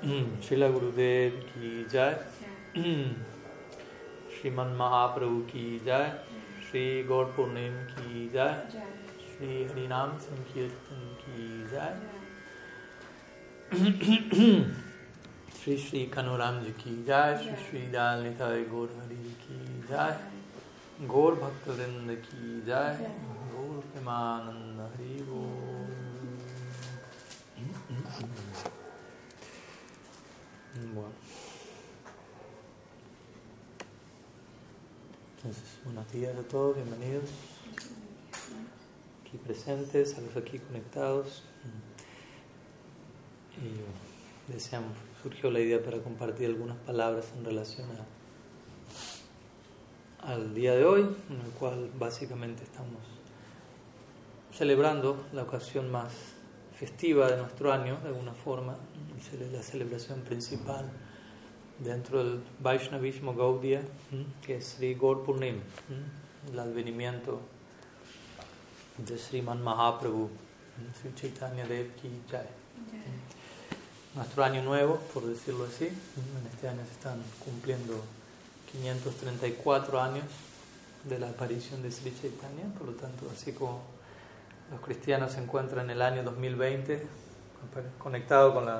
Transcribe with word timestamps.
Srila 0.00 0.72
Gurudev 0.72 1.32
ki 1.52 1.84
jai, 1.92 2.14
Sriman 4.32 4.74
Mahaprabhu 4.74 5.46
ki 5.46 5.80
jai, 5.84 6.12
Sri 6.66 7.04
Gaur 7.06 7.26
Purnim 7.26 7.74
ki 7.94 8.30
jai, 8.32 8.54
Sri 9.36 9.66
Harinam 9.68 10.18
Sankirtan 10.18 11.02
ki 11.20 11.64
jai, 11.70 11.92
Sri 15.52 15.76
Sri 15.76 16.06
Kanuram 16.06 16.64
ji 16.64 16.72
ki 16.72 17.04
jai, 17.06 17.36
Sri 17.36 17.54
Sri 17.68 17.82
Dal 17.92 18.22
Nitai 18.22 18.64
Gaur 18.70 18.88
Hari 18.88 19.34
ki 19.44 19.58
jai, 19.86 20.14
Gaur 21.06 21.36
Bhaktavrinda 21.36 22.16
ki 22.22 22.62
jai, 22.66 22.96
Gaur 23.52 23.82
Premananda 23.92 24.88
Hari 24.96 25.22
Gaur. 25.28 25.60
Bueno. 30.74 31.08
Entonces, 35.36 35.78
buenos 35.84 36.12
días 36.12 36.36
a 36.36 36.42
todos, 36.42 36.76
bienvenidos. 36.76 37.28
Aquí 39.20 39.36
presentes, 39.38 40.16
a 40.16 40.20
los 40.20 40.36
aquí 40.36 40.60
conectados. 40.60 41.42
Y 43.58 44.52
deseamos, 44.52 44.92
surgió 45.22 45.50
la 45.50 45.58
idea 45.58 45.82
para 45.82 45.98
compartir 45.98 46.46
algunas 46.46 46.76
palabras 46.78 47.32
en 47.36 47.44
relación 47.44 47.88
a, 50.22 50.32
al 50.32 50.54
día 50.54 50.76
de 50.76 50.84
hoy, 50.84 51.00
en 51.00 51.40
el 51.40 51.50
cual 51.58 51.90
básicamente 51.98 52.62
estamos 52.62 53.02
celebrando 54.52 55.26
la 55.32 55.42
ocasión 55.42 55.90
más 55.90 56.12
festiva 56.80 57.30
de 57.30 57.36
nuestro 57.36 57.70
año, 57.74 57.98
de 58.00 58.08
alguna 58.08 58.32
forma, 58.32 58.74
la 59.52 59.62
celebración 59.62 60.22
principal 60.22 60.90
dentro 61.78 62.24
del 62.24 62.40
Vaishnavismo 62.58 63.34
Gaudiya, 63.34 63.82
que 64.40 64.56
es 64.56 64.76
Sri 64.76 64.94
Gaur 64.94 65.22
Purnim, 65.22 65.60
el 66.50 66.58
advenimiento 66.58 67.38
de 68.96 69.18
Sriman 69.18 69.62
Mahaprabhu, 69.62 70.30
Sri 70.98 71.14
Chaitanya 71.14 71.66
Dev 71.66 71.94
Ki 71.96 72.08
Jai. 72.30 72.46
Nuestro 74.14 74.42
año 74.42 74.62
nuevo, 74.62 74.96
por 75.12 75.26
decirlo 75.26 75.66
así, 75.66 75.84
en 75.84 76.46
este 76.50 76.66
año 76.66 76.80
se 76.86 76.92
están 76.92 77.22
cumpliendo 77.44 78.02
534 78.72 80.00
años 80.00 80.24
de 81.04 81.18
la 81.18 81.28
aparición 81.28 81.82
de 81.82 81.92
Sri 81.92 82.10
Chaitanya, 82.18 82.72
por 82.78 82.86
lo 82.86 82.94
tanto, 82.94 83.30
así 83.30 83.52
como 83.52 83.82
los 84.70 84.80
cristianos 84.80 85.32
se 85.32 85.40
encuentran 85.40 85.86
en 85.86 85.90
el 85.90 86.02
año 86.02 86.22
2020 86.22 87.02
conectado 87.98 88.54
con 88.54 88.68
el 88.68 88.76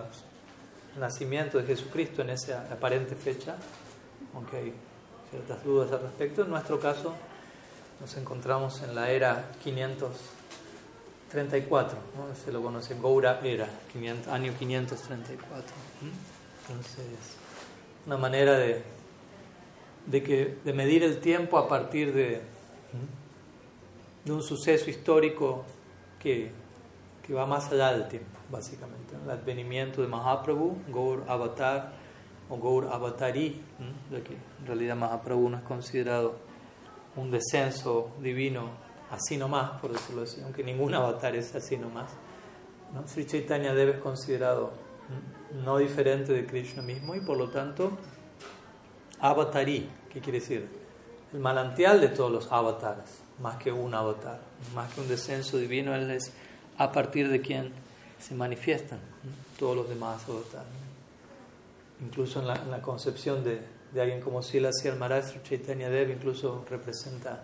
nacimiento 0.99 1.59
de 1.59 1.65
Jesucristo 1.65 2.23
en 2.23 2.31
esa 2.31 2.63
aparente 2.73 3.15
fecha, 3.15 3.57
aunque 4.35 4.57
hay 4.57 4.73
ciertas 5.31 5.63
dudas 5.65 5.93
al 5.93 6.01
respecto. 6.01 6.43
En 6.43 6.51
nuestro 6.51 6.81
caso 6.81 7.15
nos 8.01 8.17
encontramos 8.17 8.83
en 8.83 8.95
la 8.95 9.11
era 9.11 9.51
534, 9.63 11.99
se 12.45 12.53
lo 12.53 12.63
conoce 12.63 12.95
Goura 12.95 13.41
Era, 13.43 13.69
año 14.31 14.55
534. 14.59 15.75
Entonces, 16.69 17.05
una 18.07 18.17
manera 18.17 18.57
de, 18.57 18.83
de, 20.07 20.23
que, 20.23 20.57
de 20.65 20.73
medir 20.73 21.03
el 21.03 21.21
tiempo 21.21 21.59
a 21.59 21.69
partir 21.69 22.15
de, 22.15 22.41
de 24.25 24.33
un 24.33 24.43
suceso 24.43 24.89
histórico 24.89 25.67
que, 26.21 26.53
que 27.23 27.35
va 27.35 27.47
más 27.47 27.73
allá 27.73 27.93
del 27.93 28.07
tiempo, 28.09 28.39
básicamente. 28.51 29.17
El 29.25 29.31
advenimiento 29.31 30.03
de 30.03 30.09
Mahaprabhu, 30.09 30.77
Gaur 30.89 31.25
Avatar 31.27 31.93
o 32.49 32.57
Gaur 32.59 32.89
Avatari, 32.93 33.61
de 34.11 34.23
que 34.23 34.35
en 34.35 34.67
realidad 34.67 34.97
Mahaprabhu 34.97 35.49
no 35.49 35.57
es 35.57 35.63
considerado 35.65 36.37
un 37.17 37.31
descenso 37.31 38.11
divino 38.21 38.69
así 39.11 39.37
nomás, 39.37 39.81
por 39.81 39.93
decirlo 39.93 40.23
así, 40.23 40.41
aunque 40.43 40.63
ningún 40.63 40.95
avatar 40.95 41.35
es 41.35 41.55
así 41.55 41.77
nomás. 41.77 42.13
¿no? 42.95 43.07
Sri 43.07 43.27
Chaitanya 43.27 43.75
debe 43.75 43.93
ser 43.93 44.01
considerado 44.01 44.73
no 45.65 45.79
diferente 45.79 46.33
de 46.33 46.47
Krishna 46.47 46.83
mismo 46.83 47.15
y 47.17 47.21
por 47.21 47.37
lo 47.37 47.51
tanto 47.51 47.91
Avatari, 49.19 49.91
¿qué 50.13 50.21
quiere 50.21 50.39
decir? 50.39 50.69
El 51.33 51.41
manantial 51.41 52.01
de 52.01 52.09
todos 52.09 52.31
los 52.31 52.53
avatares 52.53 53.23
más 53.41 53.57
que 53.57 53.73
un 53.73 53.95
avatar, 53.95 54.41
más 54.75 54.93
que 54.93 55.01
un 55.01 55.09
descenso 55.09 55.57
divino, 55.57 55.95
Él 55.95 56.11
es 56.11 56.33
a 56.79 56.93
partir 56.93 57.29
de 57.29 57.41
quien 57.41 57.73
se 58.19 58.35
manifiestan 58.35 59.01
todos 59.59 59.77
los 59.77 59.89
demás 59.89 60.23
avatares. 60.29 60.69
Incluso 62.03 62.41
en 62.41 62.47
la, 62.47 62.81
concepción 62.81 63.45
de, 63.45 63.61
de, 63.93 64.01
alguien 64.01 64.21
como 64.21 64.43
Sila 64.43 64.71
el 64.85 64.97
Maharaj 64.97 65.43
Chaitanya 65.43 65.91
Dev, 65.91 66.11
incluso 66.11 66.65
representa 66.71 67.43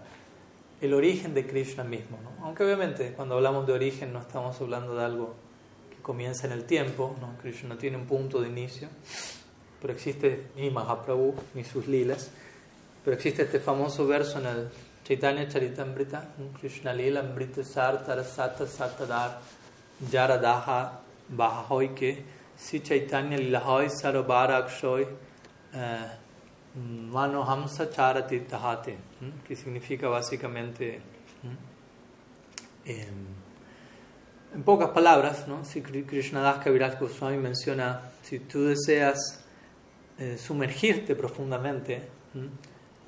el 0.81 0.95
origen 0.95 1.34
de 1.34 1.47
Krishna 1.47 1.84
mismo. 1.84 2.19
Aunque 2.43 2.65
obviamente 2.65 3.13
cuando 3.13 3.34
hablamos 3.34 3.67
de 3.67 3.73
origen 3.73 4.13
no 4.13 4.21
estamos 4.21 4.61
hablando 4.61 4.97
de 4.97 5.05
algo 5.05 5.34
que 5.91 6.03
comienza 6.03 6.47
en 6.47 6.53
el 6.53 6.65
tiempo, 6.65 7.17
¿no? 7.21 7.37
Krishna 7.43 7.71
no 7.71 7.77
tiene 7.77 7.97
un 7.97 8.07
punto 8.07 8.41
de 8.41 8.49
inicio, 8.49 8.89
pero 9.81 9.93
existe 9.93 10.47
ni 10.57 10.71
Mahaprabhu 10.71 11.34
ni 11.55 11.65
sus 11.65 11.87
lilas, 11.87 12.31
pero 13.05 13.17
existe 13.17 13.43
este 13.43 13.61
famoso 13.61 14.07
verso 14.07 14.39
en 14.39 14.47
el 14.47 14.69
Chaitanya 15.06 15.47
Charitamrita, 15.47 16.27
Krishna 16.59 16.93
Lila 16.93 17.21
Amrita 17.21 17.62
Sar 17.62 18.05
Tarasata 18.05 18.67
Satadar 18.67 19.34
Jaradaha 20.03 20.91
Bahahoy 21.31 21.94
que 21.94 22.25
Si 22.56 22.81
Chaitanya 22.81 23.37
Lilahoy 23.37 23.89
Sarabara 23.89 24.65
Akshoy 24.65 25.06
Mano 26.75 27.45
Hamsa 27.45 27.87
Charati 27.87 28.41
Tahate, 28.41 28.99
que 29.47 29.56
significa 29.56 30.09
básicamente, 30.09 31.00
en 32.84 34.62
pocas 34.62 34.91
palabras, 34.91 35.49
¿no? 35.49 35.65
si 35.65 35.81
Krishnadas 35.81 36.62
Kaviraj 36.62 36.99
Goswami 36.99 37.39
menciona, 37.39 38.03
si 38.22 38.41
tú 38.41 38.65
deseas 38.65 39.19
eh, 40.19 40.37
sumergirte 40.37 41.15
profundamente, 41.15 42.03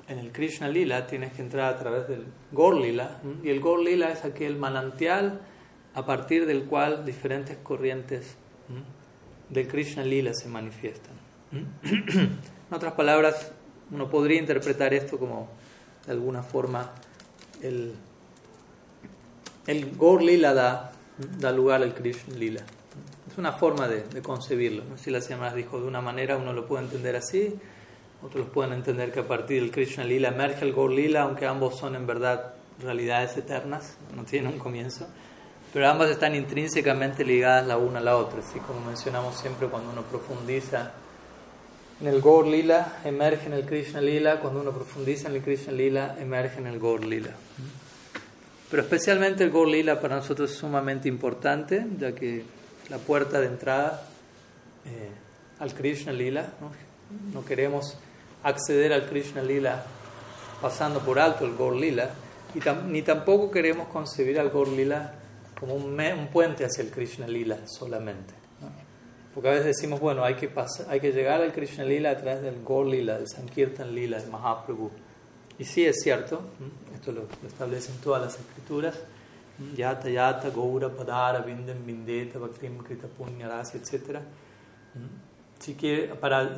en 0.09 0.17
el 0.17 0.31
Krishna 0.31 0.67
Lila 0.67 1.05
tienes 1.07 1.33
que 1.33 1.41
entrar 1.41 1.73
a 1.73 1.77
través 1.77 2.07
del 2.07 2.25
Gor 2.51 2.75
Lila, 2.75 3.21
y 3.43 3.49
el 3.49 3.59
Gor 3.59 3.79
Lila 3.79 4.11
es 4.11 4.25
aquel 4.25 4.57
manantial 4.57 5.39
a 5.93 6.05
partir 6.05 6.45
del 6.45 6.65
cual 6.65 7.05
diferentes 7.05 7.57
corrientes 7.57 8.35
del 9.49 9.67
Krishna 9.67 10.03
Lila 10.03 10.33
se 10.33 10.49
manifiestan. 10.49 11.13
en 11.51 12.39
otras 12.71 12.93
palabras, 12.93 13.51
uno 13.91 14.09
podría 14.09 14.39
interpretar 14.39 14.93
esto 14.93 15.17
como, 15.17 15.47
de 16.05 16.11
alguna 16.11 16.41
forma, 16.43 16.91
el, 17.61 17.93
el 19.67 19.91
Lila 20.21 20.53
da, 20.53 20.91
lugar 21.51 21.83
al 21.83 21.93
Krishna 21.93 22.35
Lila. 22.35 22.61
Es 23.29 23.37
una 23.37 23.51
forma 23.51 23.87
de, 23.87 24.21
concebirlo. 24.21 24.83
Si 24.97 25.11
la 25.11 25.21
señora 25.21 25.53
dijo 25.53 25.79
de 25.79 25.87
una 25.87 26.01
manera, 26.01 26.37
uno 26.37 26.51
lo 26.51 26.65
puede 26.65 26.85
entender 26.85 27.15
así, 27.15 27.55
otros 28.21 28.47
pueden 28.49 28.73
entender 28.73 29.11
que 29.11 29.21
a 29.21 29.27
partir 29.27 29.61
del 29.61 29.71
Krishna 29.71 30.03
Lila 30.03 30.29
emerge 30.29 30.65
el 30.65 30.73
Gaur 30.73 30.91
Lila, 30.91 31.21
aunque 31.21 31.45
ambos 31.45 31.77
son 31.77 31.95
en 31.95 32.05
verdad 32.05 32.53
realidades 32.81 33.37
eternas, 33.37 33.97
no 34.15 34.23
tienen 34.23 34.53
un 34.53 34.59
comienzo, 34.59 35.07
pero 35.73 35.87
ambas 35.87 36.09
están 36.09 36.35
intrínsecamente 36.35 37.23
ligadas 37.23 37.67
la 37.67 37.77
una 37.77 37.99
a 37.99 38.01
la 38.01 38.17
otra. 38.17 38.39
Así 38.39 38.59
como 38.59 38.81
mencionamos 38.81 39.37
siempre 39.37 39.67
cuando 39.67 39.91
uno 39.91 40.01
profundiza 40.03 40.91
en 42.01 42.07
el 42.07 42.21
Gaur 42.21 42.47
Lila, 42.47 42.99
emerge 43.03 43.47
en 43.47 43.53
el 43.53 43.65
Krishna 43.65 44.01
Lila, 44.01 44.39
cuando 44.39 44.61
uno 44.61 44.71
profundiza 44.71 45.27
en 45.29 45.35
el 45.35 45.41
Krishna 45.41 45.73
Lila, 45.73 46.15
emerge 46.19 46.59
en 46.59 46.67
el 46.67 46.79
Gaur 46.79 47.05
Lila. 47.05 47.31
Pero 48.69 48.83
especialmente 48.83 49.43
el 49.43 49.51
Gaur 49.51 49.67
Lila 49.67 49.99
para 49.99 50.15
nosotros 50.17 50.51
es 50.51 50.57
sumamente 50.57 51.07
importante, 51.07 51.85
ya 51.97 52.13
que 52.13 52.43
la 52.89 52.97
puerta 52.97 53.39
de 53.39 53.47
entrada 53.47 54.07
eh, 54.85 55.09
al 55.59 55.73
Krishna 55.73 56.11
Lila, 56.11 56.53
¿no? 56.61 56.71
no 57.33 57.45
queremos 57.45 57.97
acceder 58.43 58.93
al 58.93 59.07
Krishna 59.07 59.41
Lila 59.41 59.83
pasando 60.61 60.99
por 60.99 61.19
alto 61.19 61.45
el 61.45 61.55
Gaur 61.55 61.75
Lila, 61.75 62.09
y 62.53 62.59
ni 62.87 63.01
tampoco 63.01 63.51
queremos 63.51 63.87
concebir 63.87 64.39
al 64.39 64.49
Gaur 64.49 64.67
Lila 64.67 65.13
como 65.59 65.75
un, 65.75 65.97
puente 66.31 66.65
hacia 66.65 66.83
el 66.83 66.89
Krishna 66.89 67.27
Lila 67.27 67.59
solamente. 67.67 68.33
Porque 69.33 69.49
a 69.49 69.51
veces 69.51 69.67
decimos, 69.67 69.99
bueno, 69.99 70.23
hay 70.23 70.35
que, 70.35 70.49
llegar 71.11 71.41
al 71.41 71.53
Krishna 71.53 71.83
Lila 71.83 72.11
a 72.11 72.17
través 72.17 72.41
del 72.41 72.63
Gaur 72.63 72.87
Lila, 72.87 73.17
del 73.17 73.27
Sankirtan 73.27 73.93
Lila, 73.93 74.19
del 74.19 74.29
Mahaprabhu. 74.29 74.91
Y 75.57 75.65
sí 75.65 75.85
es 75.85 75.97
cierto, 76.01 76.41
esto 76.95 77.11
lo, 77.11 77.27
establecen 77.45 77.95
todas 78.01 78.21
las 78.21 78.39
escrituras, 78.39 78.95
Yata 79.75 80.09
Yata, 80.09 80.49
Gaura, 80.49 80.89
Padara, 80.89 81.39
Vindem, 81.39 81.85
Vindeta, 81.85 82.39
Bhaktim, 82.39 82.77
Krita 82.79 83.07
Punya, 83.07 83.61
etc 83.61 84.19
si 85.59 85.75
quiere, 85.75 86.15
para, 86.15 86.57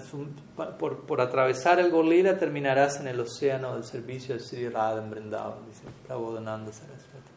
por, 0.77 1.05
por, 1.05 1.21
atravesar 1.21 1.79
el 1.79 1.89
Golila 1.89 2.37
terminarás 2.37 2.99
en 2.99 3.07
el 3.07 3.19
océano 3.19 3.73
del 3.73 3.83
servicio 3.83 4.35
de 4.35 4.39
Sri 4.39 4.69
Radha 4.69 5.03
en 5.03 5.09
Vrindavan, 5.09 5.65
dice 5.67 5.83
Prabodhananda 6.05 6.71
Saraswati. 6.71 7.31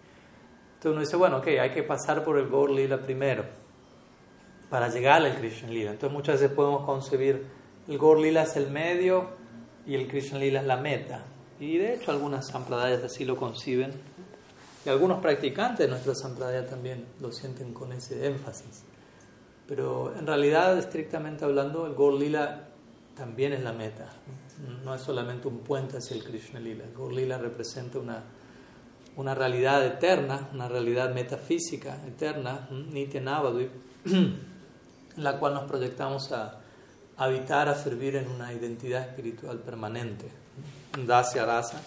Entonces 0.74 0.92
uno 0.92 1.00
dice, 1.00 1.16
bueno, 1.16 1.38
ok, 1.38 1.46
hay 1.60 1.70
que 1.70 1.82
pasar 1.82 2.22
por 2.22 2.38
el 2.38 2.48
Golila 2.48 2.98
primero 2.98 3.44
para 4.68 4.88
llegar 4.88 5.22
al 5.22 5.36
Krishna 5.38 5.70
Lila. 5.70 5.92
Entonces 5.92 6.12
muchas 6.12 6.40
veces 6.40 6.54
podemos 6.54 6.84
concebir 6.84 7.46
el 7.88 7.98
Gaur 7.98 8.18
Lila 8.18 8.42
es 8.42 8.56
el 8.56 8.70
medio 8.70 9.28
y 9.86 9.94
el 9.94 10.08
Krishna 10.08 10.38
Lila 10.38 10.60
es 10.60 10.66
la 10.66 10.76
meta. 10.76 11.24
Y 11.60 11.78
de 11.78 11.94
hecho 11.94 12.10
algunas 12.10 12.48
sampradayas 12.48 13.02
así 13.02 13.24
lo 13.24 13.36
conciben. 13.36 13.92
Y 14.84 14.88
algunos 14.88 15.20
practicantes 15.20 15.86
de 15.86 15.88
nuestra 15.88 16.14
sampradaya 16.14 16.66
también 16.66 17.06
lo 17.20 17.32
sienten 17.32 17.72
con 17.72 17.92
ese 17.92 18.26
énfasis. 18.26 18.84
Pero 19.66 20.14
en 20.16 20.26
realidad, 20.26 20.78
estrictamente 20.78 21.44
hablando, 21.44 21.86
el 21.86 21.94
Gaur 21.94 22.14
Lila 22.14 22.68
también 23.16 23.52
es 23.52 23.62
la 23.62 23.72
meta. 23.72 24.10
No 24.84 24.94
es 24.94 25.00
solamente 25.00 25.48
un 25.48 25.58
puente 25.58 25.98
hacia 25.98 26.16
el 26.16 26.24
Krishna 26.24 26.60
Lila. 26.60 26.84
El 26.84 26.92
Gaur 26.92 27.12
Lila 27.12 27.38
representa 27.38 27.98
una, 27.98 28.22
una 29.16 29.34
realidad 29.34 29.84
eterna, 29.84 30.48
una 30.52 30.68
realidad 30.68 31.14
metafísica 31.14 31.98
eterna, 32.06 32.68
Nitya 32.70 33.20
Navadvip 33.20 33.70
en 35.16 35.22
la 35.22 35.38
cual 35.38 35.54
nos 35.54 35.64
proyectamos 35.64 36.32
a 36.32 36.60
habitar, 37.16 37.68
a 37.68 37.74
servir 37.76 38.16
en 38.16 38.28
una 38.28 38.52
identidad 38.52 39.02
espiritual 39.08 39.58
permanente. 39.58 40.30
Dasya 41.06 41.44
Rasa, 41.44 41.80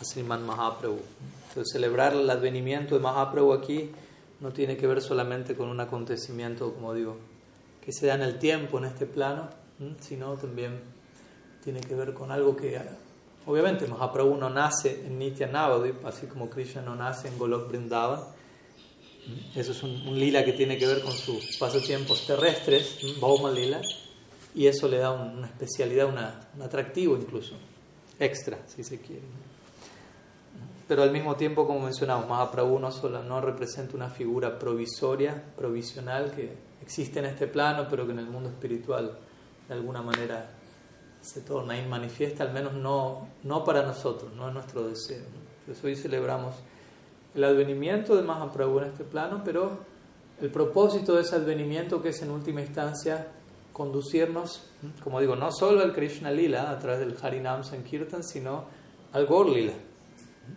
Sriman 0.00 0.44
Mahaprabhu. 0.44 1.00
Entonces, 1.48 1.72
celebrar 1.72 2.14
el 2.14 2.28
advenimiento 2.30 2.94
de 2.94 3.00
Mahaprabhu 3.00 3.52
aquí 3.52 3.90
no 4.42 4.52
tiene 4.52 4.76
que 4.76 4.88
ver 4.88 5.00
solamente 5.00 5.54
con 5.54 5.68
un 5.68 5.80
acontecimiento, 5.80 6.74
como 6.74 6.92
digo, 6.92 7.16
que 7.80 7.92
se 7.92 8.08
da 8.08 8.14
en 8.14 8.22
el 8.22 8.38
tiempo, 8.38 8.78
en 8.78 8.84
este 8.84 9.06
plano, 9.06 9.48
sino 10.00 10.34
también 10.34 10.80
tiene 11.62 11.80
que 11.80 11.94
ver 11.94 12.12
con 12.12 12.32
algo 12.32 12.56
que, 12.56 12.78
obviamente, 13.46 13.86
Mahaprabhu 13.86 14.36
no 14.36 14.50
nace 14.50 15.06
en 15.06 15.18
Nitya 15.18 15.46
Navadip, 15.46 16.04
así 16.04 16.26
como 16.26 16.50
Krishna 16.50 16.82
no 16.82 16.96
nace 16.96 17.28
en 17.28 17.38
Golok 17.38 17.68
Vrindavan, 17.68 18.20
eso 19.54 19.70
es 19.70 19.82
un, 19.84 20.18
lila 20.18 20.44
que 20.44 20.52
tiene 20.52 20.76
que 20.76 20.88
ver 20.88 21.00
con 21.02 21.12
sus 21.12 21.56
pasatiempos 21.56 22.26
terrestres, 22.26 22.98
Bauma 23.20 23.52
Lila, 23.52 23.80
y 24.56 24.66
eso 24.66 24.88
le 24.88 24.98
da 24.98 25.12
una 25.12 25.46
especialidad, 25.46 26.08
un 26.08 26.62
atractivo 26.62 27.16
incluso, 27.16 27.54
extra, 28.18 28.58
si 28.66 28.82
se 28.82 29.00
quiere. 29.00 29.22
Pero 30.92 31.04
al 31.04 31.10
mismo 31.10 31.36
tiempo, 31.36 31.66
como 31.66 31.80
mencionamos, 31.80 32.28
Mahaprabhu 32.28 32.78
no 32.78 32.92
solo 32.92 33.22
no 33.22 33.40
representa 33.40 33.96
una 33.96 34.10
figura 34.10 34.58
provisoria, 34.58 35.42
provisional, 35.56 36.32
que 36.32 36.52
existe 36.82 37.18
en 37.18 37.24
este 37.24 37.46
plano, 37.46 37.86
pero 37.88 38.04
que 38.04 38.12
en 38.12 38.18
el 38.18 38.26
mundo 38.26 38.50
espiritual 38.50 39.16
de 39.68 39.72
alguna 39.72 40.02
manera 40.02 40.50
se 41.22 41.40
torna 41.40 41.78
y 41.78 41.88
manifiesta, 41.88 42.44
al 42.44 42.52
menos 42.52 42.74
no, 42.74 43.26
no 43.42 43.64
para 43.64 43.84
nosotros, 43.84 44.34
no 44.34 44.48
es 44.48 44.52
nuestro 44.52 44.86
deseo. 44.86 45.22
Entonces 45.60 45.82
hoy 45.82 45.96
celebramos 45.96 46.56
el 47.34 47.44
advenimiento 47.44 48.14
de 48.14 48.20
Mahaprabhu 48.24 48.80
en 48.80 48.84
este 48.88 49.04
plano, 49.04 49.40
pero 49.42 49.78
el 50.42 50.50
propósito 50.50 51.14
de 51.14 51.22
ese 51.22 51.36
advenimiento 51.36 52.02
que 52.02 52.10
es 52.10 52.20
en 52.20 52.30
última 52.30 52.60
instancia 52.60 53.28
conducirnos, 53.72 54.68
como 55.02 55.20
digo, 55.20 55.36
no 55.36 55.50
solo 55.52 55.80
al 55.80 55.94
Krishna 55.94 56.30
Lila 56.30 56.70
a 56.70 56.78
través 56.78 57.00
del 57.00 57.16
Harinam 57.22 57.64
Sankirtan, 57.64 58.22
sino 58.22 58.66
al 59.14 59.26
Gaur 59.26 59.48
Lila 59.48 59.72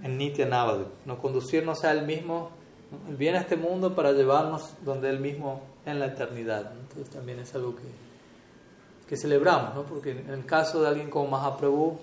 en 0.03 0.17
Nitya 0.17 0.45
Navadu, 0.45 0.87
no 1.05 1.19
conducirnos 1.19 1.83
a 1.83 1.91
él 1.91 2.05
mismo, 2.05 2.51
¿no? 2.91 3.17
viene 3.17 3.37
a 3.37 3.41
este 3.41 3.55
mundo 3.55 3.95
para 3.95 4.11
llevarnos 4.11 4.73
donde 4.83 5.09
él 5.09 5.19
mismo 5.19 5.61
en 5.85 5.99
la 5.99 6.07
eternidad. 6.07 6.71
Entonces 6.79 7.09
también 7.09 7.39
es 7.39 7.53
algo 7.55 7.75
que, 7.75 7.83
que 9.07 9.17
celebramos, 9.17 9.75
¿no? 9.75 9.83
porque 9.83 10.11
en 10.11 10.29
el 10.29 10.45
caso 10.45 10.81
de 10.81 10.87
alguien 10.87 11.09
como 11.09 11.29
Mahaprabhu, 11.29 11.97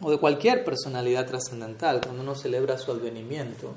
o 0.00 0.10
de 0.10 0.18
cualquier 0.18 0.64
personalidad 0.64 1.26
trascendental, 1.26 2.00
cuando 2.00 2.22
uno 2.22 2.34
celebra 2.34 2.78
su 2.78 2.90
advenimiento, 2.90 3.72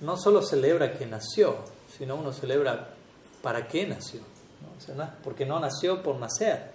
¿no? 0.00 0.16
solo 0.16 0.42
celebra 0.42 0.92
que 0.92 1.06
nació, 1.06 1.56
sino 1.96 2.16
uno 2.16 2.32
celebra 2.32 2.94
para 3.42 3.68
qué 3.68 3.86
nació. 3.86 4.20
¿no? 4.96 5.10
porque 5.22 5.46
no 5.46 5.60
nació 5.60 6.02
por 6.02 6.16
nacer. 6.16 6.74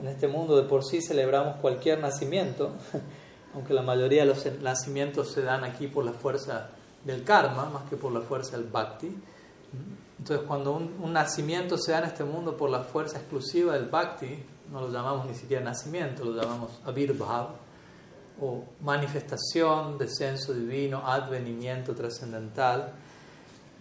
En 0.00 0.08
este 0.08 0.28
mundo 0.28 0.56
de 0.56 0.68
por 0.68 0.84
sí 0.84 1.00
celebramos 1.02 1.56
cualquier 1.56 1.98
nacimiento, 1.98 2.72
aunque 3.54 3.72
la 3.72 3.82
mayoría 3.82 4.22
de 4.22 4.28
los 4.28 4.44
nacimientos 4.62 5.32
se 5.32 5.42
dan 5.42 5.64
aquí 5.64 5.86
por 5.86 6.04
la 6.04 6.12
fuerza 6.12 6.70
del 7.04 7.22
karma, 7.24 7.66
más 7.66 7.84
que 7.88 7.96
por 7.96 8.12
la 8.12 8.20
fuerza 8.20 8.56
del 8.56 8.66
bhakti. 8.66 9.14
Entonces, 10.18 10.46
cuando 10.46 10.72
un, 10.72 11.12
nacimiento 11.12 11.76
se 11.76 11.92
da 11.92 11.98
en 11.98 12.04
este 12.04 12.24
mundo 12.24 12.56
por 12.56 12.70
la 12.70 12.80
fuerza 12.80 13.18
exclusiva 13.18 13.74
del 13.74 13.86
bhakti, 13.86 14.42
no 14.72 14.80
lo 14.80 14.90
llamamos 14.90 15.26
ni 15.26 15.34
siquiera 15.34 15.62
nacimiento, 15.62 16.24
lo 16.24 16.40
llamamos 16.40 16.80
avirbhav, 16.84 17.48
o 18.40 18.64
manifestación, 18.80 19.96
descenso 19.98 20.52
divino, 20.52 21.02
advenimiento 21.06 21.94
trascendental. 21.94 22.92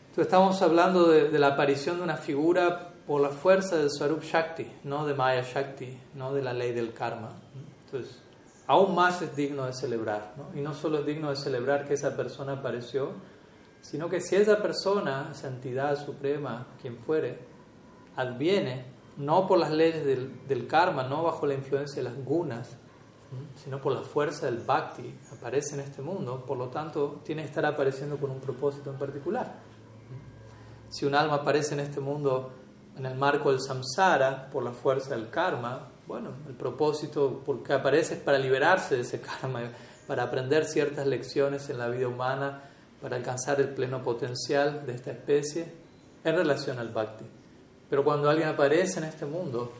Entonces 0.10 0.26
estamos 0.26 0.62
hablando 0.62 1.08
de, 1.08 1.40
la 1.40 1.48
aparición 1.48 1.98
de 1.98 2.04
una 2.04 2.18
figura 2.18 2.90
por 3.08 3.22
la 3.22 3.30
fuerza 3.30 3.78
del 3.78 3.90
Swarup 3.90 4.22
Shakti, 4.22 4.72
no 4.84 5.06
de 5.06 5.16
Maya 5.16 5.42
Shakti, 5.42 5.98
no 6.14 6.34
de 6.34 6.44
la 6.44 6.54
ley 6.54 6.72
del 6.72 6.94
karma. 6.94 7.32
Entonces, 7.86 8.23
aún 8.68 8.96
más 8.96 9.22
es 9.22 9.36
digno 9.36 9.66
de 9.66 9.74
celebrar. 9.74 10.36
Y 10.54 10.62
no 10.62 10.74
solo 10.74 11.00
es 11.00 11.06
digno 11.06 11.30
de 11.30 11.36
celebrar 11.36 11.86
que 11.86 11.94
esa 11.94 12.16
persona 12.16 12.54
apareció, 12.54 13.12
sino 13.82 14.10
que 14.10 14.22
si 14.22 14.36
esa 14.36 14.62
persona, 14.62 15.30
esa 15.32 15.48
entidad 15.48 16.04
suprema, 16.04 16.68
quien 16.82 16.98
fuere, 16.98 17.40
adviene 18.16 18.86
no 19.18 19.48
por 19.48 19.60
las 19.60 19.72
leyes 19.72 20.06
del, 20.06 20.68
karma, 20.68 21.04
no 21.04 21.24
bajo 21.24 21.46
la 21.46 21.54
influencia 21.54 22.02
de 22.02 22.10
las 22.10 22.26
gunas, 22.26 22.78
sino 23.56 23.82
por 23.82 23.94
la 23.94 24.02
fuerza 24.02 24.46
del 24.46 24.60
bhakti, 24.60 25.16
aparece 25.32 25.76
en 25.76 25.82
este 25.82 26.02
mundo, 26.02 26.44
por 26.46 26.58
lo 26.58 26.70
tanto 26.70 27.22
tiene 27.24 27.42
que 27.42 27.50
estar 27.50 27.66
apareciendo 27.66 28.18
con 28.18 28.32
un 28.32 28.40
propósito 28.40 28.90
en 28.92 28.98
particular. 28.98 29.54
Si 30.90 31.06
un 31.06 31.16
alma 31.16 31.36
aparece 31.36 31.74
en 31.74 31.80
este 31.82 32.00
mundo 32.00 32.52
en 32.96 33.06
el 33.06 33.16
marco 33.16 33.50
del 33.50 33.60
samsara, 33.60 34.50
por 34.52 34.64
la 34.64 34.72
fuerza 34.72 35.16
del 35.16 35.30
karma, 35.30 35.90
bueno, 36.08 36.30
el 36.48 36.54
propósito 36.54 37.42
porque 37.46 37.74
aparece 37.74 38.16
es 38.16 38.20
para 38.20 38.38
liberarse 38.38 38.96
de 38.96 39.02
ese 39.02 39.22
karma, 39.22 39.62
para 40.08 40.24
aprender 40.24 40.66
ciertas 40.66 41.08
lecciones 41.08 41.70
en 41.70 41.78
la 41.78 41.88
vida 41.90 42.08
humana, 42.08 42.64
para 43.02 43.16
alcanzar 43.18 43.60
el 43.60 43.70
pleno 43.70 44.04
potencial 44.04 44.86
de 44.86 44.94
esta 44.94 45.12
especie 45.12 45.72
en 46.24 46.36
relación 46.36 46.80
al 46.80 46.90
bhakti. 46.90 47.26
Pero 47.90 48.04
cuando 48.04 48.30
alguien 48.30 48.48
aparece 48.50 49.00
en 49.00 49.06
este 49.06 49.26
mundo, 49.26 49.74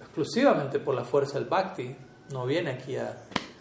exclusivamente 0.00 0.78
por 0.78 0.94
la 0.94 1.04
fuerza 1.04 1.38
del 1.38 1.48
bhakti, 1.48 1.94
no 2.30 2.46
viene 2.46 2.70
aquí 2.70 2.96
a, 2.96 3.16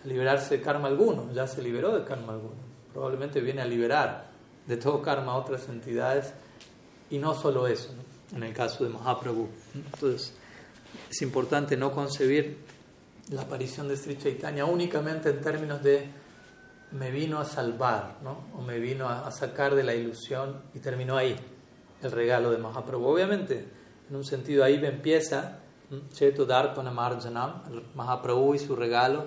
liberarse 0.05 0.57
de 0.57 0.63
karma 0.63 0.87
alguno, 0.87 1.31
ya 1.33 1.47
se 1.47 1.61
liberó 1.61 1.97
de 1.97 2.05
karma 2.05 2.33
alguno. 2.33 2.55
Probablemente 2.93 3.41
viene 3.41 3.61
a 3.61 3.65
liberar 3.65 4.27
de 4.65 4.77
todo 4.77 5.01
karma 5.01 5.33
a 5.33 5.37
otras 5.37 5.67
entidades 5.67 6.33
y 7.09 7.17
no 7.17 7.33
solo 7.33 7.67
eso, 7.67 7.89
en 8.35 8.43
el 8.43 8.53
caso 8.53 8.83
de 8.83 8.89
Mahaprabhu. 8.91 9.49
Entonces, 9.73 10.33
es 11.09 11.21
importante 11.21 11.77
no 11.77 11.91
concebir 11.91 12.57
la 13.29 13.41
aparición 13.41 13.87
de 13.87 13.97
Sri 13.97 14.17
Chaitanya 14.17 14.65
únicamente 14.65 15.29
en 15.29 15.41
términos 15.41 15.81
de 15.81 16.07
me 16.91 17.11
vino 17.11 17.39
a 17.39 17.45
salvar, 17.45 18.17
¿no? 18.23 18.45
o 18.57 18.61
me 18.61 18.79
vino 18.79 19.09
a, 19.09 19.29
sacar 19.31 19.75
de 19.75 19.83
la 19.83 19.95
ilusión 19.95 20.61
y 20.73 20.79
terminó 20.79 21.17
ahí 21.17 21.35
el 22.01 22.11
regalo 22.11 22.51
de 22.51 22.57
Mahaprabhu. 22.57 23.05
Obviamente, 23.05 23.65
en 24.09 24.15
un 24.15 24.23
sentido 24.23 24.63
ahí 24.63 24.75
empieza 24.83 25.59
Cheto 26.13 26.45
Darpana 26.45 26.91
Marjanam, 26.91 27.63
Mahaprabhu 27.95 28.55
y 28.55 28.59
su 28.59 28.75
regalo, 28.75 29.25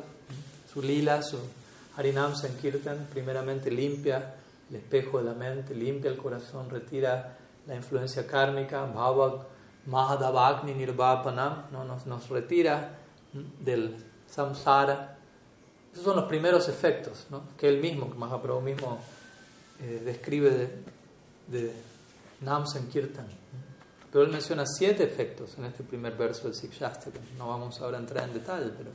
su 0.73 0.83
lila, 0.83 1.23
su 1.23 1.39
Harinam 1.97 2.37
Sankirtan, 2.37 3.09
primeramente 3.13 3.71
limpia 3.71 4.35
el 4.71 4.77
espejo 4.77 5.19
de 5.19 5.25
la 5.25 5.35
mente, 5.35 5.75
limpia 5.75 6.11
el 6.11 6.17
corazón, 6.17 6.71
retira 6.71 7.37
la 7.67 7.75
influencia 7.75 8.27
kármica, 8.27 8.85
Bhava 8.85 9.47
Mahadavagni 9.89 10.75
Nirvapanam, 10.75 11.65
¿no? 11.73 11.85
nos, 11.85 12.07
nos 12.07 12.29
retira 12.29 12.91
del 13.61 13.97
samsara. 14.27 15.17
Esos 15.93 16.05
son 16.05 16.17
los 16.17 16.27
primeros 16.27 16.69
efectos 16.69 17.27
que 17.57 17.69
él 17.69 17.81
mismo, 17.81 18.11
que 18.11 18.19
Mahaprabhu 18.19 18.61
mismo 18.61 18.99
eh, 19.81 20.03
describe 20.05 20.51
de, 20.51 20.69
de 21.47 21.73
Nam 22.43 22.67
Sankirtan. 22.67 23.27
Pero 24.13 24.25
él 24.25 24.31
menciona 24.31 24.65
siete 24.67 25.05
efectos 25.05 25.57
en 25.59 25.65
este 25.65 25.83
primer 25.83 26.17
verso 26.17 26.45
del 26.45 26.55
Sikshastra. 26.55 27.13
No 27.37 27.49
vamos 27.49 27.81
ahora 27.81 27.99
a 27.99 28.01
entrar 28.01 28.29
en 28.29 28.35
detalle, 28.35 28.71
pero 28.77 28.91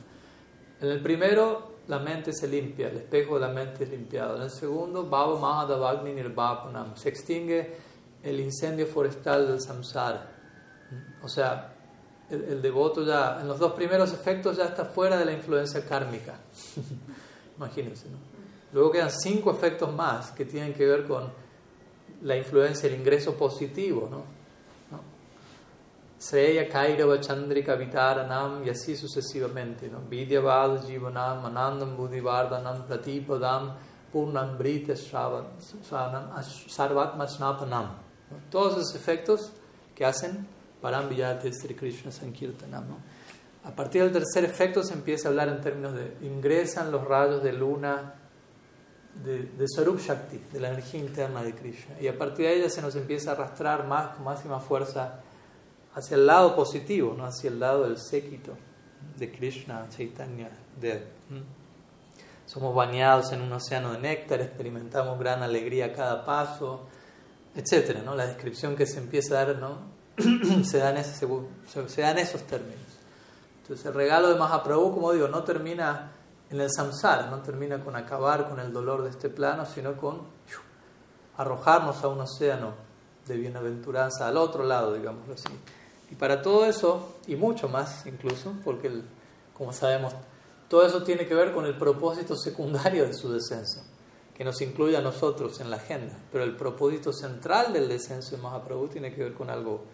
en 0.81 0.89
el 0.89 1.01
primero 1.01 1.73
la 1.87 1.99
mente 1.99 2.33
se 2.33 2.47
limpia, 2.47 2.89
el 2.89 2.97
espejo 2.97 3.35
de 3.35 3.41
la 3.41 3.49
mente 3.49 3.83
es 3.83 3.89
limpiado. 3.89 4.37
En 4.37 4.43
el 4.43 4.51
segundo, 4.51 5.05
Bhava 5.05 5.39
Mahadavagni 5.39 6.13
Nirvapanam, 6.13 6.95
se 6.95 7.09
extingue 7.09 7.75
el 8.23 8.39
incendio 8.39 8.87
forestal 8.87 9.47
del 9.47 9.61
samsara. 9.61 10.32
O 11.21 11.27
sea, 11.27 11.73
el, 12.29 12.61
devoto 12.61 13.05
ya, 13.05 13.39
en 13.41 13.47
los 13.47 13.59
dos 13.59 13.73
primeros 13.73 14.13
efectos 14.13 14.57
ya 14.57 14.65
está 14.65 14.85
fuera 14.85 15.17
de 15.17 15.25
la 15.25 15.33
influencia 15.33 15.85
kármica. 15.85 16.35
Imagínense, 17.57 18.09
¿no? 18.09 18.17
Luego 18.73 18.91
quedan 18.91 19.11
cinco 19.11 19.51
efectos 19.51 19.93
más 19.93 20.31
que 20.31 20.45
tienen 20.45 20.73
que 20.73 20.85
ver 20.85 21.05
con 21.05 21.31
la 22.23 22.35
influencia, 22.35 22.89
el 22.89 22.95
ingreso 22.95 23.35
positivo, 23.35 24.07
¿no? 24.09 24.33
Sreya 26.23 26.69
Kairava 26.69 27.19
Chandrika 27.19 27.75
Vitaranam 27.75 28.63
y 28.65 28.69
así 28.69 28.95
sucesivamente. 28.95 29.89
¿no? 29.89 29.99
Vidyavad 30.09 30.87
Jivanam 30.87 31.45
Anandam 31.45 31.97
Buddhivardhanam 31.97 32.87
Pratipadam 32.87 33.73
Purnam 34.09 34.57
Brita 34.57 34.95
Sarvatma 34.95 36.41
Snapanam. 37.27 37.97
Todos 38.49 38.77
esos 38.77 38.95
efectos 38.95 39.51
que 39.93 40.05
hacen 40.05 40.47
Parambiyate 40.83 41.53
Sri 41.53 41.75
Krishna 41.75 42.11
Sankirtanam. 42.11 42.89
¿no? 42.89 42.97
A 43.63 43.71
partir 43.71 44.03
del 44.03 44.11
tercer 44.11 44.43
efecto 44.43 44.83
se 44.83 44.93
empieza 44.93 45.29
a 45.29 45.31
hablar 45.31 45.47
en 45.47 45.61
términos 45.61 45.93
de 45.93 46.17
ingresan 46.23 46.91
los 46.91 47.07
rayos 47.07 47.41
de 47.41 47.53
luna 47.53 48.15
de, 49.23 49.43
de 49.43 49.65
Shakti, 49.65 50.41
de 50.51 50.59
la 50.59 50.71
energía 50.71 50.99
interna 50.99 51.41
de 51.41 51.55
Krishna. 51.55 51.95
Y 52.01 52.09
a 52.09 52.17
partir 52.17 52.47
de 52.47 52.57
ella 52.57 52.69
se 52.69 52.81
nos 52.81 52.97
empieza 52.97 53.31
a 53.31 53.33
arrastrar 53.35 53.87
más, 53.87 54.15
con 54.15 54.25
máxima 54.25 54.59
fuerza 54.59 55.21
hacia 55.95 56.15
el 56.15 56.25
lado 56.25 56.53
positivo, 56.53 57.15
¿no? 57.17 57.25
hacia 57.25 57.49
el 57.49 57.61
lado 57.61 57.83
del 57.83 57.97
séquito 57.97 58.51
de 59.17 59.31
Krishna, 59.31 59.87
Chaitanya, 59.89 60.49
de 60.81 61.07
Somos 62.45 62.75
bañados 62.75 63.31
en 63.31 63.41
un 63.41 63.53
océano 63.53 63.93
de 63.93 63.99
néctar, 63.99 64.41
experimentamos 64.41 65.17
gran 65.17 65.43
alegría 65.43 65.85
a 65.85 65.93
cada 65.93 66.25
paso, 66.25 66.87
etc. 67.55 67.99
¿no? 68.03 68.15
La 68.15 68.25
descripción 68.25 68.75
que 68.75 68.85
se 68.85 68.97
empieza 68.97 69.39
a 69.39 69.45
dar 69.45 69.55
¿no? 69.59 70.02
se, 70.63 70.77
da 70.77 70.91
en 70.91 70.97
ese, 70.97 71.27
se 71.87 72.01
da 72.01 72.11
en 72.11 72.17
esos 72.19 72.43
términos. 72.43 72.79
Entonces 73.61 73.85
el 73.85 73.93
regalo 73.93 74.29
de 74.29 74.35
Mahaprabhu, 74.35 74.93
como 74.93 75.13
digo, 75.13 75.27
no 75.27 75.43
termina 75.43 76.11
en 76.49 76.61
el 76.61 76.69
samsara, 76.71 77.27
no 77.27 77.39
termina 77.41 77.83
con 77.83 77.95
acabar 77.95 78.49
con 78.49 78.59
el 78.59 78.71
dolor 78.73 79.03
de 79.03 79.09
este 79.09 79.29
plano, 79.29 79.65
sino 79.65 79.97
con 79.97 80.21
arrojarnos 81.37 82.03
a 82.03 82.09
un 82.09 82.21
océano 82.21 82.73
de 83.25 83.37
bienaventuranza 83.37 84.27
al 84.27 84.37
otro 84.37 84.63
lado, 84.63 84.93
digámoslo 84.93 85.33
así. 85.33 85.49
Y 86.11 86.15
para 86.15 86.41
todo 86.41 86.65
eso, 86.65 87.15
y 87.25 87.35
mucho 87.35 87.69
más 87.69 88.05
incluso, 88.05 88.53
porque 88.63 88.91
como 89.53 89.73
sabemos, 89.73 90.13
todo 90.67 90.85
eso 90.85 91.03
tiene 91.03 91.25
que 91.25 91.35
ver 91.35 91.53
con 91.53 91.65
el 91.65 91.77
propósito 91.77 92.35
secundario 92.35 93.05
de 93.05 93.13
su 93.13 93.31
descenso, 93.31 93.83
que 94.35 94.43
nos 94.43 94.61
incluye 94.61 94.97
a 94.97 95.01
nosotros 95.01 95.59
en 95.59 95.69
la 95.69 95.77
agenda. 95.77 96.17
Pero 96.31 96.43
el 96.43 96.55
propósito 96.55 97.13
central 97.13 97.71
del 97.73 97.87
descenso 97.87 98.35
de 98.35 98.41
Mahaprabhu 98.41 98.87
tiene 98.89 99.13
que 99.13 99.23
ver 99.23 99.33
con 99.33 99.49
algo 99.49 99.85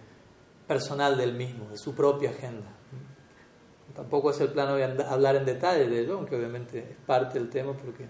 personal 0.70 1.18
del 1.18 1.34
mismo, 1.34 1.68
de 1.72 1.80
su 1.80 1.96
propia 1.96 2.30
agenda. 2.30 2.68
Tampoco 3.96 4.30
es 4.30 4.40
el 4.40 4.50
plano 4.50 4.76
de 4.76 5.04
hablar 5.04 5.36
en 5.36 5.44
detalle 5.44 5.90
de 5.90 6.02
ello, 6.02 6.20
aunque 6.20 6.36
obviamente 6.36 6.92
es 6.92 6.98
parte 7.08 7.40
del 7.40 7.50
tema, 7.50 7.74
porque 7.74 8.08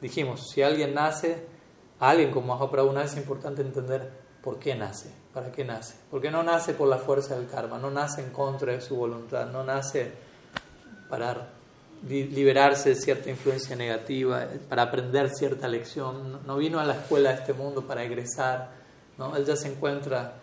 dijimos, 0.00 0.48
si 0.50 0.62
alguien 0.62 0.94
nace, 0.94 1.44
alguien 1.98 2.30
como 2.30 2.56
Mahaprabhu 2.56 2.98
es 3.00 3.18
importante 3.18 3.60
entender 3.60 4.10
por 4.42 4.58
qué 4.58 4.74
nace, 4.74 5.12
para 5.34 5.52
qué 5.52 5.62
nace. 5.62 5.94
Porque 6.10 6.30
no 6.30 6.42
nace 6.42 6.72
por 6.72 6.88
la 6.88 6.96
fuerza 6.96 7.36
del 7.36 7.46
karma, 7.46 7.78
no 7.78 7.90
nace 7.90 8.22
en 8.22 8.30
contra 8.30 8.72
de 8.72 8.80
su 8.80 8.96
voluntad, 8.96 9.50
no 9.52 9.62
nace 9.62 10.10
para 11.10 11.50
liberarse 12.08 12.88
de 12.88 12.94
cierta 12.94 13.28
influencia 13.28 13.76
negativa, 13.76 14.46
para 14.70 14.84
aprender 14.84 15.28
cierta 15.28 15.68
lección, 15.68 16.40
no 16.46 16.56
vino 16.56 16.80
a 16.80 16.84
la 16.84 16.94
escuela 16.94 17.28
de 17.28 17.40
este 17.40 17.52
mundo 17.52 17.86
para 17.86 18.02
egresar, 18.02 18.70
¿no? 19.18 19.36
él 19.36 19.44
ya 19.44 19.54
se 19.54 19.68
encuentra 19.68 20.39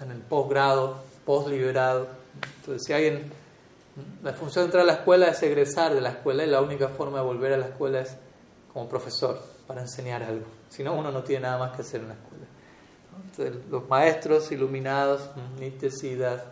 en 0.00 0.10
el 0.10 0.18
posgrado, 0.18 1.02
posliberado. 1.24 2.08
Entonces, 2.60 2.82
si 2.86 2.92
alguien 2.92 3.30
la 4.22 4.32
función 4.32 4.64
de 4.64 4.66
entrar 4.66 4.82
a 4.84 4.86
la 4.86 4.94
escuela 4.94 5.28
es 5.28 5.42
egresar 5.42 5.94
de 5.94 6.00
la 6.00 6.10
escuela 6.10 6.44
y 6.44 6.46
la 6.46 6.62
única 6.62 6.88
forma 6.88 7.18
de 7.18 7.24
volver 7.24 7.52
a 7.52 7.58
la 7.58 7.66
escuela 7.66 8.00
es 8.00 8.16
como 8.72 8.88
profesor, 8.88 9.38
para 9.66 9.82
enseñar 9.82 10.22
algo. 10.22 10.46
Si 10.70 10.82
no, 10.82 10.94
uno 10.94 11.12
no 11.12 11.22
tiene 11.22 11.42
nada 11.42 11.58
más 11.58 11.76
que 11.76 11.82
hacer 11.82 12.00
en 12.00 12.08
la 12.08 12.14
escuela. 12.14 12.46
Entonces, 13.24 13.70
los 13.70 13.88
maestros 13.88 14.50
iluminados, 14.50 15.28
Nityasidas, 15.58 16.42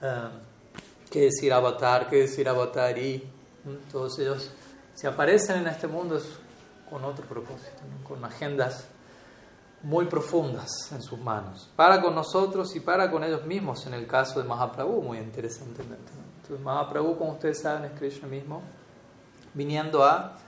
uh, 0.00 1.10
qué 1.10 1.22
decir 1.22 1.52
avatar, 1.52 2.08
qué 2.08 2.20
decir 2.20 2.48
y 2.96 3.22
todos 3.90 4.18
ellos, 4.18 4.50
si 4.94 5.06
aparecen 5.06 5.58
en 5.58 5.66
este 5.66 5.86
mundo 5.86 6.16
es 6.16 6.24
con 6.88 7.04
otro 7.04 7.24
propósito, 7.26 7.82
con 8.08 8.24
agendas 8.24 8.86
muy 9.82 10.06
profundas 10.06 10.70
en 10.92 11.02
sus 11.02 11.18
manos, 11.18 11.68
para 11.74 12.00
con 12.00 12.14
nosotros 12.14 12.74
y 12.76 12.80
para 12.80 13.10
con 13.10 13.24
ellos 13.24 13.44
mismos, 13.44 13.86
en 13.86 13.94
el 13.94 14.06
caso 14.06 14.40
de 14.40 14.48
Mahaprabhu, 14.48 15.02
muy 15.02 15.18
interesantemente. 15.18 16.12
Entonces, 16.42 16.64
Mahaprabhu, 16.64 17.16
como 17.18 17.32
ustedes 17.32 17.60
saben, 17.60 17.84
es 17.84 17.98
Krishna 17.98 18.28
mismo, 18.28 18.62
viniendo 19.54 20.04
a 20.04 20.38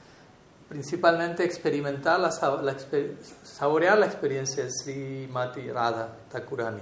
principalmente 0.69 1.45
experimentar, 1.45 2.21
la, 2.21 2.31
saborear 2.31 3.99
la 3.99 4.07
experiencia 4.07 4.65
de 4.65 4.71
Sri 4.71 5.29
Mati 5.31 5.69
Radha 5.71 6.09
Thakurani 6.31 6.81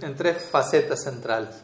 en 0.00 0.14
tres 0.14 0.42
facetas 0.42 1.02
centrales. 1.02 1.62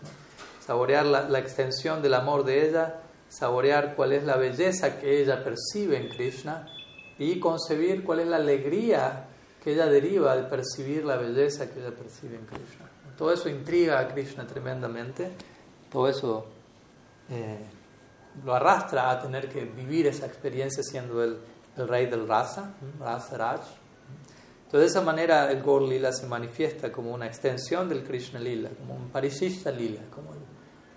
Saborear 0.65 1.05
la, 1.07 1.29
la 1.29 1.39
extensión 1.39 2.03
del 2.03 2.15
amor 2.15 2.45
de 2.45 2.69
ella, 2.69 3.01
saborear 3.29 3.95
cuál 3.95 4.13
es 4.13 4.25
la 4.25 4.37
belleza 4.37 4.99
que 4.99 5.21
ella 5.21 5.45
percibe 5.45 5.97
en 5.97 6.09
Krishna 6.09 6.67
y 7.19 7.41
concebir 7.41 8.05
cuál 8.05 8.21
es 8.21 8.29
la 8.29 8.37
alegría 8.37 9.27
que 9.63 9.73
ella 9.73 9.87
deriva 9.87 10.37
de 10.37 10.45
percibir 10.45 11.05
la 11.05 11.17
belleza 11.17 11.71
que 11.71 11.81
ella 11.81 11.95
percibe 11.95 12.37
en 12.37 12.47
Krishna. 12.47 12.91
Todo 13.17 13.33
eso 13.33 13.49
intriga 13.49 13.99
a 13.99 14.09
Krishna 14.09 14.47
tremendamente 14.47 15.33
todo 15.91 16.09
eso 16.09 16.47
eh, 17.31 17.59
lo 18.45 18.55
arrastra 18.55 19.11
a 19.11 19.21
tener 19.21 19.49
que 19.49 19.65
vivir 19.65 20.07
esa 20.07 20.27
experiencia 20.27 20.83
siendo 20.83 21.23
el, 21.23 21.39
el 21.77 21.89
rey 21.89 22.07
del 22.07 22.29
Rasa, 22.29 22.75
Rasa 23.01 23.37
Raj. 23.39 23.61
Entonces, 24.67 24.81
de 24.81 24.87
esa 24.87 25.01
manera 25.01 25.51
el 25.51 25.63
Gaur 25.63 25.83
Lila 25.83 26.13
se 26.13 26.27
manifiesta 26.27 26.91
como 26.91 27.15
una 27.15 27.27
extensión 27.27 27.89
del 27.89 28.03
Krishna 28.03 28.41
Lila, 28.41 28.71
como 28.79 28.95
un 28.95 29.09
Parishishta 29.11 29.71
Lila, 29.71 30.03
como 30.15 30.33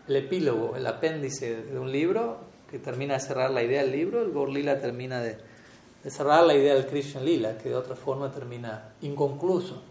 el, 0.08 0.16
epílogo, 0.16 0.76
el 0.76 0.86
apéndice 0.88 1.64
de 1.64 1.80
un 1.80 1.92
libro 1.92 2.40
que 2.70 2.80
termina 2.80 3.14
de 3.14 3.20
cerrar 3.20 3.52
la 3.52 3.64
idea 3.64 3.84
del 3.84 3.92
libro, 3.92 4.22
el 4.22 4.34
Gaur 4.34 4.50
Lila 4.50 4.80
termina 4.80 5.22
de, 5.22 5.38
de 6.04 6.10
cerrar 6.10 6.46
la 6.46 6.54
idea 6.54 6.76
del 6.76 6.86
Krishna 6.88 7.22
Lila, 7.22 7.58
que 7.58 7.70
de 7.70 7.76
otra 7.76 7.96
forma 7.96 8.32
termina 8.32 8.94
inconcluso. 9.02 9.82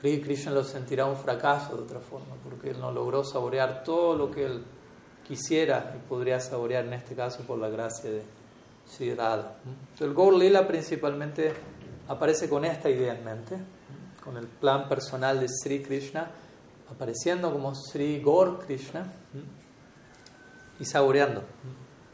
Krishna 0.00 0.50
lo 0.50 0.64
sentirá 0.64 1.06
un 1.06 1.16
fracaso 1.16 1.76
de 1.76 1.82
otra 1.82 2.00
forma, 2.00 2.34
porque 2.42 2.70
él 2.70 2.80
no 2.80 2.90
logró 2.90 3.22
saborear 3.22 3.84
todo 3.84 4.16
lo 4.16 4.30
que 4.32 4.46
él 4.46 4.64
quisiera 5.26 5.94
y 5.96 6.08
podría 6.08 6.40
saborear 6.40 6.84
en 6.84 6.94
este 6.94 7.14
caso 7.14 7.44
por 7.44 7.58
la 7.58 7.68
gracia 7.68 8.10
de 8.10 8.22
Sri 8.84 9.14
Radha. 9.14 9.54
el 10.00 10.12
Gaur 10.12 10.34
Lila 10.34 10.66
principalmente 10.66 11.52
aparece 12.08 12.48
con 12.48 12.64
esta 12.64 12.90
idea 12.90 13.14
en 13.14 13.24
mente, 13.24 13.56
con 14.24 14.36
el 14.36 14.46
plan 14.48 14.88
personal 14.88 15.38
de 15.38 15.46
Sri 15.48 15.82
Krishna, 15.82 16.28
apareciendo 16.90 17.52
como 17.52 17.72
Sri 17.74 18.20
Gaur 18.20 18.58
Krishna 18.66 19.12
y 20.80 20.84
saboreando 20.84 21.44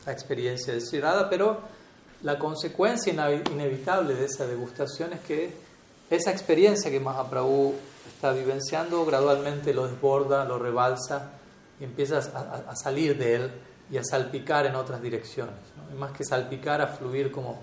la 0.04 0.12
experiencia 0.12 0.74
de 0.74 0.82
Sri 0.82 1.00
Radha, 1.00 1.30
pero 1.30 1.77
la 2.22 2.38
consecuencia 2.38 3.12
inevitable 3.12 4.14
de 4.14 4.24
esa 4.24 4.46
degustación 4.46 5.12
es 5.12 5.20
que 5.20 5.52
esa 6.10 6.30
experiencia 6.30 6.90
que 6.90 6.98
Mahaprabhu 6.98 7.74
está 8.14 8.32
vivenciando 8.32 9.04
gradualmente 9.04 9.72
lo 9.72 9.86
desborda, 9.86 10.44
lo 10.44 10.58
rebalsa 10.58 11.30
y 11.78 11.84
empieza 11.84 12.18
a, 12.18 12.74
salir 12.74 13.16
de 13.16 13.34
él 13.36 13.50
y 13.90 13.98
a 13.98 14.04
salpicar 14.04 14.66
en 14.66 14.74
otras 14.74 15.00
direcciones. 15.00 15.54
Y 15.92 15.96
más 15.96 16.12
que 16.12 16.24
salpicar, 16.24 16.80
a 16.80 16.88
fluir 16.88 17.30
como 17.30 17.60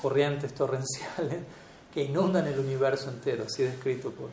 corrientes 0.00 0.54
torrenciales 0.54 1.40
que 1.92 2.04
inundan 2.04 2.46
el 2.46 2.58
universo 2.58 3.10
entero, 3.10 3.44
así 3.46 3.64
descrito 3.64 4.12
por, 4.12 4.30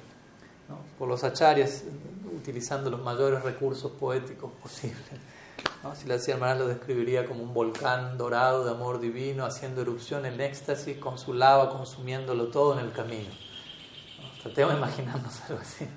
por 0.99 1.07
los 1.07 1.23
acharyas, 1.23 1.83
utilizando 2.35 2.89
los 2.89 3.01
mayores 3.01 3.41
recursos 3.41 3.91
poéticos 3.93 4.51
posibles. 4.61 5.01
Si 5.95 6.07
la 6.07 6.15
hermana 6.15 6.55
lo 6.55 6.67
describiría 6.67 7.25
como 7.25 7.43
un 7.43 7.53
volcán 7.53 8.17
dorado 8.17 8.65
de 8.65 8.71
amor 8.71 8.99
divino, 8.99 9.45
haciendo 9.45 9.81
erupción 9.81 10.25
en 10.25 10.41
éxtasis, 10.41 10.97
con 10.97 11.17
su 11.17 11.33
lava 11.33 11.69
consumiéndolo 11.69 12.47
todo 12.47 12.73
en 12.73 12.85
el 12.85 12.91
camino. 12.91 13.29
Tratemos 14.41 14.73
de 14.73 14.79
imaginarnos 14.79 15.41
algo 15.49 15.61
así. 15.61 15.87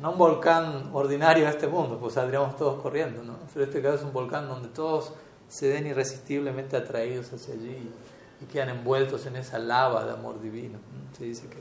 No 0.00 0.12
un 0.12 0.18
volcán 0.18 0.90
ordinario 0.92 1.44
de 1.44 1.50
este 1.50 1.66
mundo, 1.66 1.98
pues 1.98 2.14
saldríamos 2.14 2.56
todos 2.56 2.80
corriendo, 2.80 3.22
¿no? 3.22 3.38
pero 3.52 3.64
este 3.64 3.82
caso 3.82 3.96
es 3.96 4.02
un 4.02 4.12
volcán 4.12 4.48
donde 4.48 4.68
todos 4.68 5.12
se 5.48 5.68
ven 5.68 5.86
irresistiblemente 5.86 6.76
atraídos 6.76 7.32
hacia 7.32 7.54
allí 7.54 7.90
y 8.40 8.44
quedan 8.44 8.68
envueltos 8.70 9.26
en 9.26 9.36
esa 9.36 9.58
lava 9.58 10.04
de 10.04 10.12
amor 10.12 10.40
divino. 10.40 10.78
Se 11.18 11.24
dice 11.24 11.48
que 11.48 11.58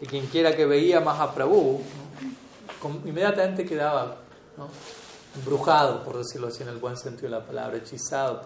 y 0.00 0.06
quien 0.06 0.26
quiera 0.26 0.56
que 0.56 0.64
veía 0.64 1.00
más 1.00 1.20
a 1.20 1.34
Prabhu, 1.34 1.82
inmediatamente 3.04 3.66
quedaba 3.66 4.16
¿no? 4.56 4.68
Embrujado, 5.36 6.02
por 6.04 6.18
decirlo 6.18 6.48
así 6.48 6.62
en 6.62 6.70
el 6.70 6.78
buen 6.78 6.96
sentido 6.96 7.28
de 7.28 7.38
la 7.38 7.46
palabra, 7.46 7.76
hechizado 7.76 8.42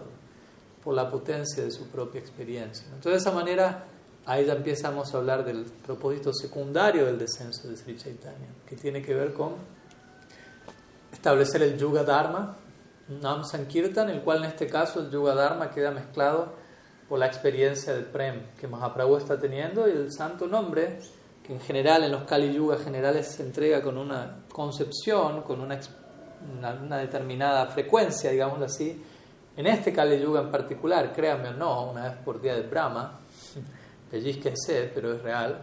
por, 0.83 0.93
la 0.93 1.09
potencia 1.09 1.63
de 1.63 1.71
su 1.71 1.87
propia 1.87 2.19
experiencia. 2.19 2.85
Entonces, 2.85 3.11
de 3.11 3.17
esa 3.17 3.31
manera, 3.31 3.85
ahí 4.25 4.45
ya 4.45 4.53
empezamos 4.53 5.13
a 5.13 5.17
hablar 5.17 5.43
del 5.43 5.65
propósito 5.65 6.31
secundario 6.31 7.07
del 7.07 7.17
descenso 7.17 7.67
de 7.67 7.75
Sri 7.75 7.97
Chaitanya, 7.97 8.49
que 8.67 8.75
tiene 8.75 9.01
que 9.01 9.15
ver 9.15 9.33
con 9.33 9.55
establecer 11.11 11.63
el 11.63 11.75
Yuga 11.77 12.03
Dharma, 12.03 12.57
Nam 13.07 13.43
Sankirtan, 13.43 14.11
el 14.11 14.21
cual 14.21 14.43
en 14.43 14.51
este 14.51 14.67
caso 14.67 14.99
el 14.99 15.09
Yuga 15.09 15.33
Dharma 15.33 15.71
queda 15.71 15.89
mezclado 15.89 16.53
por 17.09 17.17
la 17.17 17.25
experiencia 17.25 17.93
del 17.93 18.05
Prem 18.05 18.51
que 18.59 18.67
Mahaprabhu 18.67 19.17
está 19.17 19.39
teniendo 19.39 19.87
y 19.87 19.91
el 19.91 20.11
santo 20.11 20.45
nombre, 20.45 20.99
que 21.43 21.53
en 21.53 21.61
general 21.61 22.03
en 22.03 22.11
los 22.11 22.23
Kali 22.25 22.53
Yuga 22.53 22.77
generales 22.77 23.27
se 23.27 23.41
entrega 23.41 23.81
con 23.81 23.97
una 23.97 24.43
concepción, 24.51 25.41
con 25.41 25.61
una 25.61 25.73
experiencia 25.73 26.04
una, 26.57 26.97
determinada 26.97 27.67
frecuencia, 27.67 28.31
digámoslo 28.31 28.65
así. 28.65 29.03
En 29.57 29.67
este 29.67 29.93
Kali 29.93 30.19
Yuga 30.19 30.41
en 30.41 30.51
particular, 30.51 31.13
créanme 31.13 31.49
o 31.49 31.53
no, 31.53 31.91
una 31.91 32.03
vez 32.09 32.17
por 32.23 32.41
día 32.41 32.55
de 32.55 32.63
Brahma, 32.63 33.19
pellizquense, 34.11 34.91
pero 34.93 35.13
es 35.13 35.21
real, 35.21 35.59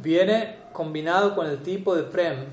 viene 0.00 0.60
combinado 0.72 1.34
con 1.34 1.46
el 1.46 1.62
tipo 1.62 1.94
de 1.96 2.04
prem, 2.04 2.46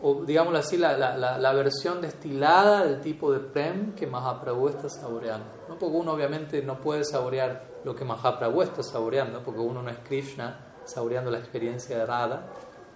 o 0.00 0.24
digámoslo 0.24 0.58
así, 0.58 0.76
la, 0.76 0.96
la, 0.96 1.38
la, 1.38 1.52
versión 1.52 2.00
destilada 2.00 2.84
del 2.84 3.00
tipo 3.00 3.32
de 3.32 3.40
prem 3.40 3.94
que 3.94 4.06
Mahaprabhu 4.06 4.68
está 4.68 4.88
saboreando. 4.88 5.46
¿no? 5.68 5.76
Porque 5.76 5.96
uno 5.96 6.12
obviamente 6.12 6.62
no 6.62 6.80
puede 6.80 7.04
saborear 7.04 7.64
lo 7.82 7.96
que 7.96 8.04
Mahaprabhu 8.04 8.62
está 8.62 8.84
saboreando, 8.84 9.42
porque 9.42 9.60
uno 9.60 9.82
no 9.82 9.90
es 9.90 9.98
Krishna 9.98 10.66
saboreando 10.84 11.30
la 11.30 11.38
experiencia 11.38 11.98
de 11.98 12.06
Radha, 12.06 12.46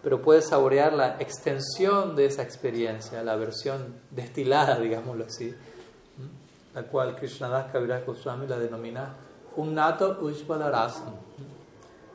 pero 0.03 0.21
puede 0.21 0.43
saborear 0.43 0.93
la 0.93 1.17
extensión 1.21 2.17
de 2.17 2.27
esa 2.27 2.43
experiencia, 2.43 3.23
la 3.23 3.37
versión 3.37 3.95
destilada, 4.11 4.79
digámoslo 4.79 5.25
así, 5.25 5.55
la 6.75 6.83
cual 6.83 7.17
Krishnadas 7.17 7.71
Kaviraj 7.71 8.05
Goswami 8.05 8.47
la 8.47 8.59
denomina 8.59 9.15
Unnato 9.57 10.19
Ujvala 10.21 10.71
Rasam, 10.71 11.15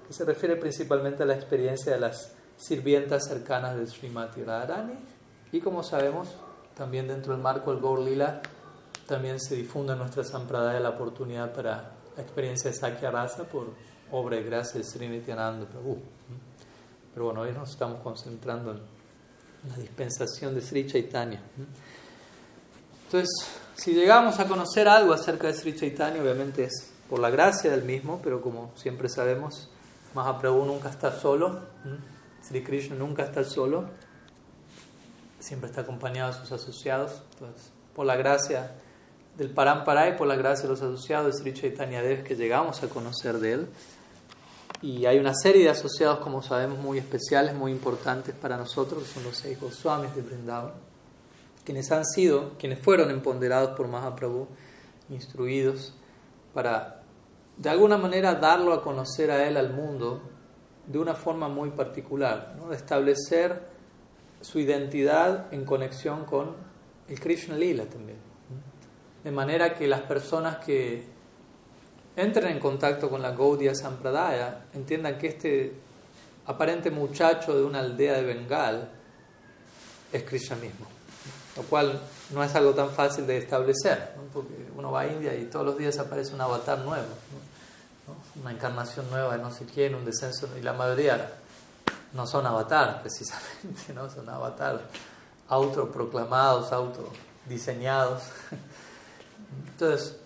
que 0.05 0.13
se 0.13 0.25
refiere 0.25 0.55
principalmente 0.55 1.23
a 1.23 1.25
la 1.25 1.35
experiencia 1.35 1.93
de 1.93 1.99
las 1.99 2.33
sirvientas 2.57 3.25
cercanas 3.27 3.77
de 3.77 3.85
Srimati 3.85 4.43
Radharani. 4.43 4.93
Y 5.51 5.61
como 5.61 5.83
sabemos, 5.83 6.29
también 6.75 7.07
dentro 7.07 7.33
del 7.33 7.41
marco 7.41 7.71
del 7.71 7.81
Gaur 7.81 7.99
Lila 7.99 8.41
también 9.05 9.39
se 9.39 9.55
difunde 9.55 9.93
en 9.93 9.99
nuestra 9.99 10.23
Sampradaya 10.23 10.79
la 10.79 10.89
oportunidad 10.89 11.53
para 11.53 11.91
la 12.15 12.23
experiencia 12.23 12.71
de 12.71 12.75
Sakya 12.75 13.11
Rasa 13.11 13.43
por 13.43 13.67
obra 14.11 14.37
y 14.37 14.43
gracia 14.43 14.79
de 14.79 14.85
Sri 14.85 15.07
Prabhu. 15.19 16.16
Pero 17.17 17.25
bueno, 17.25 17.41
hoy 17.41 17.51
nos 17.51 17.71
estamos 17.71 17.99
concentrando 18.03 18.73
en 18.73 18.79
la 19.67 19.75
dispensación 19.77 20.53
de 20.53 20.61
Sri 20.61 20.85
Chaitanya. 20.85 21.41
Entonces, 23.05 23.27
si 23.73 23.95
llegamos 23.95 24.39
a 24.39 24.47
conocer 24.47 24.87
algo 24.87 25.13
acerca 25.13 25.47
de 25.47 25.55
Sri 25.55 25.75
Chaitanya, 25.75 26.21
obviamente 26.21 26.65
es 26.65 26.91
por 27.09 27.17
la 27.17 27.31
gracia 27.31 27.71
del 27.71 27.81
mismo, 27.81 28.21
pero 28.23 28.39
como 28.39 28.71
siempre 28.75 29.09
sabemos, 29.09 29.67
Mahaprabhu 30.13 30.63
nunca 30.63 30.91
está 30.91 31.11
solo. 31.11 31.61
Sri 32.43 32.63
Krishna 32.63 32.95
nunca 32.95 33.23
está 33.23 33.43
solo, 33.43 33.85
siempre 35.39 35.71
está 35.71 35.81
acompañado 35.81 36.33
de 36.33 36.37
sus 36.37 36.51
asociados. 36.51 37.23
Entonces, 37.33 37.71
por 37.95 38.05
la 38.05 38.15
gracia 38.15 38.73
del 39.39 39.49
Parampara 39.49 40.07
y 40.09 40.17
por 40.17 40.27
la 40.27 40.35
gracia 40.35 40.65
de 40.65 40.69
los 40.69 40.83
asociados 40.83 41.33
de 41.33 41.41
Sri 41.41 41.53
Chaitanya 41.55 42.03
Dev 42.03 42.23
que 42.23 42.35
llegamos 42.35 42.83
a 42.83 42.89
conocer 42.89 43.39
de 43.39 43.53
él. 43.53 43.67
Y 44.81 45.05
hay 45.05 45.17
una 45.17 45.33
serie 45.33 45.63
de 45.63 45.69
asociados, 45.69 46.19
como 46.19 46.43
sabemos, 46.43 46.77
muy 46.77 46.99
especiales, 46.99 47.55
muy 47.55 47.71
importantes 47.71 48.35
para 48.35 48.57
nosotros, 48.57 49.03
que 49.03 49.09
son 49.09 49.23
los 49.23 49.35
seis 49.35 49.59
Goswamis 49.59 50.15
de 50.15 50.21
Vrindavan, 50.21 50.73
quienes 51.65 51.91
han 51.91 52.05
sido, 52.05 52.53
quienes 52.59 52.79
fueron 52.79 53.09
empoderados 53.09 53.75
por 53.75 53.87
Mahaprabhu, 53.87 54.47
instruidos 55.09 55.93
para 56.53 57.01
de 57.57 57.69
alguna 57.69 57.97
manera 57.97 58.35
darlo 58.35 58.71
a 58.73 58.83
conocer 58.83 59.31
a 59.31 59.47
él 59.47 59.57
al 59.57 59.73
mundo 59.73 60.21
de 60.85 60.99
una 60.99 61.15
forma 61.15 61.49
muy 61.49 61.71
particular, 61.71 62.55
¿no? 62.57 62.69
de 62.69 62.75
establecer 62.75 63.61
su 64.41 64.59
identidad 64.59 65.51
en 65.53 65.65
conexión 65.65 66.25
con 66.25 66.55
el 67.07 67.19
Krishna 67.19 67.55
Lila 67.55 67.85
también. 67.85 68.19
De 69.23 69.31
manera 69.31 69.73
que 69.73 69.87
las 69.87 70.01
personas 70.01 70.57
que 70.63 71.03
entren 72.17 72.51
en 72.51 72.59
contacto 72.59 73.09
con 73.09 73.21
la 73.21 73.31
Gaudiya 73.31 73.73
Sampradaya 73.73 74.65
entiendan 74.73 75.17
que 75.17 75.27
este 75.27 75.73
aparente 76.47 76.91
muchacho 76.91 77.55
de 77.55 77.63
una 77.63 77.79
aldea 77.79 78.15
de 78.15 78.23
Bengal 78.23 78.89
es 80.11 80.23
Krishna 80.23 80.57
mismo, 80.57 80.85
lo 81.55 81.63
cual 81.63 82.01
no 82.31 82.43
es 82.43 82.53
algo 82.55 82.73
tan 82.73 82.89
fácil 82.89 83.25
de 83.25 83.37
establecer, 83.37 84.15
porque 84.33 84.53
uno 84.75 84.91
va 84.91 85.01
a 85.01 85.07
India 85.07 85.33
y 85.33 85.45
todos 85.45 85.65
los 85.65 85.77
días 85.77 85.97
aparece 85.99 86.33
un 86.33 86.41
avatar 86.41 86.79
nuevo 86.79 87.07
una 88.41 88.51
encarnación 88.51 89.09
nueva 89.09 89.35
de 89.35 89.43
no 89.43 89.51
sé 89.51 89.65
quién, 89.65 89.95
un 89.95 90.05
descenso, 90.05 90.47
y 90.57 90.61
la 90.61 90.73
mayoría 90.73 91.29
no 92.13 92.25
son 92.25 92.45
avatar 92.45 93.01
precisamente, 93.01 93.93
¿no? 93.93 94.09
son 94.09 94.29
avatar 94.29 94.81
autoproclamados, 95.49 96.71
autodiseñados. 96.71 98.23
Entonces, 99.71 100.17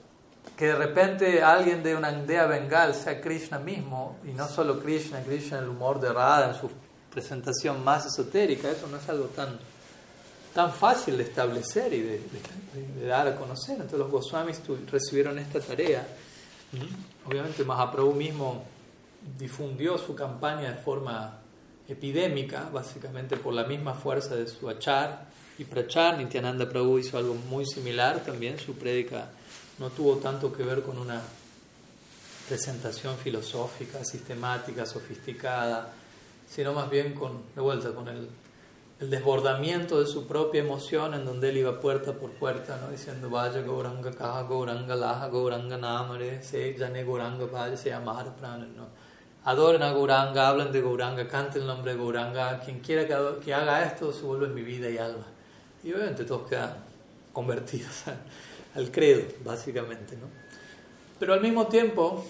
que 0.61 0.67
de 0.67 0.75
repente 0.75 1.41
alguien 1.41 1.81
de 1.81 1.95
una 1.95 2.09
aldea 2.09 2.45
bengal 2.45 2.93
sea 2.93 3.19
Krishna 3.19 3.57
mismo, 3.57 4.19
y 4.23 4.31
no 4.31 4.47
solo 4.47 4.79
Krishna, 4.79 5.23
Krishna 5.23 5.57
el 5.57 5.69
humor 5.69 5.99
de 5.99 6.13
Radha 6.13 6.49
en 6.49 6.53
su 6.53 6.69
presentación 7.11 7.83
más 7.83 8.05
esotérica, 8.05 8.69
eso 8.69 8.85
no 8.85 8.97
es 8.97 9.09
algo 9.09 9.25
tan, 9.25 9.57
tan 10.53 10.71
fácil 10.71 11.17
de 11.17 11.23
establecer 11.23 11.91
y 11.91 12.01
de, 12.01 12.21
de 12.99 13.07
dar 13.07 13.27
a 13.27 13.35
conocer. 13.35 13.71
Entonces 13.71 13.97
los 13.97 14.11
Goswamis 14.11 14.61
recibieron 14.91 15.39
esta 15.39 15.59
tarea 15.59 16.05
Obviamente 17.25 17.63
Mahaprabhu 17.63 18.13
mismo 18.13 18.63
difundió 19.39 19.97
su 19.97 20.13
campaña 20.13 20.73
de 20.73 20.77
forma 20.77 21.39
epidémica, 21.87 22.69
básicamente 22.71 23.35
por 23.35 23.55
la 23.55 23.63
misma 23.63 23.95
fuerza 23.95 24.35
de 24.35 24.45
su 24.45 24.69
achar 24.69 25.25
y 25.57 25.65
prachar. 25.65 26.19
Nityananda 26.19 26.69
Prabhu 26.69 26.99
hizo 26.99 27.17
algo 27.17 27.33
muy 27.33 27.65
similar 27.65 28.19
también, 28.19 28.59
su 28.59 28.75
prédica 28.75 29.31
no 29.79 29.89
tuvo 29.89 30.17
tanto 30.17 30.51
que 30.51 30.63
ver 30.63 30.81
con 30.81 30.97
una 30.97 31.21
presentación 32.47 33.17
filosófica, 33.17 34.03
sistemática, 34.03 34.85
sofisticada, 34.85 35.93
sino 36.49 36.73
más 36.73 36.89
bien 36.89 37.13
con, 37.13 37.41
de 37.55 37.61
vuelta, 37.61 37.93
con 37.93 38.07
el 38.07 38.27
el 39.01 39.09
desbordamiento 39.09 39.99
de 39.99 40.05
su 40.05 40.27
propia 40.27 40.61
emoción 40.61 41.15
en 41.15 41.25
donde 41.25 41.49
él 41.49 41.57
iba 41.57 41.79
puerta 41.79 42.13
por 42.13 42.29
puerta, 42.33 42.77
¿no? 42.79 42.91
diciendo 42.91 43.31
vaya 43.31 43.61
Gauranga 43.61 44.11
Kaha 44.11 44.43
Gauranga 44.43 44.95
Laha 44.95 45.27
Gauranga 45.27 45.75
Namare 45.75 46.43
Se 46.43 46.75
Jane 46.77 47.03
Gauranga 47.03 47.47
Vaya 47.47 47.75
Se 47.75 47.91
Amar 47.91 48.27
¿no? 48.77 49.01
Adoren 49.43 49.81
a 49.81 49.91
Gauranga, 49.91 50.47
hablan 50.47 50.71
de 50.71 50.81
Gauranga, 50.81 51.27
canten 51.27 51.63
el 51.63 51.67
nombre 51.67 51.93
de 51.93 51.97
Gauranga, 51.97 52.59
quien 52.59 52.79
quiera 52.79 53.07
que, 53.07 53.51
haga 53.55 53.85
esto 53.85 54.13
se 54.13 54.21
vuelve 54.21 54.47
mi 54.49 54.61
vida 54.61 54.87
y 54.87 54.99
alma. 54.99 55.25
Y 55.83 55.91
obviamente 55.93 56.23
todos 56.23 56.47
quedan 56.47 56.75
convertidos 57.33 58.03
al, 58.75 58.91
credo, 58.91 59.23
básicamente. 59.43 60.15
¿no? 60.15 60.27
Pero 61.19 61.33
al 61.33 61.41
mismo 61.41 61.67
tiempo, 61.67 62.25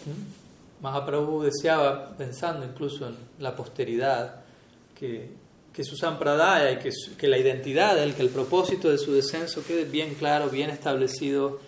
Mahaprabhu 0.82 1.44
deseaba, 1.44 2.16
pensando 2.18 2.66
incluso 2.66 3.08
en 3.08 3.16
la 3.40 3.56
posteridad, 3.56 4.42
que 4.96 5.42
que 5.74 5.84
su 5.84 5.96
sampradaya 5.96 6.72
y 6.72 6.80
que, 6.80 6.90
que 7.18 7.28
la 7.28 7.38
identidad 7.38 7.96
de 7.96 8.04
él, 8.04 8.14
que 8.14 8.22
el 8.22 8.30
propósito 8.30 8.90
de 8.90 8.98
su 8.98 9.14
descenso 9.14 9.64
quede 9.66 9.86
bien 9.86 10.16
claro, 10.16 10.50
bien 10.50 10.70
establecido 10.70 11.60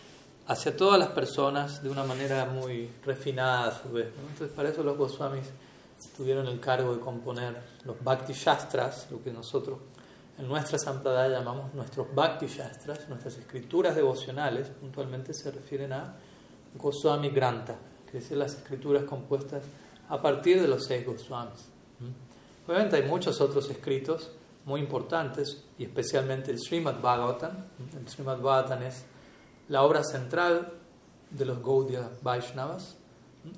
hacia 0.48 0.76
todas 0.76 1.00
las 1.00 1.10
personas 1.10 1.82
de 1.82 1.90
una 1.90 2.04
manera 2.04 2.46
muy 2.46 2.90
refinada 3.06 3.70
a 3.70 3.82
su 3.82 3.94
vez. 3.94 4.08
Entonces, 4.30 4.54
para 4.54 4.70
eso 4.70 4.84
los 4.84 4.98
Goswamis 4.98 5.46
tuvieron 6.18 6.48
el 6.48 6.60
cargo 6.60 6.94
de 6.94 7.00
componer 7.00 7.56
los 7.86 8.04
Bhakti 8.04 8.34
Shastras, 8.34 9.08
lo 9.10 9.24
que 9.24 9.32
nosotros 9.32 9.80
en 10.38 10.48
nuestra 10.48 10.80
sampradaya 10.80 11.40
llamamos 11.40 11.74
nuestros 11.74 12.14
Bhakti 12.14 12.48
Shastras, 12.48 13.08
nuestras 13.08 13.38
escrituras 13.38 13.96
devocionales, 13.96 14.70
puntualmente 14.70 15.34
se 15.34 15.52
refieren 15.52 15.94
a 15.94 16.16
Goswami 16.76 17.30
Granta, 17.30 17.76
que 18.10 18.18
es 18.18 18.32
las 18.32 18.56
escrituras 18.56 19.04
compuestas 19.04 19.64
a 20.10 20.22
partir 20.22 20.62
de 20.62 20.68
los 20.68 20.86
seis 20.86 21.06
Goswamis. 21.06 21.70
Obviamente 22.68 22.96
hay 22.96 23.04
muchos 23.04 23.42
otros 23.42 23.70
escritos 23.70 24.32
muy 24.66 24.80
importantes, 24.80 25.64
y 25.78 25.84
especialmente 25.84 26.52
el 26.52 26.60
Srimad 26.60 27.02
Bhagavatam. 27.02 27.52
El 28.00 28.08
Srimad 28.08 28.38
Bhagavatam 28.38 28.84
es 28.84 29.04
la 29.68 29.84
obra 29.84 30.04
central 30.04 30.72
de 31.30 31.46
los 31.46 31.62
Gaudiya 31.62 32.10
Vaishnavas. 32.22 32.98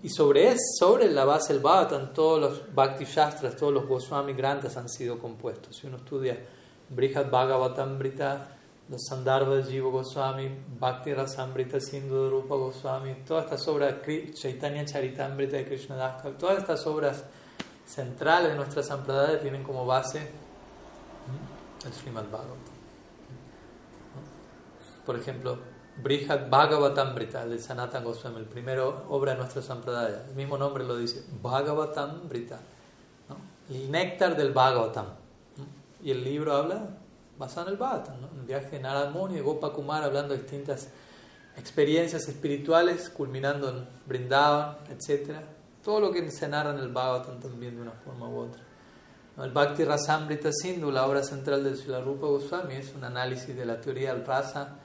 Y 0.02 0.10
sobre, 0.10 0.56
sobre 0.80 1.12
la 1.12 1.26
base 1.26 1.54
del 1.54 1.62
Bhagavatam, 1.62 2.12
todos 2.14 2.42
los 2.42 2.74
Bhakti 2.74 3.06
Shastras, 3.06 3.56
todos 3.56 3.72
los 3.72 3.86
Goswami 3.86 4.34
Granthas 4.34 4.78
han 4.78 4.90
sido 4.90 5.20
compuestos. 5.20 5.78
Si 5.78 5.86
uno 5.86 5.98
estudia 5.98 6.44
Brihad 6.90 7.30
Bhagavatam 7.30 7.98
Brita, 7.98 8.48
los 8.90 9.02
Sandarbha 9.10 9.64
Jiva 9.64 9.90
Goswami, 9.90 10.50
Bhakti 10.80 11.14
Rasambrita, 11.14 11.80
Sindhu 11.80 12.30
Rupa 12.30 12.56
Goswami, 12.56 13.16
todas 13.26 13.46
estas 13.46 13.68
obras, 13.68 13.96
Chaitanya 14.34 14.86
Charitambrita 14.86 15.58
de 15.58 15.66
Krishna 15.66 15.96
Das, 15.96 16.38
todas 16.38 16.60
estas 16.60 16.86
obras 16.86 17.24
centrales 17.86 18.52
de 18.52 18.56
nuestra 18.56 18.84
sampradaya 18.84 19.40
tienen 19.40 19.64
como 19.64 19.86
base 19.86 20.20
el 21.86 21.94
Srimad 21.94 22.26
Bhagavatam. 22.26 22.76
Por 25.06 25.16
ejemplo, 25.16 25.58
Brihad 25.98 26.50
Bhagavatambrita 26.50 27.46
de 27.48 27.58
Sanatan 27.60 28.04
Goswami, 28.04 28.40
el 28.40 28.46
primero 28.46 29.06
obra 29.10 29.32
de 29.32 29.38
nuestra 29.40 29.62
sampradaya. 29.62 30.26
El 30.28 30.36
mismo 30.36 30.58
nombre 30.58 30.84
lo 30.84 30.98
dice, 30.98 31.24
Bhagavatambrita, 31.42 32.60
¿no? 33.30 33.38
el 33.70 33.90
néctar 33.92 34.36
del 34.36 34.52
Bhagavatam. 34.52 35.25
Y 36.06 36.12
el 36.12 36.24
libro 36.24 36.54
habla 36.56 36.88
basado 37.38 37.68
en 37.68 37.74
el 37.74 37.78
Bhagavatam, 37.78 38.22
¿no? 38.22 38.28
un 38.28 38.48
viaje 38.48 38.70
de 38.70 38.80
Narad 38.80 39.12
Muni 39.12 39.36
y 39.36 39.42
Gopakumar 39.42 40.04
hablando 40.04 40.34
de 40.34 40.42
distintas 40.42 40.88
experiencias 41.58 42.30
espirituales, 42.30 43.10
culminando 43.10 43.68
en 43.68 43.86
Brindavan, 44.06 44.78
etc 44.90 45.36
todo 45.86 46.00
lo 46.00 46.12
que 46.12 46.30
se 46.32 46.48
narra 46.48 46.72
en 46.72 46.80
el 46.80 46.90
Bhagavatam 46.90 47.40
también 47.40 47.76
de 47.76 47.84
una 47.84 47.92
forma 47.92 48.28
u 48.28 48.40
otra. 48.40 48.62
El 49.38 49.52
Bhakti 49.52 49.84
Rasamrita 49.84 50.50
Sindhu, 50.52 50.90
la 50.90 51.06
obra 51.06 51.22
central 51.22 51.64
de 51.64 51.76
Srila 51.76 52.02
Rupa 52.02 52.26
Goswami, 52.26 52.74
es 52.74 52.94
un 52.96 53.04
análisis 53.04 53.56
de 53.56 53.66
la 53.66 53.80
teoría 53.80 54.14
del 54.14 54.26
rasa 54.26 54.80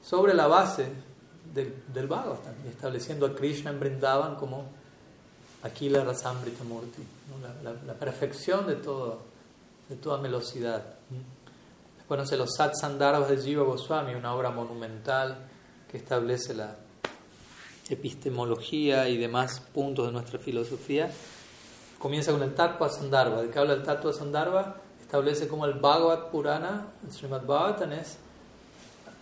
sobre 0.00 0.32
la 0.32 0.46
base 0.46 0.86
del, 1.52 1.82
del 1.92 2.06
Bhagavatam, 2.06 2.54
estableciendo 2.68 3.26
a 3.26 3.34
Krishna 3.34 3.72
en 3.72 3.80
Brindavan 3.80 4.36
como 4.36 4.66
Aquila 5.64 6.04
Rasambrita 6.04 6.62
Murti, 6.62 7.02
la, 7.64 7.94
perfección 7.94 8.66
de, 8.68 8.76
todo, 8.76 9.22
de 9.88 9.96
toda 9.96 10.20
velocidad. 10.20 10.82
Después, 11.96 12.30
no 12.30 12.36
los 12.36 12.54
Sat 12.54 12.74
Sandarbhas 12.74 13.28
de 13.28 13.36
Jiva 13.38 13.64
Goswami, 13.64 14.14
una 14.14 14.34
obra 14.34 14.50
monumental 14.50 15.38
que 15.90 15.96
establece 15.96 16.54
la 16.54 16.76
epistemología 17.88 19.08
y 19.08 19.16
demás 19.16 19.60
puntos 19.72 20.06
de 20.06 20.12
nuestra 20.12 20.38
filosofía. 20.38 21.10
Comienza 21.98 22.32
con 22.32 22.42
el 22.42 22.54
Tattva 22.54 22.88
Sandarbha. 22.88 23.42
¿De 23.42 23.50
qué 23.50 23.58
habla 23.58 23.74
el 23.74 23.82
Tattva 23.82 24.12
Sandarbha? 24.12 24.76
Establece 25.00 25.48
como 25.48 25.64
el 25.66 25.74
Bhagavad 25.74 26.30
Purana, 26.30 26.86
el 27.06 27.12
Srimad 27.12 27.44
Bhagavatam 27.46 27.92
es 27.92 28.18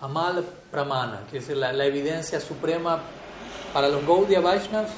Amal 0.00 0.44
Pramana, 0.70 1.20
que 1.30 1.38
es 1.38 1.48
la, 1.50 1.72
la 1.72 1.84
evidencia 1.84 2.40
suprema 2.40 3.00
para 3.72 3.88
los 3.88 4.04
Gaudiya 4.06 4.40
Vaishnavas 4.40 4.90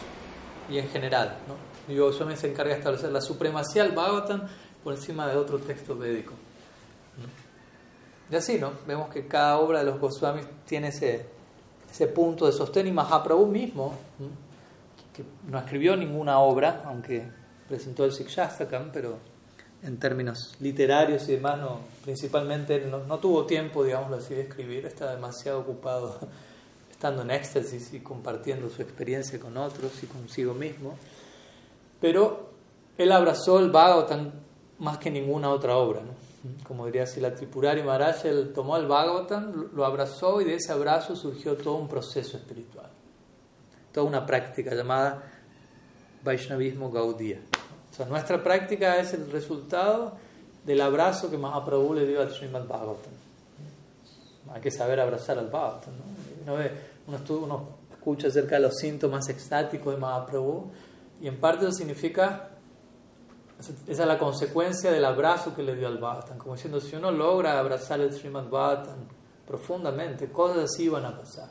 y 0.70 0.78
en 0.78 0.88
general. 0.88 1.36
¿no? 1.48 1.92
Y 1.92 1.98
Goswami 1.98 2.36
se 2.36 2.50
encarga 2.50 2.72
de 2.72 2.78
establecer 2.78 3.10
la 3.10 3.20
supremacía 3.20 3.82
del 3.82 3.92
Bhagavatam 3.92 4.42
por 4.84 4.94
encima 4.94 5.26
de 5.26 5.36
otro 5.36 5.58
texto 5.58 5.96
védico. 5.96 6.34
Y 8.30 8.36
así, 8.36 8.58
¿no? 8.58 8.72
Vemos 8.86 9.08
que 9.08 9.26
cada 9.26 9.58
obra 9.58 9.80
de 9.80 9.86
los 9.86 9.98
Goswamis 9.98 10.46
tiene 10.66 10.88
ese, 10.88 11.26
ese 11.90 12.06
punto 12.06 12.46
de 12.46 12.52
sostén 12.52 12.86
y 12.86 12.92
Mahaprabhu 12.92 13.46
mismo, 13.46 13.94
que 15.14 15.24
no 15.48 15.58
escribió 15.58 15.96
ninguna 15.96 16.38
obra, 16.38 16.82
aunque 16.86 17.26
presentó 17.68 18.04
el 18.04 18.12
Sikshastakam, 18.12 18.90
pero 18.92 19.18
en 19.82 19.98
términos 19.98 20.54
literarios 20.60 21.28
y 21.28 21.32
demás, 21.32 21.58
no, 21.58 21.80
principalmente 22.02 22.80
no, 22.80 23.04
no 23.04 23.18
tuvo 23.18 23.44
tiempo, 23.44 23.84
digamos 23.84 24.12
así, 24.12 24.34
de 24.34 24.42
escribir, 24.42 24.86
estaba 24.86 25.14
demasiado 25.14 25.60
ocupado 25.60 26.18
estando 26.90 27.22
en 27.22 27.30
éxtasis 27.30 27.92
y 27.92 28.00
compartiendo 28.00 28.70
su 28.70 28.82
experiencia 28.82 29.38
con 29.38 29.56
otros 29.56 30.02
y 30.02 30.06
consigo 30.06 30.54
mismo. 30.54 30.96
Pero 32.00 32.50
él 32.96 33.12
abrazó 33.12 33.58
el 33.58 33.70
Bhagavatam 33.70 34.32
más 34.78 34.98
que 34.98 35.10
ninguna 35.10 35.50
otra 35.50 35.76
obra. 35.76 36.00
Como 36.66 36.86
diría 36.86 37.04
así 37.04 37.20
la 37.20 37.34
Tripurari 37.34 37.82
Maharaj, 37.82 38.26
él 38.26 38.52
tomó 38.54 38.76
el 38.76 38.86
Bhagavatam, 38.86 39.70
lo 39.74 39.84
abrazó 39.84 40.40
y 40.40 40.44
de 40.44 40.56
ese 40.56 40.72
abrazo 40.72 41.16
surgió 41.16 41.56
todo 41.56 41.76
un 41.76 41.88
proceso 41.88 42.36
espiritual. 42.36 42.90
Toda 43.92 44.06
una 44.06 44.26
práctica 44.26 44.74
llamada 44.74 45.22
Vaishnavismo 46.22 46.90
Gaudiya. 46.90 47.40
O 47.90 47.96
sea, 47.96 48.06
nuestra 48.06 48.42
práctica 48.42 48.98
es 48.98 49.14
el 49.14 49.30
resultado 49.30 50.16
del 50.64 50.80
abrazo 50.80 51.30
que 51.30 51.38
Mahaprabhu 51.38 51.94
le 51.94 52.06
dio 52.06 52.20
al 52.20 52.30
Srimad 52.30 52.66
Bhagavatam. 52.66 53.12
Hay 54.52 54.60
que 54.60 54.70
saber 54.70 55.00
abrazar 55.00 55.38
al 55.38 55.48
Bhagavatam. 55.48 55.94
¿no? 56.44 56.54
uno, 57.36 57.68
escucha 57.92 58.28
acerca 58.28 58.56
de 58.56 58.62
los 58.62 58.76
síntomas 58.76 59.28
extáticos 59.30 59.94
de 59.94 60.00
Mahaprabhu 60.00 60.70
y 61.22 61.28
en 61.28 61.40
parte 61.40 61.64
eso 61.64 61.72
significa, 61.72 62.50
esa 63.70 64.02
es 64.02 64.08
la 64.08 64.18
consecuencia 64.18 64.90
del 64.90 65.04
abrazo 65.04 65.54
que 65.54 65.62
le 65.62 65.74
dio 65.74 65.86
al 65.86 65.98
Bhagavatam, 65.98 66.38
como 66.38 66.54
diciendo, 66.54 66.80
si 66.80 66.96
uno 66.96 67.10
logra 67.10 67.58
abrazar 67.58 68.00
el 68.00 68.12
Srimad 68.12 68.48
Bhagavatam 68.48 68.98
profundamente, 69.46 70.30
cosas 70.30 70.64
así 70.64 70.88
van 70.88 71.04
a 71.04 71.16
pasar. 71.16 71.50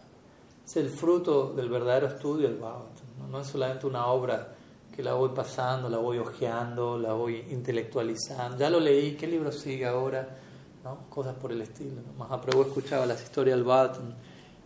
Es 0.66 0.76
el 0.78 0.90
fruto 0.90 1.54
del 1.54 1.70
verdadero 1.70 2.08
estudio 2.08 2.48
del 2.48 2.58
Bhagavatam, 2.58 3.32
¿no? 3.32 3.40
es 3.40 3.48
solamente 3.48 3.88
una 3.88 4.08
obra 4.08 4.56
que 4.96 5.02
la 5.02 5.14
voy 5.14 5.30
pasando, 5.30 5.90
la 5.90 5.98
voy 5.98 6.20
hojeando, 6.20 6.98
la 7.00 7.14
voy 7.14 7.46
intelectualizando. 7.50 8.58
Ya 8.58 8.70
lo 8.70 8.80
leí, 8.80 9.16
¿qué 9.16 9.28
libro 9.28 9.52
sigue 9.52 9.86
ahora? 9.88 10.38
¿No? 10.84 11.10
Cosas 11.10 11.36
por 11.36 11.52
el 11.52 11.62
estilo. 11.62 12.02
¿no? 12.06 12.14
Mahaprabhu 12.26 12.64
escuchaba 12.64 13.06
las 13.06 13.24
historias 13.24 13.58
del 13.58 13.66
Bhagavatam 13.66 14.14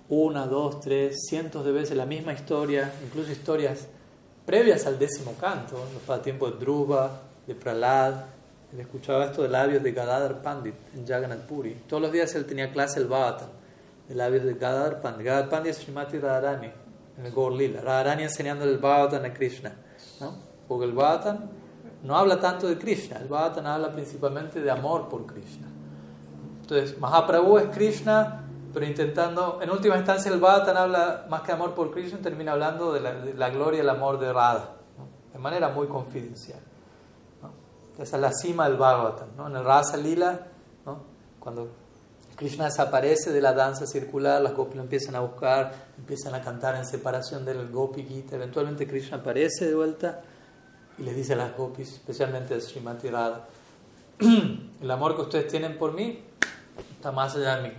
una, 0.09 0.47
dos, 0.47 0.79
tres, 0.79 1.25
cientos 1.27 1.65
de 1.65 1.71
veces 1.71 1.97
la 1.97 2.05
misma 2.05 2.33
historia, 2.33 2.93
incluso 3.03 3.31
historias 3.31 3.87
previas 4.45 4.85
al 4.85 4.97
décimo 4.97 5.33
canto, 5.39 5.77
los 6.07 6.21
tiempo 6.21 6.49
de 6.49 6.57
Dhruva, 6.57 7.23
de 7.47 7.55
Pralad. 7.55 8.13
Él 8.73 8.81
escuchaba 8.81 9.25
esto 9.25 9.43
de 9.43 9.49
labios 9.49 9.81
de 9.81 9.91
Gadadhar 9.93 10.41
Pandit 10.41 10.75
en 10.95 11.07
Jagannath 11.07 11.47
Puri. 11.47 11.73
Todos 11.87 12.01
los 12.01 12.11
días 12.11 12.35
él 12.35 12.45
tenía 12.45 12.71
clase 12.71 12.99
el 12.99 13.07
Bhavatam, 13.07 13.47
de 14.07 14.15
labios 14.15 14.43
de 14.43 14.53
Gadadhar 14.53 15.01
Pandit. 15.01 15.25
Gadadhar 15.25 15.49
Pandit 15.49 15.71
es 15.71 15.77
Srimati 15.77 16.19
Radharani 16.19 16.69
en 17.17 17.25
el 17.25 17.31
Gaur 17.31 17.53
Lila. 17.53 17.81
Radharani 17.81 18.23
enseñando 18.23 18.65
el 18.65 18.77
Bhavatam 18.77 19.23
a 19.25 19.33
Krishna. 19.33 19.73
¿no? 20.19 20.35
Porque 20.67 20.85
el 20.85 20.91
Bhavatam 20.91 21.49
no 22.03 22.15
habla 22.15 22.39
tanto 22.39 22.67
de 22.67 22.77
Krishna, 22.77 23.17
el 23.17 23.27
Bhavatam 23.27 23.65
habla 23.65 23.91
principalmente 23.91 24.61
de 24.61 24.69
amor 24.69 25.07
por 25.09 25.25
Krishna. 25.25 25.67
Entonces, 26.61 26.99
Mahaprabhu 26.99 27.57
es 27.57 27.67
Krishna 27.75 28.43
pero 28.77 28.85
intentando, 28.85 29.59
en 29.59 29.71
última 29.71 29.97
instancia 29.97 30.31
el 30.31 30.39
Bhagavatam 30.39 30.77
habla 30.77 31.25
más 31.29 31.41
que 31.41 31.51
amor 31.51 31.73
por 31.73 31.89
Krishna, 31.89 32.19
termina 32.19 32.51
hablando 32.51 32.93
de 32.93 32.99
la, 33.33 33.49
gloria 33.49 33.77
y 33.77 33.81
el 33.81 33.89
amor 33.89 34.19
de 34.19 34.31
Radha, 34.31 34.69
de 35.33 35.39
manera 35.39 35.69
muy 35.69 35.87
confidencial. 35.87 36.59
Esa 37.97 38.17
es 38.17 38.21
la 38.21 38.31
cima 38.31 38.67
del 38.67 38.77
Bhagavatam. 38.77 39.29
¿no? 39.35 39.47
En 39.47 39.55
el 39.55 39.63
Rasa 39.63 39.97
Lila, 39.97 40.47
cuando 41.39 41.69
Krishna 42.35 42.65
desaparece 42.65 43.31
de 43.31 43.41
la 43.41 43.53
danza 43.53 43.87
circular, 43.87 44.41
las 44.41 44.53
gopis 44.53 44.75
lo 44.75 44.83
empiezan 44.83 45.15
a 45.15 45.21
buscar, 45.21 45.73
empiezan 45.97 46.35
a 46.35 46.41
cantar 46.41 46.75
en 46.75 46.85
separación 46.85 47.45
del 47.45 47.69
Gopi 47.69 48.03
Gita, 48.03 48.35
eventualmente 48.35 48.85
Krishna 48.85 49.17
aparece 49.17 49.65
de 49.65 49.75
vuelta 49.75 50.21
y 50.97 51.03
les 51.03 51.15
dice 51.15 51.33
a 51.33 51.37
las 51.37 51.55
gopis, 51.55 51.93
especialmente 51.93 52.53
a 52.53 52.59
Srimati 52.59 53.09
Radha, 53.09 53.47
el 54.19 54.91
amor 54.91 55.15
que 55.15 55.21
ustedes 55.21 55.47
tienen 55.47 55.77
por 55.77 55.93
mí 55.93 56.23
está 56.97 57.11
más 57.11 57.35
allá 57.35 57.57
de 57.57 57.69
mí 57.69 57.75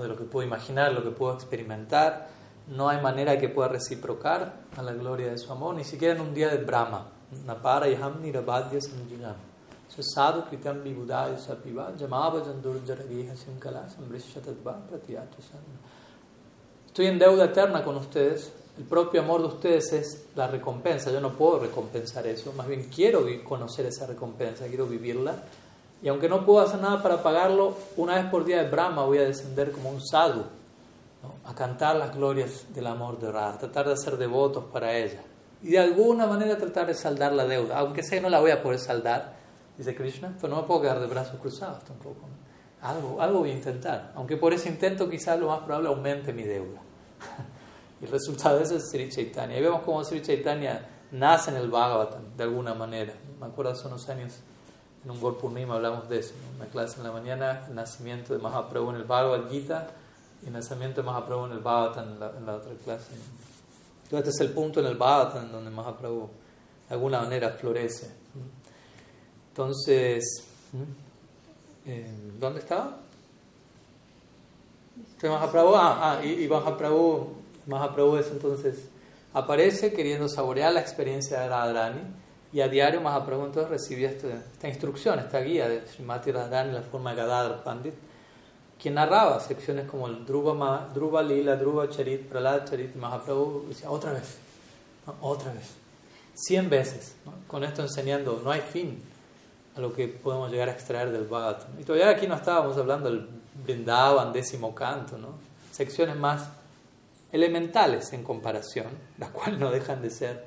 de 0.00 0.08
lo 0.08 0.16
que 0.16 0.24
puedo 0.24 0.46
imaginar, 0.46 0.92
lo 0.92 1.02
que 1.02 1.10
puedo 1.10 1.34
experimentar. 1.34 2.28
No 2.68 2.88
hay 2.88 3.00
manera 3.00 3.38
que 3.38 3.48
pueda 3.48 3.68
reciprocar 3.68 4.54
a 4.76 4.82
la 4.82 4.92
gloria 4.92 5.30
de 5.30 5.38
su 5.38 5.52
amor, 5.52 5.74
ni 5.74 5.84
siquiera 5.84 6.14
en 6.14 6.20
un 6.20 6.32
día 6.32 6.48
de 6.48 6.58
Brahma. 6.58 7.08
Estoy 16.86 17.06
en 17.06 17.18
deuda 17.18 17.46
eterna 17.46 17.82
con 17.84 17.96
ustedes. 17.96 18.52
El 18.78 18.84
propio 18.84 19.20
amor 19.20 19.42
de 19.42 19.48
ustedes 19.48 19.92
es 19.92 20.26
la 20.34 20.46
recompensa. 20.46 21.10
Yo 21.10 21.20
no 21.20 21.32
puedo 21.32 21.58
recompensar 21.58 22.26
eso. 22.26 22.52
Más 22.52 22.66
bien 22.66 22.88
quiero 22.94 23.26
conocer 23.44 23.86
esa 23.86 24.06
recompensa, 24.06 24.66
quiero 24.66 24.86
vivirla 24.86 25.36
y 26.02 26.08
aunque 26.08 26.28
no 26.28 26.44
puedo 26.44 26.60
hacer 26.60 26.80
nada 26.80 27.00
para 27.00 27.22
pagarlo, 27.22 27.76
una 27.96 28.16
vez 28.16 28.26
por 28.26 28.44
día 28.44 28.62
de 28.62 28.68
Brahma 28.68 29.04
voy 29.04 29.18
a 29.18 29.22
descender 29.22 29.70
como 29.70 29.90
un 29.90 30.04
sadhu 30.04 30.42
a 31.44 31.54
cantar 31.54 31.94
las 31.94 32.14
glorias 32.16 32.66
del 32.74 32.88
amor 32.88 33.20
de 33.20 33.30
Radha, 33.30 33.58
tratar 33.58 33.88
de 33.88 33.96
ser 33.96 34.16
devotos 34.16 34.64
para 34.72 34.96
ella. 34.96 35.22
Y 35.62 35.70
de 35.70 35.78
alguna 35.78 36.26
manera 36.26 36.58
tratar 36.58 36.86
de 36.86 36.94
saldar 36.94 37.32
la 37.32 37.46
deuda, 37.46 37.78
aunque 37.78 38.02
sé 38.02 38.20
no 38.20 38.28
la 38.28 38.40
voy 38.40 38.50
a 38.50 38.62
poder 38.62 38.78
saldar, 38.78 39.34
dice 39.78 39.94
Krishna, 39.94 40.36
pero 40.40 40.54
no 40.54 40.62
me 40.62 40.66
puedo 40.66 40.82
quedar 40.82 41.00
de 41.00 41.06
brazos 41.06 41.38
cruzados 41.40 41.84
tampoco. 41.84 42.28
Algo, 42.80 43.20
algo 43.20 43.40
voy 43.40 43.50
a 43.50 43.54
intentar, 43.54 44.12
aunque 44.16 44.36
por 44.36 44.52
ese 44.52 44.68
intento 44.68 45.08
quizás 45.08 45.38
lo 45.38 45.48
más 45.48 45.60
probable 45.60 45.88
aumente 45.88 46.32
mi 46.32 46.42
deuda. 46.42 46.80
y 48.00 48.04
el 48.04 48.10
resultado 48.10 48.58
de 48.58 48.64
eso 48.64 48.76
es 48.76 48.90
Sri 48.90 49.08
Chaitanya. 49.08 49.56
Y 49.56 49.62
vemos 49.62 49.82
cómo 49.82 50.02
Sri 50.02 50.20
Chaitanya 50.20 50.84
nace 51.12 51.50
en 51.50 51.58
el 51.58 51.70
Bhagavatam, 51.70 52.36
de 52.36 52.42
alguna 52.42 52.74
manera. 52.74 53.12
Me 53.38 53.46
acuerdo 53.46 53.70
hace 53.70 53.86
unos 53.86 54.08
años 54.08 54.40
en 55.04 55.10
un 55.10 55.20
Gorpurnima 55.20 55.74
hablamos 55.74 56.08
de 56.08 56.20
eso, 56.20 56.34
una 56.56 56.66
clase 56.66 56.98
en 56.98 57.04
la 57.04 57.12
mañana, 57.12 57.66
el 57.68 57.74
nacimiento 57.74 58.34
de 58.34 58.38
Mahaprabhu 58.38 58.90
en 58.90 58.96
el 58.96 59.04
Bhagavad 59.04 59.50
Gita 59.50 59.88
y 60.42 60.46
el 60.46 60.52
nacimiento 60.52 61.00
de 61.02 61.06
Mahaprabhu 61.06 61.46
en 61.46 61.52
el 61.52 61.58
Bhagavatam 61.58 62.12
en 62.38 62.46
la, 62.46 62.54
otra 62.54 62.72
clase. 62.84 63.12
Entonces 64.12 64.34
este 64.34 64.44
es 64.44 64.50
el 64.50 64.54
punto 64.54 64.80
en 64.80 64.86
el 64.86 64.96
Bhagavatam 64.98 65.50
donde 65.50 65.70
Mahaprabhu 65.70 66.28
de 66.86 66.94
alguna 66.94 67.22
manera 67.22 67.48
florece. 67.52 68.10
Entonces, 69.48 70.44
eh, 71.86 72.12
¿dónde 72.38 72.60
estaba? 72.60 72.98
Mahaprabhu, 75.22 75.74
ah, 75.74 76.18
ah, 76.18 76.24
y, 76.24 76.44
y 76.44 76.48
Mahaprabhu, 76.48 77.28
Mahaprabhu 77.66 78.16
es 78.16 78.30
entonces, 78.30 78.86
aparece 79.32 79.94
queriendo 79.94 80.28
saborear 80.28 80.74
la 80.74 80.80
experiencia 80.80 81.40
de 81.40 81.48
Radharani 81.48 82.02
y 82.52 82.60
a 82.60 82.68
diario 82.68 83.00
Mahaprabhu 83.00 83.46
entonces 83.46 83.70
recibía 83.70 84.10
este, 84.10 84.30
esta 84.30 84.68
instrucción, 84.68 85.20
esta 85.20 85.40
guía 85.40 85.70
de 85.70 85.86
Srimati 85.86 86.32
Radharani 86.32 86.74
la 86.74 86.82
forma 86.82 87.12
de 87.12 87.16
Gadadhar 87.16 87.64
Pandit, 87.64 87.94
quien 88.82 88.94
narraba 88.94 89.38
secciones 89.38 89.88
como 89.88 90.08
el 90.08 90.26
Dhruva, 90.26 90.88
Dhruva 90.92 91.22
Lila, 91.22 91.54
Dhruva 91.54 91.88
Charit, 91.88 92.22
Pralad 92.22 92.68
Charit, 92.68 92.96
Mahaprabhu 92.96 93.66
decía 93.68 93.88
otra 93.88 94.12
vez, 94.12 94.38
otra 95.20 95.52
vez, 95.52 95.70
cien 96.34 96.68
veces, 96.68 97.14
con 97.46 97.62
esto 97.62 97.82
enseñando, 97.82 98.40
no 98.42 98.50
hay 98.50 98.60
fin 98.60 99.00
a 99.76 99.80
lo 99.80 99.92
que 99.92 100.08
podemos 100.08 100.50
llegar 100.50 100.68
a 100.68 100.72
extraer 100.72 101.12
del 101.12 101.28
Bhagavatam. 101.28 101.78
Y 101.80 101.84
todavía 101.84 102.10
aquí 102.10 102.26
no 102.26 102.34
estábamos 102.34 102.76
hablando 102.76 103.08
del 103.08 103.28
Vrindavan, 103.64 104.32
décimo 104.32 104.74
canto, 104.74 105.16
¿no? 105.16 105.28
secciones 105.70 106.16
más 106.16 106.48
elementales 107.30 108.12
en 108.12 108.24
comparación, 108.24 108.88
las 109.16 109.30
cuales 109.30 109.60
no 109.60 109.70
dejan 109.70 110.02
de 110.02 110.10
ser 110.10 110.44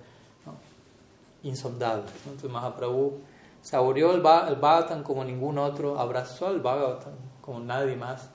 insondable. 1.43 2.11
Entonces 2.25 2.51
Mahaprabhu 2.51 3.21
saboreó 3.61 4.13
el, 4.13 4.19
Bhagavatam 4.19 5.03
como 5.03 5.23
ningún 5.23 5.57
otro, 5.57 5.97
abrazó 5.97 6.47
al 6.47 6.59
Bhagavatam 6.59 7.13
como 7.45 7.60
nadie 7.60 7.95
más. 7.95 8.29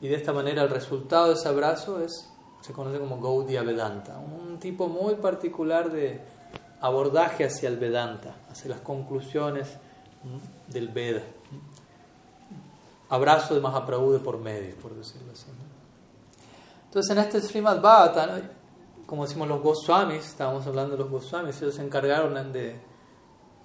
Y 0.00 0.08
de 0.08 0.14
esta 0.14 0.32
manera 0.32 0.62
el 0.62 0.70
resultado 0.70 1.28
de 1.28 1.34
ese 1.34 1.48
abrazo 1.48 2.00
es, 2.00 2.30
se 2.60 2.72
conoce 2.72 2.98
como 2.98 3.20
Gaudiya 3.20 3.62
Vedanta, 3.62 4.18
un 4.18 4.58
tipo 4.58 4.88
muy 4.88 5.16
particular 5.16 5.90
de, 5.90 6.20
abordaje 6.80 7.44
hacia 7.44 7.68
el 7.68 7.76
Vedanta, 7.76 8.36
hacia 8.50 8.70
las 8.70 8.80
conclusiones 8.80 9.76
del 10.68 10.88
Veda. 10.88 11.22
Abrazo 13.08 13.54
de 13.54 13.60
Mahaprabhu 13.60 14.12
de 14.12 14.18
por 14.18 14.38
medio, 14.38 14.76
por 14.76 14.94
decirlo 14.94 15.32
así. 15.32 15.46
Entonces 16.84 17.10
en 17.10 17.22
este 17.22 17.40
Srimad 17.40 17.80
Bhagavatam, 17.80 18.42
como 19.06 19.24
decimos 19.24 19.48
los 19.48 19.62
Goswamis, 19.62 20.26
estábamos 20.26 20.66
hablando 20.66 20.92
de 20.92 20.98
los 20.98 21.10
Goswamis, 21.10 21.60
ellos 21.62 21.74
se 21.74 21.82
encargaron 21.82 22.52
de, 22.52 22.78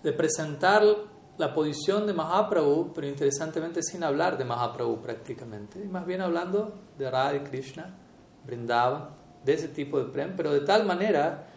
de 0.02 0.14
presentar 0.14 0.84
la 1.38 1.54
posición 1.54 2.06
de 2.06 2.14
Mahaprabhu, 2.14 2.94
pero 2.94 3.08
interesantemente 3.08 3.82
sin 3.82 4.04
hablar 4.04 4.38
de 4.38 4.46
Mahaprabhu 4.46 5.02
prácticamente, 5.02 5.84
y 5.84 5.88
más 5.88 6.06
bien 6.06 6.22
hablando 6.22 6.74
de 6.98 7.10
Radha 7.10 7.44
Krishna, 7.44 7.98
de 8.46 9.54
ese 9.54 9.70
tipo 9.70 10.00
de 10.00 10.12
prem, 10.12 10.36
pero 10.36 10.52
de 10.52 10.62
tal 10.62 10.86
manera 10.86 11.48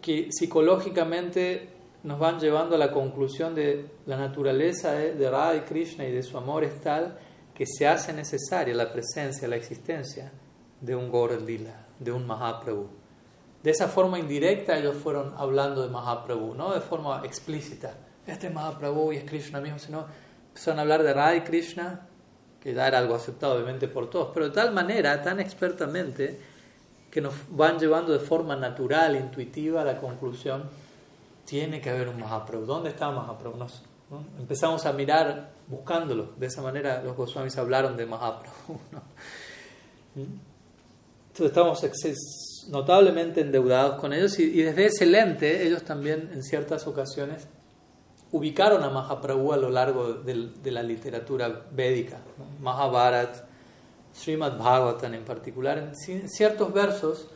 que 0.00 0.28
psicológicamente 0.30 1.68
nos 2.04 2.18
van 2.18 2.38
llevando 2.38 2.76
a 2.76 2.78
la 2.78 2.92
conclusión 2.92 3.54
de 3.54 3.90
la 4.06 4.16
naturaleza 4.16 4.92
de 4.92 5.30
Radha 5.30 5.64
Krishna 5.64 6.06
y 6.06 6.12
de 6.12 6.22
su 6.22 6.36
amor 6.36 6.64
es 6.64 6.80
tal 6.80 7.18
que 7.54 7.64
se 7.66 7.86
hace 7.86 8.12
necesaria 8.12 8.74
la 8.74 8.92
presencia, 8.92 9.48
la 9.48 9.56
existencia 9.56 10.32
de 10.80 10.94
un 10.94 11.10
Gaur 11.10 11.40
Lila, 11.40 11.86
de 11.98 12.12
un 12.12 12.26
Mahaprabhu. 12.26 12.88
De 13.62 13.70
esa 13.70 13.88
forma 13.88 14.18
indirecta 14.18 14.76
ellos 14.76 14.96
fueron 14.96 15.32
hablando 15.38 15.82
de 15.82 15.88
Mahaprabhu, 15.88 16.54
no 16.54 16.74
de 16.74 16.80
forma 16.80 17.22
explícita. 17.24 17.94
Este 18.26 18.46
es 18.46 18.54
Mahaprabhu 18.54 19.12
y 19.12 19.16
es 19.16 19.24
Krishna 19.24 19.60
mismo, 19.60 19.78
sino 19.78 20.06
empezaron 20.48 20.78
a 20.78 20.82
hablar 20.82 21.02
de 21.02 21.12
Radha 21.12 21.36
y 21.36 21.40
Krishna, 21.42 22.06
que 22.60 22.72
ya 22.72 22.88
era 22.88 22.98
algo 22.98 23.14
aceptado 23.14 23.54
obviamente 23.54 23.88
por 23.88 24.08
todos, 24.08 24.30
pero 24.32 24.48
de 24.48 24.52
tal 24.54 24.72
manera, 24.72 25.20
tan 25.22 25.40
expertamente, 25.40 26.40
que 27.10 27.20
nos 27.20 27.34
van 27.50 27.78
llevando 27.78 28.12
de 28.12 28.18
forma 28.18 28.56
natural, 28.56 29.16
intuitiva 29.16 29.82
a 29.82 29.84
la 29.84 29.98
conclusión, 29.98 30.64
tiene 31.44 31.80
que 31.80 31.90
haber 31.90 32.08
un 32.08 32.18
Mahaprabhu. 32.18 32.64
¿Dónde 32.64 32.90
está 32.90 33.10
Mahaprabhu? 33.10 33.66
Empezamos 34.38 34.86
a 34.86 34.92
mirar 34.92 35.50
buscándolo. 35.68 36.32
De 36.38 36.46
esa 36.46 36.62
manera 36.62 37.02
los 37.02 37.16
Goswamis 37.16 37.56
hablaron 37.58 37.96
de 37.96 38.06
Mahaprabhu. 38.06 38.80
Entonces 41.36 41.46
estamos 41.46 41.84
notablemente 42.68 43.40
endeudados 43.40 44.00
con 44.00 44.12
ellos 44.12 44.38
y, 44.38 44.62
desde 44.62 44.86
ese 44.86 45.06
lente 45.06 45.66
ellos 45.66 45.82
también 45.82 46.30
en 46.32 46.42
ciertas 46.42 46.86
ocasiones 46.86 47.48
ubicaron 48.34 48.82
a 48.82 48.90
Mahaprabhu 48.90 49.52
a 49.52 49.56
lo 49.56 49.70
largo 49.70 50.14
de, 50.14 50.70
la 50.72 50.82
literatura 50.82 51.66
védica, 51.70 52.18
Mahabharat, 52.60 53.36
Srimad 54.12 54.58
Bhagavatam 54.58 55.14
en 55.14 55.24
particular, 55.24 55.78
en 55.78 56.28
ciertos 56.28 56.72
versos 56.72 57.28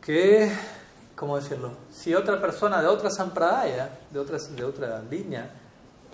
que, 0.00 0.52
¿cómo 1.16 1.34
decirlo? 1.34 1.72
Si 1.90 2.14
otra 2.14 2.40
persona 2.40 2.80
de 2.80 2.86
otra 2.86 3.10
sampradaya, 3.10 3.98
de 4.08 4.20
otra, 4.20 4.38
de 4.38 4.64
otra 4.64 5.02
línea, 5.02 5.50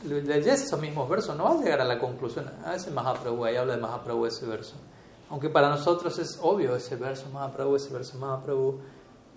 leyese 0.02 0.64
esos 0.64 0.80
mismos 0.80 1.06
versos, 1.06 1.36
no 1.36 1.44
va 1.44 1.50
a 1.50 1.62
llegar 1.62 1.82
a 1.82 1.84
la 1.84 1.98
conclusión, 1.98 2.50
ah, 2.64 2.74
ese 2.74 2.90
Mahaprabhu, 2.90 3.44
ahí 3.44 3.56
habla 3.56 3.76
de 3.76 3.82
Mahaprabhu 3.82 4.24
ese 4.24 4.46
verso. 4.46 4.76
Aunque 5.28 5.50
para 5.50 5.68
nosotros 5.68 6.18
es 6.18 6.38
obvio 6.40 6.74
ese 6.74 6.96
verso 6.96 7.28
Mahaprabhu, 7.28 7.76
ese 7.76 7.92
verso 7.92 8.16
Mahaprabhu, 8.16 8.80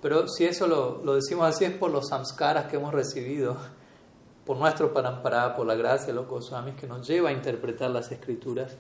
pero 0.02 0.30
si 0.30 0.46
eso 0.46 0.68
lo, 0.68 1.04
lo 1.04 1.16
decimos 1.16 1.50
así 1.50 1.66
es 1.66 1.74
por 1.74 1.92
los 1.92 2.08
samskaras 2.08 2.68
que 2.68 2.78
hemos 2.78 2.94
recibido, 2.94 3.58
por 4.48 4.56
nuestro 4.56 4.94
parampara, 4.94 5.54
por 5.54 5.68
la 5.68 5.76
gracia 5.76 6.08
de 6.08 6.14
los 6.14 6.26
Goswamis 6.26 6.76
que 6.76 6.88
nos 6.88 7.06
lleva 7.06 7.30
a 7.30 7.32
interpretar 7.34 7.92
las 7.92 8.10
escrituras 8.14 8.72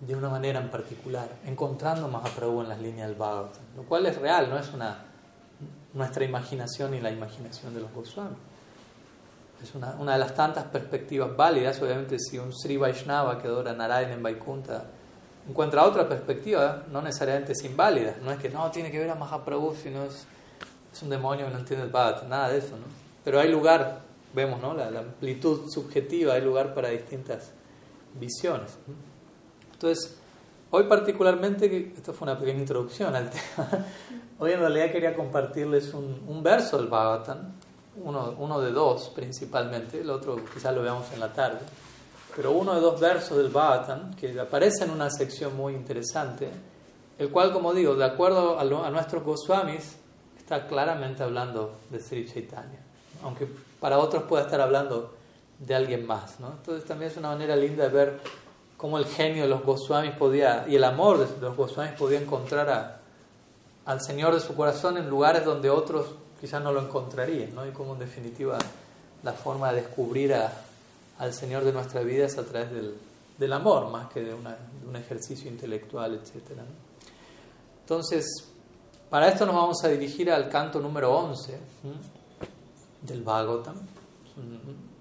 de 0.00 0.16
una 0.16 0.28
manera 0.28 0.58
en 0.58 0.68
particular, 0.68 1.28
encontrando 1.46 2.08
Mahaprabhu 2.08 2.62
en 2.62 2.68
las 2.68 2.80
líneas 2.80 3.08
del 3.08 3.16
Bhagavatam, 3.16 3.62
lo 3.76 3.84
cual 3.84 4.06
es 4.06 4.18
real, 4.18 4.50
no 4.50 4.58
es 4.58 4.72
una, 4.74 4.98
nuestra 5.94 6.24
imaginación 6.24 6.92
y 6.94 7.00
la 7.00 7.12
imaginación 7.12 7.72
de 7.72 7.80
los 7.82 7.92
Goswamis. 7.92 8.36
Es 9.62 9.74
una, 9.76 9.94
una, 10.00 10.14
de 10.14 10.18
las 10.18 10.34
tantas 10.34 10.64
perspectivas 10.64 11.36
válidas, 11.36 11.80
obviamente 11.80 12.18
si 12.18 12.36
un 12.38 12.52
Sri 12.52 12.76
Vaishnava 12.76 13.38
que 13.38 13.46
adora 13.46 13.72
Narayana 13.72 14.14
en 14.14 14.22
Vaikunta 14.24 14.84
encuentra 15.48 15.84
otra 15.84 16.08
perspectiva, 16.08 16.82
no 16.90 17.00
necesariamente 17.00 17.52
es 17.52 17.62
inválida, 17.64 18.16
no 18.24 18.32
es 18.32 18.38
que 18.38 18.48
no, 18.48 18.68
tiene 18.72 18.90
que 18.90 18.98
ver 18.98 19.10
a 19.10 19.14
Mahaprabhu, 19.14 19.76
sino 19.76 20.02
es, 20.04 20.26
es 20.92 21.02
un 21.02 21.10
demonio 21.10 21.46
que 21.46 21.52
no 21.52 21.58
entiende 21.60 21.86
el 21.86 21.92
Bhagavatam, 21.92 22.28
nada 22.28 22.48
de 22.48 22.58
eso, 22.58 22.76
¿no? 22.76 22.86
Pero 23.24 23.40
hay 23.40 23.50
lugar, 23.50 24.07
vemos, 24.34 24.60
¿no? 24.60 24.74
La, 24.74 24.90
la 24.90 25.00
amplitud 25.00 25.70
subjetiva, 25.70 26.34
hay 26.34 26.42
lugar 26.42 26.74
para 26.74 26.88
distintas 26.88 27.52
visiones. 28.18 28.76
Entonces, 29.72 30.16
hoy 30.70 30.84
particularmente, 30.84 31.92
esto 31.96 32.12
fue 32.12 32.26
una 32.26 32.38
pequeña 32.38 32.60
introducción 32.60 33.14
al 33.14 33.30
tema, 33.56 33.86
hoy 34.38 34.52
en 34.52 34.60
realidad 34.60 34.90
quería 34.90 35.14
compartirles 35.14 35.94
un, 35.94 36.22
un 36.26 36.42
verso 36.42 36.78
del 36.78 36.88
Bhagavatam, 36.88 37.52
uno, 38.02 38.34
uno, 38.38 38.60
de 38.60 38.70
dos 38.70 39.10
principalmente, 39.14 40.00
el 40.00 40.10
otro 40.10 40.36
quizás 40.52 40.74
lo 40.74 40.82
veamos 40.82 41.12
en 41.12 41.20
la 41.20 41.32
tarde, 41.32 41.60
pero 42.36 42.52
uno 42.52 42.74
de 42.74 42.80
dos 42.80 43.00
versos 43.00 43.38
del 43.38 43.48
Bhagavatam 43.48 44.14
que 44.14 44.38
aparece 44.38 44.84
en 44.84 44.90
una 44.90 45.10
sección 45.10 45.56
muy 45.56 45.74
interesante, 45.74 46.48
el 47.18 47.30
cual, 47.30 47.52
como 47.52 47.74
digo, 47.74 47.96
de 47.96 48.04
acuerdo 48.04 48.58
a, 48.58 48.62
a 48.62 48.90
nuestros 48.90 49.24
Goswamis, 49.24 49.96
está 50.36 50.66
claramente 50.66 51.22
hablando 51.22 51.76
de 51.90 52.00
Sri 52.00 52.26
Chaitanya, 52.26 52.78
aunque 53.24 53.48
para 53.80 53.98
otros 53.98 54.24
pueda 54.24 54.44
estar 54.44 54.60
hablando 54.60 55.14
de 55.58 55.74
alguien 55.74 56.06
más. 56.06 56.40
¿no? 56.40 56.48
Entonces 56.48 56.84
también 56.84 57.10
es 57.10 57.16
una 57.16 57.28
manera 57.28 57.56
linda 57.56 57.84
de 57.84 57.90
ver 57.90 58.20
cómo 58.76 58.98
el 58.98 59.06
genio 59.06 59.44
de 59.44 59.48
los 59.48 59.62
Goswamis 59.62 60.14
podía, 60.14 60.64
y 60.68 60.76
el 60.76 60.84
amor 60.84 61.18
de 61.18 61.40
los 61.40 61.56
Goswamis 61.56 61.94
podía 61.94 62.20
encontrar 62.20 63.00
al 63.84 64.00
Señor 64.00 64.34
de 64.34 64.40
su 64.40 64.54
corazón 64.54 64.98
en 64.98 65.08
lugares 65.08 65.44
donde 65.44 65.70
otros 65.70 66.06
quizás 66.40 66.62
no 66.62 66.72
lo 66.72 66.80
encontrarían, 66.80 67.54
¿no? 67.54 67.66
y 67.66 67.70
cómo 67.70 67.94
en 67.94 68.00
definitiva 68.00 68.58
la 69.24 69.32
forma 69.32 69.72
de 69.72 69.82
descubrir 69.82 70.34
al 71.18 71.34
Señor 71.34 71.64
de 71.64 71.72
nuestra 71.72 72.02
vida 72.02 72.26
es 72.26 72.38
a 72.38 72.44
través 72.44 72.70
del, 72.70 73.52
amor, 73.52 73.90
más 73.90 74.08
que 74.12 74.22
de, 74.22 74.34
un 74.34 74.96
ejercicio 74.96 75.50
intelectual, 75.50 76.14
etc. 76.14 76.60
Entonces, 77.80 78.26
para 79.10 79.28
esto 79.28 79.46
nos 79.46 79.56
vamos 79.56 79.82
a 79.82 79.88
dirigir 79.88 80.30
al 80.30 80.48
canto 80.48 80.78
número 80.78 81.12
11 81.16 81.52
¿sí? 81.52 81.58
Del 83.02 83.22
Bhagavatam 83.22 83.76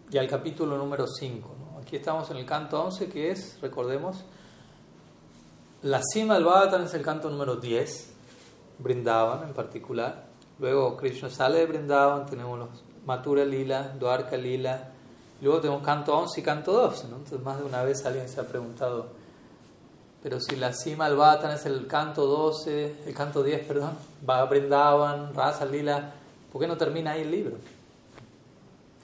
y 0.09 0.17
al 0.17 0.27
capítulo 0.27 0.77
número 0.77 1.05
5. 1.07 1.55
¿no? 1.59 1.79
Aquí 1.79 1.95
estamos 1.95 2.29
en 2.31 2.37
el 2.37 2.45
canto 2.45 2.81
11, 2.83 3.09
que 3.09 3.31
es, 3.31 3.59
recordemos, 3.61 4.23
la 5.83 6.01
cima 6.01 6.35
del 6.35 6.45
Bhagavatam 6.45 6.83
es 6.83 6.93
el 6.93 7.01
canto 7.01 7.29
número 7.29 7.55
10, 7.55 8.13
Brindavan 8.79 9.43
en 9.47 9.53
particular. 9.53 10.27
Luego 10.59 10.97
Krishna 10.97 11.29
sale 11.29 11.59
de 11.59 11.65
Brindavan, 11.65 12.25
tenemos 12.25 12.57
los 12.59 12.69
Mathura 13.05 13.45
Lila, 13.45 13.93
Dwarka 13.97 14.37
Lila. 14.37 14.89
Luego 15.41 15.61
tenemos 15.61 15.83
canto 15.83 16.17
11 16.17 16.39
y 16.39 16.43
canto 16.43 16.73
12. 16.73 17.07
¿no? 17.07 17.17
Entonces, 17.17 17.41
más 17.41 17.57
de 17.57 17.63
una 17.63 17.83
vez 17.83 18.05
alguien 18.05 18.27
se 18.27 18.41
ha 18.41 18.43
preguntado, 18.43 19.07
pero 20.21 20.39
si 20.39 20.55
la 20.55 20.73
cima 20.73 21.07
del 21.07 21.17
Bhagavatam 21.17 21.51
es 21.51 21.65
el 21.65 21.87
canto 21.87 22.25
12, 22.25 23.03
el 23.05 23.13
canto 23.13 23.43
10, 23.43 23.65
perdón, 23.65 23.91
va 24.27 24.43
Brindavan, 24.45 25.33
Rasa 25.33 25.65
Lila, 25.65 26.11
¿por 26.51 26.61
qué 26.61 26.67
no 26.67 26.75
termina 26.75 27.11
ahí 27.11 27.21
el 27.21 27.31
libro? 27.31 27.57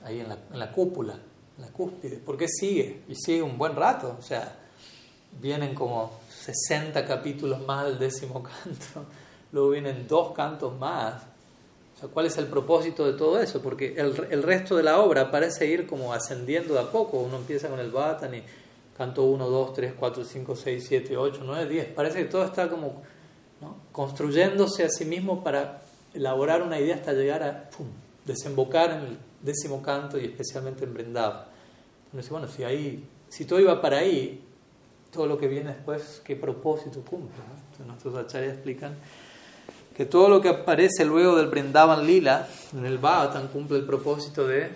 Ahí 0.03 0.19
en 0.19 0.29
la, 0.29 0.37
en 0.51 0.59
la 0.59 0.71
cúpula 0.71 1.17
la 1.57 1.67
cúspide. 1.67 2.17
¿Por 2.17 2.37
qué 2.37 2.47
sigue? 2.47 3.03
Y 3.07 3.15
sigue 3.15 3.41
un 3.41 3.57
buen 3.57 3.75
rato. 3.75 4.15
O 4.17 4.21
sea, 4.21 4.55
vienen 5.39 5.75
como 5.75 6.19
60 6.29 7.05
capítulos 7.05 7.61
más 7.65 7.85
del 7.85 7.99
décimo 7.99 8.43
canto. 8.43 9.05
Luego 9.51 9.69
vienen 9.69 10.07
dos 10.07 10.33
cantos 10.33 10.77
más. 10.77 11.21
O 11.95 11.99
sea, 11.99 12.09
¿cuál 12.09 12.25
es 12.25 12.37
el 12.37 12.47
propósito 12.47 13.05
de 13.05 13.13
todo 13.13 13.39
eso? 13.39 13.61
Porque 13.61 13.93
el, 13.97 14.27
el 14.31 14.43
resto 14.43 14.75
de 14.75 14.83
la 14.83 14.99
obra 14.99 15.29
parece 15.29 15.67
ir 15.67 15.85
como 15.85 16.11
ascendiendo 16.11 16.73
de 16.73 16.79
a 16.79 16.91
poco. 16.91 17.19
Uno 17.19 17.37
empieza 17.37 17.69
con 17.69 17.79
el 17.79 17.91
Bhattan 17.91 18.33
y 18.33 18.43
canto 18.97 19.23
1, 19.23 19.47
2, 19.47 19.73
3, 19.73 19.93
4, 19.97 20.23
5, 20.23 20.55
6, 20.55 20.85
7, 20.87 21.17
8, 21.17 21.41
9, 21.45 21.69
10. 21.69 21.85
Parece 21.87 22.19
que 22.19 22.25
todo 22.25 22.45
está 22.45 22.67
como 22.69 23.03
¿no? 23.61 23.75
construyéndose 23.91 24.83
a 24.83 24.89
sí 24.89 25.05
mismo 25.05 25.43
para 25.43 25.83
elaborar 26.13 26.63
una 26.63 26.79
idea 26.79 26.95
hasta 26.95 27.13
llegar 27.13 27.43
a 27.43 27.69
pum, 27.69 27.87
desembocar 28.25 28.91
en 28.91 28.99
el 28.99 29.17
décimo 29.43 29.81
canto 29.83 30.17
y 30.17 30.25
especialmente 30.25 30.85
en 30.85 30.93
Brendava. 30.93 31.49
Entonces, 32.05 32.31
bueno, 32.31 32.47
si, 32.47 32.63
ahí, 32.63 33.07
si 33.29 33.45
todo 33.45 33.59
iba 33.59 33.79
para 33.81 33.97
ahí, 33.97 34.43
todo 35.11 35.27
lo 35.27 35.37
que 35.37 35.47
viene 35.47 35.71
después, 35.71 36.21
¿qué 36.23 36.35
propósito 36.35 37.01
cumple? 37.01 37.35
Entonces, 37.71 37.85
nuestros 37.85 38.15
acharyas 38.15 38.53
explican 38.53 38.95
que 39.95 40.05
todo 40.05 40.27
lo 40.29 40.41
que 40.41 40.49
aparece 40.49 41.05
luego 41.05 41.35
del 41.35 41.47
Brindavan 41.47 42.05
Lila, 42.05 42.47
en 42.73 42.85
el 42.85 42.97
Bhagavatam, 42.97 43.49
cumple 43.49 43.77
el 43.77 43.85
propósito 43.85 44.47
de 44.47 44.71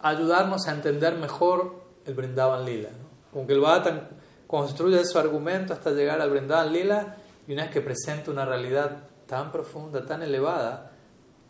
ayudarnos 0.00 0.66
a 0.66 0.72
entender 0.72 1.16
mejor 1.16 1.84
el 2.04 2.14
Brindavan 2.14 2.64
Lila. 2.64 2.88
¿no? 2.90 3.08
Como 3.32 3.46
que 3.46 3.52
el 3.52 3.60
Bhagavatam 3.60 4.00
construye 4.46 5.04
su 5.04 5.18
argumento 5.18 5.72
hasta 5.72 5.90
llegar 5.90 6.20
al 6.20 6.30
Brindavan 6.30 6.72
Lila 6.72 7.16
y 7.46 7.52
una 7.52 7.64
vez 7.64 7.72
que 7.72 7.80
presenta 7.80 8.30
una 8.30 8.44
realidad 8.44 9.04
tan 9.26 9.52
profunda, 9.52 10.04
tan 10.04 10.22
elevada, 10.22 10.92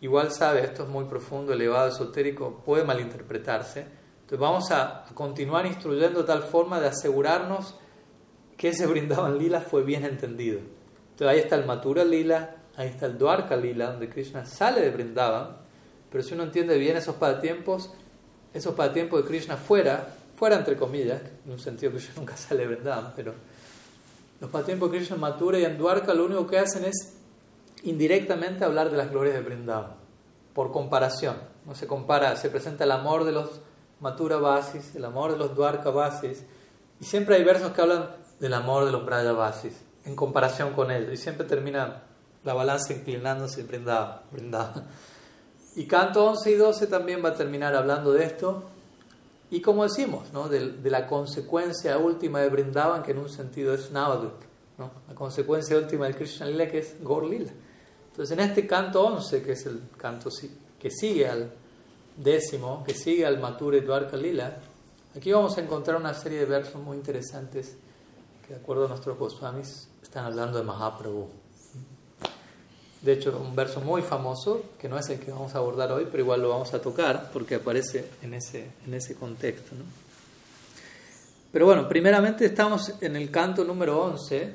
igual 0.05 0.31
sabe, 0.31 0.63
esto 0.63 0.83
es 0.83 0.89
muy 0.91 1.07
profundo, 1.07 1.55
elevado, 1.55 1.89
esotérico, 1.89 2.63
puede 2.63 2.85
malinterpretarse. 2.85 3.87
Entonces 4.21 4.39
vamos 4.39 4.71
a, 4.71 5.07
continuar 5.15 5.65
instruyendo 5.65 6.21
de 6.21 6.27
tal 6.27 6.43
forma 6.43 6.79
de 6.79 6.89
asegurarnos 6.89 7.75
que 8.59 8.69
ese 8.69 8.87
Brindavan 8.87 9.39
Lila 9.39 9.63
fue 9.63 9.83
bien 9.83 10.05
entendido. 10.05 10.61
Entonces 11.13 11.27
ahí 11.27 11.39
está 11.39 11.57
el 11.57 11.65
Matura 11.65 12.05
Lila, 12.05 12.57
ahí 12.77 12.89
está 12.89 13.07
el 13.07 13.17
Dwarka 13.17 13.57
Lila, 13.57 13.93
donde 13.93 14.11
Krishna 14.11 14.45
sale 14.45 14.83
de 14.83 14.91
Brindavan, 14.91 15.57
pero 16.13 16.23
si 16.23 16.35
uno 16.35 16.43
entiende 16.43 16.77
bien 16.77 16.99
esos 16.99 17.17
pasatiempos, 17.17 17.91
esos 18.53 18.75
pasatiempos 18.75 19.23
de 19.23 19.29
Krishna 19.29 19.57
fuera, 19.57 20.07
fuera 20.37 20.57
entre 20.57 20.77
comillas, 20.77 21.23
en 21.47 21.51
un 21.51 21.59
sentido 21.59 21.93
que 21.93 21.99
yo 21.99 22.11
nunca 22.17 22.37
sale 22.37 22.67
verdad, 22.67 23.15
pero 23.17 23.33
los 24.39 24.51
pasatiempos 24.51 24.93
de 24.93 24.99
Krishna 24.99 25.17
Matura 25.17 25.59
y 25.59 25.65
en 25.65 25.79
Dwarka 25.79 26.13
lo 26.13 26.27
único 26.27 26.47
que 26.47 26.59
hacen 26.59 26.85
es 26.85 27.15
indirectamente 27.85 28.65
hablar 28.65 28.91
de 28.91 28.97
las 28.97 29.11
glorias 29.11 29.35
de 29.35 29.43
Vrindavan, 29.43 29.95
por 30.55 30.73
comparación. 30.73 31.37
No 31.67 31.75
se 31.75 31.87
compara, 31.87 32.37
se 32.37 32.51
presenta 32.51 32.85
el 32.85 32.91
amor 32.91 33.25
de 33.25 33.33
los 33.33 33.61
Matura 34.01 34.37
Basis, 34.37 34.95
el 34.95 35.05
amor 35.05 35.33
de 35.33 35.39
los 35.39 35.55
Dwarka 35.55 35.91
Basis, 35.91 36.45
y 37.01 37.05
siempre 37.05 37.37
hay 37.37 37.45
versos 37.45 37.73
que 37.73 37.81
hablan 37.81 38.11
del 38.41 38.55
amor 38.55 38.85
de 38.85 38.93
los 38.93 39.05
Braya 39.05 39.33
Basis, 39.33 39.83
en 40.05 40.15
comparación 40.17 40.73
con 40.73 40.91
ellos, 40.91 41.13
y 41.13 41.17
siempre 41.17 41.47
termina 41.47 42.03
la 42.43 42.55
balanza 42.55 42.93
inclinándose 42.93 43.61
en 43.61 43.69
Vrindavan. 43.69 44.87
Y 45.77 45.87
canto 45.87 46.25
11 46.27 46.51
y 46.51 46.55
12 46.55 46.87
también 46.87 47.25
va 47.25 47.31
a 47.31 47.35
terminar 47.35 47.75
hablando 47.75 48.13
de 48.13 48.25
esto, 48.25 48.65
y 49.51 49.61
como 49.61 49.85
decimos, 49.85 50.33
¿no? 50.33 50.49
de, 50.49 50.75
la 50.91 51.07
consecuencia 51.07 51.97
última 51.99 52.41
de 52.41 52.49
Brindavan, 52.49 53.03
que 53.03 53.13
en 53.13 53.19
un 53.19 53.29
sentido 53.29 53.73
es 53.73 53.91
Navadut, 53.91 54.35
¿no? 54.79 54.91
la 55.09 55.15
consecuencia 55.15 55.77
última 55.77 56.07
del 56.07 56.17
Krishna 56.17 56.47
Lila, 56.47 56.69
que 56.69 56.79
es 56.79 56.97
Gaur 57.03 57.25
Lila. 57.25 57.53
Entonces, 58.15 58.39
en 58.39 58.45
este 58.49 58.65
canto 58.65 59.05
11, 59.05 59.43
que 59.43 59.53
es 59.53 59.67
el 59.67 59.81
canto 59.97 60.31
que 60.79 60.89
sigue 60.89 61.27
al 61.27 61.51
décimo, 62.17 62.85
que 62.87 62.95
sigue 62.95 63.27
al 63.27 63.41
Mature 63.41 63.81
Dwarka 63.81 64.17
Lila, 64.17 64.57
aquí 65.17 65.33
vamos 65.33 65.59
a 65.59 65.61
encontrar 65.61 65.97
una 65.97 66.15
serie 66.15 66.39
de 66.39 66.45
versos 66.45 66.81
muy 66.81 66.97
interesantes 66.97 67.75
que, 68.47 68.55
de 68.55 68.61
acuerdo 68.61 68.85
a 68.85 68.89
nuestros 68.91 69.19
Goswamis, 69.19 69.89
están 70.01 70.27
hablando 70.27 70.59
de 70.59 70.63
Mahaprabhu. 70.63 71.29
De 73.03 73.13
hecho, 73.15 73.37
un 73.37 73.57
verso 73.57 73.81
muy 73.81 74.01
famoso, 74.01 74.63
que 74.79 74.89
no 74.89 74.97
es 74.97 75.11
el 75.11 75.19
que 75.19 75.33
vamos 75.33 75.53
a 75.57 75.59
abordar 75.59 75.91
hoy, 75.91 76.07
pero 76.09 76.23
igual 76.23 76.41
lo 76.41 76.51
vamos 76.51 76.73
a 76.73 76.81
tocar 76.81 77.31
porque 77.33 77.57
aparece 77.57 78.11
en 78.23 78.35
ese, 78.35 78.71
en 78.87 78.95
ese 78.95 79.17
contexto. 79.17 79.75
Pero 81.51 81.67
bueno, 81.67 81.89
primeramente 81.89 82.47
estamos 82.47 82.93
en 83.01 83.17
el 83.17 83.29
canto 83.33 83.65
número 83.65 84.01
11 84.05 84.53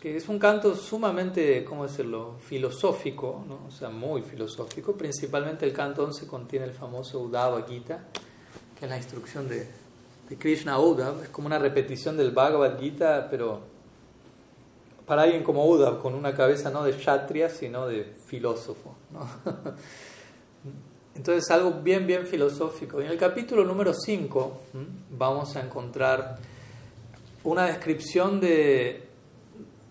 que 0.00 0.16
es 0.16 0.28
un 0.30 0.38
canto 0.38 0.74
sumamente, 0.74 1.62
¿cómo 1.62 1.86
decirlo?, 1.86 2.36
filosófico, 2.40 3.44
¿no? 3.46 3.66
o 3.68 3.70
sea, 3.70 3.90
muy 3.90 4.22
filosófico. 4.22 4.94
Principalmente 4.94 5.66
el 5.66 5.74
canto 5.74 6.04
11 6.04 6.26
contiene 6.26 6.64
el 6.64 6.72
famoso 6.72 7.20
Uddhava 7.20 7.66
Gita, 7.68 8.06
que 8.78 8.86
es 8.86 8.90
la 8.90 8.96
instrucción 8.96 9.46
de, 9.46 9.68
Krishna 10.38 10.78
Uddhava. 10.78 11.22
Es 11.22 11.28
como 11.28 11.48
una 11.48 11.58
repetición 11.58 12.16
del 12.16 12.30
Bhagavad 12.30 12.80
Gita, 12.80 13.28
pero 13.30 13.60
para 15.04 15.22
alguien 15.22 15.42
como 15.42 15.66
Uddhava, 15.68 16.00
con 16.00 16.14
una 16.14 16.34
cabeza 16.34 16.70
no 16.70 16.82
de 16.82 16.92
kshatriya, 16.96 17.50
sino 17.50 17.86
de 17.86 18.04
filósofo. 18.26 18.94
¿no? 19.10 19.28
Entonces, 21.14 21.50
algo 21.50 21.72
bien, 21.82 22.06
bien 22.06 22.24
filosófico. 22.24 23.02
Y 23.02 23.04
en 23.04 23.10
el 23.10 23.18
capítulo 23.18 23.64
número 23.64 23.92
5 23.92 24.60
vamos 25.10 25.56
a 25.56 25.60
encontrar 25.60 26.38
una 27.44 27.66
descripción 27.66 28.40
de 28.40 29.09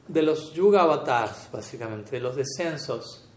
de 0.09 0.23
los 0.23 0.51
Yuga 0.53 0.81
Avatars, 0.81 1.49
básicamente, 1.51 2.11
de 2.11 2.19
los 2.19 2.35
descensos 2.35 3.29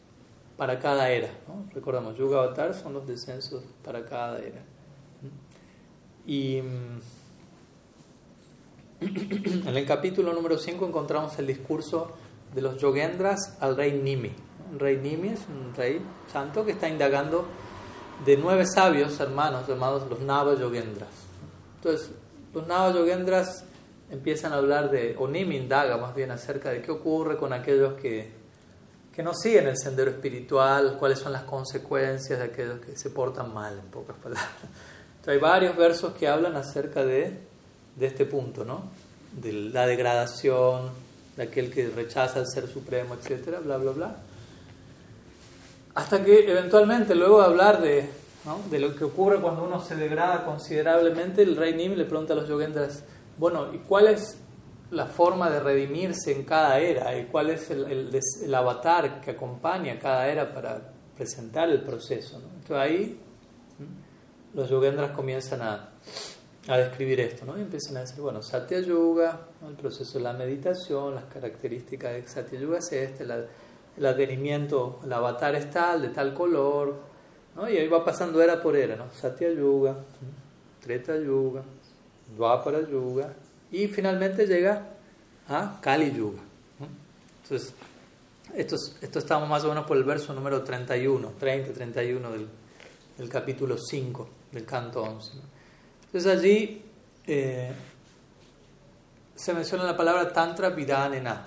para 0.57 0.79
cada 0.79 1.11
era. 1.11 1.29
Recordamos, 1.75 2.17
Yuga 2.17 2.39
Avatars 2.39 2.79
son 2.79 2.95
los 2.95 3.07
descensos 3.07 3.63
para 3.85 4.05
cada 4.07 4.39
era. 4.39 4.65
Y 6.27 6.63
mm, 6.63 7.01
en 9.69 9.77
el 9.77 9.87
capítulo 9.87 10.33
número 10.33 10.57
5 10.57 10.87
encontramos 10.87 11.39
el 11.39 11.47
discurso 11.47 12.13
de 12.55 12.63
los 12.63 12.79
Yogendras 12.79 13.59
al 13.61 13.77
rey 13.77 13.93
Nimi. 13.93 14.33
El 14.73 14.81
rey 14.81 14.97
Nimi 14.97 15.29
es 15.29 15.41
un 15.49 15.75
rey 15.75 16.01
santo 16.33 16.65
que 16.65 16.73
está 16.73 16.89
indagando 16.89 17.45
de 18.25 18.39
nueve 18.39 18.65
sabios 18.67 19.21
hermanos 19.21 19.69
llamados 19.69 20.09
los 20.09 20.21
Nava 20.21 20.55
Yogendras. 20.55 21.11
Entonces, 21.77 22.13
los 22.55 22.67
Nava 22.67 22.95
Yogendras 22.95 23.65
empiezan 24.13 24.53
a 24.53 24.57
hablar 24.57 24.91
de, 24.91 25.17
o 25.19 25.27
Nim 25.27 25.53
indaga 25.53 25.97
más 25.97 26.15
bien 26.15 26.31
acerca 26.31 26.71
de 26.71 26.83
qué 26.83 26.91
ocurre 26.91 27.39
con 27.39 27.55
aquellos 27.55 27.95
que, 27.95 28.31
que 29.11 29.23
no 29.23 29.33
siguen 29.33 29.67
el 29.69 29.79
sendero 29.79 30.11
espiritual, 30.11 30.97
cuáles 30.99 31.19
son 31.19 31.33
las 31.33 31.45
consecuencias 31.45 32.39
de 32.39 32.45
aquellos 32.45 32.81
que 32.81 32.95
se 32.95 33.09
portan 33.09 33.53
mal, 33.55 33.79
en 33.79 33.87
pocas 33.87 34.17
palabras. 34.17 34.47
Entonces, 35.17 35.35
hay 35.35 35.39
varios 35.39 35.77
versos 35.77 36.13
que 36.13 36.29
hablan 36.29 36.57
acerca 36.57 37.05
de, 37.05 37.39
de 37.97 38.07
este 38.07 38.27
punto, 38.27 38.67
¿no? 38.67 38.91
De 39.33 39.51
la 39.51 39.87
degradación, 39.87 40.91
de 41.37 41.45
aquel 41.45 41.71
que 41.71 41.89
rechaza 41.89 42.41
el 42.41 42.47
ser 42.47 42.69
supremo, 42.69 43.15
etcétera, 43.15 43.61
bla, 43.61 43.79
bla, 43.79 43.93
bla. 43.93 44.17
Hasta 45.95 46.23
que 46.23 46.51
eventualmente, 46.51 47.15
luego 47.15 47.41
de 47.41 47.47
hablar 47.47 47.81
de, 47.81 48.11
¿no? 48.45 48.61
de 48.71 48.79
lo 48.79 48.95
que 48.95 49.05
ocurre 49.05 49.41
cuando 49.41 49.65
uno 49.65 49.83
se 49.83 49.97
degrada 49.97 50.45
considerablemente, 50.45 51.43
el 51.43 51.57
rey 51.57 51.73
Nim 51.73 51.95
le 51.95 52.05
pregunta 52.05 52.35
a 52.35 52.37
los 52.37 52.49
yogendras, 52.49 53.05
bueno, 53.43 53.75
¿y 53.75 53.79
cuál 53.79 54.07
es 54.07 54.39
la 54.93 55.07
forma 55.07 55.51
de 55.51 55.59
redimirse 55.59 56.31
en 56.31 56.45
cada 56.45 56.79
era? 56.79 57.19
¿Y 57.19 57.25
cuál 57.25 57.51
es 57.51 57.73
el, 57.73 58.55
avatar 58.55 59.21
que 59.21 59.33
acompaña 59.33 59.99
cada 59.99 60.29
era 60.29 60.55
para 60.55 60.93
presentar 61.17 61.69
el 61.69 61.83
proceso? 61.83 62.37
Entonces 62.37 62.77
ahí 62.77 63.21
los 64.55 64.71
yogendras 64.71 65.11
comienzan 65.11 65.61
a, 65.61 65.89
describir 66.69 67.19
esto, 67.19 67.45
¿no? 67.45 67.59
Y 67.59 67.63
empiezan 67.63 67.97
a 67.97 68.01
decir, 68.03 68.21
bueno, 68.21 68.41
Satya 68.43 68.79
Yuga, 68.79 69.49
el 69.67 69.75
proceso 69.75 70.19
de 70.19 70.23
la 70.23 70.35
meditación, 70.35 71.17
las 71.17 71.25
características 71.25 72.13
de 72.13 72.29
Satya 72.29 72.61
Yuga 72.61 72.79
es 72.79 72.93
este, 72.93 73.25
el 73.25 74.07
advenimiento, 74.07 75.01
el 75.03 75.13
avatar 75.13 75.57
es 75.57 75.69
tal, 75.69 76.03
de 76.03 76.11
tal 76.11 76.33
color, 76.33 76.95
¿no? 77.57 77.69
Y 77.69 77.77
ahí 77.77 77.89
va 77.89 78.05
pasando 78.05 78.41
era 78.41 78.63
por 78.63 78.77
era, 78.77 78.95
¿no? 78.95 79.11
Satya 79.11 79.51
Yuga, 79.51 79.97
Treta 80.81 81.17
Yuga, 81.17 81.65
Dvapara 82.37 82.81
Yuga 82.89 83.33
y 83.71 83.89
finalmente 83.89 84.47
llega 84.47 84.87
a 85.49 85.79
Kali 85.81 86.13
Yuga. 86.13 86.41
Entonces, 87.43 87.75
esto, 88.55 88.77
esto 89.01 89.19
estamos 89.19 89.49
más 89.49 89.65
o 89.65 89.69
menos 89.69 89.87
por 89.87 89.97
el 89.97 90.05
verso 90.05 90.33
número 90.33 90.63
31, 90.63 91.33
30, 91.39 91.73
31 91.73 92.31
del, 92.31 92.49
del 93.19 93.29
capítulo 93.29 93.77
5 93.79 94.29
del 94.53 94.65
canto 94.65 95.03
11. 95.03 95.33
Entonces 96.07 96.39
allí 96.39 96.83
eh, 97.27 97.73
se 99.35 99.55
menciona 99.55 99.85
la 99.85 99.97
palabra 99.97 100.33
Tantra 100.33 100.71
Vidhanena. 100.71 101.45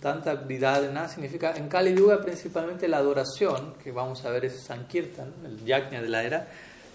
Tantra 0.00 0.34
Vidhanena 0.34 1.08
significa 1.08 1.54
en 1.56 1.68
Kali 1.68 1.94
Yuga 1.94 2.20
principalmente 2.20 2.86
la 2.88 2.98
adoración, 2.98 3.74
que 3.82 3.90
vamos 3.90 4.24
a 4.24 4.30
ver 4.30 4.44
es 4.44 4.64
Sankirtan, 4.64 5.32
el 5.46 5.64
yajna 5.64 6.02
de 6.02 6.08
la 6.08 6.22
era 6.24 6.48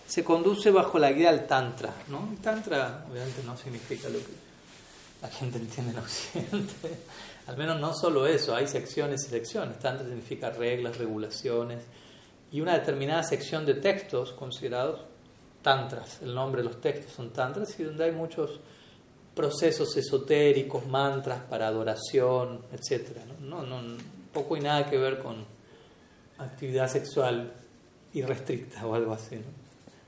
se 0.07 0.23
conduce 0.23 0.71
bajo 0.71 0.97
la 0.97 1.11
guía 1.11 1.31
del 1.31 1.45
Tantra. 1.45 1.93
¿no? 2.07 2.35
Tantra 2.41 3.05
obviamente 3.11 3.43
no 3.43 3.57
significa 3.57 4.07
lo 4.07 4.19
que 4.19 4.47
la 5.21 5.27
gente 5.27 5.57
entiende 5.57 5.91
en 5.91 5.99
Occidente. 5.99 6.99
Al 7.47 7.57
menos 7.57 7.79
no 7.79 7.93
solo 7.93 8.25
eso, 8.25 8.55
hay 8.55 8.67
secciones 8.67 9.25
y 9.27 9.29
secciones. 9.29 9.79
Tantra 9.79 10.05
significa 10.05 10.49
reglas, 10.49 10.97
regulaciones 10.97 11.83
y 12.51 12.61
una 12.61 12.73
determinada 12.73 13.23
sección 13.23 13.65
de 13.65 13.75
textos 13.75 14.31
considerados 14.31 15.01
tantras. 15.61 16.21
El 16.21 16.33
nombre 16.33 16.61
de 16.61 16.69
los 16.69 16.79
textos 16.79 17.13
son 17.13 17.31
tantras 17.31 17.77
y 17.79 17.83
donde 17.83 18.05
hay 18.05 18.11
muchos 18.11 18.59
procesos 19.35 19.95
esotéricos, 19.97 20.87
mantras 20.87 21.41
para 21.41 21.67
adoración, 21.67 22.61
etc. 22.71 23.17
¿no? 23.41 23.61
No, 23.61 23.81
no, 23.81 23.97
poco 24.33 24.55
y 24.55 24.61
nada 24.61 24.89
que 24.89 24.97
ver 24.97 25.19
con 25.19 25.45
actividad 26.37 26.87
sexual 26.87 27.53
irrestricta 28.13 28.85
o 28.87 28.95
algo 28.95 29.13
así. 29.13 29.35
¿no? 29.35 29.56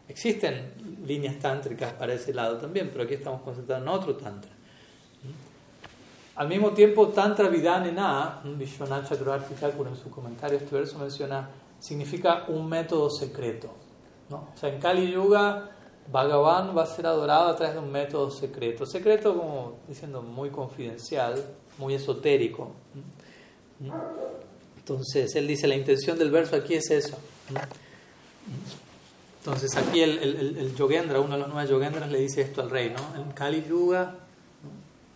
Existen 0.09 0.73
líneas 1.05 1.37
tántricas 1.39 1.93
para 1.93 2.13
ese 2.13 2.33
lado 2.33 2.57
también, 2.57 2.89
pero 2.91 3.03
aquí 3.03 3.13
estamos 3.13 3.41
concentrados 3.41 3.83
en 3.83 3.89
otro 3.89 4.15
tantra. 4.15 4.51
Al 6.35 6.47
mismo 6.47 6.71
tiempo, 6.71 7.09
Tantra 7.09 7.49
Vidhanena, 7.49 8.41
Vishwanath 8.43 9.09
Chakravarti 9.09 9.53
en 9.61 9.95
su 9.95 10.09
comentario 10.09 10.57
este 10.57 10.73
verso 10.73 10.97
menciona, 10.97 11.49
significa 11.79 12.45
un 12.47 12.67
método 12.67 13.09
secreto. 13.09 13.69
¿no? 14.29 14.47
O 14.55 14.57
sea, 14.57 14.69
en 14.69 14.79
Kali 14.79 15.11
Yuga, 15.11 15.69
Bhagavan 16.11 16.75
va 16.75 16.83
a 16.83 16.85
ser 16.85 17.05
adorado 17.05 17.49
a 17.49 17.55
través 17.55 17.75
de 17.75 17.81
un 17.81 17.91
método 17.91 18.31
secreto. 18.31 18.85
Secreto, 18.85 19.37
como 19.37 19.79
diciendo, 19.87 20.21
muy 20.21 20.49
confidencial, 20.49 21.43
muy 21.77 21.93
esotérico. 21.93 22.71
Entonces, 24.77 25.35
él 25.35 25.45
dice, 25.45 25.67
la 25.67 25.75
intención 25.75 26.17
del 26.17 26.31
verso 26.31 26.55
aquí 26.55 26.73
es 26.75 26.89
eso. 26.89 27.17
Entonces 29.39 29.75
aquí 29.77 30.01
el, 30.01 30.75
Yogendra, 30.75 31.19
uno 31.19 31.35
de 31.35 31.39
los 31.39 31.49
nueve 31.49 31.69
Yogendras, 31.69 32.11
le 32.11 32.19
dice 32.19 32.41
esto 32.41 32.61
al 32.61 32.69
rey, 32.69 32.93
¿no? 32.95 33.21
En 33.21 33.31
Kali 33.31 33.65
Yuga, 33.67 34.15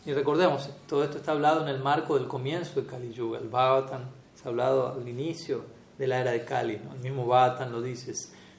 y 0.05 0.13
recordemos, 0.13 0.69
todo 0.88 1.03
esto 1.03 1.17
está 1.17 1.32
hablado 1.32 1.61
en 1.61 1.69
el 1.69 1.80
marco 1.80 2.17
del 2.17 2.28
comienzo 2.28 2.82
de 2.82 2.88
Kali 2.88 3.13
Yuga, 3.13 3.39
el 3.39 3.47
Bhavatan, 3.47 4.09
ha 4.45 4.49
hablado 4.49 4.93
al 4.93 5.07
inicio 5.07 5.63
de 5.97 6.07
la 6.07 6.19
era 6.19 6.32
de 6.32 6.43
Kali, 6.43 6.80
¿no? 6.84 6.93
el 6.93 6.99
mismo 6.99 7.26
Bhavatan 7.26 7.71
lo 7.71 7.82
dice, 7.82 8.13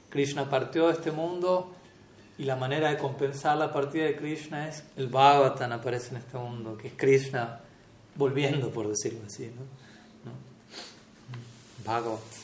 Krishna 0.09 0.49
partió 0.49 0.87
de 0.87 0.93
este 0.93 1.11
mundo 1.11 1.71
y 2.37 2.45
la 2.45 2.55
manera 2.55 2.89
de 2.89 2.97
compensar 2.97 3.57
la 3.57 3.71
partida 3.71 4.05
de 4.05 4.15
Krishna 4.15 4.67
es 4.67 4.83
el 4.97 5.07
Bhavatan 5.07 5.71
aparece 5.71 6.11
en 6.11 6.17
este 6.17 6.37
mundo, 6.37 6.77
que 6.77 6.87
es 6.87 6.93
Krishna 6.95 7.59
volviendo, 8.15 8.69
por 8.69 8.87
decirlo 8.87 9.19
así, 9.27 9.45
¿no? 9.45 10.31
¿No? 10.31 12.34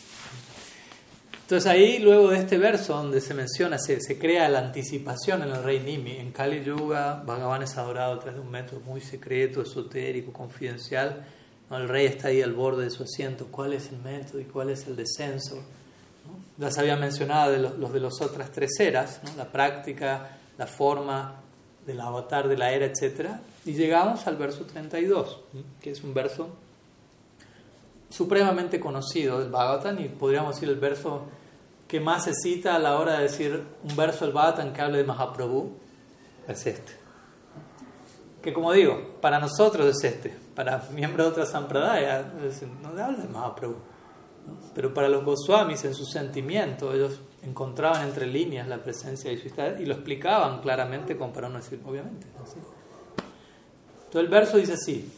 Entonces 1.51 1.69
ahí, 1.69 1.99
luego 1.99 2.29
de 2.29 2.37
este 2.37 2.57
verso 2.57 2.95
donde 2.95 3.19
se 3.19 3.33
menciona, 3.33 3.77
se, 3.77 4.17
crea 4.17 4.47
la 4.47 4.59
anticipación 4.59 5.41
en 5.41 5.49
el 5.49 5.61
rey 5.61 5.81
Nimi. 5.81 6.11
En 6.11 6.31
Kali 6.31 6.63
Yuga, 6.63 7.23
Bhagavan 7.25 7.61
es 7.61 7.77
adorado 7.77 8.13
a 8.13 8.19
través 8.19 8.35
de 8.35 8.39
un 8.39 8.49
método 8.49 8.79
muy 8.79 9.01
secreto, 9.01 9.61
esotérico, 9.61 10.31
confidencial. 10.31 11.25
El 11.69 11.89
rey 11.89 12.05
está 12.05 12.29
ahí 12.29 12.41
al 12.41 12.53
borde 12.53 12.85
de 12.85 12.89
su 12.89 13.03
asiento. 13.03 13.47
¿Cuál 13.51 13.73
es 13.73 13.89
el 13.91 13.97
método 13.97 14.39
y 14.39 14.45
cuál 14.45 14.69
es 14.69 14.87
el 14.87 14.95
descenso? 14.95 15.55
¿No? 15.55 16.39
Ya 16.57 16.71
se 16.71 16.79
había 16.79 16.95
mencionado 16.95 17.51
de 17.51 17.57
los, 17.57 17.91
de 17.91 17.99
las 17.99 18.21
otras 18.21 18.49
tres 18.53 18.79
eras, 18.79 19.19
la 19.35 19.51
práctica, 19.51 20.37
la 20.57 20.67
forma 20.67 21.41
del 21.85 21.99
avatar 21.99 22.47
de 22.47 22.55
la 22.55 22.71
era, 22.71 22.85
etc. 22.85 23.29
Y 23.65 23.73
llegamos 23.73 24.25
al 24.25 24.37
verso 24.37 24.63
32, 24.63 25.41
que 25.81 25.91
es 25.91 26.01
un 26.01 26.13
verso 26.13 26.47
supremamente 28.09 28.79
conocido 28.79 29.39
del 29.39 29.49
Bhagavatam 29.49 29.99
y 29.99 30.07
podríamos 30.07 30.55
decir 30.55 30.69
el 30.69 30.79
verso 30.79 31.27
que 31.91 31.99
más 31.99 32.23
se 32.23 32.33
cita 32.33 32.73
a 32.73 32.79
la 32.79 32.97
hora 32.97 33.17
de 33.17 33.23
decir 33.23 33.65
un 33.83 33.95
verso 33.97 34.23
del 34.23 34.33
Bhagavatam 34.33 34.71
que 34.71 34.81
hable 34.81 34.99
de 34.99 35.03
Mahaprabhu 35.03 35.73
es 36.47 36.65
este. 36.65 36.93
Que 38.41 38.53
como 38.53 38.71
digo, 38.71 39.17
para 39.19 39.39
nosotros 39.39 39.85
es 39.87 40.01
este, 40.01 40.33
para 40.55 40.87
miembros 40.93 41.25
de 41.25 41.31
otra 41.31 41.45
sampradaya 41.45 42.31
no 42.81 42.89
habla 42.91 43.17
de 43.17 43.27
Mahaprabhu. 43.27 43.75
Pero 44.73 44.93
para 44.93 45.09
los 45.09 45.25
Goswamis 45.25 45.83
en 45.83 45.93
su 45.93 46.05
sentimiento, 46.05 46.93
ellos 46.93 47.19
encontraban 47.43 48.07
entre 48.07 48.25
líneas 48.25 48.69
la 48.69 48.77
presencia 48.77 49.29
de 49.29 49.35
Ishvara 49.35 49.81
y 49.81 49.85
lo 49.85 49.95
explicaban 49.95 50.61
claramente 50.61 51.17
con 51.17 51.33
para 51.33 51.49
no 51.49 51.57
decir, 51.57 51.81
obviamente. 51.85 52.25
Entonces 52.25 52.63
el 54.13 54.27
verso 54.29 54.55
dice 54.55 54.75
así, 54.75 55.11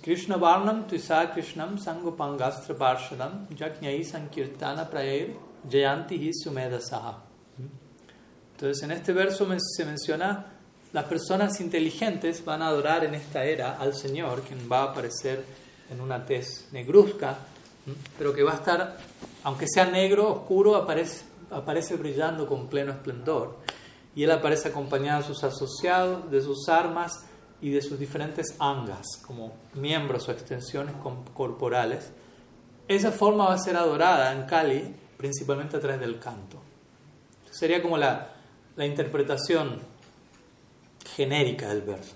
Krishna 0.00 0.38
Varnam 0.38 0.86
Tuisa 0.86 1.30
Krishnam 1.34 1.76
Sangopangastra 1.76 2.74
Parshadam 2.74 3.46
Jaknyai 3.54 4.02
Sankirtana 4.02 4.88
Prayer 4.88 5.53
Jayanti 5.70 6.30
Saha. 6.32 7.24
Entonces, 8.52 8.82
en 8.82 8.90
este 8.92 9.12
verso 9.12 9.46
se 9.58 9.84
menciona 9.84 10.54
las 10.94 11.06
personas 11.06 11.60
inteligentes 11.60 12.44
van 12.44 12.62
a 12.62 12.68
adorar 12.68 13.04
en 13.04 13.16
esta 13.16 13.44
era 13.44 13.78
al 13.78 13.94
Señor, 13.94 14.42
quien 14.42 14.70
va 14.70 14.82
a 14.82 14.84
aparecer 14.92 15.44
en 15.90 16.00
una 16.00 16.24
tez 16.24 16.68
negruzca, 16.70 17.36
pero 18.16 18.32
que 18.32 18.44
va 18.44 18.52
a 18.52 18.54
estar, 18.54 18.96
aunque 19.42 19.66
sea 19.66 19.86
negro, 19.86 20.30
oscuro, 20.30 20.76
aparece, 20.76 21.24
aparece 21.50 21.96
brillando 21.96 22.46
con 22.46 22.68
pleno 22.68 22.92
esplendor. 22.92 23.56
Y 24.14 24.22
él 24.22 24.30
aparece 24.30 24.68
acompañado 24.68 25.22
de 25.22 25.26
sus 25.26 25.42
asociados, 25.42 26.30
de 26.30 26.40
sus 26.40 26.68
armas 26.68 27.24
y 27.60 27.70
de 27.70 27.82
sus 27.82 27.98
diferentes 27.98 28.54
angas, 28.60 29.04
como 29.26 29.52
miembros 29.74 30.28
o 30.28 30.30
extensiones 30.30 30.94
corporales. 31.34 32.12
Esa 32.86 33.10
forma 33.10 33.46
va 33.46 33.54
a 33.54 33.58
ser 33.58 33.76
adorada 33.76 34.32
en 34.32 34.46
Kali 34.46 34.94
principalmente 35.24 35.78
a 35.78 35.80
través 35.80 36.00
del 36.00 36.18
canto. 36.18 36.58
Sería 37.50 37.80
como 37.80 37.96
la, 37.96 38.28
la 38.76 38.84
interpretación 38.84 39.80
genérica 41.16 41.66
del 41.70 41.80
verso. 41.80 42.12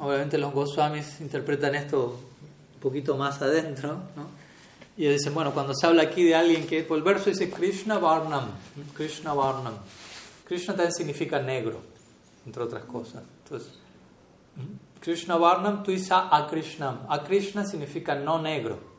Obviamente 0.00 0.38
los 0.38 0.54
Goswamis 0.54 1.20
interpretan 1.20 1.74
esto 1.74 2.18
un 2.76 2.80
poquito 2.80 3.18
más 3.18 3.42
adentro, 3.42 4.00
y 4.96 5.06
dicen, 5.06 5.34
bueno, 5.34 5.52
cuando 5.52 5.74
se 5.74 5.86
habla 5.86 6.04
aquí 6.04 6.24
de 6.24 6.34
alguien 6.34 6.66
que, 6.66 6.82
pues 6.82 6.96
el 6.96 7.04
verso 7.04 7.28
dice 7.28 7.50
Krishna 7.50 7.98
Varnam, 7.98 8.52
Krishna 8.94 9.34
Varnam. 9.34 9.74
Krishna 10.46 10.74
también 10.74 10.94
significa 10.94 11.40
negro, 11.40 11.82
entre 12.46 12.62
otras 12.62 12.84
cosas. 12.84 13.22
Entonces, 13.44 13.74
Krishna 14.98 15.36
Varnam, 15.36 15.82
tuisa 15.82 16.34
Akrishnam. 16.34 17.00
Akrishna 17.10 17.66
significa 17.66 18.14
no 18.14 18.40
negro. 18.40 18.91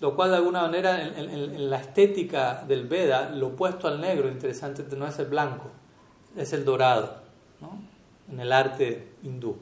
Lo 0.00 0.16
cual 0.16 0.30
de 0.30 0.36
alguna 0.36 0.62
manera 0.62 1.04
en, 1.04 1.70
la 1.70 1.78
estética 1.78 2.64
del 2.66 2.88
Veda, 2.88 3.28
lo 3.30 3.48
opuesto 3.48 3.86
al 3.86 4.00
negro, 4.00 4.28
interesante, 4.28 4.84
no 4.96 5.06
es 5.06 5.18
el 5.18 5.26
blanco, 5.26 5.70
es 6.36 6.52
el 6.54 6.64
dorado, 6.64 7.16
en 8.30 8.40
el 8.40 8.50
arte 8.50 9.12
hindú. 9.22 9.58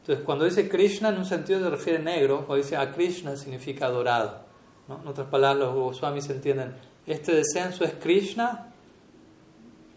Entonces, 0.00 0.24
cuando 0.24 0.44
dice 0.46 0.68
Krishna, 0.68 1.10
en 1.10 1.18
un 1.18 1.24
sentido 1.24 1.60
se 1.60 1.70
refiere 1.70 1.98
negro, 2.00 2.38
cuando 2.38 2.56
dice 2.56 2.76
a 2.76 2.90
Krishna 2.92 3.36
significa 3.36 3.88
dorado. 3.88 4.40
En 4.88 5.06
otras 5.06 5.28
palabras, 5.28 5.66
los 5.66 5.74
Goswamis 5.74 6.28
entienden, 6.30 6.74
este 7.06 7.32
descenso 7.34 7.84
es 7.84 7.92
Krishna 7.94 8.72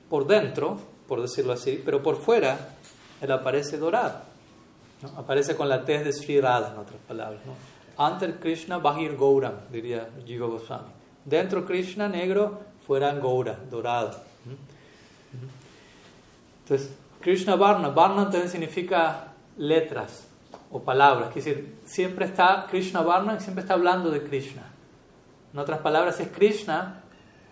por 0.10 0.28
dentro, 0.28 0.78
por 1.08 1.22
decirlo 1.22 1.54
así, 1.54 1.82
pero 1.84 2.04
por 2.04 2.18
fuera 2.18 2.76
él 3.22 3.32
aparece 3.32 3.78
dorado. 3.78 4.20
Aparece 5.18 5.56
con 5.56 5.68
la 5.70 5.84
tez 5.86 6.04
de 6.04 6.14
Sri 6.14 6.40
Radha, 6.40 6.74
en 6.74 6.80
otras 6.80 7.00
palabras. 7.08 7.42
Anter 7.98 8.40
Krishna 8.40 8.80
Bahir 8.80 9.16
Gouram, 9.16 9.54
diría 9.72 10.10
Jiva 10.26 10.48
Goswami. 10.48 10.90
Dentro 11.26 11.66
Krishna 11.66 12.08
negro, 12.08 12.60
fuera 12.86 13.14
Goura, 13.14 13.58
dorado. 13.70 14.16
Entonces, 16.64 16.96
Krishna 17.20 17.56
Varna, 17.56 17.90
Varna 17.90 18.24
también 18.24 18.50
significa 18.50 19.34
letras 19.58 20.28
o 20.72 20.80
palabras. 20.80 21.30
Es 21.30 21.46
decir, 21.46 21.76
siempre 21.86 22.26
está 22.26 22.66
Krishna 22.70 23.02
Varna, 23.02 23.40
siempre 23.40 23.62
está 23.62 23.76
hablando 23.76 24.10
de 24.10 24.24
Krishna. 24.24 24.64
En 25.54 25.60
otras 25.60 25.80
palabras, 25.80 26.20
es 26.20 26.30
Krishna, 26.30 27.04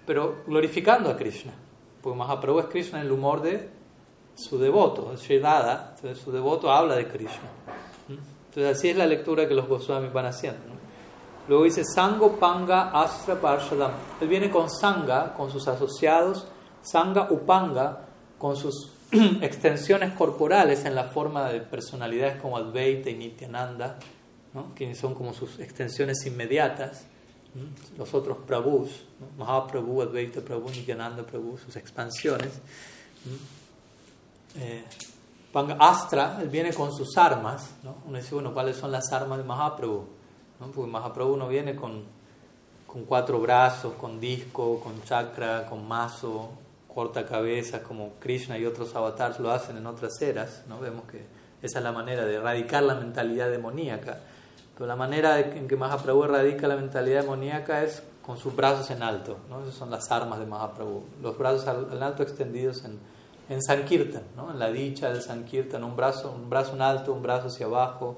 pero 0.05 0.43
glorificando 0.47 1.09
a 1.09 1.17
Krishna. 1.17 1.51
Porque 2.01 2.17
Mahaprabhu 2.17 2.59
es 2.59 2.65
Krishna 2.67 2.99
en 2.99 3.05
el 3.05 3.11
humor 3.11 3.41
de 3.41 3.69
su 4.35 4.57
devoto, 4.57 5.15
Sri 5.17 5.35
entonces 5.35 6.17
su 6.17 6.31
devoto 6.31 6.71
habla 6.71 6.95
de 6.95 7.07
Krishna. 7.07 7.49
Entonces 8.49 8.77
así 8.77 8.89
es 8.89 8.97
la 8.97 9.05
lectura 9.05 9.47
que 9.47 9.53
los 9.53 9.67
Goswamis 9.67 10.11
van 10.11 10.25
haciendo. 10.25 10.59
Luego 11.47 11.63
dice 11.63 11.83
Sango 11.83 12.39
Panga 12.39 12.89
Astra 12.91 13.39
Parshadam. 13.39 13.91
Él 14.21 14.27
viene 14.27 14.49
con 14.49 14.69
Sanga, 14.69 15.33
con 15.33 15.51
sus 15.51 15.67
asociados, 15.67 16.47
Sanga 16.81 17.27
Upanga, 17.31 18.05
con 18.37 18.55
sus 18.55 18.91
extensiones 19.41 20.13
corporales 20.13 20.85
en 20.85 20.95
la 20.95 21.05
forma 21.05 21.49
de 21.49 21.61
personalidades 21.61 22.41
como 22.41 22.57
Advaita 22.57 23.09
y 23.09 23.15
Nityananda, 23.15 23.97
¿no? 24.53 24.73
que 24.75 24.93
son 24.95 25.13
como 25.13 25.33
sus 25.33 25.59
extensiones 25.59 26.25
inmediatas. 26.25 27.05
Los 27.97 28.13
otros 28.13 28.37
Prabhus, 28.45 29.05
¿no? 29.19 29.43
Mahaprabhu, 29.43 30.03
Advaita 30.03 30.41
Prabhu, 30.41 30.69
Nityananda 30.69 31.23
Prabhu, 31.23 31.57
sus 31.57 31.75
expansiones. 31.75 32.51
Eh, 34.55 34.83
Astra, 35.79 36.37
él 36.41 36.49
viene 36.49 36.73
con 36.73 36.93
sus 36.93 37.17
armas, 37.17 37.71
¿no? 37.83 37.95
Uno 38.05 38.17
dice, 38.17 38.35
bueno, 38.35 38.53
¿cuáles 38.53 38.77
son 38.77 38.91
las 38.91 39.11
armas 39.11 39.39
de 39.39 39.43
Mahaprabhu? 39.43 40.05
¿No? 40.59 40.67
Porque 40.67 40.91
Mahaprabhu 40.91 41.37
no 41.37 41.47
viene 41.47 41.75
con, 41.75 42.03
con 42.85 43.05
cuatro 43.05 43.39
brazos, 43.39 43.93
con 43.93 44.19
disco, 44.19 44.79
con 44.79 45.01
chakra, 45.03 45.65
con 45.65 45.87
mazo, 45.87 46.49
corta 46.93 47.25
cabeza, 47.25 47.81
como 47.81 48.13
Krishna 48.19 48.57
y 48.57 48.65
otros 48.65 48.95
avatars 48.95 49.39
lo 49.39 49.51
hacen 49.51 49.77
en 49.77 49.87
otras 49.87 50.21
eras, 50.21 50.63
¿no? 50.67 50.79
Vemos 50.79 51.03
que 51.05 51.25
esa 51.61 51.79
es 51.79 51.83
la 51.83 51.91
manera 51.91 52.25
de 52.25 52.35
erradicar 52.35 52.83
la 52.83 52.95
mentalidad 52.95 53.49
demoníaca. 53.49 54.19
Pero 54.75 54.87
la 54.87 54.95
manera 54.95 55.39
en 55.39 55.67
que 55.67 55.75
Mahaprabhu 55.75 56.25
erradica 56.25 56.67
la 56.67 56.75
mentalidad 56.75 57.21
demoníaca 57.21 57.83
es 57.83 58.03
con 58.21 58.37
sus 58.37 58.55
brazos 58.55 58.91
en 58.91 59.01
alto, 59.01 59.37
¿no? 59.49 59.61
Esas 59.61 59.73
son 59.73 59.89
las 59.89 60.11
armas 60.11 60.39
de 60.39 60.45
Mahaprabhu, 60.45 61.03
los 61.21 61.37
brazos 61.37 61.67
en 61.91 62.03
alto 62.03 62.21
extendidos 62.21 62.85
en 62.85 62.99
en 63.49 63.63
Sankirtan, 63.63 64.23
¿no? 64.35 64.51
en 64.51 64.59
la 64.59 64.71
dicha 64.71 65.09
del 65.09 65.21
Sankirtan, 65.21 65.83
un 65.83 65.95
brazo, 65.95 66.31
un 66.31 66.49
brazo 66.49 66.75
en 66.75 66.83
alto, 66.83 67.11
un 67.11 67.23
brazo 67.23 67.47
hacia 67.47 67.65
abajo, 67.65 68.17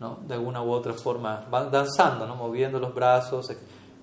¿no? 0.00 0.18
de 0.26 0.34
alguna 0.34 0.62
u 0.62 0.70
otra 0.70 0.94
forma, 0.94 1.46
van 1.50 1.70
danzando, 1.70 2.26
¿no? 2.26 2.34
moviendo 2.34 2.80
los 2.80 2.94
brazos. 2.94 3.52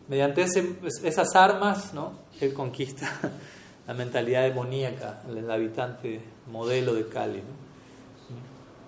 Mediante 0.07 0.43
esas 0.43 1.35
armas, 1.35 1.93
¿no? 1.93 2.11
él 2.39 2.53
conquista 2.53 3.09
la 3.87 3.93
mentalidad 3.95 4.43
demoníaca, 4.43 5.23
el 5.27 5.49
habitante 5.49 6.21
modelo 6.47 6.93
de 6.93 7.07
Kali. 7.07 7.43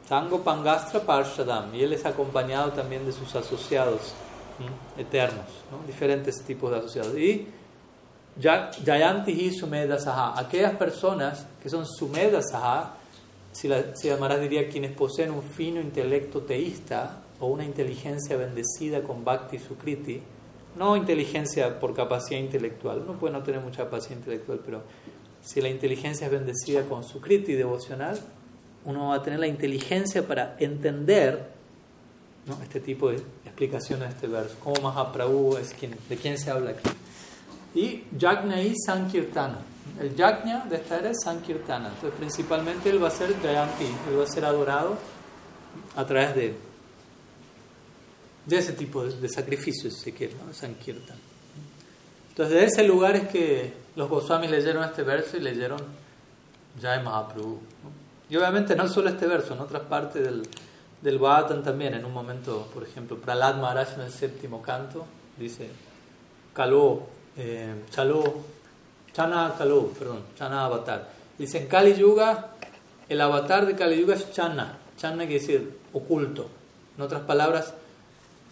Tango 0.08 0.44
Pangastra 0.44 1.00
Parshadam, 1.00 1.74
y 1.74 1.84
él 1.84 1.94
es 1.94 2.06
acompañado 2.06 2.72
también 2.72 3.06
de 3.06 3.12
sus 3.12 3.34
asociados 3.36 4.14
eternos, 4.98 5.46
¿no? 5.72 5.86
diferentes 5.88 6.44
tipos 6.44 6.70
de 6.70 6.78
asociados. 6.78 7.18
Y 7.18 7.48
Jayanti 8.42 9.32
y 9.32 9.52
Sumeda 9.52 10.00
Saha. 10.00 10.40
Aquellas 10.40 10.76
personas 10.76 11.46
que 11.62 11.70
son 11.70 11.86
Sumeda 11.86 12.42
Saha, 12.42 12.96
si, 13.52 13.68
la, 13.68 14.38
diría 14.38 14.70
quienes 14.70 14.92
poseen 14.92 15.32
un 15.32 15.44
fino 15.44 15.80
intelecto 15.80 16.42
teísta 16.42 17.22
o 17.40 17.48
una 17.48 17.64
inteligencia 17.64 18.38
bendecida 18.38 19.02
con 19.02 19.24
Bhakti 19.24 19.60
Sukriti, 19.60 20.22
no 20.78 20.96
inteligencia 20.96 21.80
por 21.80 21.94
capacidad 21.94 22.40
intelectual, 22.40 23.02
uno 23.02 23.20
puede 23.20 23.34
no 23.34 23.44
tener 23.44 23.60
mucha 23.62 23.84
capacidad 23.84 24.18
intelectual, 24.18 24.62
pero 24.64 24.84
si 25.44 25.60
la 25.60 25.70
inteligencia 25.70 26.28
es 26.28 26.32
bendecida 26.32 26.84
con 26.84 27.04
Sukriti 27.04 27.54
devocional, 27.54 28.20
uno 28.86 29.10
va 29.10 29.16
a 29.16 29.22
tener 29.22 29.40
la 29.40 29.48
inteligencia 29.48 30.26
para 30.26 30.56
entender 30.60 31.50
este 32.64 32.80
tipo 32.80 33.10
de 33.10 33.18
explicaciones 33.46 34.10
de 34.10 34.16
este 34.16 34.28
verso, 34.28 34.56
cómo 34.64 34.82
Mahaprabhu 34.82 35.58
es 35.58 35.74
quien, 35.74 35.96
de 36.10 36.18
quién 36.18 36.38
se 36.38 36.50
habla 36.50 36.72
aquí 36.72 36.90
y 37.74 38.04
Yajna 38.18 38.62
y 38.62 38.76
Sankirtana. 38.86 39.60
El 40.00 40.16
Yajna 40.16 40.66
de 40.66 40.76
esta 40.78 41.00
era 41.00 41.10
es 41.10 41.18
Sankirtana. 41.24 41.90
Entonces, 41.90 42.18
principalmente 42.18 42.90
él 42.90 43.02
va 43.02 43.08
a 43.08 43.12
ser 43.12 43.34
Jayanti, 43.42 43.86
él 44.10 44.20
va 44.20 44.24
a 44.24 44.28
ser 44.28 44.46
adorado 44.46 44.98
a 45.96 46.06
través 46.06 46.36
de, 46.36 46.56
de 48.46 48.58
ese 48.58 48.74
tipo 48.74 49.04
de, 49.04 49.30
sacrificios, 49.30 49.94
si 49.94 50.02
se 50.02 50.14
quiere, 50.14 50.34
¿no? 50.46 50.54
Sankirtana. 50.54 51.20
Entonces, 52.30 52.56
de 52.56 52.66
ese 52.66 52.84
lugar 52.84 53.16
es 53.16 53.28
que 53.28 53.74
los 53.96 54.10
Goswamis 54.10 54.50
leyeron 54.50 54.84
este 54.84 55.04
verso 55.04 55.38
y 55.38 55.42
leyeron 55.42 55.80
Jai 56.82 57.04
Mahaprabhu. 57.04 57.60
Y 58.30 58.38
obviamente 58.38 58.76
no 58.76 58.88
solo 58.88 59.10
este 59.10 59.28
verso, 59.28 59.54
en 59.54 59.60
otras 59.60 59.84
partes 59.84 60.24
del, 60.24 60.44
del 61.02 61.20
Bhagavatam 61.20 61.64
también, 61.64 61.94
en 61.94 62.06
un 62.06 62.14
momento, 62.14 62.70
por 62.74 62.84
ejemplo, 62.84 63.18
Prahlad 63.18 63.58
Maharaj 63.58 63.96
en 63.96 64.02
el 64.02 64.12
séptimo 64.12 64.62
canto 64.62 65.06
dice, 65.38 65.70
Kaló, 66.54 67.08
eh, 67.38 67.74
Chaló, 67.90 68.36
Chana 69.14 69.54
Kaló, 69.58 69.88
perdón, 69.88 70.24
Chana 70.38 70.66
Avatar. 70.66 71.10
Dice, 71.38 71.60
en 71.60 71.68
Kali 71.68 71.96
Yuga, 71.96 72.52
el 73.10 73.22
avatar 73.22 73.66
de 73.66 73.76
Kali 73.76 74.00
Yuga 74.00 74.16
es 74.16 74.32
Chana. 74.32 74.78
Chana 74.98 75.26
quiere 75.26 75.40
decir 75.40 75.78
oculto. 75.94 76.50
En 76.98 77.04
otras 77.04 77.22
palabras, 77.22 77.74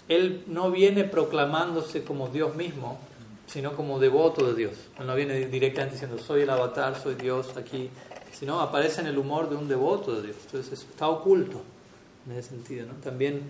él 0.07 0.43
no 0.47 0.71
viene 0.71 1.03
proclamándose 1.03 2.03
como 2.03 2.29
Dios 2.29 2.55
mismo, 2.55 2.99
sino 3.47 3.75
como 3.75 3.99
devoto 3.99 4.45
de 4.47 4.55
Dios. 4.55 4.73
Él 4.99 5.07
no 5.07 5.15
viene 5.15 5.47
directamente 5.47 5.95
diciendo, 5.95 6.17
soy 6.17 6.41
el 6.41 6.49
avatar, 6.49 6.99
soy 7.01 7.15
Dios 7.15 7.55
aquí, 7.57 7.89
sino 8.31 8.59
aparece 8.59 9.01
en 9.01 9.07
el 9.07 9.17
humor 9.17 9.49
de 9.49 9.55
un 9.55 9.67
devoto 9.67 10.15
de 10.15 10.27
Dios. 10.27 10.37
Entonces 10.45 10.81
está 10.81 11.07
oculto 11.07 11.61
en 12.25 12.37
ese 12.37 12.49
sentido. 12.49 12.87
¿no? 12.87 12.93
También 12.95 13.43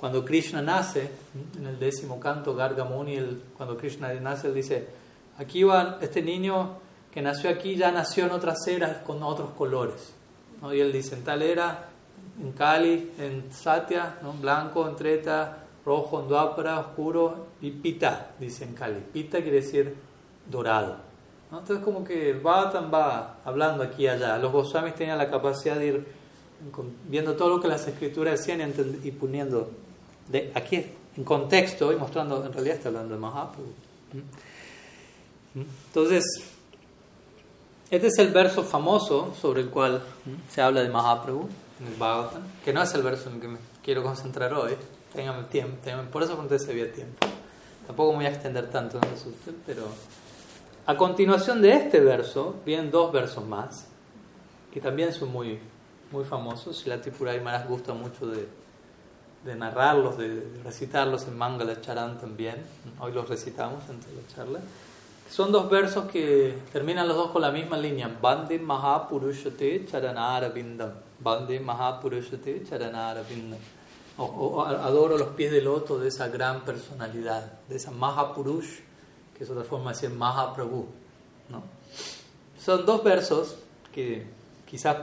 cuando 0.00 0.24
Krishna 0.24 0.62
nace, 0.62 1.10
en 1.58 1.66
el 1.66 1.78
décimo 1.78 2.20
canto, 2.20 2.54
Gargamuni, 2.54 3.16
el, 3.16 3.42
cuando 3.56 3.76
Krishna 3.76 4.12
nace, 4.14 4.48
él 4.48 4.54
dice, 4.54 4.88
aquí 5.38 5.64
va 5.64 5.98
este 6.00 6.22
niño 6.22 6.78
que 7.12 7.20
nació 7.22 7.50
aquí, 7.50 7.76
ya 7.76 7.90
nació 7.90 8.26
en 8.26 8.32
otras 8.32 8.66
eras 8.66 8.98
con 8.98 9.22
otros 9.22 9.50
colores. 9.50 10.12
¿no? 10.62 10.72
Y 10.72 10.80
él 10.80 10.92
dice, 10.92 11.14
en 11.16 11.24
tal 11.24 11.42
era, 11.42 11.88
en 12.40 12.52
Kali, 12.52 13.12
en 13.18 13.52
Satya, 13.52 14.18
¿no? 14.22 14.32
blanco, 14.34 14.88
en 14.88 14.96
Treta, 14.96 15.64
rojo, 15.84 16.20
en 16.20 16.28
Dwapara, 16.28 16.78
oscuro, 16.80 17.46
y 17.60 17.70
Pita, 17.70 18.32
dice 18.38 18.64
en 18.64 18.74
Kali. 18.74 19.02
Pita 19.12 19.40
quiere 19.42 19.60
decir 19.60 19.96
dorado. 20.48 21.08
Entonces 21.50 21.84
como 21.84 22.04
que 22.04 22.30
el 22.30 22.40
Bhattan 22.40 22.90
va 22.92 23.38
hablando 23.44 23.82
aquí 23.82 24.04
y 24.04 24.08
allá. 24.08 24.36
Los 24.38 24.52
Goswamis 24.52 24.94
tenían 24.94 25.16
la 25.16 25.30
capacidad 25.30 25.76
de 25.76 25.86
ir 25.86 26.06
viendo 27.08 27.36
todo 27.36 27.48
lo 27.48 27.60
que 27.60 27.68
las 27.68 27.86
escrituras 27.86 28.38
decían 28.38 28.72
y, 29.02 29.10
poniendo 29.12 29.70
de, 30.28 30.52
aquí 30.54 30.84
en 31.16 31.24
contexto 31.24 31.92
y 31.92 31.96
mostrando, 31.96 32.44
en 32.44 32.52
realidad 32.52 32.76
está 32.76 32.88
hablando 32.88 33.14
de 33.14 33.20
Mahaprabhu. 33.20 33.72
¿Mm? 34.12 35.58
¿Mm? 35.58 35.66
Entonces, 35.86 36.24
este 37.90 38.06
es 38.08 38.18
el 38.18 38.28
verso 38.28 38.62
famoso 38.64 39.34
sobre 39.40 39.62
el 39.62 39.70
cual 39.70 40.02
se 40.50 40.60
habla 40.60 40.82
de 40.82 40.88
Mahaprabhu 40.90 41.48
en 41.80 41.86
el 41.86 41.94
Bhagavatam, 41.94 42.42
que 42.64 42.72
no 42.72 42.82
es 42.82 42.94
el 42.94 43.02
verso 43.02 43.28
en 43.28 43.36
el 43.36 43.40
que 43.40 43.48
me 43.48 43.58
quiero 43.82 44.02
concentrar 44.02 44.52
hoy. 44.54 44.72
Téngame 45.14 45.44
tiempo, 45.44 45.78
por 46.12 46.22
eso 46.22 46.32
pregunté 46.32 46.58
si 46.58 46.70
había 46.70 46.92
tiempo. 46.92 47.26
Tampoco 47.86 48.12
me 48.12 48.18
voy 48.18 48.26
a 48.26 48.28
extender 48.28 48.68
tanto, 48.68 49.00
no 49.00 49.16
se 49.16 49.30
pero 49.64 49.88
a 50.84 50.96
continuación 50.96 51.62
de 51.62 51.72
este 51.72 52.00
verso 52.00 52.56
vienen 52.64 52.90
dos 52.90 53.10
versos 53.12 53.46
más, 53.46 53.86
que 54.72 54.80
también 54.80 55.12
son 55.12 55.32
muy, 55.32 55.58
muy 56.12 56.24
famosos. 56.24 56.86
La 56.86 57.00
Tipuray 57.00 57.40
Maharaj 57.40 57.68
gusta 57.68 57.94
mucho 57.94 58.26
de, 58.26 58.46
de 59.44 59.54
narrarlos, 59.54 60.18
de, 60.18 60.60
recitarlos 60.64 61.26
en 61.26 61.36
Mangala 61.36 61.80
Charan 61.80 62.18
también. 62.18 62.56
Hoy 63.00 63.12
los 63.12 63.28
recitamos 63.28 63.82
entre 63.88 64.12
la 64.14 64.26
charla. 64.34 64.60
Son 65.30 65.52
dos 65.52 65.70
versos 65.70 66.10
que 66.10 66.58
terminan 66.72 67.06
los 67.06 67.16
dos 67.16 67.30
con 67.30 67.42
la 67.42 67.50
misma 67.50 67.76
línea. 67.76 68.08
Bande 68.20 68.58
Mahapurushate 68.58 69.86
Charanarabindam. 69.86 70.92
Bande 71.20 71.60
Mahapurushate 71.60 72.64
Charanarabindam. 72.68 73.58
O, 74.16 74.24
o, 74.24 74.64
adoro 74.64 75.16
los 75.16 75.28
pies 75.28 75.52
del 75.52 75.64
loto 75.66 75.98
de 75.98 76.08
esa 76.08 76.28
gran 76.28 76.62
personalidad, 76.62 77.52
de 77.68 77.76
esa 77.76 77.92
Mahapurush, 77.92 78.80
que 79.36 79.44
es 79.44 79.50
otra 79.50 79.62
forma 79.64 79.92
de 79.92 79.96
decir 79.96 80.10
Mahaprabhu. 80.10 80.86
¿no? 81.50 81.62
Son 82.58 82.84
dos 82.84 83.04
versos 83.04 83.56
que 83.92 84.26
quizás 84.68 84.96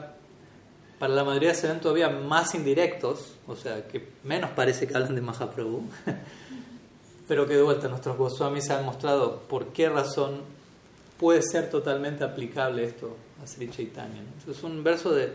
para 0.99 1.13
la 1.13 1.23
mayoría 1.23 1.53
se 1.53 1.67
ven 1.67 1.79
todavía 1.79 2.09
más 2.09 2.55
indirectos, 2.55 3.35
o 3.47 3.55
sea, 3.55 3.87
que 3.87 4.07
menos 4.23 4.51
parece 4.51 4.87
que 4.87 4.95
hablan 4.95 5.15
de 5.15 5.21
Mahaprabhu, 5.21 5.83
pero 7.27 7.45
que 7.47 7.55
de 7.55 7.61
vuelta 7.61 7.87
nuestros 7.87 8.17
Goswamis 8.17 8.69
han 8.69 8.85
mostrado 8.85 9.41
por 9.41 9.67
qué 9.67 9.89
razón 9.89 10.41
puede 11.19 11.41
ser 11.41 11.69
totalmente 11.69 12.23
aplicable 12.23 12.83
esto 12.83 13.15
a 13.43 13.47
Sri 13.47 13.69
Chaitanya. 13.69 14.21
Es 14.49 14.63
un 14.63 14.83
verso 14.83 15.11
de, 15.11 15.31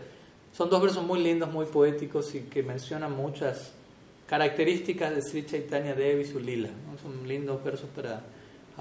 son 0.53 0.69
dos 0.69 0.81
versos 0.81 1.03
muy 1.03 1.21
lindos, 1.21 1.51
muy 1.51 1.65
poéticos 1.65 2.33
y 2.35 2.41
que 2.41 2.63
mencionan 2.63 3.15
muchas 3.15 3.73
características 4.27 5.15
de 5.15 5.21
Sri 5.21 5.45
Chaitanya 5.45 5.93
Devi 5.93 6.21
y 6.21 6.25
su 6.25 6.39
lila. 6.39 6.69
Son 7.01 7.27
lindos 7.27 7.63
versos 7.63 7.89
para 7.95 8.21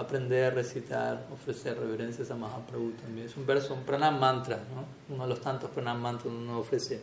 aprender, 0.00 0.54
recitar, 0.54 1.26
ofrecer 1.32 1.78
reverencias 1.78 2.30
a 2.30 2.34
Mahaprabhu 2.34 2.92
también. 2.92 3.26
Es 3.26 3.36
un 3.36 3.46
verso, 3.46 3.74
un 3.74 3.82
pranam 3.82 4.18
mantra, 4.18 4.56
¿no? 4.56 5.14
uno 5.14 5.24
de 5.24 5.30
los 5.30 5.40
tantos 5.40 5.70
pranam 5.70 6.00
mantras 6.00 6.32
donde 6.32 6.48
uno 6.48 6.58
ofrece 6.58 7.00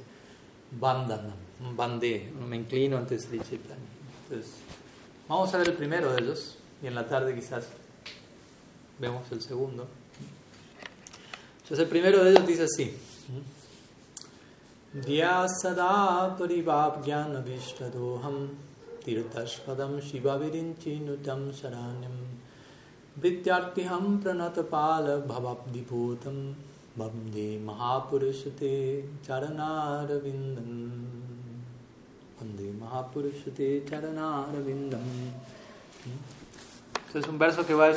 bandana, 0.72 1.34
bandé, 1.76 2.32
me 2.48 2.56
inclino 2.58 2.98
ante 2.98 3.18
Sri 3.18 3.39
Chaitanya. 3.39 3.82
Entonces, 4.24 4.56
vamos 5.28 5.54
a 5.54 5.58
ver 5.58 5.70
el 5.70 5.74
primero 5.74 6.12
de 6.14 6.24
ellos 6.24 6.58
y 6.82 6.88
en 6.88 6.95
la 6.95 7.08
tarde 7.08 7.34
quizás 7.34 7.68
vemos 9.00 9.32
el 9.32 9.41
segundo. 9.41 9.88
Entonces 11.58 11.80
el 11.80 11.89
primero 11.89 12.24
de 12.24 12.32
ellos 12.32 12.48
dice 12.48 12.64
así. 12.64 12.98
Dyasada 14.93 16.36
parivabhyana 16.38 17.41
vishtadoham 17.41 18.50
tirtashpadam 19.04 20.00
shivavirinchinutam 20.00 21.54
saranyam 21.54 22.47
विद्यार्थ्यहं 23.22 24.05
प्रणतपालभवब्धिभूतं 24.22 26.39
वन्दे 26.99 27.49
महापुरुषते 27.64 28.74
चरणारविन्दं 29.26 30.70
वन्दे 32.41 32.68
महापुरुषते 32.80 33.68
चरणारविन्दं 33.91 35.07
Es 37.14 37.28
un 37.28 37.39
verso 37.39 37.66
que 37.66 37.74
va 37.74 37.93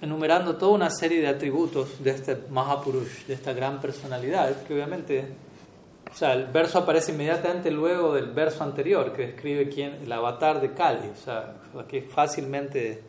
enumerando 0.00 0.56
toda 0.56 0.72
una 0.72 0.90
serie 0.90 1.20
de 1.20 1.26
atributos 1.26 2.02
de 2.02 2.10
este 2.10 2.36
Mahapurush, 2.50 3.26
de 3.26 3.34
esta 3.34 3.52
gran 3.52 3.80
personalidad, 3.80 4.62
que 4.62 4.74
obviamente, 4.74 5.26
o 6.12 6.14
sea, 6.14 6.34
el 6.34 6.46
verso 6.46 6.78
aparece 6.78 7.12
inmediatamente 7.12 7.70
luego 7.70 8.14
del 8.14 8.30
verso 8.30 8.62
anterior, 8.62 9.12
que 9.12 9.26
describe 9.26 9.68
quién, 9.68 9.94
el 10.04 10.12
avatar 10.12 10.60
de 10.60 10.72
Kali, 10.72 11.08
o 11.08 11.16
sea, 11.16 11.54
que 11.88 12.02
fácilmente 12.02 13.02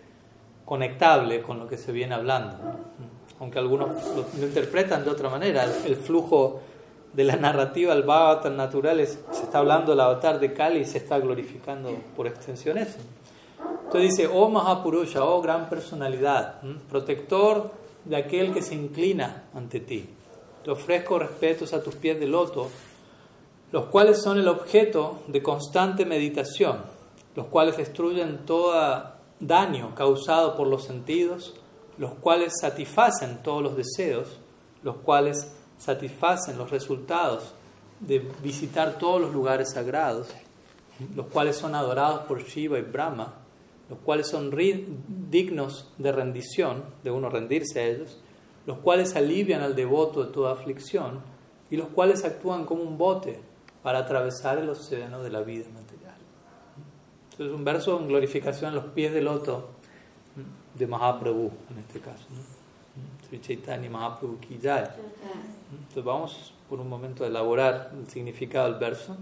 conectable 0.71 1.43
con 1.43 1.59
lo 1.59 1.67
que 1.67 1.77
se 1.77 1.91
viene 1.91 2.15
hablando. 2.15 2.55
Aunque 3.41 3.59
algunos 3.59 3.89
lo, 4.15 4.47
interpretan 4.47 5.03
de 5.03 5.11
otra 5.11 5.29
manera, 5.29 5.65
el, 5.65 5.97
flujo 5.97 6.61
de 7.13 7.25
la 7.25 7.35
narrativa 7.35 7.93
al 7.93 8.05
Bhagavatam 8.05 8.55
natural 8.55 9.01
es, 9.01 9.19
se 9.33 9.43
está 9.43 9.59
hablando 9.59 9.91
del 9.91 9.99
avatar 9.99 10.39
de 10.39 10.53
Kali 10.53 10.79
y 10.79 10.85
se 10.85 10.99
está 10.99 11.19
glorificando 11.19 11.91
por 12.15 12.29
extensión 12.29 12.79
eso. 12.79 12.99
Entonces 13.87 14.17
dice, 14.17 14.31
oh 14.33 14.49
Mahapurusha, 14.49 15.25
oh 15.25 15.43
gran 15.43 15.69
personalidad, 15.69 16.61
protector 16.89 17.73
de 18.05 18.15
aquel 18.15 18.55
que 18.55 18.63
se 18.63 18.77
inclina 18.77 19.47
ante 19.53 19.81
ti. 19.81 20.09
Te 20.63 20.71
ofrezco 20.71 21.19
respetos 21.19 21.73
a 21.73 21.83
tus 21.83 21.97
pies 21.97 22.21
de 22.21 22.29
loto, 22.29 22.69
los 23.73 23.87
cuales 23.87 24.23
son 24.23 24.39
el 24.39 24.47
objeto 24.47 25.19
de 25.27 25.43
constante 25.43 26.07
meditación, 26.07 26.77
los 27.35 27.47
cuales 27.47 27.77
destruyen 27.77 28.47
toda 28.47 29.17
daño 29.41 29.95
causado 29.95 30.57
por 30.57 30.69
los 30.69 30.85
sentidos, 30.85 31.55
los 31.99 32.13
cuales 32.15 32.53
satisfacen 32.61 33.43
todos 33.43 33.63
los 33.63 33.77
deseos, 33.77 34.39
los 34.83 34.97
cuales 34.97 35.53
satisfacen 35.79 36.59
los 36.59 36.71
resultados 36.71 37.55
de 38.01 38.19
visitar 38.43 38.99
todos 38.99 39.21
los 39.21 39.33
lugares 39.33 39.73
sagrados, 39.73 40.29
los 41.15 41.27
cuales 41.27 41.57
son 41.57 41.75
adorados 41.75 42.21
por 42.21 42.43
Shiva 42.43 42.79
y 42.79 42.83
Brahma, 42.83 43.35
los 43.89 43.99
cuales 43.99 44.29
son 44.29 44.55
dignos 45.31 45.91
de 45.99 46.13
rendición, 46.13 46.85
de 47.03 47.11
uno 47.11 47.29
rendirse 47.29 47.81
a 47.81 47.87
ellos, 47.87 48.19
los 48.67 48.79
cuales 48.79 49.17
alivian 49.17 49.63
al 49.63 49.75
devoto 49.75 50.25
de 50.25 50.33
toda 50.33 50.53
aflicción 50.53 51.21
y 51.71 51.77
los 51.77 51.89
cuales 51.89 52.25
actúan 52.25 52.67
como 52.67 52.83
un 52.83 52.99
bote 52.99 53.41
para 53.83 54.01
atravesar 54.01 54.59
el 54.59 54.69
océano 54.69 55.23
de 55.23 55.31
la 55.31 55.41
vida 55.41 55.65
es 57.45 57.53
un 57.53 57.65
verso 57.65 57.99
en 57.99 58.09
glorificación 58.09 58.73
a 58.73 58.75
los 58.75 58.85
pies 58.87 59.13
del 59.13 59.25
loto 59.25 59.71
de 60.75 60.87
Mahaprabhu, 60.87 61.51
en 61.71 61.79
este 61.79 62.01
caso. 62.01 62.27
Sri 63.27 63.41
Chaitanya 63.41 63.89
Mahaprabhu 63.89 64.39
Ki 64.41 64.55
Entonces 64.55 66.05
vamos 66.05 66.55
por 66.69 66.81
un 66.81 66.89
momento 66.89 67.25
a 67.25 67.27
elaborar 67.27 67.93
el 67.99 68.09
significado 68.09 68.71
del 68.71 68.79
verso. 68.79 69.17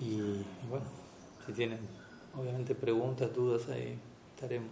Y, 0.00 0.16
bueno, 0.68 0.86
si 1.46 1.52
tienen 1.52 1.78
obviamente 2.38 2.74
preguntas, 2.74 3.34
dudas, 3.34 3.68
ahí 3.68 3.98
estaremos. 4.34 4.70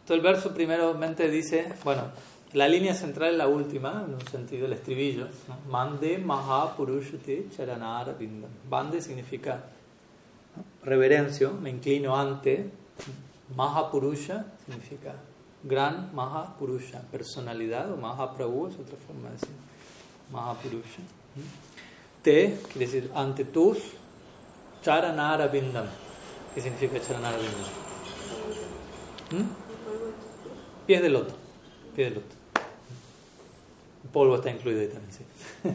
Entonces 0.00 0.16
el 0.16 0.20
verso 0.20 0.54
primeramente 0.54 1.28
dice, 1.30 1.74
bueno, 1.84 2.04
la 2.52 2.68
línea 2.68 2.94
central 2.94 3.32
es 3.32 3.38
la 3.38 3.48
última, 3.48 4.04
en 4.06 4.14
un 4.14 4.26
sentido, 4.26 4.66
el 4.66 4.72
estribillo. 4.72 5.28
Mande 5.68 6.18
Mahapurushate 6.18 7.48
Charanara 7.54 8.12
Bindam. 8.12 8.50
Bande 8.68 9.00
significa 9.00 9.64
reverencio, 10.82 11.52
me 11.52 11.70
inclino 11.70 12.16
ante. 12.16 12.70
Mahapurusha 13.56 14.44
significa 14.64 15.14
gran 15.64 16.14
Mahapurusha, 16.14 17.00
personalidad 17.10 17.90
o 17.92 17.96
Mahaprabhu 17.96 18.68
es 18.68 18.74
otra 18.74 18.96
forma 19.06 19.28
de 19.28 19.34
decir 19.34 19.54
Mahapurusha. 20.30 21.02
Te 22.22 22.58
quiere 22.72 22.86
decir 22.86 23.10
ante 23.14 23.44
tus 23.44 23.78
Charanara 24.82 25.46
Bindam. 25.48 25.86
¿Qué 26.54 26.60
significa 26.60 27.00
Charanara 27.00 27.38
Bindam? 27.38 27.70
¿Mm? 29.30 30.86
Pies 30.86 31.02
de 31.02 31.08
loto. 31.08 31.34
Pies 31.94 32.10
de 32.10 32.14
loto. 32.16 32.37
Polvo 34.18 34.34
está 34.34 34.50
incluido 34.50 34.80
ahí 34.80 34.88
también, 34.88 35.12
sí. 35.12 35.24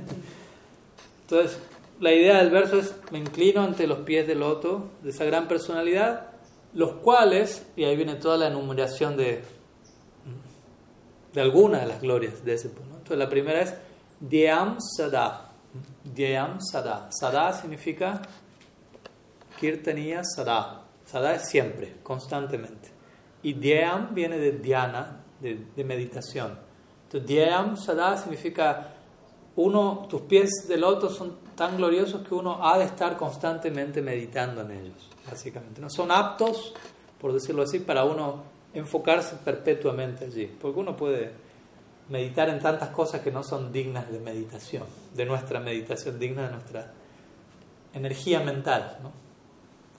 Entonces, 1.21 1.57
la 2.01 2.11
idea 2.11 2.39
del 2.39 2.49
verso 2.49 2.77
es, 2.77 2.93
me 3.09 3.19
inclino 3.19 3.61
ante 3.61 3.87
los 3.87 3.99
pies 3.99 4.27
del 4.27 4.41
loto 4.41 4.89
de 5.01 5.11
esa 5.11 5.23
gran 5.23 5.47
personalidad, 5.47 6.27
los 6.73 6.95
cuales, 6.95 7.65
y 7.77 7.85
ahí 7.85 7.95
viene 7.95 8.15
toda 8.15 8.35
la 8.35 8.47
enumeración 8.47 9.15
de, 9.15 9.43
de 11.33 11.41
algunas 11.41 11.79
de 11.79 11.87
las 11.87 12.01
glorias 12.01 12.43
de 12.43 12.53
ese 12.55 12.67
punto. 12.67 12.97
Entonces, 12.97 13.17
la 13.17 13.29
primera 13.29 13.61
es 13.61 13.73
Dhyam 14.19 14.75
Sada. 14.81 15.51
Dhyam 16.03 16.59
Sada. 16.59 17.09
Sada 17.13 17.53
significa 17.53 18.21
Kirtaniya 19.57 20.21
Sada. 20.25 20.81
Sada 21.05 21.35
es 21.35 21.47
siempre, 21.47 21.95
constantemente. 22.03 22.89
Y 23.41 23.53
Dhyam 23.53 24.13
viene 24.13 24.37
de 24.37 24.51
Dhyana, 24.51 25.23
de, 25.39 25.67
de 25.73 25.83
meditación. 25.85 26.62
Entonces, 27.13 27.27
Dhyam 27.27 27.77
Sada 27.77 28.17
significa 28.17 28.89
uno, 29.55 30.07
tus 30.09 30.21
pies 30.21 30.67
de 30.67 30.77
loto 30.77 31.11
son 31.11 31.37
tan 31.55 31.77
gloriosos 31.77 32.27
que 32.27 32.33
uno 32.33 32.65
ha 32.65 32.79
de 32.79 32.85
estar 32.85 33.17
constantemente 33.17 34.01
meditando 34.01 34.61
en 34.61 34.71
ellos, 34.71 35.09
básicamente. 35.29 35.79
No 35.79 35.91
son 35.91 36.11
aptos, 36.11 36.73
por 37.21 37.31
decirlo 37.31 37.61
así, 37.61 37.79
para 37.79 38.03
uno 38.03 38.41
enfocarse 38.73 39.35
perpetuamente 39.45 40.25
allí, 40.25 40.47
porque 40.59 40.79
uno 40.79 40.97
puede 40.97 41.31
meditar 42.09 42.49
en 42.49 42.59
tantas 42.59 42.89
cosas 42.89 43.21
que 43.21 43.31
no 43.31 43.43
son 43.43 43.71
dignas 43.71 44.11
de 44.11 44.19
meditación, 44.19 44.83
de 45.13 45.25
nuestra 45.25 45.59
meditación, 45.59 46.17
digna 46.17 46.47
de 46.47 46.51
nuestra 46.53 46.93
energía 47.93 48.39
mental. 48.39 48.97
¿no? 49.03 49.11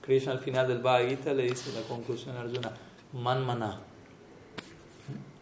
Krishna 0.01 0.33
al 0.33 0.39
final 0.39 0.67
del 0.67 0.79
Bhagavad 0.79 1.07
Gita 1.07 1.33
le 1.33 1.43
dice 1.43 1.71
la 1.71 1.87
conclusión 1.87 2.35
a 2.35 2.41
Arjuna, 2.41 2.73
manmana. 3.13 3.79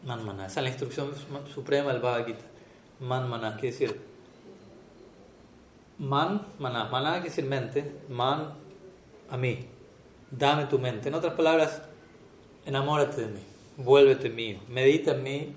Manmana, 0.05 0.47
esa 0.47 0.59
es 0.59 0.63
la 0.63 0.69
instrucción 0.69 1.11
suprema 1.53 1.91
del 1.93 2.01
Bhagavad 2.01 2.25
Gita. 2.25 2.45
Manmana, 2.99 3.55
quiere 3.55 3.71
decir 3.71 4.13
man, 5.97 6.47
maná, 6.59 6.85
maná 6.85 7.13
quiere 7.13 7.29
decir 7.29 7.45
mente, 7.45 7.91
man 8.09 8.53
a 9.29 9.37
mí, 9.37 9.65
dame 10.29 10.65
tu 10.65 10.79
mente. 10.79 11.09
En 11.09 11.15
otras 11.15 11.33
palabras, 11.33 11.81
enamórate 12.65 13.21
de 13.21 13.27
mí, 13.27 13.39
vuélvete 13.77 14.29
mío, 14.29 14.59
medita 14.67 15.11
en 15.11 15.23
mí, 15.23 15.55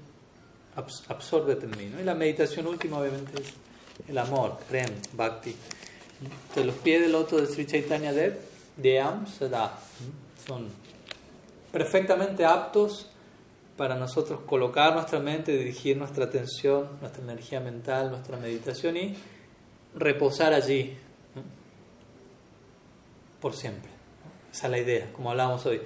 absórbete 1.08 1.66
en 1.66 1.76
mí. 1.76 1.86
¿no? 1.92 2.00
Y 2.00 2.04
la 2.04 2.14
meditación 2.14 2.66
última 2.66 2.98
obviamente 2.98 3.42
es 3.42 3.52
el 4.08 4.18
amor, 4.18 4.58
prem, 4.68 4.90
bhakti. 5.12 5.54
De 6.54 6.64
los 6.64 6.76
pies 6.76 7.02
del 7.02 7.12
loto 7.12 7.36
de 7.36 7.46
Sri 7.46 7.66
Chaitanya 7.66 8.12
Dev, 8.12 8.38
Deam 8.76 9.26
Sada, 9.26 9.78
son 10.46 10.68
perfectamente 11.72 12.44
aptos 12.44 13.10
para 13.76 13.94
nosotros 13.96 14.40
colocar 14.46 14.94
nuestra 14.94 15.20
mente, 15.20 15.56
dirigir 15.56 15.96
nuestra 15.96 16.24
atención, 16.24 16.88
nuestra 17.00 17.22
energía 17.22 17.60
mental, 17.60 18.10
nuestra 18.10 18.36
meditación 18.38 18.96
y 18.96 19.16
reposar 19.94 20.54
allí 20.54 20.96
por 23.40 23.54
siempre. 23.54 23.90
Esa 24.52 24.66
es 24.66 24.70
la 24.70 24.78
idea, 24.78 25.12
como 25.12 25.30
hablábamos 25.30 25.66
hoy. 25.66 25.80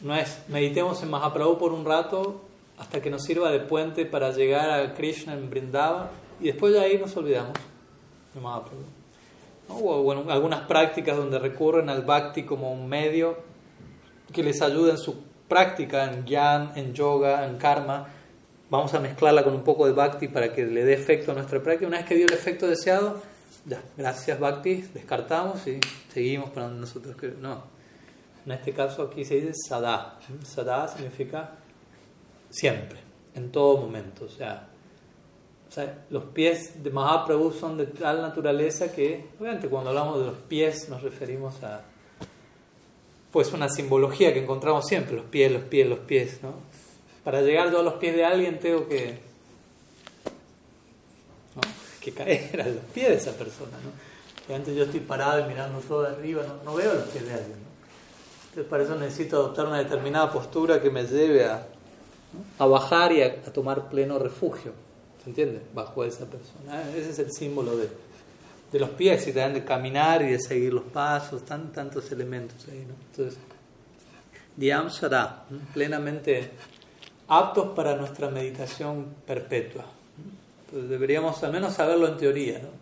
No 0.00 0.14
es 0.14 0.42
meditemos 0.48 1.02
en 1.02 1.10
Mahaprabhu 1.10 1.58
por 1.58 1.72
un 1.72 1.84
rato 1.84 2.40
hasta 2.78 3.00
que 3.00 3.10
nos 3.10 3.22
sirva 3.22 3.50
de 3.50 3.60
puente 3.60 4.06
para 4.06 4.32
llegar 4.32 4.70
a 4.70 4.94
Krishna 4.94 5.34
en 5.34 5.50
Brindava 5.50 6.10
y 6.40 6.44
después 6.44 6.72
de 6.72 6.80
ahí 6.80 6.98
nos 6.98 7.16
olvidamos 7.16 7.52
de 8.34 8.40
Mahaprabhu. 8.40 8.84
O 9.68 10.02
bueno, 10.02 10.24
algunas 10.28 10.62
prácticas 10.62 11.16
donde 11.16 11.38
recurren 11.38 11.88
al 11.90 12.02
bhakti 12.02 12.42
como 12.42 12.72
un 12.72 12.88
medio 12.88 13.38
que 14.32 14.42
les 14.42 14.60
ayuda 14.62 14.92
en 14.92 14.98
su 14.98 15.29
práctica, 15.50 16.04
en 16.04 16.24
gyan, 16.24 16.72
en 16.76 16.94
yoga, 16.94 17.44
en 17.44 17.58
karma. 17.58 18.06
Vamos 18.70 18.94
a 18.94 19.00
mezclarla 19.00 19.42
con 19.42 19.52
un 19.52 19.64
poco 19.64 19.84
de 19.84 19.92
bhakti 19.92 20.28
para 20.28 20.52
que 20.52 20.64
le 20.64 20.84
dé 20.84 20.94
efecto 20.94 21.32
a 21.32 21.34
nuestra 21.34 21.60
práctica. 21.60 21.88
Una 21.88 21.98
vez 21.98 22.06
que 22.06 22.14
dio 22.14 22.26
el 22.26 22.32
efecto 22.32 22.68
deseado, 22.68 23.20
ya, 23.66 23.82
gracias 23.96 24.38
Bhakti, 24.38 24.76
descartamos 24.94 25.66
y 25.66 25.80
seguimos 26.12 26.50
para 26.50 26.68
nosotros. 26.68 27.16
No, 27.40 27.64
en 28.46 28.52
este 28.52 28.72
caso 28.72 29.02
aquí 29.02 29.24
se 29.24 29.40
dice 29.40 29.52
Sada. 29.68 30.18
Sada 30.44 30.86
significa 30.86 31.50
siempre, 32.48 33.00
en 33.34 33.50
todo 33.50 33.78
momento. 33.78 34.26
O 34.26 34.28
sea, 34.28 34.68
o 35.68 35.72
sea, 35.72 36.04
los 36.10 36.24
pies 36.26 36.82
de 36.82 36.90
Mahaprabhu 36.90 37.52
son 37.52 37.76
de 37.76 37.86
tal 37.86 38.22
naturaleza 38.22 38.92
que, 38.92 39.30
obviamente, 39.38 39.68
cuando 39.68 39.90
hablamos 39.90 40.20
de 40.20 40.26
los 40.26 40.38
pies 40.38 40.88
nos 40.88 41.02
referimos 41.02 41.60
a 41.64 41.82
pues 43.32 43.52
una 43.52 43.68
simbología 43.68 44.32
que 44.32 44.42
encontramos 44.42 44.86
siempre, 44.86 45.14
los 45.14 45.24
pies, 45.26 45.52
los 45.52 45.62
pies, 45.62 45.86
los 45.86 46.00
pies, 46.00 46.42
¿no? 46.42 46.54
Para 47.24 47.42
llegar 47.42 47.70
yo 47.70 47.80
a 47.80 47.82
los 47.82 47.94
pies 47.94 48.16
de 48.16 48.24
alguien 48.24 48.58
tengo 48.58 48.88
que 48.88 49.30
que 52.00 52.12
caer 52.12 52.60
a 52.60 52.66
los 52.66 52.82
pies 52.94 53.08
de 53.08 53.14
esa 53.14 53.32
persona. 53.32 53.76
¿no? 53.84 54.10
antes 54.54 54.74
yo 54.74 54.82
estoy 54.82 54.98
parado 54.98 55.44
y 55.44 55.48
mirando 55.48 55.78
todo 55.78 56.02
de 56.02 56.08
arriba, 56.08 56.42
no, 56.64 56.74
veo 56.74 56.92
los 56.92 57.04
pies 57.04 57.24
de 57.24 57.34
alguien. 57.34 57.50
¿no? 57.50 57.70
Entonces 58.48 58.68
para 58.68 58.82
eso 58.82 58.96
necesito 58.96 59.36
adoptar 59.36 59.66
una 59.66 59.78
determinada 59.78 60.32
postura 60.32 60.82
que 60.82 60.90
me 60.90 61.04
lleve 61.04 61.44
a, 61.44 61.68
a 62.58 62.66
bajar 62.66 63.12
y 63.12 63.22
a, 63.22 63.42
tomar 63.52 63.88
pleno 63.88 64.18
refugio. 64.18 64.72
¿Se 65.22 65.30
entiende? 65.30 65.60
Bajo 65.72 66.02
esa 66.02 66.24
persona. 66.24 66.82
Ese 66.96 67.10
es 67.10 67.18
el 67.20 67.30
símbolo 67.30 67.76
de, 67.76 67.88
de 68.70 68.78
los 68.78 68.90
pies 68.90 69.26
y 69.26 69.32
también 69.32 69.54
de 69.54 69.64
caminar 69.64 70.22
y 70.22 70.32
de 70.32 70.38
seguir 70.38 70.72
los 70.72 70.84
pasos, 70.84 71.44
tan, 71.44 71.72
tantos 71.72 72.10
elementos 72.12 72.66
ahí. 72.68 72.86
¿no? 72.86 72.94
Entonces, 73.10 73.38
Dhyam 74.56 74.88
plenamente 75.72 76.50
aptos 77.28 77.70
para 77.74 77.96
nuestra 77.96 78.28
meditación 78.30 79.06
perpetua. 79.26 79.84
Pues 80.70 80.88
deberíamos 80.88 81.42
al 81.42 81.52
menos 81.52 81.74
saberlo 81.74 82.06
en 82.08 82.16
teoría. 82.16 82.58
¿no? 82.58 82.80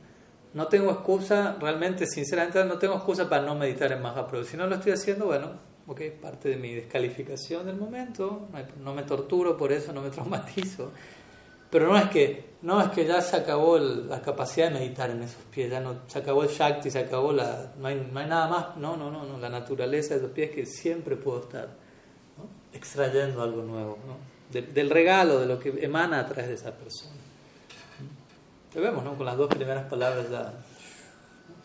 no 0.55 0.67
tengo 0.67 0.91
excusa, 0.91 1.57
realmente, 1.61 2.07
sinceramente, 2.07 2.65
no 2.65 2.79
tengo 2.79 2.95
excusa 2.95 3.29
para 3.29 3.43
no 3.43 3.55
meditar 3.55 3.93
en 3.93 4.03
Mahaprabhu. 4.03 4.45
Si 4.45 4.57
no 4.57 4.67
lo 4.67 4.77
estoy 4.77 4.93
haciendo, 4.93 5.27
bueno, 5.27 5.53
ok, 5.87 6.01
parte 6.21 6.49
de 6.49 6.57
mi 6.57 6.75
descalificación 6.75 7.67
del 7.67 7.77
momento, 7.77 8.49
no 8.83 8.95
me 8.95 9.03
torturo 9.03 9.57
por 9.57 9.73
eso, 9.73 9.93
no 9.93 10.03
me 10.03 10.11
traumatizo. 10.11 10.93
Pero 11.71 11.89
no 11.89 11.99
es 11.99 12.09
que, 12.09 12.55
no 12.63 12.81
es 12.81 12.89
que 12.91 13.05
ya 13.05 13.21
se 13.21 13.37
acabó 13.37 13.79
la 13.79 14.23
capacidad 14.23 14.69
de 14.69 14.79
meditar 14.79 15.11
en 15.11 15.23
esos 15.23 15.43
pies, 15.45 15.71
ya 15.71 15.81
no, 15.81 16.01
se 16.07 16.19
acabó 16.19 16.43
el 16.43 16.49
Shakti, 16.49 16.91
se 16.91 17.01
acabó 17.01 17.33
la. 17.33 17.73
No 17.79 17.89
hay, 17.89 18.09
no 18.11 18.19
hay 18.19 18.27
nada 18.27 18.49
más, 18.49 18.77
no, 18.77 18.97
no, 18.97 19.11
no, 19.11 19.39
la 19.39 19.49
naturaleza 19.49 20.15
de 20.15 20.21
esos 20.21 20.31
pies 20.31 20.51
que 20.51 20.65
siempre 20.65 21.17
puedo 21.17 21.41
estar 21.41 21.69
extrayendo 22.73 23.43
algo 23.43 23.63
nuevo, 23.63 23.99
del 24.51 24.91
regalo, 24.91 25.41
de 25.41 25.47
lo 25.47 25.59
que 25.59 25.85
emana 25.85 26.21
a 26.21 26.27
través 26.27 26.49
de 26.49 26.55
esa 26.55 26.73
persona. 26.73 27.13
Lo 28.75 28.81
vemos, 28.81 29.05
¿no? 29.05 29.15
Con 29.17 29.27
las 29.27 29.37
dos 29.37 29.49
primeras 29.49 29.85
palabras 29.87 30.31
ya. 30.31 30.53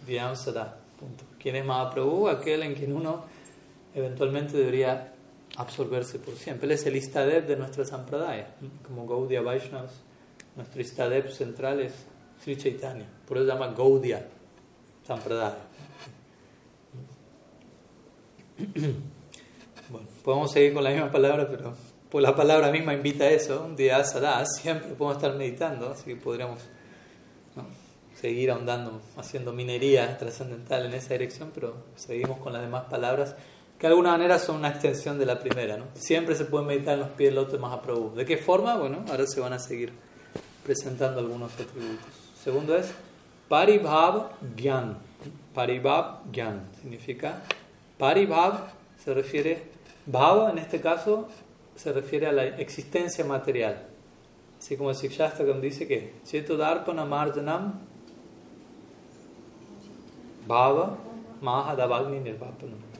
Vyamsada. 0.05 0.77
Punto. 0.99 1.23
¿Quién 1.39 1.57
es 1.57 1.65
Mahaprabhu? 1.65 2.27
Aquel 2.27 2.63
en 2.63 2.75
quien 2.75 2.93
uno 2.93 3.23
eventualmente 3.93 4.57
debería 4.57 5.12
absorberse 5.57 6.19
por 6.19 6.35
siempre. 6.35 6.65
Él 6.65 6.71
es 6.71 6.85
el 6.85 6.95
Istadev 6.95 7.45
de 7.47 7.55
nuestra 7.55 7.85
Sampradaya. 7.85 8.55
Como 8.85 9.07
Gaudiya 9.07 9.41
Vaishnavas, 9.41 10.01
nuestro 10.55 10.81
Istadev 10.81 11.31
central 11.31 11.79
es 11.81 11.93
Sri 12.41 12.57
Chaitanya. 12.57 13.05
Por 13.27 13.37
eso 13.37 13.45
se 13.45 13.53
llama 13.53 13.73
Gaudiya 13.73 14.27
Sampradaya. 15.05 15.57
Bueno, 19.89 20.07
podemos 20.23 20.51
seguir 20.51 20.73
con 20.73 20.83
la 20.83 20.91
misma 20.91 21.11
palabra, 21.11 21.47
pero 21.47 21.75
pues 22.09 22.23
la 22.23 22.35
palabra 22.35 22.71
misma 22.71 22.93
invita 22.93 23.25
a 23.25 23.29
eso. 23.29 23.63
Un 23.65 23.75
día 23.75 24.03
Sada, 24.05 24.43
siempre 24.45 24.93
podemos 24.93 25.17
estar 25.17 25.35
meditando, 25.35 25.89
así 25.89 26.05
que 26.05 26.15
podríamos 26.15 26.61
seguir 28.15 28.51
ahondando, 28.51 29.01
haciendo 29.17 29.51
minería 29.51 30.17
trascendental 30.17 30.85
en 30.85 30.93
esa 30.93 31.13
dirección, 31.13 31.51
pero 31.53 31.75
seguimos 31.95 32.39
con 32.39 32.53
las 32.53 32.61
demás 32.61 32.85
palabras 32.85 33.35
que 33.77 33.87
de 33.87 33.87
alguna 33.87 34.11
manera 34.11 34.39
son 34.39 34.57
una 34.57 34.69
extensión 34.69 35.19
de 35.19 35.25
la 35.25 35.39
primera. 35.39 35.77
¿no? 35.77 35.85
Siempre 35.93 36.35
se 36.35 36.45
puede 36.45 36.65
meditar 36.65 36.93
en 36.93 37.01
los 37.01 37.09
pies 37.09 37.31
del 37.31 37.39
otro 37.39 37.59
más 37.59 37.73
aprobados. 37.73 38.15
¿De 38.15 38.25
qué 38.25 38.37
forma? 38.37 38.77
Bueno, 38.77 39.03
ahora 39.09 39.25
se 39.27 39.39
van 39.39 39.53
a 39.53 39.59
seguir 39.59 39.93
presentando 40.63 41.19
algunos 41.19 41.53
atributos. 41.53 42.05
Segundo 42.41 42.75
es 42.75 42.91
Paribhav 43.49 44.31
Gyan. 44.55 44.97
Paribhav 45.53 46.31
Gyan 46.31 46.69
significa 46.81 47.43
Paribhav 47.97 48.71
se 49.03 49.13
refiere, 49.13 49.63
Bhava 50.05 50.49
en 50.51 50.57
este 50.57 50.79
caso 50.79 51.27
se 51.75 51.91
refiere 51.91 52.27
a 52.27 52.31
la 52.31 52.45
existencia 52.45 53.25
material. 53.25 53.87
Así 54.59 54.77
como 54.77 54.89
el 54.89 54.95
Sikshastakam 54.95 55.59
dice 55.59 55.87
que 55.87 56.13
Chetodarpana 56.25 57.05
Marjanam 57.05 57.79
Bhava 60.47 60.97
Mahadavagni 61.41 62.19
Nirvapanam. 62.19 62.92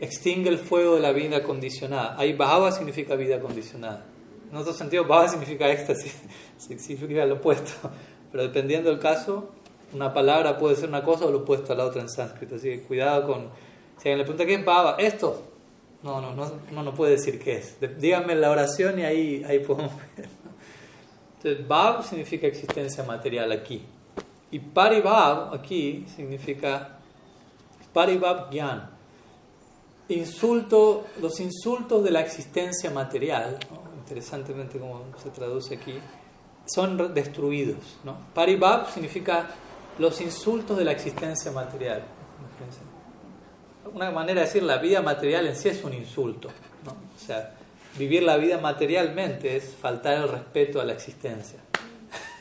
Extingue 0.00 0.48
el 0.48 0.58
fuego 0.58 0.96
de 0.96 1.00
la 1.00 1.12
vida 1.12 1.42
condicionada. 1.42 2.18
Ahí 2.18 2.32
bhava 2.32 2.72
significa 2.72 3.14
vida 3.16 3.40
condicionada. 3.40 4.04
En 4.50 4.56
otro 4.56 4.72
sentido, 4.72 5.04
bhava 5.04 5.28
significa 5.28 5.70
éxtasis, 5.70 6.14
significa 6.58 7.24
lo 7.26 7.36
opuesto. 7.36 7.90
Pero 8.30 8.44
dependiendo 8.44 8.90
del 8.90 8.98
caso, 8.98 9.50
una 9.92 10.12
palabra 10.12 10.58
puede 10.58 10.76
ser 10.76 10.88
una 10.88 11.02
cosa 11.02 11.26
o 11.26 11.30
lo 11.30 11.38
opuesto 11.38 11.72
a 11.72 11.76
la 11.76 11.84
otra 11.84 12.02
en 12.02 12.08
sánscrito. 12.08 12.56
Así 12.56 12.68
que 12.68 12.82
cuidado 12.82 13.26
con. 13.26 13.50
Si 13.98 14.08
alguien 14.08 14.18
le 14.18 14.24
pregunta 14.24 14.46
qué 14.46 14.54
es 14.54 14.64
bhava, 14.64 14.96
esto. 14.98 15.44
No, 16.02 16.20
no, 16.20 16.32
no, 16.32 16.82
no, 16.82 16.94
puede 16.94 17.12
decir 17.12 17.40
qué 17.40 17.56
es. 17.56 17.76
Díganme 17.98 18.36
la 18.36 18.50
oración 18.50 19.00
y 19.00 19.02
ahí, 19.02 19.44
ahí 19.44 19.58
podemos 19.58 19.92
ver. 20.16 20.28
Entonces, 21.36 21.66
bhav 21.66 22.04
significa 22.04 22.46
existencia 22.46 23.02
material 23.02 23.50
aquí. 23.50 23.84
Y 24.50 24.60
paribhav 24.60 25.52
aquí 25.52 26.06
significa 26.14 26.98
paribhav 27.92 28.50
gyan. 28.50 28.97
Insulto, 30.08 31.06
los 31.20 31.38
insultos 31.40 32.02
de 32.02 32.10
la 32.10 32.20
existencia 32.20 32.90
material, 32.90 33.58
interesantemente 33.98 34.78
como 34.78 35.04
se 35.22 35.30
traduce 35.30 35.74
aquí, 35.74 35.94
son 36.66 37.14
destruidos. 37.14 37.98
¿no? 38.04 38.16
Paribhav 38.34 38.92
significa 38.92 39.50
los 39.98 40.20
insultos 40.20 40.78
de 40.78 40.84
la 40.84 40.92
existencia 40.92 41.50
material. 41.50 42.04
Una 43.92 44.10
manera 44.10 44.40
de 44.40 44.46
decir 44.46 44.62
la 44.62 44.78
vida 44.78 45.02
material 45.02 45.46
en 45.46 45.56
sí 45.56 45.68
es 45.68 45.82
un 45.82 45.94
insulto. 45.94 46.48
O 46.48 47.18
sea, 47.18 47.54
vivir 47.98 48.22
la 48.22 48.36
vida 48.36 48.58
materialmente 48.58 49.56
es 49.56 49.74
faltar 49.74 50.14
el 50.14 50.28
respeto 50.28 50.80
a 50.80 50.84
la 50.84 50.92
existencia. 50.92 51.58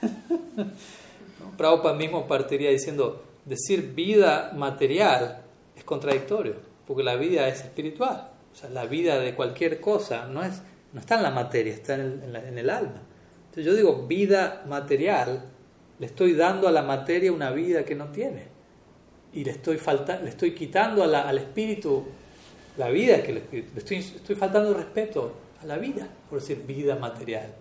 Prabhupada 1.57 1.95
mismo 1.95 2.28
partiría 2.28 2.70
diciendo, 2.70 3.24
decir 3.45 3.93
vida 3.93 4.51
material 4.55 5.41
es 5.76 5.84
contradictorio, 5.84 6.55
porque 6.88 7.04
la 7.04 7.16
vida 7.16 7.48
es 7.48 7.62
espiritual. 7.62 8.32
O 8.52 8.56
sea, 8.56 8.70
la 8.70 8.86
vida 8.86 9.20
de 9.20 9.36
cualquier 9.36 9.80
cosa 9.80 10.26
no, 10.26 10.44
es, 10.44 10.62
no 10.94 11.00
está 11.00 11.18
en 11.18 11.24
la 11.24 11.32
materia, 11.32 11.74
está 11.74 11.96
en 11.96 12.22
el, 12.24 12.36
en 12.36 12.58
el 12.58 12.70
alma. 12.70 13.02
Entonces 13.50 13.66
yo 13.66 13.76
digo 13.76 14.08
vida 14.08 14.64
material, 14.68 15.44
le 16.00 16.06
estoy 16.06 16.34
dando 16.34 16.68
a 16.68 16.72
la 16.72 16.84
materia 16.84 17.32
una 17.32 17.52
vida 17.52 17.84
que 17.84 17.96
no 17.96 18.08
tiene. 18.08 18.46
Y 19.34 19.44
le 19.44 19.52
estoy, 19.52 19.78
falta, 19.78 20.20
le 20.20 20.30
estoy 20.30 20.56
quitando 20.56 21.04
al 21.04 21.38
espíritu 21.38 22.06
la 22.78 22.90
vida 22.90 23.22
que 23.22 23.34
le 23.34 23.44
estoy, 23.76 23.98
estoy 23.98 24.36
faltando 24.36 24.74
respeto 24.74 25.34
a 25.62 25.66
la 25.66 25.78
vida, 25.78 26.08
por 26.30 26.40
decir 26.40 26.64
vida 26.66 26.96
material. 26.96 27.54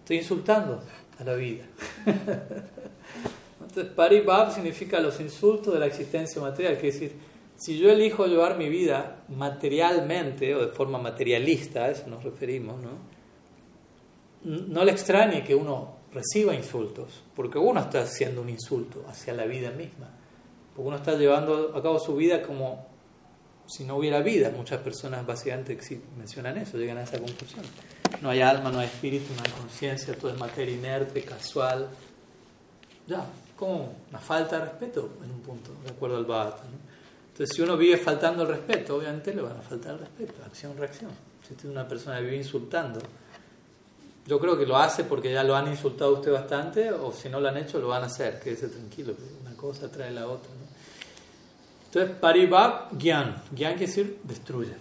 Estoy 0.00 0.18
insultando 0.18 0.80
a 1.18 1.24
la 1.24 1.34
vida. 1.34 1.64
Entonces, 3.60 3.92
paribab 3.94 4.52
significa 4.52 5.00
los 5.00 5.18
insultos 5.20 5.72
de 5.72 5.80
la 5.80 5.86
existencia 5.86 6.40
material. 6.40 6.74
Quiere 6.74 6.92
decir, 6.92 7.12
si 7.56 7.78
yo 7.78 7.90
elijo 7.90 8.26
llevar 8.26 8.58
mi 8.58 8.68
vida 8.68 9.24
materialmente 9.28 10.54
o 10.54 10.66
de 10.66 10.72
forma 10.72 10.98
materialista, 10.98 11.84
a 11.84 11.90
eso 11.90 12.06
nos 12.08 12.24
referimos, 12.24 12.80
¿no? 12.80 13.12
No 14.44 14.84
le 14.84 14.90
extrañe 14.90 15.44
que 15.44 15.54
uno 15.54 15.96
reciba 16.12 16.54
insultos, 16.54 17.22
porque 17.34 17.58
uno 17.58 17.80
está 17.80 18.02
haciendo 18.02 18.42
un 18.42 18.48
insulto 18.48 19.04
hacia 19.08 19.32
la 19.32 19.44
vida 19.44 19.70
misma, 19.70 20.10
porque 20.74 20.88
uno 20.88 20.96
está 20.96 21.14
llevando 21.16 21.72
a 21.76 21.82
cabo 21.82 21.98
su 21.98 22.16
vida 22.16 22.42
como 22.42 22.86
si 23.66 23.84
no 23.84 23.96
hubiera 23.96 24.20
vida. 24.20 24.50
Muchas 24.54 24.80
personas 24.80 25.24
básicamente 25.24 25.78
mencionan 26.18 26.58
eso, 26.58 26.76
llegan 26.78 26.98
a 26.98 27.04
esa 27.04 27.18
conclusión. 27.18 27.64
No 28.20 28.30
hay 28.30 28.40
alma, 28.40 28.70
no 28.70 28.80
hay 28.80 28.86
espíritu, 28.86 29.32
no 29.34 29.42
hay 29.44 29.50
conciencia, 29.52 30.14
todo 30.14 30.30
es 30.30 30.38
materia 30.38 30.74
inerte, 30.74 31.22
casual. 31.22 31.88
Ya, 33.06 33.24
como 33.56 33.94
una 34.10 34.18
falta 34.18 34.58
de 34.58 34.64
respeto 34.66 35.10
en 35.24 35.30
un 35.30 35.40
punto, 35.40 35.70
de 35.84 35.90
acuerdo 35.90 36.16
al 36.16 36.24
Bhagavatam. 36.24 36.68
Entonces, 37.32 37.56
si 37.56 37.62
uno 37.62 37.78
vive 37.78 37.96
faltando 37.96 38.42
el 38.42 38.48
respeto, 38.48 38.96
obviamente 38.96 39.34
le 39.34 39.40
van 39.40 39.56
a 39.56 39.62
faltar 39.62 39.94
el 39.94 40.00
respeto, 40.00 40.34
acción-reacción. 40.44 41.10
Si 41.42 41.66
una 41.66 41.88
persona 41.88 42.18
que 42.18 42.24
vive 42.24 42.36
insultando, 42.36 43.00
yo 44.26 44.38
creo 44.38 44.56
que 44.56 44.66
lo 44.66 44.76
hace 44.76 45.04
porque 45.04 45.32
ya 45.32 45.42
lo 45.42 45.56
han 45.56 45.66
insultado 45.68 46.12
usted 46.12 46.30
bastante, 46.30 46.92
o 46.92 47.10
si 47.10 47.30
no 47.30 47.40
lo 47.40 47.48
han 47.48 47.56
hecho, 47.56 47.78
lo 47.78 47.88
van 47.88 48.02
a 48.02 48.06
hacer. 48.06 48.38
Quédese 48.38 48.68
tranquilo, 48.68 49.14
una 49.40 49.56
cosa 49.56 49.90
trae 49.90 50.10
la 50.10 50.28
otra. 50.28 50.50
Entonces, 51.86 52.16
paribab 52.16 52.98
gyan. 52.98 53.42
Gyan 53.54 53.76
quiere 53.76 53.86
decir 53.86 54.20
destruye. 54.24 54.76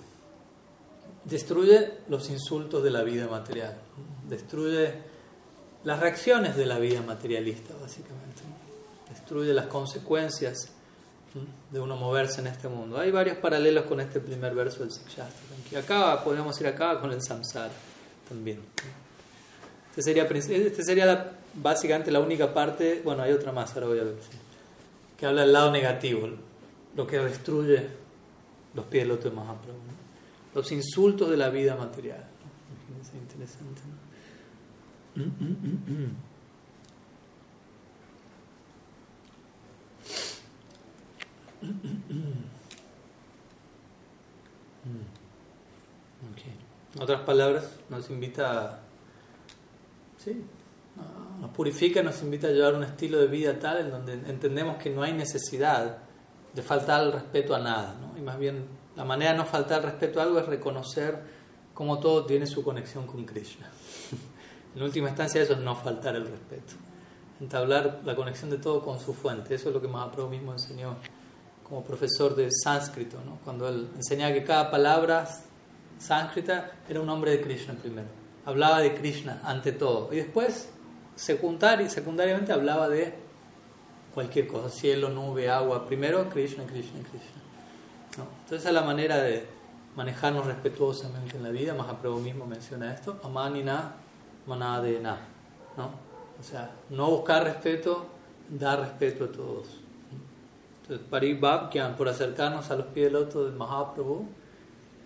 Destruye 1.23 1.99
los 2.09 2.29
insultos 2.29 2.83
de 2.83 2.91
la 2.91 3.03
vida 3.03 3.27
material. 3.27 3.77
Destruye 4.27 4.93
las 5.85 5.99
reacciones 5.99 6.57
de 6.57 6.65
la 6.65 6.79
vida 6.79 7.01
materialista, 7.01 7.73
básicamente. 7.81 8.41
Destruye 9.09 9.53
las 9.53 9.67
consecuencias 9.67 10.69
de 11.71 11.79
uno 11.79 11.95
moverse 11.95 12.41
en 12.41 12.47
este 12.47 12.67
mundo. 12.67 12.99
Hay 12.99 13.11
varios 13.11 13.37
paralelos 13.37 13.85
con 13.85 13.99
este 13.99 14.19
primer 14.19 14.53
verso 14.53 14.79
del 14.79 14.91
Sikshastra. 14.91 15.79
Acá 15.79 16.23
podríamos 16.23 16.59
ir 16.59 16.67
acá 16.67 16.99
con 16.99 17.11
el 17.11 17.21
samsara 17.21 17.71
también. 18.27 18.59
Este 19.89 20.01
sería, 20.01 20.23
este 20.23 20.83
sería 20.83 21.33
básicamente 21.53 22.11
la 22.11 22.19
única 22.19 22.53
parte, 22.53 23.01
bueno, 23.03 23.23
hay 23.23 23.31
otra 23.33 23.51
más, 23.51 23.73
ahora 23.73 23.87
voy 23.87 23.99
a 23.99 24.03
ver, 24.03 24.15
que 25.17 25.25
habla 25.25 25.41
del 25.41 25.53
lado 25.53 25.71
negativo, 25.71 26.29
lo 26.95 27.07
que 27.07 27.19
destruye 27.19 27.87
los 28.73 28.85
pies 28.85 29.03
del 29.03 29.11
otro 29.11 29.31
Mahaprabhu. 29.31 29.79
Los 30.53 30.71
insultos 30.71 31.29
de 31.29 31.37
la 31.37 31.49
vida 31.49 31.75
material. 31.75 32.25
Imagínense, 32.79 33.17
interesante. 33.17 33.81
En 46.95 47.01
otras 47.01 47.21
palabras, 47.21 47.69
nos 47.89 48.09
invita 48.09 48.61
a. 48.61 48.79
Sí, 50.17 50.43
nos 51.39 51.51
purifica, 51.51 52.03
nos 52.03 52.21
invita 52.21 52.47
a 52.47 52.51
llevar 52.51 52.75
un 52.75 52.83
estilo 52.83 53.17
de 53.19 53.27
vida 53.27 53.57
tal 53.57 53.79
en 53.79 53.91
donde 53.91 54.13
entendemos 54.13 54.77
que 54.77 54.89
no 54.89 55.01
hay 55.01 55.13
necesidad 55.13 55.97
de 56.53 56.61
faltar 56.61 57.03
el 57.05 57.13
respeto 57.13 57.55
a 57.55 57.59
nada, 57.59 57.95
¿no? 57.99 58.17
y 58.17 58.21
más 58.21 58.37
bien 58.37 58.65
la 58.95 59.05
manera 59.05 59.31
de 59.31 59.37
no 59.37 59.45
faltar 59.45 59.79
el 59.79 59.85
respeto 59.85 60.19
a 60.19 60.23
algo 60.23 60.37
es 60.37 60.45
reconocer 60.45 61.17
cómo 61.73 61.99
todo 61.99 62.25
tiene 62.25 62.45
su 62.45 62.63
conexión 62.63 63.07
con 63.07 63.25
Krishna. 63.25 63.71
en 64.75 64.83
última 64.83 65.07
instancia 65.07 65.41
eso 65.41 65.53
es 65.53 65.59
no 65.59 65.75
faltar 65.75 66.15
el 66.15 66.27
respeto, 66.27 66.73
entablar 67.39 68.01
la 68.03 68.15
conexión 68.15 68.49
de 68.49 68.57
todo 68.57 68.83
con 68.83 68.99
su 68.99 69.13
fuente, 69.13 69.55
eso 69.55 69.69
es 69.69 69.73
lo 69.73 69.81
que 69.81 69.87
Mahaprabhu 69.87 70.29
mismo 70.29 70.51
enseñó 70.51 70.97
como 71.71 71.85
profesor 71.85 72.35
de 72.35 72.49
sánscrito, 72.51 73.17
¿no? 73.25 73.39
cuando 73.45 73.69
él 73.69 73.87
enseñaba 73.95 74.33
que 74.33 74.43
cada 74.43 74.69
palabra 74.69 75.25
sánscrita 75.97 76.69
era 76.89 76.99
un 76.99 77.05
nombre 77.05 77.31
de 77.31 77.41
Krishna 77.41 77.75
primero, 77.75 78.09
hablaba 78.45 78.81
de 78.81 78.93
Krishna 78.93 79.39
ante 79.45 79.71
todo, 79.71 80.09
y 80.11 80.17
después 80.17 80.67
secundariamente 81.15 82.51
hablaba 82.51 82.89
de 82.89 83.13
cualquier 84.13 84.49
cosa, 84.49 84.69
cielo, 84.69 85.11
nube, 85.11 85.49
agua, 85.49 85.85
primero 85.87 86.27
Krishna, 86.29 86.65
Krishna, 86.65 86.99
Krishna. 87.03 87.41
¿No? 88.17 88.25
Entonces 88.43 88.67
es 88.67 88.73
la 88.73 88.81
manera 88.81 89.19
de 89.19 89.45
manejarnos 89.95 90.45
respetuosamente 90.45 91.37
en 91.37 91.43
la 91.43 91.51
vida, 91.51 91.73
Mahaprabhu 91.73 92.19
mismo 92.19 92.45
menciona 92.45 92.93
esto, 92.93 93.17
amanina 93.23 93.93
manadena, 94.45 95.19
¿no? 95.77 95.85
O 96.37 96.43
sea, 96.43 96.71
no 96.89 97.09
buscar 97.11 97.45
respeto, 97.45 98.07
dar 98.49 98.81
respeto 98.81 99.23
a 99.23 99.31
todos. 99.31 99.80
Entonces, 100.91 101.09
Paribhakyan, 101.09 101.95
por 101.95 102.09
acercarnos 102.09 102.69
a 102.69 102.75
los 102.75 102.87
pies 102.87 103.05
del 103.05 103.15
otro 103.15 103.45
de 103.45 103.51
Mahaprabhu, 103.51 104.27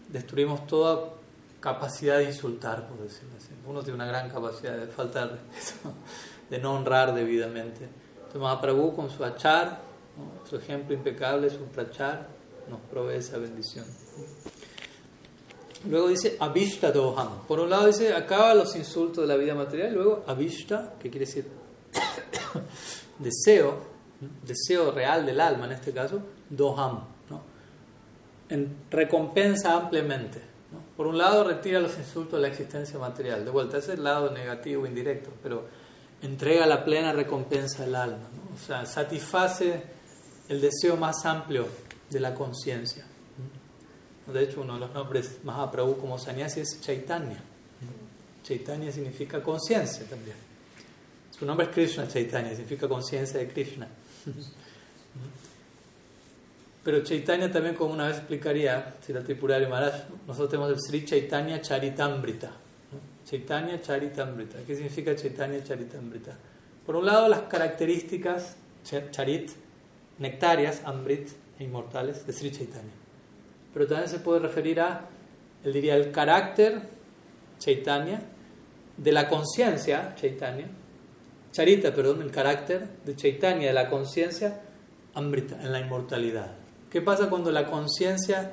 destruimos 0.10 0.66
toda 0.66 1.12
capacidad 1.60 2.18
de 2.18 2.24
insultar, 2.24 2.88
por 2.88 2.98
decirlo 2.98 3.36
así. 3.38 3.50
Uno 3.68 3.84
tiene 3.84 3.94
una 3.94 4.08
gran 4.08 4.28
capacidad 4.28 4.76
de 4.76 4.88
faltar 4.88 5.30
respeto, 5.54 5.94
de 6.50 6.58
no 6.58 6.74
honrar 6.74 7.14
debidamente. 7.14 7.88
Mahaprabhu 8.34 8.96
con 8.96 9.12
su 9.12 9.24
achar, 9.24 9.80
su 10.50 10.56
ejemplo 10.56 10.96
impecable, 10.96 11.52
su 11.52 11.60
prachar, 11.66 12.30
nos 12.68 12.80
provee 12.90 13.18
esa 13.18 13.38
bendición. 13.38 13.86
Luego 15.88 16.08
dice 16.08 16.36
Avishta 16.40 16.92
Doham. 16.92 17.46
Por 17.48 17.60
un 17.60 17.70
lado 17.70 17.86
dice 17.86 18.12
acaba 18.16 18.56
los 18.56 18.76
insultos 18.76 19.28
de 19.28 19.28
la 19.28 19.38
vida 19.38 19.54
material, 19.54 19.94
luego 19.94 20.24
Avishta, 20.26 20.96
que 21.00 21.12
quiere 21.12 21.28
decir 21.28 21.48
deseo, 23.20 23.95
deseo 24.46 24.92
real 24.92 25.26
del 25.26 25.40
alma 25.40 25.66
en 25.66 25.74
este 25.74 25.92
caso, 25.92 26.22
Doham. 26.50 27.02
¿no? 27.30 27.42
En 28.50 28.76
recompensa 28.90 29.74
ampliamente. 29.74 30.42
Por 30.98 31.08
un 31.08 31.18
lado 31.18 31.44
retira 31.44 31.80
los 31.80 31.98
insultos 31.98 32.34
de 32.34 32.42
la 32.42 32.48
existencia 32.48 32.98
material. 33.00 33.44
De 33.44 33.52
vuelta, 33.52 33.78
ese 33.78 33.94
es 33.94 33.98
el 33.98 34.04
lado 34.04 34.32
negativo 34.32 34.86
indirecto, 34.86 35.30
pero 35.44 35.66
entrega 36.22 36.66
la 36.66 36.84
plena 36.84 37.12
recompensa 37.12 37.84
al 37.84 37.96
alma, 37.96 38.28
o 38.54 38.66
sea, 38.66 38.86
satisface 38.86 39.84
el 40.48 40.62
deseo 40.62 40.96
más 40.96 41.26
amplio 41.26 41.68
de 42.10 42.20
la 42.20 42.34
conciencia. 42.34 43.06
De 44.32 44.44
hecho, 44.44 44.62
uno 44.62 44.76
de 44.76 44.80
los 44.80 44.94
nombres 44.94 45.38
Mahaprabhu 45.44 45.98
como 45.98 46.18
sannyasi 46.18 46.62
es 46.62 46.82
Chaitanya. 46.82 47.44
Chaitanya 48.44 48.92
significa 48.92 49.42
conciencia 49.42 50.06
también. 50.08 50.38
Su 51.38 51.46
nombre 51.46 51.68
es 51.68 51.74
Krishna 51.74 52.08
Chaitanya, 52.08 52.50
significa 52.52 52.88
conciencia 52.88 53.40
de 53.40 53.48
Krishna. 53.48 53.88
Pero 56.84 57.04
Chaitanya 57.04 57.52
también, 57.52 57.76
como 57.76 57.94
una 57.94 58.08
vez 58.08 58.18
explicaría, 58.18 58.96
si 59.02 59.12
la 59.12 59.22
Tripurari 59.22 59.66
Maharaj, 59.66 60.04
nosotros 60.28 60.50
tenemos 60.50 60.72
el 60.72 60.80
Sri 60.80 61.04
Chaitanya 61.04 61.60
Charitambrita. 61.60 62.52
Chaitanya 63.26 63.82
Charitambrita. 63.82 64.60
¿Qué 64.68 64.76
significa 64.76 65.16
Chaitanya 65.16 65.64
Charitambrita? 65.64 66.38
Por 66.86 66.96
un 66.96 67.08
lado, 67.08 67.28
las 67.28 67.42
características 67.42 68.56
charit, 69.10 69.52
nectarias, 70.20 70.82
ambrit 70.86 71.30
e 71.58 71.64
inmortales 71.64 72.26
de 72.28 72.34
Sri 72.34 72.52
Chaitanya. 72.52 72.94
Pero 73.74 73.88
también 73.88 74.10
se 74.10 74.20
puede 74.20 74.42
referir 74.42 74.80
a, 74.80 75.08
él 75.64 75.74
diría, 75.74 75.96
el 75.96 76.12
carácter 76.12 76.82
Chaitanya, 77.58 78.22
de 78.96 79.12
la 79.12 79.28
conciencia 79.28 80.14
Chaitanya, 80.16 80.68
Charita, 81.56 81.94
perdón, 81.94 82.22
el 82.22 82.32
carácter 82.32 82.86
de 83.06 83.16
Chaitanya, 83.16 83.68
de 83.68 83.74
la 83.74 83.90
conciencia, 83.90 84.62
en 85.16 85.72
la 85.72 85.80
inmortalidad. 85.80 86.52
¿Qué 86.90 87.02
pasa 87.02 87.30
cuando 87.30 87.50
la 87.50 87.66
conciencia 87.66 88.52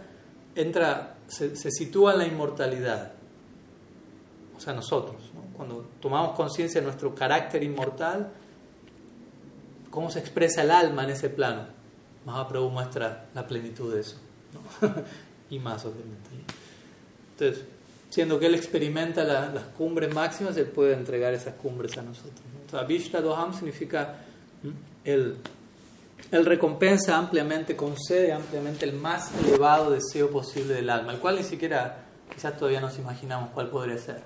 entra, 0.54 1.16
se, 1.26 1.56
sitúa 1.56 2.12
en 2.12 2.18
la 2.18 2.26
inmortalidad? 2.26 3.14
O 4.56 4.60
sea, 4.60 4.72
nosotros, 4.72 5.32
cuando 5.56 5.88
tomamos 6.00 6.36
conciencia 6.36 6.80
de 6.80 6.86
nuestro 6.86 7.12
carácter 7.12 7.64
inmortal, 7.64 8.30
¿cómo 9.90 10.08
se 10.08 10.20
expresa 10.20 10.62
el 10.62 10.70
alma 10.70 11.02
en 11.02 11.10
ese 11.10 11.28
plano? 11.28 11.66
Mahaprabhu 12.24 12.70
muestra 12.70 13.30
la 13.34 13.44
plenitud 13.48 13.92
de 13.92 14.02
eso, 14.02 14.18
y 15.50 15.58
más 15.58 15.84
obviamente. 15.84 16.30
Entonces, 17.32 17.64
siendo 18.12 18.38
que 18.38 18.44
él 18.44 18.54
experimenta 18.54 19.24
las 19.24 19.64
cumbres 19.78 20.14
máximas, 20.14 20.54
él 20.58 20.66
puede 20.66 20.92
entregar 20.92 21.32
esas 21.32 21.54
cumbres 21.54 21.96
a 21.96 22.02
nosotros. 22.02 22.42
Abhishta 22.70 23.22
Doham 23.22 23.54
significa 23.54 24.16
el 25.02 25.38
recompensa 26.30 27.16
ampliamente, 27.16 27.74
concede 27.74 28.34
ampliamente 28.34 28.84
el 28.84 28.92
más 28.92 29.32
elevado 29.42 29.90
deseo 29.90 30.30
posible 30.30 30.74
del 30.74 30.90
alma, 30.90 31.12
el 31.12 31.20
cual 31.20 31.36
ni 31.36 31.42
siquiera 31.42 32.04
quizás 32.34 32.54
todavía 32.58 32.82
nos 32.82 32.98
imaginamos 32.98 33.48
cuál 33.54 33.70
podría 33.70 33.96
ser. 33.96 34.22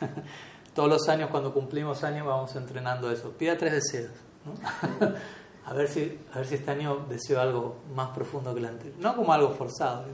Todos 0.76 0.88
los 0.88 1.08
años 1.08 1.30
cuando 1.30 1.52
cumplimos 1.52 2.04
años 2.04 2.24
vamos 2.24 2.54
entrenando 2.54 3.10
eso. 3.10 3.30
Pida 3.32 3.58
tres 3.58 3.72
deseos. 3.72 4.12
a, 5.66 5.72
ver 5.72 5.88
si, 5.88 6.20
a 6.32 6.38
ver 6.38 6.46
si 6.46 6.54
este 6.54 6.70
año 6.70 7.06
deseo 7.08 7.40
algo 7.40 7.82
más 7.96 8.10
profundo 8.10 8.54
que 8.54 8.60
el 8.60 8.66
anterior. 8.66 8.96
No 9.00 9.16
como 9.16 9.32
algo 9.32 9.50
forzado, 9.50 10.04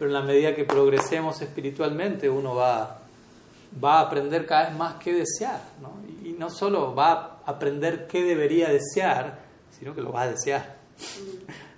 pero 0.00 0.08
en 0.08 0.14
la 0.14 0.22
medida 0.22 0.54
que 0.54 0.64
progresemos 0.64 1.42
espiritualmente 1.42 2.30
uno 2.30 2.54
va, 2.54 3.00
va 3.84 3.98
a 3.98 4.00
aprender 4.00 4.46
cada 4.46 4.70
vez 4.70 4.78
más 4.78 4.94
qué 4.94 5.12
desear. 5.12 5.60
¿no? 5.82 5.92
Y, 6.26 6.32
no 6.32 6.48
solo 6.48 6.94
va 6.94 7.42
a 7.44 7.50
aprender 7.50 8.06
qué 8.06 8.24
debería 8.24 8.70
desear, 8.70 9.40
sino 9.78 9.94
que 9.94 10.00
lo 10.00 10.10
va 10.10 10.22
a 10.22 10.28
desear. 10.28 10.76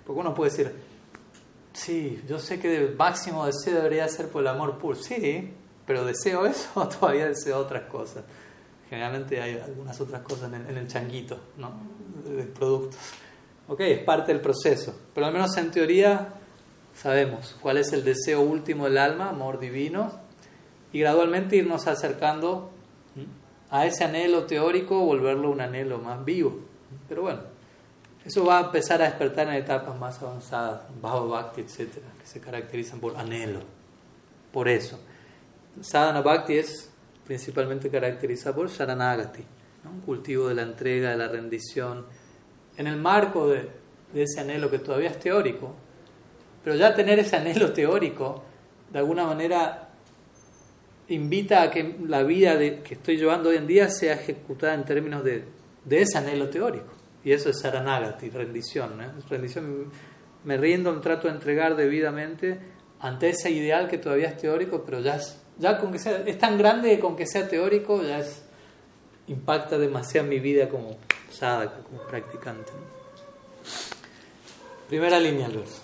Porque 0.05 0.21
uno 0.21 0.33
puede 0.33 0.51
decir, 0.51 0.73
sí, 1.73 2.23
yo 2.25 2.39
sé 2.39 2.61
que 2.61 2.77
el 2.77 2.95
máximo 2.95 3.45
deseo 3.45 3.75
debería 3.75 4.07
ser 4.07 4.29
por 4.29 4.41
el 4.41 4.47
amor 4.47 4.77
puro. 4.77 4.95
Sí, 4.95 5.51
pero 5.85 6.05
deseo 6.05 6.45
eso 6.47 6.69
o 6.75 6.87
todavía 6.87 7.27
deseo 7.27 7.57
otras 7.57 7.89
cosas. 7.89 8.23
Generalmente 8.89 9.41
hay 9.41 9.57
algunas 9.57 9.99
otras 9.99 10.21
cosas 10.21 10.49
en 10.53 10.77
el, 10.77 10.87
changuito, 10.87 11.37
¿no? 11.57 11.73
De 12.23 12.43
productos. 12.43 12.97
Ok, 13.67 13.81
es 13.81 14.03
parte 14.05 14.31
del 14.31 14.39
proceso. 14.39 14.95
Pero 15.13 15.27
al 15.27 15.33
menos 15.33 15.57
en 15.57 15.71
teoría 15.71 16.39
sabemos 16.95 17.55
cuál 17.61 17.77
es 17.77 17.93
el 17.93 18.03
deseo 18.03 18.41
último 18.41 18.85
del 18.85 18.97
alma, 18.97 19.29
amor 19.29 19.59
divino, 19.59 20.11
y 20.91 20.99
gradualmente 20.99 21.55
irnos 21.55 21.87
acercando 21.87 22.71
a 23.69 23.85
ese 23.85 24.03
anhelo 24.03 24.45
teórico, 24.45 24.99
volverlo 24.99 25.49
un 25.49 25.61
anhelo 25.61 25.97
más 25.97 26.23
vivo. 26.23 26.59
Pero 27.09 27.23
bueno, 27.23 27.41
eso 28.23 28.45
va 28.45 28.59
a 28.59 28.65
empezar 28.65 29.01
a 29.01 29.05
despertar 29.05 29.47
en 29.47 29.55
etapas 29.55 29.97
más 29.99 30.21
avanzadas, 30.21 30.81
Bhava 31.01 31.25
Bhakti, 31.25 31.61
etc., 31.61 31.95
que 32.19 32.25
se 32.25 32.39
caracterizan 32.39 32.99
por 32.99 33.17
anhelo. 33.17 33.61
Por 34.51 34.69
eso. 34.69 34.99
Sadhana 35.81 36.21
Bhakti 36.21 36.57
es 36.57 36.91
principalmente 37.25 37.89
caracterizada 37.89 38.55
por 38.55 38.69
Sharanagati, 38.69 39.43
un 39.85 40.01
cultivo 40.01 40.47
de 40.47 40.55
la 40.55 40.61
entrega, 40.61 41.09
de 41.09 41.17
la 41.17 41.27
rendición, 41.27 42.05
en 42.77 42.87
el 42.87 42.97
marco 42.97 43.49
de, 43.49 43.69
ese 44.13 44.41
anhelo 44.41 44.69
que 44.69 44.79
todavía 44.79 45.09
es 45.09 45.19
teórico, 45.19 45.73
pero 46.63 46.75
ya 46.75 46.95
tener 46.95 47.19
ese 47.19 47.35
anhelo 47.35 47.73
teórico, 47.73 48.43
de 48.91 48.99
alguna 48.99 49.25
manera, 49.25 49.89
invita 51.09 51.63
a 51.63 51.71
que 51.71 51.97
la 52.07 52.23
vida 52.23 52.57
que 52.57 52.93
estoy 52.93 53.17
llevando 53.17 53.49
hoy 53.49 53.57
en 53.57 53.67
día 53.67 53.89
sea 53.89 54.13
ejecutada 54.13 54.73
en 54.73 54.85
términos 54.85 55.23
de, 55.23 55.45
ese 55.89 56.17
anhelo 56.17 56.49
teórico. 56.49 56.93
Y 57.23 57.31
eso 57.31 57.49
es 57.49 57.59
Saranagati, 57.59 58.29
rendición. 58.29 58.93
Rendición, 59.29 59.91
me 60.43 60.57
rindo, 60.57 60.93
me 60.93 61.01
trato 61.01 61.27
de 61.27 61.33
entregar 61.33 61.75
debidamente 61.75 62.59
ante 62.99 63.29
ese 63.29 63.51
ideal 63.51 63.87
que 63.87 63.97
todavía 63.97 64.29
es 64.29 64.37
teórico, 64.37 64.83
pero 64.85 64.99
ya 65.01 65.15
es 65.15 65.39
ya 65.57 65.77
con 65.77 65.91
que 65.91 65.99
sea, 65.99 66.23
es 66.25 66.37
tan 66.37 66.57
grande 66.57 66.89
que 66.89 66.99
con 66.99 67.15
que 67.15 67.27
sea 67.27 67.47
teórico 67.47 68.01
ya 68.01 68.19
es, 68.19 68.43
impacta 69.27 69.77
demasiado 69.77 70.27
mi 70.27 70.39
vida 70.39 70.67
como 70.67 70.97
sadhaka, 71.31 71.83
como 71.83 72.01
practicante. 72.03 72.71
Primera 74.89 75.19
línea, 75.19 75.47
Luis. 75.47 75.82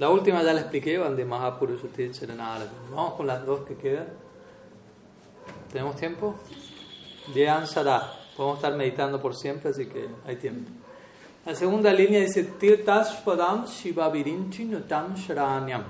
La 0.00 0.08
última 0.08 0.42
ya 0.42 0.54
la 0.54 0.62
expliqué, 0.62 0.96
Vande 0.96 1.26
Mahapurushuti 1.26 2.10
Vamos 2.90 3.14
con 3.14 3.26
las 3.26 3.44
dos 3.44 3.66
que 3.66 3.76
quedan. 3.76 4.06
¿Tenemos 5.70 5.94
tiempo? 5.96 6.36
Jean 7.34 7.66
Sada. 7.66 8.10
Podemos 8.34 8.56
estar 8.56 8.74
meditando 8.76 9.20
por 9.20 9.36
siempre, 9.36 9.68
así 9.68 9.84
que 9.84 10.08
hay 10.26 10.36
tiempo. 10.36 10.70
La 11.44 11.54
segunda 11.54 11.92
línea 11.92 12.20
dice 12.20 12.44
Tirtashpadam 12.44 13.66
Shiva 13.66 14.08
Virinchi 14.08 14.64
Nutam 14.64 15.14
Sharanyam. 15.16 15.84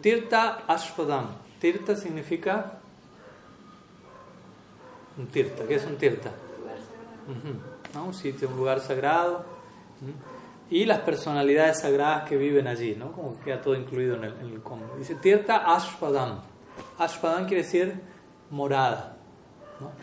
Tirta 0.00 0.62
Ashpadam. 0.64 1.30
Tirta 1.58 1.96
significa 1.96 2.78
un 5.18 5.26
tirta. 5.26 5.66
¿Qué 5.66 5.74
es 5.74 5.84
un 5.84 5.96
tirta? 5.96 6.30
Un 8.06 8.14
sitio, 8.14 8.48
un 8.48 8.56
lugar 8.56 8.78
sagrado. 8.78 9.44
Y 10.70 10.86
las 10.86 11.00
personalidades 11.00 11.80
sagradas 11.80 12.28
que 12.28 12.36
viven 12.36 12.66
allí, 12.66 12.94
¿no? 12.96 13.12
Como 13.12 13.38
queda 13.40 13.60
todo 13.60 13.74
incluido 13.74 14.16
en 14.16 14.24
el, 14.24 14.34
en 14.40 14.60
combo. 14.60 14.96
Dice 14.96 15.14
Tirta 15.14 15.74
Ashpadam. 15.74 16.40
Ashpadam 16.98 17.46
quiere 17.46 17.62
decir 17.62 18.00
morada. 18.50 19.16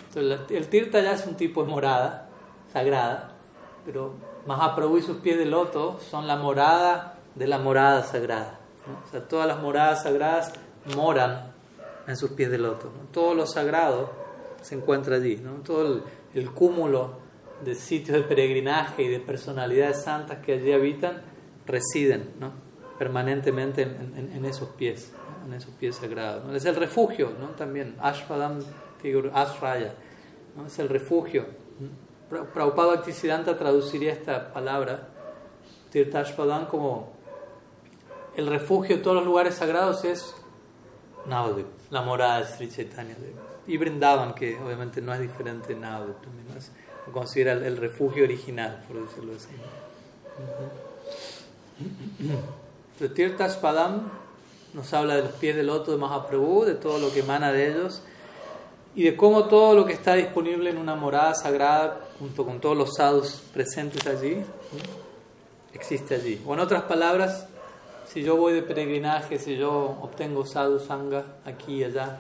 Entonces, 0.08 0.52
el 0.52 0.68
tirta 0.68 1.02
ya 1.02 1.14
es 1.14 1.26
un 1.26 1.36
tipo 1.36 1.64
de 1.64 1.70
morada 1.70 2.30
sagrada, 2.72 3.32
pero 3.86 4.14
Mahaprabhu 4.46 4.98
y 4.98 5.02
sus 5.02 5.18
pies 5.18 5.38
de 5.38 5.46
loto 5.46 6.00
son 6.00 6.28
la 6.28 6.36
morada 6.36 7.16
de 7.36 7.48
la 7.48 7.58
morada 7.58 8.04
sagrada. 8.04 8.60
O 9.06 9.10
sea, 9.10 9.28
todas 9.28 9.48
las 9.48 9.60
moradas 9.60 10.04
sagradas 10.04 10.54
moran 10.96 11.54
en 12.08 12.18
sus 12.18 12.32
pies 12.32 12.50
de 12.50 12.58
loto. 12.58 12.92
Todo 13.12 13.36
lo 13.36 13.46
sagrado 13.46 14.10
se 14.62 14.76
encuentra 14.76 15.16
allí. 15.18 15.38
¿no? 15.38 15.54
Todo 15.64 16.04
el, 16.34 16.52
cúmulo 16.52 17.21
de 17.64 17.76
sitios 17.76 18.18
de 18.18 18.24
peregrinaje 18.24 19.04
y 19.04 19.08
de 19.08 19.20
personalidades 19.20 20.04
santas 20.04 20.40
que 20.40 20.54
allí 20.54 20.72
habitan 20.72 21.22
residen 21.66 22.32
¿no? 22.40 22.52
permanentemente 22.98 23.84
en, 23.84 24.46
esos 24.46 24.70
pies, 24.70 25.12
en 25.46 25.54
esos 25.54 25.74
pies 25.76 25.96
sagrados. 25.96 26.54
Es 26.56 26.66
el 26.66 26.76
refugio, 26.76 27.34
¿no? 27.40 27.48
también. 27.50 27.96
Ashpadam 28.00 28.60
Ashraya. 29.34 29.94
¿no? 30.56 30.68
Es 30.68 30.80
el 30.80 30.90
refugio. 30.90 31.46
Prabhupada 32.30 32.96
Bhaktisiddhanta 32.96 33.58
traduciría 33.58 34.14
esta 34.14 34.54
palabra, 34.54 35.10
Tirtashpadam, 35.92 36.68
como 36.68 37.12
el 38.38 38.48
refugio 38.48 38.98
de 38.98 39.04
todos 39.04 39.18
los 39.18 39.26
lugares 39.26 39.56
sagrados 39.56 40.06
es 40.06 40.34
Navadvip, 41.26 41.68
la 41.90 42.02
morada 42.02 42.40
de 42.40 42.46
Sri 42.46 42.70
Chaitanya 42.70 43.16
Y 43.68 43.78
Brindavan, 43.78 44.34
que 44.34 44.58
obviamente 44.58 45.02
no 45.02 45.14
es 45.14 45.20
diferente 45.20 45.76
de 45.76 45.82
también 45.82 46.41
considera 47.12 47.54
el, 47.54 47.78
refugio 47.78 48.24
original, 48.24 48.84
por 48.88 49.06
decirlo 49.06 49.34
así. 49.36 49.48
Entonces, 53.00 53.58
nos 54.74 54.94
habla 54.94 55.16
de 55.16 55.24
los 55.24 55.34
pies 55.34 55.56
del 55.56 55.68
loto 55.68 55.92
de 55.92 55.98
Mahaprabhu, 55.98 56.64
de 56.66 56.76
todo 56.76 57.00
lo 57.00 57.12
que 57.12 57.20
emana 57.20 57.52
de 57.52 57.72
ellos 57.72 58.02
y 58.96 59.04
de 59.04 59.16
cómo 59.16 59.46
todo 59.46 59.74
lo 59.74 59.86
que 59.86 59.94
está 59.94 60.16
disponible 60.16 60.70
en 60.70 60.78
una 60.78 60.96
morada 60.96 61.34
sagrada, 61.34 62.08
junto 62.20 62.46
con 62.46 62.60
todos 62.60 62.78
los 62.78 62.96
sadhus 62.96 63.42
presentes 63.54 64.06
allí, 64.06 64.44
existe 65.74 66.16
allí. 66.16 66.42
O 66.46 66.54
en 66.54 66.60
otras 66.60 66.84
palabras, 66.84 67.48
si 68.08 68.24
yo 68.24 68.36
voy 68.36 68.54
de 68.54 68.62
peregrinaje, 68.62 69.40
si 69.40 69.56
yo 69.58 69.98
obtengo 70.02 70.46
sadhu 70.46 70.80
sangha 70.80 71.24
aquí 71.46 71.76
y 71.76 71.84
allá, 71.86 72.20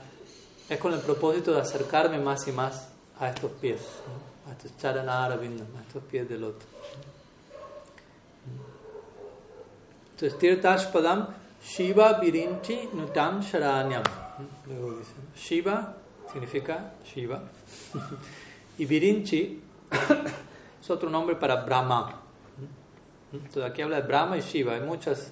es 0.69 0.79
con 0.79 0.93
el 0.93 1.01
propósito 1.01 1.53
de 1.53 1.61
acercarme 1.61 2.19
más 2.19 2.47
y 2.47 2.53
más 2.53 2.87
a 3.19 3.29
estos 3.29 3.51
pies, 3.51 3.81
a 4.51 4.53
estos 4.53 4.77
charanara 4.77 5.35
a 5.35 5.81
estos 5.81 6.03
pies 6.03 6.27
del 6.27 6.43
otro. 6.43 6.67
Entonces, 10.11 10.37
Tirtashpadam 10.37 11.27
Shiva 11.63 12.19
Virinchi 12.19 12.89
Nutam 12.93 13.41
Sharanyam. 13.41 14.03
Luego 14.67 14.97
dice, 14.97 15.13
Shiva 15.35 15.95
significa 16.31 16.93
Shiva. 17.03 17.41
y 18.77 18.85
Virinchi 18.85 19.61
es 20.81 20.89
otro 20.89 21.09
nombre 21.09 21.35
para 21.35 21.63
Brahma. 21.63 22.19
Entonces 23.31 23.63
aquí 23.63 23.81
habla 23.81 24.01
de 24.01 24.07
Brahma 24.07 24.37
y 24.37 24.41
Shiva. 24.41 24.73
Hay 24.73 24.81
muchas 24.81 25.31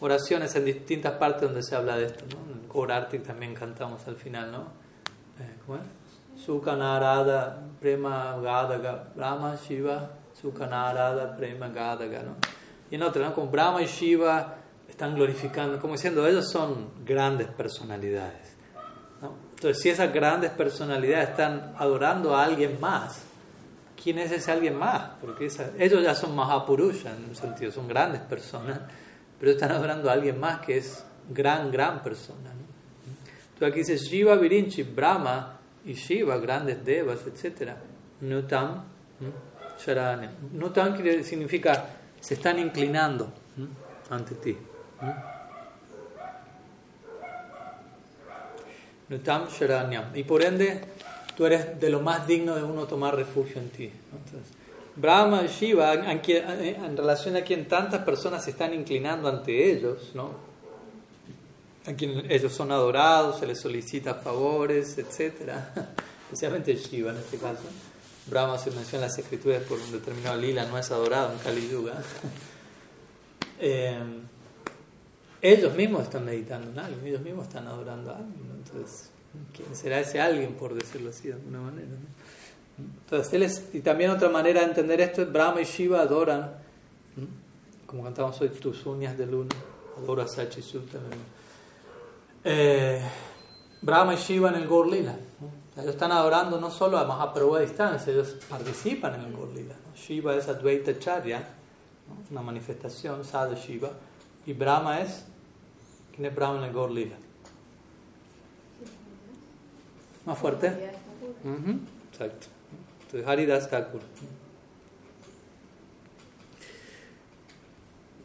oraciones 0.00 0.54
en 0.56 0.64
distintas 0.64 1.14
partes 1.14 1.42
donde 1.42 1.62
se 1.62 1.74
habla 1.74 1.96
de 1.96 2.06
esto. 2.06 2.24
¿no? 2.30 2.52
En 2.52 2.68
Gaurartik 2.68 3.22
también 3.22 3.54
cantamos 3.54 4.06
al 4.06 4.16
final, 4.16 4.50
¿no? 4.50 4.60
Eh, 5.38 5.54
¿Cómo 5.66 5.78
es? 5.78 6.42
Sukhanarada 6.44 7.62
Prema 7.86 8.36
Gadaga. 8.42 9.12
Brahma, 9.14 9.54
Shiva, 9.54 10.10
Sukhanarada 10.34 11.36
Prema 11.36 11.68
Gadaga, 11.68 12.20
¿no? 12.24 12.34
Y 12.90 12.96
en 12.96 13.02
otra, 13.04 13.28
¿no? 13.28 13.32
Como 13.32 13.46
Brahma 13.46 13.80
y 13.80 13.86
Shiva 13.86 14.56
están 14.88 15.14
glorificando, 15.14 15.78
como 15.78 15.92
diciendo, 15.92 16.26
ellos 16.26 16.50
son 16.50 16.88
grandes 17.04 17.46
personalidades. 17.46 18.56
¿no? 19.22 19.34
Entonces, 19.54 19.80
si 19.80 19.90
esas 19.90 20.12
grandes 20.12 20.50
personalidades 20.50 21.28
están 21.28 21.76
adorando 21.78 22.34
a 22.34 22.42
alguien 22.42 22.80
más, 22.80 23.22
¿quién 24.02 24.18
es 24.18 24.32
ese 24.32 24.50
alguien 24.50 24.74
más? 24.76 25.10
Porque 25.20 25.48
ellos 25.78 26.02
ya 26.02 26.16
son 26.16 26.34
Mahapurusha 26.34 27.14
en 27.14 27.26
un 27.28 27.36
sentido, 27.36 27.70
son 27.70 27.86
grandes 27.86 28.20
personas, 28.22 28.80
pero 29.38 29.52
están 29.52 29.70
adorando 29.70 30.10
a 30.10 30.14
alguien 30.14 30.40
más 30.40 30.58
que 30.58 30.78
es 30.78 31.04
gran, 31.30 31.70
gran 31.70 32.02
persona. 32.02 32.50
Entonces 33.54 33.68
aquí 33.68 33.78
dice 33.78 33.96
Shiva, 33.96 34.34
Virinchi, 34.34 34.82
Brahma 34.82 35.55
y 35.86 35.94
Shiva, 35.94 36.36
grandes 36.38 36.84
devas, 36.84 37.20
etc. 37.26 37.70
Nutam, 38.20 38.84
Sharanya. 39.78 40.32
Nutam 40.52 40.96
significa 41.22 41.86
se 42.20 42.34
están 42.34 42.58
inclinando 42.58 43.32
ante 44.10 44.34
ti. 44.34 44.58
Nutam 49.08 49.46
Sharanyam. 49.48 50.16
Y 50.16 50.24
por 50.24 50.42
ende, 50.42 50.80
tú 51.36 51.46
eres 51.46 51.78
de 51.78 51.88
lo 51.88 52.00
más 52.00 52.26
digno 52.26 52.56
de 52.56 52.64
uno 52.64 52.86
tomar 52.86 53.14
refugio 53.14 53.60
en 53.60 53.70
ti. 53.70 53.92
Entonces, 54.12 54.52
Brahma 54.96 55.42
y 55.44 55.48
Shiva, 55.48 55.94
en, 55.94 56.96
relación 56.96 57.36
a 57.36 57.42
quien 57.42 57.68
tantas 57.68 58.02
personas 58.02 58.42
se 58.42 58.50
están 58.50 58.74
inclinando 58.74 59.28
ante 59.28 59.70
ellos, 59.70 60.10
¿no? 60.14 60.55
A 61.86 61.94
quien 61.94 62.30
ellos 62.30 62.52
son 62.52 62.72
adorados, 62.72 63.38
se 63.38 63.46
les 63.46 63.60
solicita 63.60 64.14
favores, 64.14 64.98
etc. 64.98 65.52
Especialmente 66.24 66.74
Shiva 66.74 67.12
en 67.12 67.18
este 67.18 67.38
caso. 67.38 67.62
Brahma 68.26 68.58
se 68.58 68.70
menciona 68.72 69.04
en 69.04 69.10
las 69.10 69.18
escrituras 69.18 69.62
por 69.62 69.78
un 69.78 69.92
determinado 69.92 70.36
lila, 70.36 70.66
no 70.66 70.76
es 70.76 70.90
adorado 70.90 71.32
en 71.32 71.38
Kali 71.38 71.68
Yuga. 71.68 71.94
Eh, 73.58 73.96
ellos 75.40 75.74
mismos 75.74 76.02
están 76.02 76.26
meditando 76.26 76.70
en 76.70 76.78
alguien, 76.78 77.06
ellos 77.06 77.22
mismos 77.22 77.46
están 77.46 77.66
adorando 77.66 78.10
a 78.10 78.16
alguien. 78.16 78.34
Entonces, 78.54 79.08
¿quién 79.54 79.74
será 79.74 79.98
ese 79.98 80.20
alguien, 80.20 80.52
por 80.52 80.74
decirlo 80.74 81.08
así 81.08 81.28
de 81.28 81.34
alguna 81.34 81.60
manera? 81.60 81.88
Entonces, 82.78 83.64
y 83.72 83.80
también 83.80 84.10
otra 84.10 84.28
manera 84.28 84.60
de 84.60 84.66
entender 84.66 85.00
esto 85.00 85.22
es 85.22 85.32
Brahma 85.32 85.62
y 85.62 85.64
Shiva 85.64 86.02
adoran, 86.02 86.52
como 87.86 88.04
cantamos 88.04 88.38
hoy, 88.42 88.50
tus 88.50 88.84
uñas 88.84 89.16
de 89.16 89.26
luna, 89.26 89.54
adoro 89.96 90.20
a 90.20 90.28
Sachi 90.28 90.60
eh, 92.46 93.02
Brahma 93.82 94.14
y 94.14 94.16
Shiva 94.16 94.50
en 94.50 94.54
el 94.54 94.68
Gorlila. 94.68 95.16
Ellos 95.76 95.90
están 95.90 96.12
adorando 96.12 96.58
no 96.60 96.70
solo 96.70 96.96
a 96.96 97.04
Mahaprabhu 97.04 97.56
a 97.56 97.60
distancia, 97.60 98.12
ellos 98.12 98.36
participan 98.48 99.16
en 99.16 99.22
el 99.22 99.32
Gorlila. 99.32 99.74
Shiva 99.94 100.34
es 100.34 100.48
Advaita 100.48 100.98
Charya, 100.98 101.46
una 102.30 102.40
manifestación, 102.40 103.24
Sada 103.24 103.54
Shiva, 103.54 103.90
y 104.46 104.52
Brahma 104.52 105.00
es, 105.00 105.26
¿quién 106.14 106.26
es 106.26 106.34
Brahma 106.34 106.58
en 106.58 106.64
el 106.64 106.72
Gorlila? 106.72 107.16
¿Más 110.24 110.38
fuerte? 110.38 110.68
Exacto. 112.12 112.46
Entonces, 113.02 113.28
Haridas 113.28 113.68
Thakur. 113.68 114.00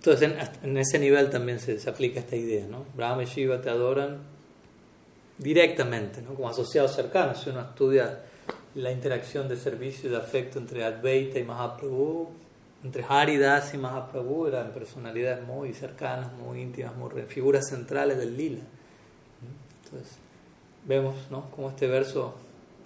Entonces, 0.03 0.31
en, 0.63 0.77
ese 0.77 0.97
nivel 0.97 1.29
también 1.29 1.59
se, 1.59 1.77
se, 1.77 1.87
aplica 1.87 2.21
esta 2.21 2.35
idea, 2.35 2.65
¿no? 2.65 2.85
Brahma 2.95 3.21
y 3.21 3.27
Shiva 3.27 3.61
te 3.61 3.69
adoran 3.69 4.17
directamente, 5.37 6.23
¿no? 6.23 6.33
Como 6.33 6.49
asociados 6.49 6.95
cercanos. 6.95 7.39
Si 7.39 7.51
uno 7.51 7.61
estudia 7.61 8.23
la 8.73 8.91
interacción 8.91 9.47
de 9.47 9.57
servicio 9.57 10.09
y 10.09 10.11
de 10.11 10.17
afecto 10.17 10.57
entre 10.57 10.83
Advaita 10.83 11.37
y 11.37 11.43
Mahaprabhu, 11.43 12.29
entre 12.83 13.05
Haridas 13.07 13.75
y 13.75 13.77
Mahaprabhu 13.77 14.47
eran 14.47 14.71
personalidades 14.71 15.45
muy 15.45 15.71
cercanas, 15.71 16.33
muy 16.33 16.61
íntimas, 16.61 16.95
muy 16.95 17.11
figuras 17.27 17.69
centrales 17.69 18.17
del 18.17 18.35
lila. 18.35 18.61
Entonces, 19.85 20.17
vemos 20.87 21.15
¿no? 21.29 21.51
como 21.51 21.69
este 21.69 21.85
verso, 21.85 22.33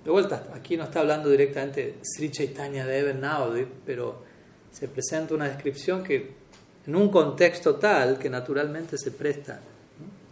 de 0.04 0.12
vuelta, 0.12 0.48
aquí 0.54 0.76
no 0.76 0.84
está 0.84 1.00
hablando 1.00 1.30
directamente 1.30 1.96
Sri 2.02 2.30
Chaitanya 2.30 2.86
de 2.86 3.14
Navadip, 3.14 3.70
pero 3.86 4.22
se 4.70 4.90
presenta 4.90 5.34
una 5.34 5.48
descripción 5.48 6.04
que 6.04 6.45
en 6.88 6.96
un 6.96 7.10
contexto 7.10 7.76
tal 7.76 8.20
que 8.20 8.30
naturalmente 8.30 8.98
se 8.98 9.12
presta 9.12 9.60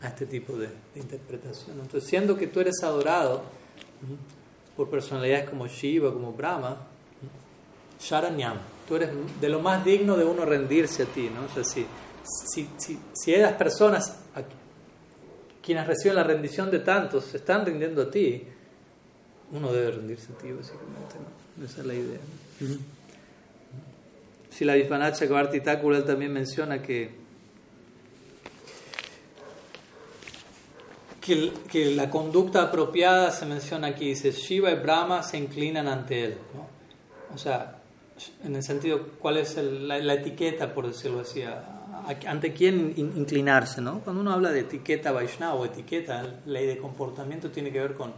a 0.01 0.07
este 0.07 0.25
tipo 0.25 0.53
de, 0.57 0.69
interpretación. 0.95 1.79
Entonces, 1.81 2.09
siendo 2.09 2.35
que 2.35 2.47
tú 2.47 2.59
eres 2.59 2.83
adorado 2.83 3.43
por 4.75 4.89
personalidades 4.89 5.49
como 5.49 5.67
Shiva, 5.67 6.11
como 6.13 6.33
Brahma, 6.33 6.77
Sharanyam, 7.99 8.57
tú 8.87 8.97
eres 8.97 9.09
de 9.39 9.49
lo 9.49 9.59
más 9.59 9.83
digno 9.83 10.17
de 10.17 10.25
uno 10.25 10.45
rendirse 10.45 11.03
a 11.03 11.05
ti, 11.05 11.31
¿no? 11.33 11.45
O 11.45 11.49
sea, 11.53 11.63
si, 11.63 11.85
si, 12.53 12.69
si, 12.77 12.99
si 13.13 13.33
esas 13.33 13.53
personas, 13.53 14.19
quienes 15.61 15.87
reciben 15.87 16.17
la 16.17 16.23
rendición 16.23 16.69
de 16.69 16.79
tantos, 16.79 17.25
se 17.25 17.37
están 17.37 17.65
rindiendo 17.65 18.03
a 18.03 18.11
ti, 18.11 18.43
uno 19.51 19.71
debe 19.71 19.91
rendirse 19.91 20.33
a 20.33 20.37
ti, 20.37 20.51
básicamente, 20.51 21.15
¿no? 21.57 21.65
Esa 21.65 21.81
es 21.81 21.87
la 21.87 21.93
idea. 21.93 22.19
Si 22.59 22.79
la 24.61 24.75
Vishwanacha 24.75 25.27
Kavarti 25.27 25.61
Thakur, 25.61 26.03
también 26.05 26.31
menciona 26.31 26.81
que, 26.81 27.09
que, 31.19 31.51
que, 31.69 31.95
la 31.95 32.09
conducta 32.09 32.63
apropiada 32.63 33.31
se 33.31 33.45
menciona 33.45 33.87
aquí, 33.87 34.09
dice, 34.09 34.31
Shiva 34.31 34.71
y 34.71 34.75
Brahma 34.75 35.23
se 35.23 35.37
inclinan 35.37 35.87
ante 35.87 36.23
él, 36.25 36.37
¿no? 36.53 36.67
O 37.33 37.37
sea, 37.37 37.79
en 38.43 38.55
el 38.55 38.63
sentido, 38.63 39.07
¿cuál 39.19 39.37
es 39.37 39.57
la, 39.57 40.13
etiqueta, 40.13 40.73
por 40.73 40.87
decirlo 40.87 41.21
así? 41.21 41.43
¿Ante 42.27 42.53
quién 42.53 42.93
inclinarse? 42.95 43.81
¿no? 43.81 44.01
Cuando 44.01 44.21
uno 44.21 44.31
habla 44.31 44.51
de 44.51 44.61
etiqueta 44.61 45.11
Vaishnava 45.11 45.55
o 45.55 45.65
etiqueta, 45.65 46.23
ley 46.45 46.67
de 46.67 46.77
comportamiento 46.77 47.49
tiene 47.49 47.71
que 47.71 47.79
ver 47.79 47.93
con 47.93 48.13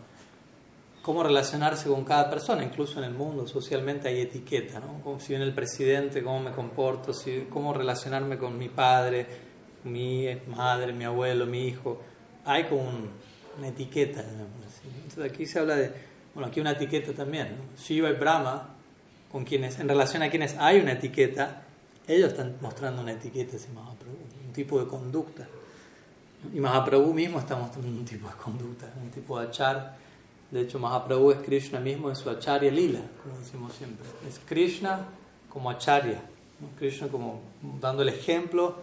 cómo 1.05 1.21
relacionarse 1.21 1.87
con 1.87 2.03
cada 2.03 2.31
persona, 2.31 2.63
incluso 2.63 2.97
en 2.97 3.05
el 3.05 3.13
mundo 3.13 3.47
socialmente 3.47 4.07
hay 4.07 4.21
etiqueta, 4.21 4.79
¿no? 4.79 5.19
Si 5.19 5.27
viene 5.29 5.43
el 5.45 5.53
presidente, 5.53 6.23
cómo 6.23 6.39
me 6.39 6.51
comporto, 6.51 7.13
si, 7.13 7.45
cómo 7.47 7.75
relacionarme 7.75 8.39
con 8.39 8.57
mi 8.57 8.69
padre, 8.69 9.27
mi 9.83 10.27
madre, 10.47 10.93
mi 10.93 11.03
abuelo, 11.03 11.45
mi 11.45 11.67
hijo. 11.67 12.01
Hay 12.43 12.63
como 12.63 12.89
una 13.55 13.67
etiqueta. 13.67 14.21
Entonces 14.21 15.31
aquí 15.31 15.45
se 15.45 15.59
habla 15.59 15.75
de, 15.75 15.91
bueno, 16.33 16.49
aquí 16.49 16.59
una 16.59 16.71
etiqueta 16.71 17.13
también. 17.13 17.49
¿no? 17.55 17.77
Shiva 17.79 18.09
y 18.09 18.13
Brahma 18.13 18.69
con 19.31 19.45
quienes, 19.45 19.79
en 19.79 19.87
relación 19.87 20.23
a 20.23 20.31
quienes 20.31 20.57
hay 20.57 20.79
una 20.79 20.93
etiqueta, 20.93 21.61
ellos 22.07 22.29
están 22.29 22.55
mostrando 22.61 23.03
una 23.03 23.11
etiqueta 23.11 23.57
ese 23.57 23.69
Mahaprabhu, 23.73 24.17
un 24.47 24.53
tipo 24.53 24.79
de 24.79 24.87
conducta. 24.87 25.47
Y 26.51 26.59
Mahaprabhu 26.59 27.13
mismo 27.13 27.37
está 27.37 27.55
mostrando 27.55 27.89
un 27.89 28.05
tipo 28.05 28.27
de 28.27 28.33
conducta, 28.37 28.91
un 28.99 29.11
tipo 29.11 29.39
de 29.39 29.45
achar. 29.49 30.04
De 30.55 30.61
hecho, 30.61 30.79
Mahaprabhu 30.79 31.31
es 31.31 31.39
Krishna 31.39 31.81
mismo 31.81 32.09
en 32.09 32.15
su 32.15 32.29
acharya 32.29 32.71
lila, 32.71 33.01
como 33.21 33.37
decimos 33.37 33.73
siempre. 33.73 34.07
Es 34.25 34.39
Krishna 34.39 35.05
como 35.49 35.69
acharya, 35.69 36.21
Krishna 36.79 37.09
como 37.09 37.41
dando 37.81 38.03
el 38.03 38.07
ejemplo 38.07 38.73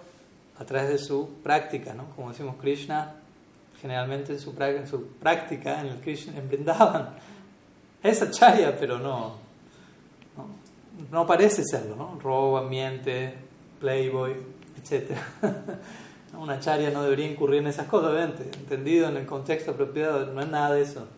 a 0.59 0.67
través 0.67 0.91
de 0.91 0.99
su 0.99 1.31
práctica, 1.43 1.95
¿no? 1.95 2.11
Como 2.15 2.29
decimos 2.29 2.57
Krishna, 2.61 3.15
generalmente 3.81 4.35
en 4.35 4.39
su, 4.39 4.55
en 4.61 4.87
su 4.87 5.07
práctica 5.13 5.81
en 5.81 5.87
el 5.87 6.01
Krishna 6.01 6.37
en 6.37 6.47
Vrindavan. 6.47 7.09
Es 8.03 8.21
acharya, 8.21 8.77
pero 8.79 8.99
no, 8.99 9.37
no 11.11 11.27
parece 11.27 11.65
serlo, 11.65 11.97
¿no? 11.97 12.21
Roba, 12.21 12.69
miente, 12.69 13.33
playboy, 13.81 14.37
etc. 14.77 15.13
Una 16.39 16.61
charia 16.61 16.91
no 16.91 17.03
debería 17.03 17.31
incurrir 17.31 17.61
en 17.61 17.69
esas 17.69 17.87
cosas, 17.87 18.11
obviamente, 18.11 18.43
entendido 18.59 19.09
en 19.09 19.17
el 19.17 19.25
contexto 19.25 19.71
apropiado, 19.71 20.27
no 20.27 20.43
es 20.43 20.49
nada 20.49 20.75
de 20.75 20.83
eso. 20.83 21.09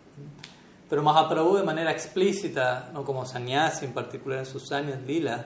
Pero 0.94 1.02
Mahaprabhu 1.02 1.56
de 1.56 1.64
manera 1.64 1.90
explícita, 1.90 2.88
¿no? 2.94 3.04
como 3.04 3.26
Sannyasi 3.26 3.86
en 3.86 3.92
particular 3.92 4.38
en 4.38 4.46
sus 4.46 4.70
años 4.70 5.00
lila, 5.04 5.44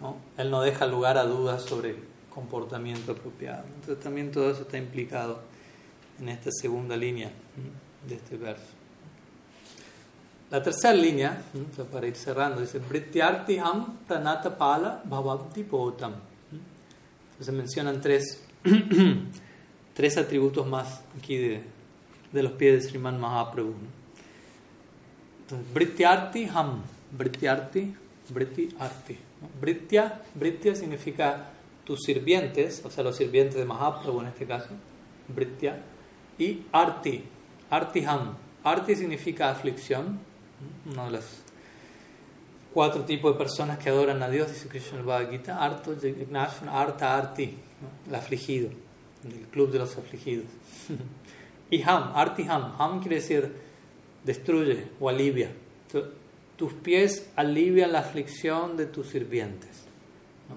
¿no? 0.00 0.16
él 0.38 0.50
no 0.50 0.62
deja 0.62 0.86
lugar 0.86 1.18
a 1.18 1.24
dudas 1.24 1.62
sobre 1.64 1.94
comportamiento 2.30 3.12
apropiado. 3.12 3.64
Entonces 3.66 4.02
también 4.02 4.32
todo 4.32 4.50
eso 4.50 4.62
está 4.62 4.78
implicado 4.78 5.40
en 6.18 6.30
esta 6.30 6.50
segunda 6.50 6.96
línea 6.96 7.30
de 8.08 8.14
este 8.14 8.38
verso. 8.38 8.64
La 10.50 10.62
tercera 10.62 10.94
línea, 10.94 11.42
para 11.92 12.06
ir 12.06 12.16
cerrando, 12.16 12.62
dice 12.62 12.78
Brityartiham 12.78 13.98
pranatapala 14.06 15.02
bhavabdi 15.04 15.64
potam. 15.64 16.14
Se 17.38 17.52
mencionan 17.52 18.00
tres, 18.00 18.42
tres 19.92 20.16
atributos 20.16 20.66
más 20.66 21.02
aquí 21.18 21.36
de, 21.36 21.62
de 22.32 22.42
los 22.42 22.52
pies 22.52 22.84
de 22.84 22.88
Sriman 22.88 23.20
Mahaprabhu. 23.20 23.97
Brityarti 25.50 26.46
Ham, 26.54 26.82
Brityarti, 27.10 27.94
Briti 28.30 28.74
Arti. 28.78 29.28
Britya, 29.60 30.20
Britya 30.34 30.74
significa 30.74 31.50
tus 31.84 32.00
sirvientes, 32.04 32.82
o 32.84 32.90
sea, 32.90 33.04
los 33.04 33.16
sirvientes 33.16 33.56
de 33.56 33.64
Mahaprabhu 33.64 34.20
en 34.20 34.28
este 34.28 34.46
caso, 34.46 34.70
Britya, 35.28 35.80
y 36.38 36.62
Arti, 36.72 37.24
Artiham. 37.70 38.36
Arti 38.64 38.96
significa 38.96 39.50
aflicción, 39.50 40.18
uno 40.90 41.04
de 41.06 41.10
los 41.12 41.24
cuatro 42.74 43.04
tipos 43.04 43.32
de 43.32 43.38
personas 43.38 43.78
que 43.78 43.88
adoran 43.88 44.22
a 44.22 44.28
Dios, 44.28 44.48
dice 44.48 44.68
Krishna 44.68 45.02
Bhagavad 45.02 45.30
Gita, 45.30 45.64
Arto, 45.64 45.94
Arta, 46.70 47.16
Arti, 47.16 47.56
el 48.06 48.14
afligido, 48.14 48.70
el 49.24 49.46
club 49.48 49.70
de 49.70 49.78
los 49.78 49.96
afligidos. 49.96 50.46
y 51.70 51.82
Ham, 51.82 52.12
Artiham, 52.14 52.74
Ham 52.78 53.00
quiere 53.00 53.16
decir 53.16 53.67
destruye 54.28 54.84
o 55.00 55.08
alivia. 55.08 55.50
Tus 56.56 56.72
pies 56.74 57.30
alivian 57.34 57.92
la 57.92 58.00
aflicción 58.00 58.76
de 58.76 58.84
tus 58.84 59.06
sirvientes. 59.08 59.84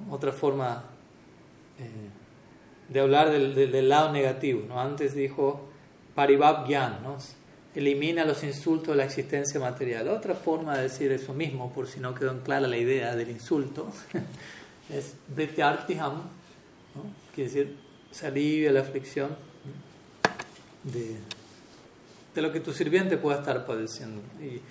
Otra 0.10 0.34
forma 0.34 0.84
eh, 1.80 2.10
de 2.90 3.00
hablar 3.00 3.32
del, 3.32 3.88
lado 3.88 4.12
negativo. 4.12 4.66
¿no? 4.68 4.78
Antes 4.78 5.16
dijo 5.16 5.70
Paribab 6.16 6.68
Gyan, 6.68 7.02
¿no? 7.02 7.18
elimina 7.74 8.26
los 8.26 8.44
insultos 8.44 8.90
de 8.90 8.96
la 8.96 9.06
existencia 9.06 9.58
material. 9.58 10.10
Otra 10.10 10.36
forma 10.36 10.76
de 10.76 10.84
decir 10.84 11.10
eso 11.14 11.34
mismo, 11.34 11.72
por 11.72 11.88
si 11.88 12.02
no 12.02 12.14
quedó 12.14 12.32
en 12.32 12.42
clara 12.42 12.68
la 12.68 12.78
idea 12.78 13.16
del 13.16 13.30
insulto, 13.30 13.90
es 14.90 15.16
Brityartiham, 15.34 16.16
¿no? 16.16 17.04
quiere 17.34 17.50
decir 17.50 17.78
se 18.12 18.28
alivia 18.28 18.74
la 18.74 18.82
aflicción 18.82 19.30
de, 20.84 21.16
de, 22.34 22.42
lo 22.42 22.52
que 22.52 22.60
tu 22.60 22.74
sirviente 22.74 23.18
pueda 23.18 23.40
estar 23.40 23.66
padeciendo. 23.66 24.22
Y, 24.42 24.62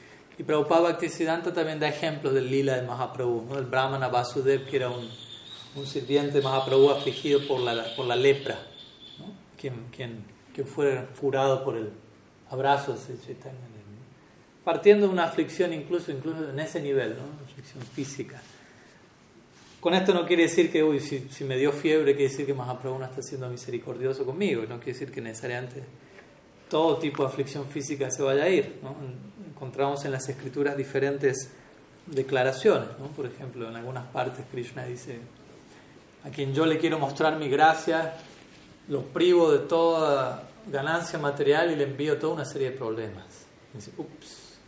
y 0.41 0.43
Prabhupada 0.43 0.83
Bhaktisiddhanta 0.83 1.53
también 1.53 1.79
da 1.79 1.89
ejemplos 1.89 2.33
del 2.33 2.51
lila 2.51 2.77
de 2.77 2.83
Mahaprabhu, 2.87 3.47
¿no? 3.49 3.59
el 3.59 3.67
Brahmana 3.67 4.09
Vasudev, 4.09 4.67
que 4.67 4.77
era 4.77 4.89
un, 4.89 5.09
un 5.77 5.87
sirviente 5.87 6.39
de 6.39 6.43
Mahaprabhu 6.43 6.91
afligido 6.91 7.47
por 7.47 7.61
la, 7.61 7.95
por 7.95 8.07
la 8.07 8.17
lepra, 8.17 8.59
¿no? 9.19 9.33
quien, 9.59 9.87
quien, 9.95 10.25
quien 10.55 10.67
fue 10.67 11.07
furado 11.15 11.63
por 11.63 11.77
el 11.77 11.91
abrazo 12.51 12.93
de 12.95 13.21
Chaitanya. 13.21 13.59
Partiendo 14.65 15.07
de 15.07 15.13
una 15.13 15.25
aflicción 15.25 15.73
incluso, 15.73 16.13
incluso 16.13 16.51
en 16.51 16.59
ese 16.59 16.81
nivel, 16.81 17.17
¿no? 17.17 17.25
una 17.25 17.45
aflicción 17.45 17.83
física. 17.83 18.41
Con 19.81 19.95
esto 19.95 20.13
no 20.13 20.27
quiere 20.27 20.43
decir 20.43 20.71
que, 20.71 20.83
uy, 20.83 21.01
si, 21.01 21.21
si 21.31 21.45
me 21.45 21.57
dio 21.57 21.73
fiebre, 21.73 22.15
quiere 22.15 22.31
decir 22.31 22.45
que 22.45 22.53
Mahaprabhu 22.53 22.99
no 22.99 23.07
está 23.07 23.23
siendo 23.23 23.49
misericordioso 23.49 24.27
conmigo, 24.27 24.63
no 24.63 24.77
quiere 24.77 24.93
decir 24.93 25.11
que 25.11 25.23
necesariamente 25.23 25.83
todo 26.71 26.97
tipo 26.97 27.23
de 27.25 27.29
aflicción 27.29 27.67
física 27.67 28.11
se 28.11 28.23
vaya 28.23 28.45
a 28.45 28.49
ir. 28.49 28.79
¿no? 28.83 28.95
encontramos 29.47 30.07
en 30.07 30.13
las 30.13 30.27
escrituras 30.27 30.75
diferentes 30.75 31.51
declaraciones. 32.07 32.89
¿no? 32.99 33.09
Por 33.09 33.27
ejemplo, 33.27 33.69
en 33.69 33.77
algunas 33.77 34.07
partes 34.07 34.47
Krishna 34.51 34.85
dice, 34.85 35.19
a 36.25 36.31
quien 36.31 36.55
yo 36.55 36.65
le 36.65 36.79
quiero 36.79 36.99
mostrar 36.99 37.37
mi 37.39 37.51
gracia, 37.51 38.15
lo 38.89 39.03
privo 39.03 39.53
de 39.53 39.59
toda 39.59 40.45
ganancia 40.67 41.19
material 41.19 41.71
y 41.73 41.77
le 41.77 41.85
envío 41.85 42.17
toda 42.17 42.35
una 42.35 42.45
serie 42.47 42.71
de 42.71 42.77
problemas. 42.79 43.27
Y, 43.75 44.01
Ups, 44.01 44.59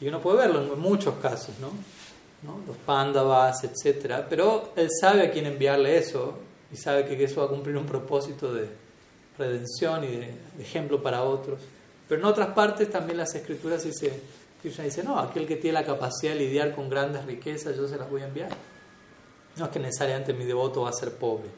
y 0.00 0.06
uno 0.08 0.20
puede 0.20 0.38
verlo 0.38 0.72
en 0.72 0.78
muchos 0.78 1.16
casos, 1.16 1.58
¿no? 1.60 1.70
¿no? 2.42 2.60
los 2.66 2.76
pándavas, 2.76 3.64
etc. 3.64 4.24
Pero 4.28 4.72
él 4.76 4.88
sabe 5.00 5.26
a 5.26 5.30
quién 5.30 5.46
enviarle 5.46 5.96
eso 5.96 6.38
y 6.70 6.76
sabe 6.76 7.06
que 7.06 7.22
eso 7.24 7.40
va 7.40 7.46
a 7.46 7.50
cumplir 7.50 7.76
un 7.76 7.86
propósito 7.86 8.52
de 8.54 8.68
redención 9.38 10.04
y 10.04 10.08
de 10.08 10.34
ejemplo 10.58 11.02
para 11.02 11.22
otros. 11.22 11.60
Pero 12.08 12.20
en 12.20 12.26
otras 12.26 12.48
partes 12.48 12.90
también 12.90 13.18
las 13.18 13.34
escrituras 13.34 13.84
dice, 13.84 14.20
dice, 14.62 15.02
no, 15.02 15.18
aquel 15.18 15.46
que 15.46 15.56
tiene 15.56 15.74
la 15.80 15.84
capacidad 15.84 16.32
de 16.32 16.38
lidiar 16.38 16.74
con 16.74 16.88
grandes 16.88 17.24
riquezas, 17.24 17.76
yo 17.76 17.88
se 17.88 17.96
las 17.96 18.08
voy 18.10 18.22
a 18.22 18.26
enviar. 18.26 18.50
No 19.56 19.64
es 19.64 19.70
que 19.70 19.78
necesariamente 19.78 20.32
mi 20.32 20.44
devoto 20.44 20.82
va 20.82 20.90
a 20.90 20.92
ser 20.92 21.12
pobre. 21.12 21.48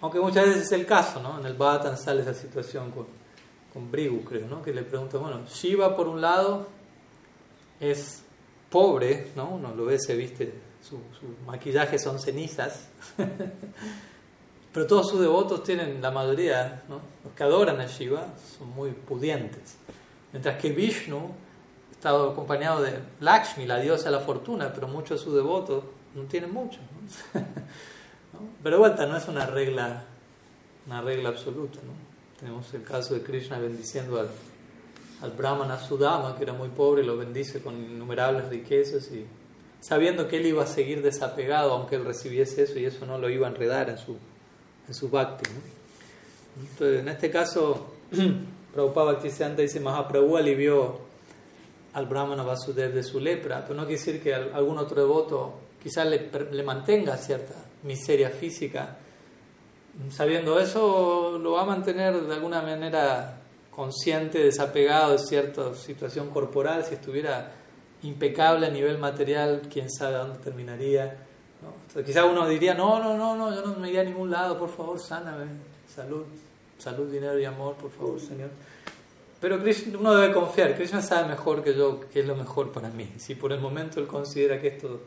Aunque 0.00 0.20
muchas 0.20 0.46
veces 0.46 0.62
es 0.64 0.72
el 0.72 0.86
caso, 0.86 1.20
¿no? 1.22 1.38
En 1.38 1.46
el 1.46 1.54
Bhattan 1.54 1.96
sale 1.96 2.22
esa 2.22 2.34
situación 2.34 2.90
con, 2.90 3.06
con 3.72 3.90
Brigu, 3.90 4.24
creo, 4.24 4.46
¿no? 4.46 4.62
Que 4.62 4.72
le 4.72 4.82
pregunta, 4.82 5.18
bueno, 5.18 5.44
Shiva 5.46 5.96
por 5.96 6.08
un 6.08 6.20
lado 6.20 6.66
es 7.80 8.22
pobre, 8.68 9.28
¿no? 9.36 9.50
Uno 9.50 9.74
lo 9.74 9.84
ve, 9.86 9.98
se 9.98 10.14
viste, 10.14 10.52
su 10.82 10.98
maquillaje 11.46 11.98
son 11.98 12.20
cenizas. 12.20 12.88
Pero 14.72 14.86
todos 14.86 15.10
sus 15.10 15.20
devotos 15.20 15.62
tienen, 15.62 16.00
la 16.00 16.10
mayoría, 16.10 16.82
¿no? 16.88 17.00
los 17.24 17.34
que 17.34 17.42
adoran 17.42 17.80
a 17.80 17.86
Shiva, 17.86 18.26
son 18.58 18.70
muy 18.70 18.92
pudientes. 18.92 19.76
Mientras 20.32 20.58
que 20.58 20.70
Vishnu 20.70 21.30
está 21.90 22.10
acompañado 22.10 22.82
de 22.82 22.98
Lakshmi, 23.20 23.66
la 23.66 23.78
diosa 23.78 24.06
de 24.06 24.12
la 24.12 24.20
fortuna, 24.20 24.72
pero 24.72 24.88
muchos 24.88 25.20
de 25.20 25.24
sus 25.24 25.34
devotos 25.34 25.84
no 26.14 26.22
tienen 26.22 26.52
mucho. 26.52 26.78
Pero 28.62 28.76
de 28.76 28.80
vuelta, 28.80 29.06
no 29.06 29.16
es 29.16 29.28
una 29.28 29.46
regla, 29.46 30.04
una 30.86 31.00
regla 31.00 31.28
absoluta. 31.28 31.78
¿no? 31.84 31.92
Tenemos 32.40 32.72
el 32.74 32.82
caso 32.82 33.14
de 33.14 33.22
Krishna 33.22 33.58
bendiciendo 33.58 34.18
al, 34.18 34.28
al 35.20 35.30
Brahmana 35.32 35.78
Sudama, 35.78 36.34
que 36.36 36.42
era 36.42 36.52
muy 36.52 36.70
pobre, 36.70 37.02
y 37.02 37.06
lo 37.06 37.16
bendice 37.16 37.62
con 37.62 37.76
innumerables 37.76 38.48
riquezas 38.48 39.12
y 39.12 39.26
sabiendo 39.80 40.26
que 40.28 40.38
él 40.38 40.46
iba 40.46 40.62
a 40.64 40.66
seguir 40.66 41.02
desapegado 41.02 41.72
aunque 41.72 41.96
él 41.96 42.04
recibiese 42.04 42.62
eso 42.62 42.78
y 42.78 42.84
eso 42.84 43.04
no 43.04 43.18
lo 43.18 43.28
iba 43.28 43.46
a 43.46 43.50
enredar 43.50 43.90
en 43.90 43.98
su 43.98 44.16
en 44.88 44.94
su 44.94 45.08
bhakti. 45.08 45.48
Entonces, 46.60 47.00
en 47.00 47.08
este 47.08 47.30
caso, 47.30 47.86
Prabhupada 48.72 49.12
Bhaktisiddhanta 49.12 49.62
dice, 49.62 49.80
Mahaprabhu 49.80 50.36
alivió 50.36 50.98
al 51.94 52.06
Brahmana 52.06 52.42
Vasudev 52.42 52.92
de 52.94 53.02
su 53.02 53.20
lepra, 53.20 53.62
pero 53.62 53.74
no 53.74 53.86
quiere 53.86 53.98
decir 53.98 54.22
que 54.22 54.34
algún 54.34 54.78
otro 54.78 55.02
devoto 55.02 55.54
quizás 55.82 56.06
le, 56.06 56.30
le 56.50 56.62
mantenga 56.62 57.16
cierta 57.16 57.54
miseria 57.82 58.30
física. 58.30 58.96
Sabiendo 60.10 60.58
eso, 60.58 61.38
lo 61.38 61.52
va 61.52 61.62
a 61.62 61.66
mantener 61.66 62.22
de 62.22 62.34
alguna 62.34 62.62
manera 62.62 63.40
consciente, 63.70 64.38
desapegado 64.38 65.12
de 65.12 65.18
cierta 65.18 65.74
situación 65.74 66.30
corporal. 66.30 66.84
Si 66.84 66.94
estuviera 66.94 67.52
impecable 68.02 68.66
a 68.66 68.70
nivel 68.70 68.98
material, 68.98 69.62
quién 69.70 69.90
sabe 69.90 70.16
dónde 70.16 70.38
terminaría 70.38 71.26
quizá 72.04 72.24
uno 72.24 72.48
diría, 72.48 72.74
no, 72.74 72.98
no, 73.02 73.16
no, 73.16 73.36
no, 73.36 73.54
yo 73.54 73.62
no 73.66 73.78
me 73.78 73.88
iría 73.88 74.00
a 74.00 74.04
ningún 74.04 74.30
lado, 74.30 74.58
por 74.58 74.68
favor, 74.68 74.98
sáname, 74.98 75.46
salud, 75.94 76.24
salud, 76.78 77.10
dinero 77.10 77.38
y 77.38 77.44
amor, 77.44 77.74
por 77.74 77.90
favor, 77.90 78.20
Señor. 78.20 78.50
Pero 79.40 79.58
uno 79.98 80.14
debe 80.14 80.32
confiar, 80.32 80.76
Krishna 80.76 81.02
sabe 81.02 81.28
mejor 81.28 81.64
que 81.64 81.74
yo 81.74 82.00
qué 82.12 82.20
es 82.20 82.26
lo 82.26 82.36
mejor 82.36 82.70
para 82.70 82.88
mí. 82.90 83.12
Si 83.18 83.34
por 83.34 83.52
el 83.52 83.60
momento 83.60 83.98
él 83.98 84.06
considera 84.06 84.60
que 84.60 84.68
esto 84.68 85.00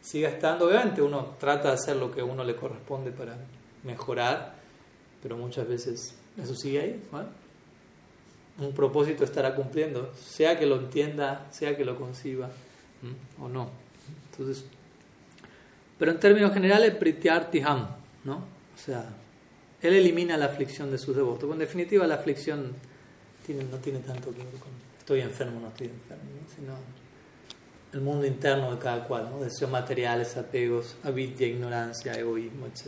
siga 0.00 0.30
estando, 0.30 0.66
obviamente 0.66 1.02
uno 1.02 1.34
trata 1.38 1.68
de 1.68 1.74
hacer 1.74 1.96
lo 1.96 2.10
que 2.10 2.22
a 2.22 2.24
uno 2.24 2.44
le 2.44 2.56
corresponde 2.56 3.10
para 3.10 3.36
mejorar, 3.82 4.54
pero 5.22 5.36
muchas 5.36 5.68
veces 5.68 6.14
eso 6.42 6.54
sigue 6.54 6.80
ahí. 6.80 7.02
Un 8.58 8.72
propósito 8.72 9.24
estará 9.24 9.54
cumpliendo, 9.54 10.12
sea 10.14 10.58
que 10.58 10.64
lo 10.64 10.76
entienda, 10.76 11.46
sea 11.50 11.76
que 11.76 11.84
lo 11.84 11.98
conciba 11.98 12.48
o 13.38 13.48
no. 13.48 13.68
Entonces, 14.30 14.64
pero 15.98 16.10
en 16.10 16.18
términos 16.18 16.52
generales, 16.52 16.94
Prityartiham, 16.94 17.88
¿no? 18.24 18.36
O 18.36 18.78
sea, 18.78 19.04
él 19.80 19.94
elimina 19.94 20.36
la 20.36 20.46
aflicción 20.46 20.90
de 20.90 20.98
sus 20.98 21.14
devotos. 21.14 21.50
En 21.52 21.58
definitiva, 21.58 22.06
la 22.06 22.14
aflicción 22.16 22.72
no 23.48 23.76
tiene 23.78 23.98
tanto 24.00 24.30
que 24.30 24.38
ver 24.38 24.54
con 24.54 24.84
estoy 24.98 25.20
enfermo 25.20 25.60
no 25.60 25.68
estoy 25.68 25.88
enfermo, 25.88 26.24
sino 26.56 26.72
el 27.92 28.00
mundo 28.00 28.26
interno 28.26 28.72
de 28.72 28.78
cada 28.78 29.04
cual, 29.04 29.28
deseos 29.40 29.70
materiales, 29.70 30.36
apegos, 30.38 30.96
avidya, 31.04 31.46
ignorancia, 31.46 32.14
egoísmo, 32.14 32.66
etc. 32.66 32.86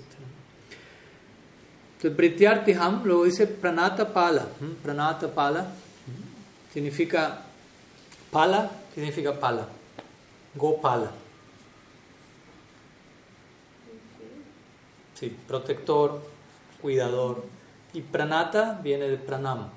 Entonces, 1.97 2.17
Prityartiham 2.17 3.05
luego 3.05 3.25
dice 3.25 3.47
Pranata 3.47 4.13
Pala. 4.13 4.47
Pranata 4.83 5.33
Pala 5.33 5.67
significa 6.73 7.43
Pala, 8.33 8.71
¿qué 8.95 9.01
significa 9.03 9.39
Pala? 9.39 9.69
Gopala. 10.55 11.11
Sí, 15.17 15.35
protector, 15.49 16.23
cuidador. 16.83 17.43
Y 17.95 18.03
pranata 18.03 18.79
viene 18.83 19.09
de 19.09 19.17
pranam. 19.17 19.71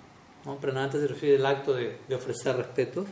Pranata 0.59 0.99
se 0.99 1.07
refiere 1.07 1.37
al 1.37 1.45
acto 1.45 1.73
de, 1.73 1.97
ofrecer 2.13 2.57
respeto. 2.57 3.05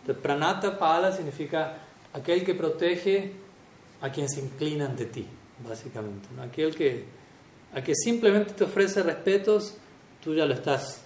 Entonces, 0.00 0.22
pranata 0.22 0.76
pala 0.78 1.12
significa 1.12 1.78
aquel 2.12 2.44
que 2.44 2.54
protege 2.54 3.32
a 4.00 4.10
quien 4.10 4.28
se 4.28 4.40
inclina 4.40 4.86
ante 4.86 5.06
ti, 5.06 5.26
básicamente. 5.66 6.28
Aquel 6.40 6.74
que, 6.74 7.04
a 7.72 7.82
que 7.82 7.94
simplemente 7.94 8.54
te 8.54 8.64
ofrece 8.64 9.02
respetos, 9.02 9.74
tú 10.22 10.34
ya 10.34 10.46
lo 10.46 10.54
estás 10.54 11.04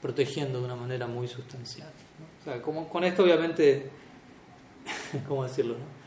protegiendo 0.00 0.60
de 0.60 0.64
una 0.64 0.76
manera 0.76 1.06
muy 1.06 1.28
sustancial. 1.28 1.90
O 2.40 2.44
sea, 2.44 2.62
como, 2.62 2.88
con 2.88 3.04
esto 3.04 3.24
obviamente, 3.24 3.90
¿cómo 5.28 5.44
decirlo? 5.44 5.74
No? 5.74 6.05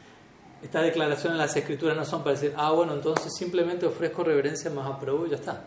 Estas 0.62 0.84
declaraciones 0.84 1.34
en 1.34 1.38
las 1.38 1.56
escrituras 1.56 1.96
no 1.96 2.06
son 2.06 2.24
para 2.24 2.36
decir, 2.36 2.54
ah, 2.58 2.72
bueno, 2.72 2.94
entonces 2.94 3.34
simplemente 3.38 3.86
ofrezco 3.86 4.24
reverencia 4.24 4.70
a 4.70 4.74
Mahaprabhu 4.74 5.28
y 5.28 5.30
ya 5.30 5.36
está. 5.38 5.64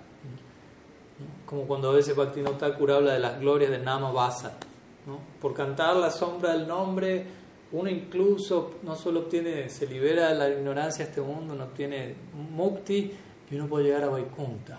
Como 1.47 1.63
cuando 1.63 1.91
a 1.91 1.95
veces 1.95 2.15
Bhaktivinoda 2.15 2.59
Thakur 2.59 2.93
habla 2.93 3.15
de 3.15 3.19
las 3.19 3.41
glorias 3.41 3.71
de 3.71 3.79
Nama 3.79 4.11
Vasa. 4.11 4.59
¿no? 5.07 5.19
Por 5.41 5.55
cantar 5.55 5.97
la 5.97 6.11
sombra 6.11 6.53
del 6.53 6.67
nombre, 6.67 7.27
uno 7.73 7.89
incluso 7.89 8.75
no 8.83 8.95
solo 8.95 9.21
obtiene, 9.21 9.69
se 9.71 9.87
libera 9.87 10.29
de 10.29 10.35
la 10.35 10.49
ignorancia 10.51 11.05
de 11.05 11.11
este 11.11 11.23
mundo, 11.23 11.55
uno 11.55 11.65
obtiene 11.65 12.15
mukti 12.51 13.13
y 13.51 13.55
uno 13.55 13.67
puede 13.67 13.87
llegar 13.87 14.05
a 14.05 14.09
Vaikunta. 14.09 14.79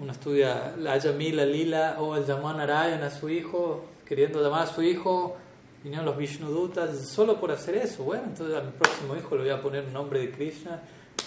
Uno 0.00 0.12
estudia 0.12 0.74
la 0.78 0.96
Yamila 0.96 1.44
Lila 1.44 1.96
o 1.98 2.16
el 2.16 2.24
Yaman 2.24 2.60
a 2.60 3.10
su 3.10 3.28
hijo, 3.28 3.84
queriendo 4.06 4.42
llamar 4.42 4.62
a 4.62 4.66
su 4.66 4.82
hijo, 4.82 5.36
vinieron 5.82 6.06
los 6.06 6.16
Vishnudutas 6.16 7.08
solo 7.08 7.38
por 7.40 7.50
hacer 7.50 7.76
eso. 7.76 8.04
Bueno, 8.04 8.24
entonces 8.28 8.56
a 8.56 8.62
mi 8.62 8.72
próximo 8.72 9.16
hijo 9.16 9.36
le 9.36 9.42
voy 9.42 9.50
a 9.50 9.60
poner 9.60 9.84
un 9.84 9.92
nombre 9.92 10.20
de 10.20 10.30
Krishna, 10.30 10.82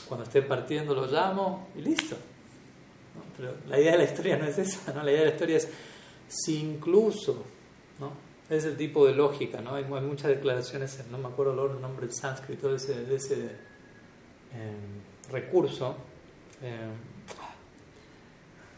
cuando 0.07 0.25
esté 0.25 0.41
partiendo 0.41 0.93
lo 0.93 1.05
llamo 1.07 1.69
y 1.75 1.81
listo. 1.81 2.15
Pero 3.37 3.53
la 3.67 3.79
idea 3.79 3.93
de 3.93 3.97
la 3.99 4.03
historia 4.05 4.37
no 4.37 4.45
es 4.45 4.57
esa, 4.57 4.93
¿no? 4.93 5.03
la 5.03 5.11
idea 5.11 5.21
de 5.21 5.27
la 5.27 5.33
historia 5.33 5.57
es 5.57 5.69
si 6.27 6.59
incluso, 6.59 7.43
¿no? 7.99 8.11
es 8.49 8.63
el 8.65 8.77
tipo 8.77 9.05
de 9.05 9.13
lógica, 9.13 9.59
¿no? 9.61 9.75
hay, 9.75 9.83
muchas 9.85 10.29
declaraciones, 10.29 10.99
no 11.11 11.17
me 11.17 11.27
acuerdo 11.27 11.51
el 11.65 11.81
nombre 11.81 12.07
del 12.07 12.15
sánscrito 12.15 12.69
de 12.69 12.75
ese, 12.75 13.05
de 13.05 13.15
ese 13.15 13.45
eh, 14.53 14.75
recurso. 15.31 15.95
Eh, 16.61 16.91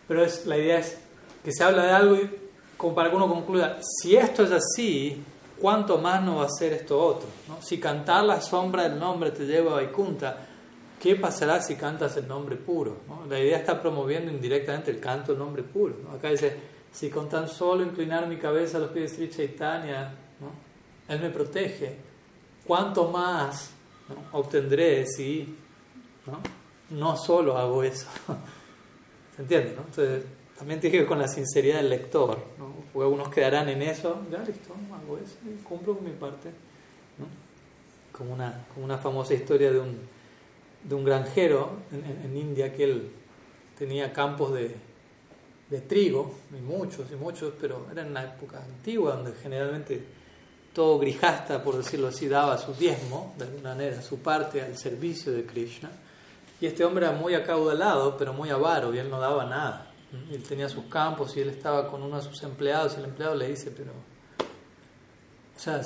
pero 0.07 0.23
es, 0.23 0.45
la 0.45 0.57
idea 0.57 0.79
es 0.79 0.97
que 1.43 1.51
se 1.51 1.63
habla 1.63 1.83
de 1.83 1.91
algo 1.91 2.15
y 2.15 2.29
como 2.77 2.95
para 2.95 3.09
que 3.09 3.15
uno 3.15 3.27
concluya, 3.27 3.79
si 4.01 4.15
esto 4.15 4.43
es 4.43 4.51
así, 4.51 5.21
¿cuánto 5.59 5.97
más 5.97 6.23
no 6.23 6.37
va 6.37 6.45
a 6.45 6.49
ser 6.49 6.73
esto 6.73 6.99
otro? 6.99 7.27
¿no? 7.47 7.61
Si 7.61 7.79
cantar 7.79 8.23
la 8.23 8.41
sombra 8.41 8.83
del 8.83 8.99
nombre 8.99 9.31
te 9.31 9.45
lleva 9.45 9.71
a 9.71 9.75
Vaikunta, 9.75 10.37
¿qué 10.99 11.15
pasará 11.15 11.61
si 11.61 11.75
cantas 11.75 12.17
el 12.17 12.27
nombre 12.27 12.55
puro? 12.55 12.97
La 13.29 13.39
idea 13.39 13.57
está 13.57 13.81
promoviendo 13.81 14.31
indirectamente 14.31 14.91
el 14.91 14.99
canto 14.99 15.31
del 15.31 15.39
nombre 15.39 15.63
puro. 15.63 15.95
Acá 16.15 16.29
dice, 16.29 16.55
si 16.91 17.09
con 17.09 17.29
tan 17.29 17.47
solo 17.47 17.83
inclinar 17.83 18.27
mi 18.27 18.37
cabeza 18.37 18.77
a 18.77 18.81
los 18.81 18.91
pies 18.91 19.11
de 19.11 19.27
Sri 19.27 19.29
Chaitanya, 19.29 20.13
Él 21.07 21.19
me 21.19 21.29
protege, 21.29 21.97
¿cuánto 22.65 23.09
más 23.09 23.71
obtendré 24.31 25.05
si 25.05 25.55
no 26.89 27.17
solo 27.17 27.57
hago 27.57 27.83
eso? 27.83 28.07
¿Se 29.35 29.41
entiende? 29.41 29.73
¿no? 29.75 29.81
Entonces, 29.81 30.23
también 30.57 30.79
tiene 30.79 30.91
que 30.93 30.99
ver 30.99 31.07
con 31.07 31.19
la 31.19 31.27
sinceridad 31.27 31.77
del 31.77 31.89
lector. 31.89 32.37
¿no? 32.57 32.73
Porque 32.91 33.05
algunos 33.05 33.29
quedarán 33.29 33.69
en 33.69 33.81
eso, 33.81 34.21
ya 34.31 34.39
listo, 34.39 34.73
hago 34.93 35.17
eso, 35.17 35.35
cumplo 35.63 35.95
con 35.95 36.05
mi 36.05 36.11
parte. 36.11 36.49
¿no? 37.17 37.25
Como, 38.11 38.33
una, 38.33 38.65
como 38.73 38.85
una 38.85 38.97
famosa 38.97 39.33
historia 39.33 39.71
de 39.71 39.79
un, 39.79 39.99
de 40.83 40.95
un 40.95 41.03
granjero 41.03 41.77
en, 41.91 42.35
India 42.35 42.73
que 42.73 42.83
él 42.85 43.11
tenía 43.77 44.11
campos 44.11 44.53
de, 44.53 44.75
de 45.69 45.81
trigo, 45.81 46.33
y 46.51 46.61
muchos 46.61 47.11
y 47.11 47.15
muchos, 47.15 47.53
pero 47.61 47.85
era 47.91 48.01
en 48.01 48.09
una 48.09 48.23
época 48.23 48.63
antigua 48.63 49.15
donde 49.15 49.33
generalmente 49.33 50.01
todo 50.73 50.97
grijasta, 50.97 51.63
por 51.63 51.75
decirlo 51.75 52.07
así, 52.07 52.27
daba 52.27 52.57
su 52.57 52.73
diezmo, 52.73 53.33
de 53.37 53.45
alguna 53.45 53.69
manera, 53.69 54.01
su 54.01 54.19
parte 54.19 54.61
al 54.61 54.77
servicio 54.77 55.31
de 55.31 55.45
Krishna. 55.45 55.89
Y 56.59 56.65
este 56.65 56.83
hombre 56.83 57.05
era 57.05 57.15
muy 57.15 57.35
acaudalado, 57.35 58.17
pero 58.17 58.33
muy 58.33 58.49
avaro, 58.49 58.93
y 58.93 58.97
él 58.99 59.09
no 59.09 59.19
daba 59.19 59.45
nada. 59.45 59.86
Él 60.31 60.41
tenía 60.43 60.69
sus 60.69 60.85
campos 60.85 61.35
y 61.35 61.41
él 61.41 61.49
estaba 61.49 61.89
con 61.89 62.01
uno 62.01 62.17
de 62.17 62.23
sus 62.23 62.41
empleados 62.43 62.93
y 62.95 62.99
el 62.99 63.05
empleado 63.05 63.35
le 63.35 63.49
dice, 63.49 63.71
pero, 63.71 63.91
o 63.91 65.59
sea, 65.59 65.81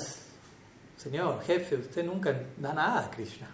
señor, 0.96 1.42
jefe, 1.42 1.76
usted 1.76 2.04
nunca 2.04 2.32
da 2.56 2.72
nada 2.72 3.06
a 3.06 3.10
Krishna. 3.10 3.48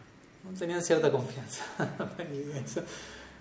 No 0.45 0.59
tenían 0.59 0.82
cierta 0.82 1.11
confianza. 1.11 1.65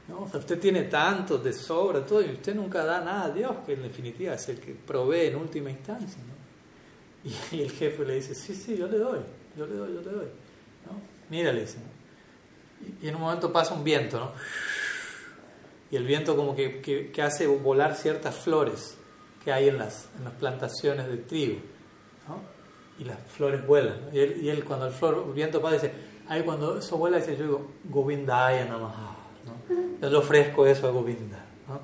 no, 0.08 0.30
usted 0.34 0.60
tiene 0.60 0.84
tanto 0.84 1.38
de 1.38 1.52
sobra, 1.52 2.06
todo, 2.06 2.22
y 2.22 2.32
usted 2.32 2.56
nunca 2.56 2.86
da 2.86 3.02
nada 3.02 3.26
a 3.26 3.30
Dios, 3.30 3.58
que 3.66 3.74
en 3.74 3.84
definitiva 3.84 4.34
es 4.34 4.48
el 4.48 4.60
que 4.60 4.74
provee 4.74 5.28
en 5.28 5.36
última 5.36 5.70
instancia. 5.70 6.22
Y, 7.52 7.62
el 7.62 7.72
jefe 7.72 8.06
le 8.06 8.16
dice, 8.16 8.34
sí, 8.34 8.56
sí, 8.56 8.78
yo 8.78 8.88
le 8.88 8.98
doy, 9.00 9.20
yo 9.58 9.68
le 9.68 9.76
doy, 9.76 9.94
yo 9.94 10.02
le 10.02 10.12
doy. 10.12 10.28
¿no? 10.86 11.02
Mira, 11.30 11.52
dice, 11.52 11.78
y 13.02 13.08
en 13.08 13.16
un 13.16 13.22
momento 13.22 13.52
pasa 13.52 13.74
un 13.74 13.84
viento, 13.84 14.18
¿no? 14.18 14.32
Y 15.90 15.96
el 15.96 16.06
viento 16.06 16.36
como 16.36 16.56
que, 16.56 16.82
que, 16.82 17.22
hace 17.22 17.48
volar 17.48 17.96
ciertas 17.96 18.36
flores 18.36 18.98
que 19.44 19.54
hay 19.54 19.70
en 19.70 19.78
las, 19.78 20.10
en 20.18 20.26
las 20.26 20.34
plantaciones 20.34 21.08
de 21.08 21.18
trigo, 21.18 21.60
¿no? 22.28 22.40
Y 23.00 23.06
las 23.06 23.18
flores 23.30 23.66
vuelan. 23.66 24.10
Y, 24.12 24.20
él, 24.20 24.40
y, 24.42 24.50
él, 24.50 24.66
cuando 24.66 24.88
el, 24.88 24.92
flor, 24.92 25.24
el 25.28 25.34
viento 25.34 25.62
pasa 25.62 25.76
dice, 25.76 25.94
ahí 26.28 26.44
cuando 26.44 26.78
eso 26.78 26.98
vuela 26.98 27.18
dice, 27.18 27.38
yo 27.38 27.44
digo, 27.44 27.72
Govindaya 27.86 28.66
Namaha, 28.66 29.16
¿no? 29.46 29.76
Yo 30.02 30.10
le 30.10 30.18
ofrezco 30.18 30.66
eso 30.66 30.88
a 30.88 30.92
Govinda, 30.92 31.46
¿no? 31.68 31.80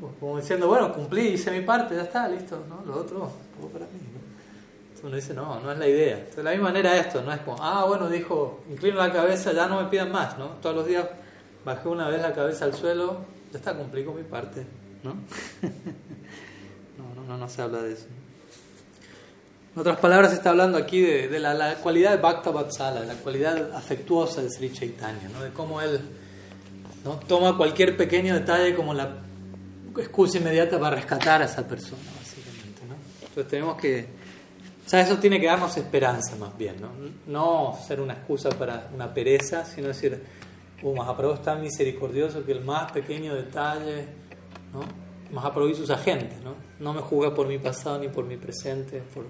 Pues 0.00 0.12
como 0.20 0.36
diciendo, 0.38 0.68
bueno, 0.68 0.92
cumplí, 0.92 1.28
hice 1.28 1.50
mi 1.50 1.62
parte, 1.62 1.96
ya 1.96 2.02
está, 2.02 2.28
listo, 2.28 2.62
¿no? 2.68 2.84
Lo 2.84 3.00
otro, 3.00 3.30
todo 3.58 3.68
para 3.72 3.86
mí, 3.86 3.98
uno 5.02 5.16
dice, 5.16 5.32
no, 5.32 5.60
no 5.60 5.72
es 5.72 5.78
la 5.78 5.88
idea. 5.88 6.26
de 6.34 6.42
la 6.42 6.50
misma 6.50 6.68
manera 6.68 6.96
esto, 6.96 7.22
no 7.22 7.32
es 7.32 7.40
como, 7.40 7.56
ah, 7.60 7.84
bueno, 7.86 8.08
dijo, 8.08 8.60
inclino 8.70 8.96
la 8.96 9.12
cabeza, 9.12 9.52
ya 9.52 9.66
no 9.66 9.80
me 9.82 9.88
pidan 9.88 10.12
más, 10.12 10.38
¿no? 10.38 10.48
Todos 10.60 10.76
los 10.76 10.86
días 10.86 11.06
bajé 11.64 11.88
una 11.88 12.08
vez 12.08 12.22
la 12.22 12.32
cabeza 12.32 12.64
al 12.64 12.74
suelo, 12.74 13.18
ya 13.52 13.58
está, 13.58 13.74
cumplí 13.74 14.04
con 14.04 14.16
mi 14.16 14.22
parte, 14.22 14.66
¿no? 15.02 15.14
no, 16.98 17.24
no, 17.26 17.36
no, 17.36 17.48
se 17.48 17.62
habla 17.62 17.82
de 17.82 17.92
eso. 17.92 18.06
En 19.74 19.80
otras 19.80 19.98
palabras, 20.00 20.30
se 20.30 20.36
está 20.36 20.50
hablando 20.50 20.78
aquí 20.78 21.00
de, 21.00 21.38
la, 21.38 21.76
cualidad 21.76 22.10
de 22.10 22.16
Bhakta 22.16 22.50
Vatsala, 22.50 23.04
la 23.04 23.14
cualidad 23.14 23.74
afectuosa 23.74 24.42
de 24.42 24.50
Sri 24.50 24.72
Chaitanya, 24.72 25.28
¿no? 25.32 25.42
de 25.42 25.50
cómo 25.50 25.80
él 25.80 26.00
¿no? 27.04 27.20
toma 27.26 27.56
cualquier 27.56 27.96
pequeño 27.96 28.34
detalle 28.34 28.74
como 28.74 28.94
la 28.94 29.16
excusa 29.96 30.38
inmediata 30.38 30.78
para 30.78 30.96
rescatar 30.96 31.42
a 31.42 31.44
esa 31.44 31.66
persona, 31.66 32.02
básicamente. 32.18 32.82
¿no? 32.88 32.96
Entonces 33.20 33.48
tenemos 33.48 33.80
que 33.80 34.20
o 34.90 34.92
sea, 34.92 35.02
eso 35.02 35.18
tiene 35.18 35.38
que 35.38 35.46
darnos 35.46 35.76
esperanza 35.76 36.34
más 36.34 36.58
bien, 36.58 36.74
¿no? 36.80 36.88
No 37.28 37.78
ser 37.86 38.00
una 38.00 38.14
excusa 38.14 38.50
para 38.50 38.88
una 38.92 39.14
pereza, 39.14 39.64
sino 39.64 39.86
decir, 39.86 40.20
oh, 40.82 40.94
Mahaprabhu 40.94 41.34
es 41.34 41.42
tan 41.42 41.60
misericordioso 41.60 42.44
que 42.44 42.52
el 42.52 42.64
más 42.64 42.92
pequeño 42.92 43.34
detalle, 43.34 44.06
¿no? 44.72 44.80
Mahaprabhu 45.32 45.68
y 45.68 45.74
sus 45.74 45.90
agentes, 45.90 46.40
¿no? 46.42 46.54
No 46.78 46.92
me 46.92 47.00
juzga 47.00 47.34
por 47.34 47.46
mi 47.46 47.58
pasado 47.58 47.98
ni 47.98 48.08
por 48.08 48.24
mi 48.24 48.36
presente, 48.36 49.02
por 49.14 49.24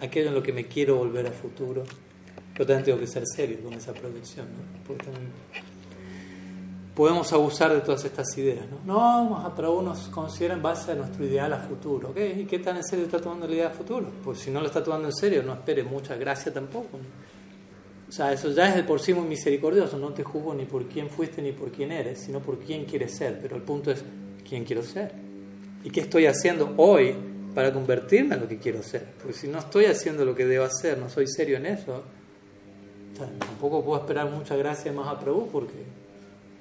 aquello 0.00 0.28
en 0.28 0.34
lo 0.34 0.42
que 0.42 0.52
me 0.52 0.66
quiero 0.66 0.96
volver 0.96 1.26
a 1.26 1.32
futuro. 1.32 1.84
Pero 2.52 2.66
también 2.66 2.84
tengo 2.84 2.98
que 2.98 3.06
ser 3.06 3.24
serio 3.26 3.58
con 3.62 3.72
esa 3.72 3.92
proyección, 3.92 4.46
¿no? 4.46 4.84
Porque 4.86 5.04
también 5.04 5.30
podemos 6.94 7.32
abusar 7.32 7.72
de 7.72 7.80
todas 7.80 8.04
estas 8.04 8.36
ideas. 8.36 8.66
No, 8.84 9.30
no 9.30 9.52
pero 9.56 9.80
nos 9.80 10.08
considera 10.08 10.52
en 10.52 10.60
base 10.60 10.92
a 10.92 10.94
nuestro 10.94 11.24
ideal 11.24 11.50
a 11.52 11.58
futuro. 11.58 12.12
¿Y 12.14 12.44
qué 12.44 12.58
tan 12.58 12.76
en 12.76 12.84
serio 12.84 13.06
está 13.06 13.18
tomando 13.18 13.46
la 13.46 13.54
idea 13.54 13.68
a 13.68 13.70
futuro? 13.70 14.06
Pues 14.22 14.40
si 14.40 14.50
no 14.50 14.60
lo 14.60 14.66
está 14.66 14.84
tomando 14.84 15.08
en 15.08 15.14
serio, 15.14 15.42
no 15.42 15.54
espere 15.54 15.82
mucha 15.82 16.16
gracia 16.16 16.52
tampoco. 16.52 16.98
O 18.10 18.12
sea, 18.12 18.32
eso 18.32 18.50
ya 18.50 18.68
es 18.68 18.74
de 18.74 18.82
por 18.82 18.98
sí 18.98 19.14
muy 19.14 19.24
misericordioso. 19.24 19.96
No 19.96 20.12
te 20.12 20.24
juzgo 20.24 20.52
ni 20.52 20.64
por 20.64 20.88
quién 20.88 21.08
fuiste 21.08 21.40
ni 21.40 21.52
por 21.52 21.70
quién 21.70 21.92
eres, 21.92 22.18
sino 22.18 22.40
por 22.40 22.58
quién 22.58 22.84
quieres 22.84 23.16
ser. 23.16 23.38
Pero 23.40 23.54
el 23.54 23.62
punto 23.62 23.92
es, 23.92 24.02
¿quién 24.48 24.64
quiero 24.64 24.82
ser? 24.82 25.12
¿Y 25.84 25.90
qué 25.90 26.00
estoy 26.00 26.26
haciendo 26.26 26.74
hoy 26.76 27.14
para 27.54 27.72
convertirme 27.72 28.34
en 28.34 28.40
lo 28.40 28.48
que 28.48 28.58
quiero 28.58 28.82
ser? 28.82 29.06
Porque 29.16 29.32
si 29.32 29.46
no 29.46 29.60
estoy 29.60 29.84
haciendo 29.84 30.24
lo 30.24 30.34
que 30.34 30.44
debo 30.44 30.64
hacer, 30.64 30.98
no 30.98 31.08
soy 31.08 31.28
serio 31.28 31.56
en 31.58 31.66
eso, 31.66 32.02
tampoco 33.16 33.84
puedo 33.84 34.00
esperar 34.00 34.28
mucha 34.28 34.56
gracia 34.56 34.92
más 34.92 35.06
a 35.06 35.20
porque 35.20 35.84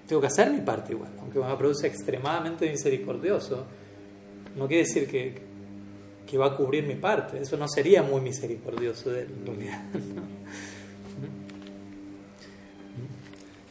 tengo 0.08 0.22
que 0.22 0.28
hacer 0.28 0.52
mi 0.52 0.62
parte 0.62 0.94
igual, 0.94 1.14
aunque 1.20 1.40
Mahaprabhu 1.40 1.74
sea 1.74 1.90
extremadamente 1.90 2.70
misericordioso, 2.70 3.66
no 4.56 4.68
quiere 4.68 4.84
decir 4.84 5.08
que, 5.08 5.34
que, 6.28 6.38
va 6.38 6.48
a 6.48 6.56
cubrir 6.56 6.86
mi 6.86 6.96
parte, 6.96 7.40
eso 7.40 7.58
no 7.58 7.68
sería 7.68 8.04
muy 8.04 8.22
misericordioso 8.22 9.10
de 9.10 9.22
en 9.22 9.46
realidad. 9.48 9.82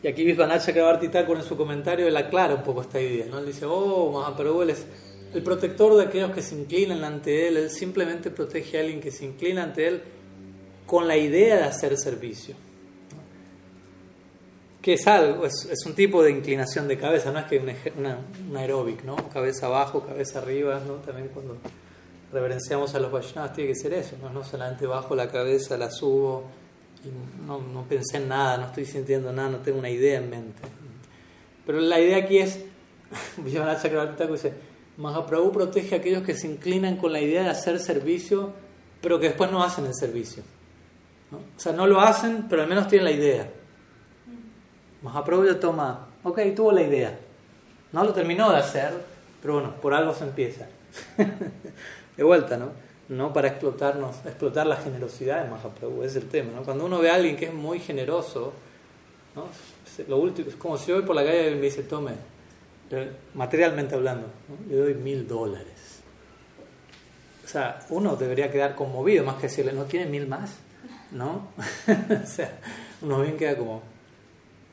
Y 0.03 0.09
aquí 0.09 0.25
Vishwanath 0.25 0.65
Chakrabarti 0.65 1.09
con 1.27 1.39
en 1.39 1.43
su 1.43 1.57
comentario 1.57 2.07
él 2.07 2.17
aclara 2.17 2.55
un 2.55 2.63
poco 2.63 2.83
esta 2.83 3.01
idea, 3.01 3.27
¿no? 3.27 3.39
Él 3.39 3.47
dice, 3.47 3.67
oh, 3.67 4.13
Mahaprabhu 4.13 4.63
él 4.63 4.71
es 4.71 4.87
el 5.35 5.43
protector 5.43 5.97
de 5.97 6.05
aquellos 6.05 6.31
que 6.31 6.43
se 6.43 6.55
inclinan 6.55 7.05
ante 7.05 7.49
él, 7.49 7.57
él 7.57 7.71
simplemente 7.71 8.31
protege 8.31 8.79
a 8.79 8.81
alguien 8.81 9.01
que 9.01 9.11
se 9.11 9.25
inclina 9.25 9.63
ante 9.63 9.89
él 9.89 10.03
con 10.87 11.07
la 11.07 11.17
idea 11.17 11.57
de 11.57 11.65
hacer 11.65 11.97
servicio 11.99 12.55
que 14.89 14.95
es 14.95 15.07
algo, 15.07 15.45
es, 15.45 15.85
un 15.85 15.95
tipo 15.95 16.23
de 16.23 16.31
inclinación 16.31 16.89
de 16.89 16.97
cabeza, 16.97 17.31
no 17.33 17.41
es 17.41 17.47
que 17.47 17.59
una, 17.59 18.19
una, 18.49 18.61
aeróbic, 18.61 19.05
¿no? 19.05 19.17
Cabeza 19.29 19.67
abajo, 19.67 20.07
cabeza 20.07 20.39
arriba, 20.39 20.81
¿no? 20.87 20.95
También 20.95 21.29
cuando 21.29 21.57
reverenciamos 22.33 22.95
a 22.95 23.01
los 23.01 23.11
Vaishnavas 23.11 23.53
tiene 23.53 23.73
que 23.73 23.77
ser 23.77 23.93
eso, 23.93 24.17
¿no? 24.23 24.31
No 24.31 24.45
solamente 24.45 24.87
bajo 24.87 25.15
la 25.15 25.29
cabeza, 25.29 25.77
la 25.77 25.91
subo, 25.91 26.45
no, 27.47 27.61
no 27.61 27.83
pensé 27.85 28.19
en 28.19 28.29
nada, 28.29 28.57
no 28.59 28.67
estoy 28.67 28.85
sintiendo 28.85 29.33
nada, 29.33 29.49
no 29.51 29.59
tengo 29.59 29.79
una 29.79 29.91
idea 29.91 30.19
en 30.19 30.31
mente. 30.31 30.63
Pero 31.67 31.81
la 31.81 32.01
idea 32.01 32.19
aquí 32.19 32.39
es, 32.39 32.65
Vishwanath 33.37 33.83
dice, 34.31 34.53
Mahaprabhu 34.97 35.53
protege 35.53 35.95
a 35.95 35.99
aquellos 35.99 36.23
que 36.23 36.35
se 36.35 36.47
inclinan 36.47 36.97
con 36.97 37.13
la 37.13 37.21
idea 37.21 37.43
de 37.43 37.51
hacer 37.51 37.79
servicio, 37.79 38.53
pero 39.01 39.21
que 39.21 39.29
después 39.29 39.51
no 39.51 39.63
hacen 39.63 39.87
el 39.87 39.95
servicio. 39.95 40.43
O 41.31 41.61
sea, 41.61 41.73
no 41.73 41.87
lo 41.87 42.01
hacen, 42.01 42.47
pero 42.49 42.63
al 42.63 42.69
menos 42.69 42.89
tienen 42.89 43.05
la 43.05 43.13
idea. 43.13 43.51
Mahaprabhu 45.03 45.47
ya 45.47 45.61
toma, 45.61 46.09
ok, 46.25 46.41
tuvo 46.57 46.73
la 46.73 46.83
idea. 46.83 47.19
No 47.93 48.03
lo 48.03 48.13
terminó 48.13 48.51
de 48.51 48.59
hacer, 48.59 48.93
pero 49.41 49.55
bueno, 49.55 49.75
por 49.81 49.95
algo 49.95 50.15
se 50.15 50.25
empieza. 50.25 50.67
de 52.17 52.25
vuelta, 52.25 52.57
¿no? 52.57 52.88
No 53.09 53.33
para 53.33 53.49
explotarnos, 53.49 54.17
explotar 54.27 54.67
la 54.67 54.77
generosidad 54.77 55.45
de 55.45 55.51
Mahaprabhu, 55.51 56.03
es 56.03 56.17
el 56.17 56.29
tema. 56.29 56.53
¿no? 56.55 56.63
Cuando 56.63 56.85
uno 56.85 56.99
ve 56.99 57.11
a 57.11 57.15
alguien 57.15 57.37
que 57.37 57.47
es 57.47 57.55
muy 57.55 57.81
generoso, 57.81 58.53
¿no? 59.35 59.47
lo 60.07 60.19
último, 60.19 60.49
es 60.49 60.57
como 60.57 60.77
si 60.77 60.93
hoy 60.93 61.03
por 61.03 61.17
la 61.17 61.25
calle 61.25 61.55
me 61.55 61.63
dice, 61.63 61.83
tome, 61.83 62.13
materialmente 63.35 63.95
hablando, 63.95 64.27
le 64.69 64.77
doy 64.77 64.95
mil 64.95 65.27
dólares. 65.27 66.01
O 67.45 67.49
sea, 67.49 67.81
uno 67.89 68.15
debería 68.17 68.51
quedar 68.51 68.75
conmovido 68.75 69.25
más 69.25 69.37
que 69.37 69.43
decirle, 69.43 69.73
¿no 69.73 69.85
tiene 69.85 70.07
mil 70.07 70.27
más? 70.27 70.57
¿No? 71.11 71.49
o 72.23 72.27
sea, 72.27 72.59
uno 73.01 73.23
bien 73.23 73.39
queda 73.39 73.57
como, 73.57 73.83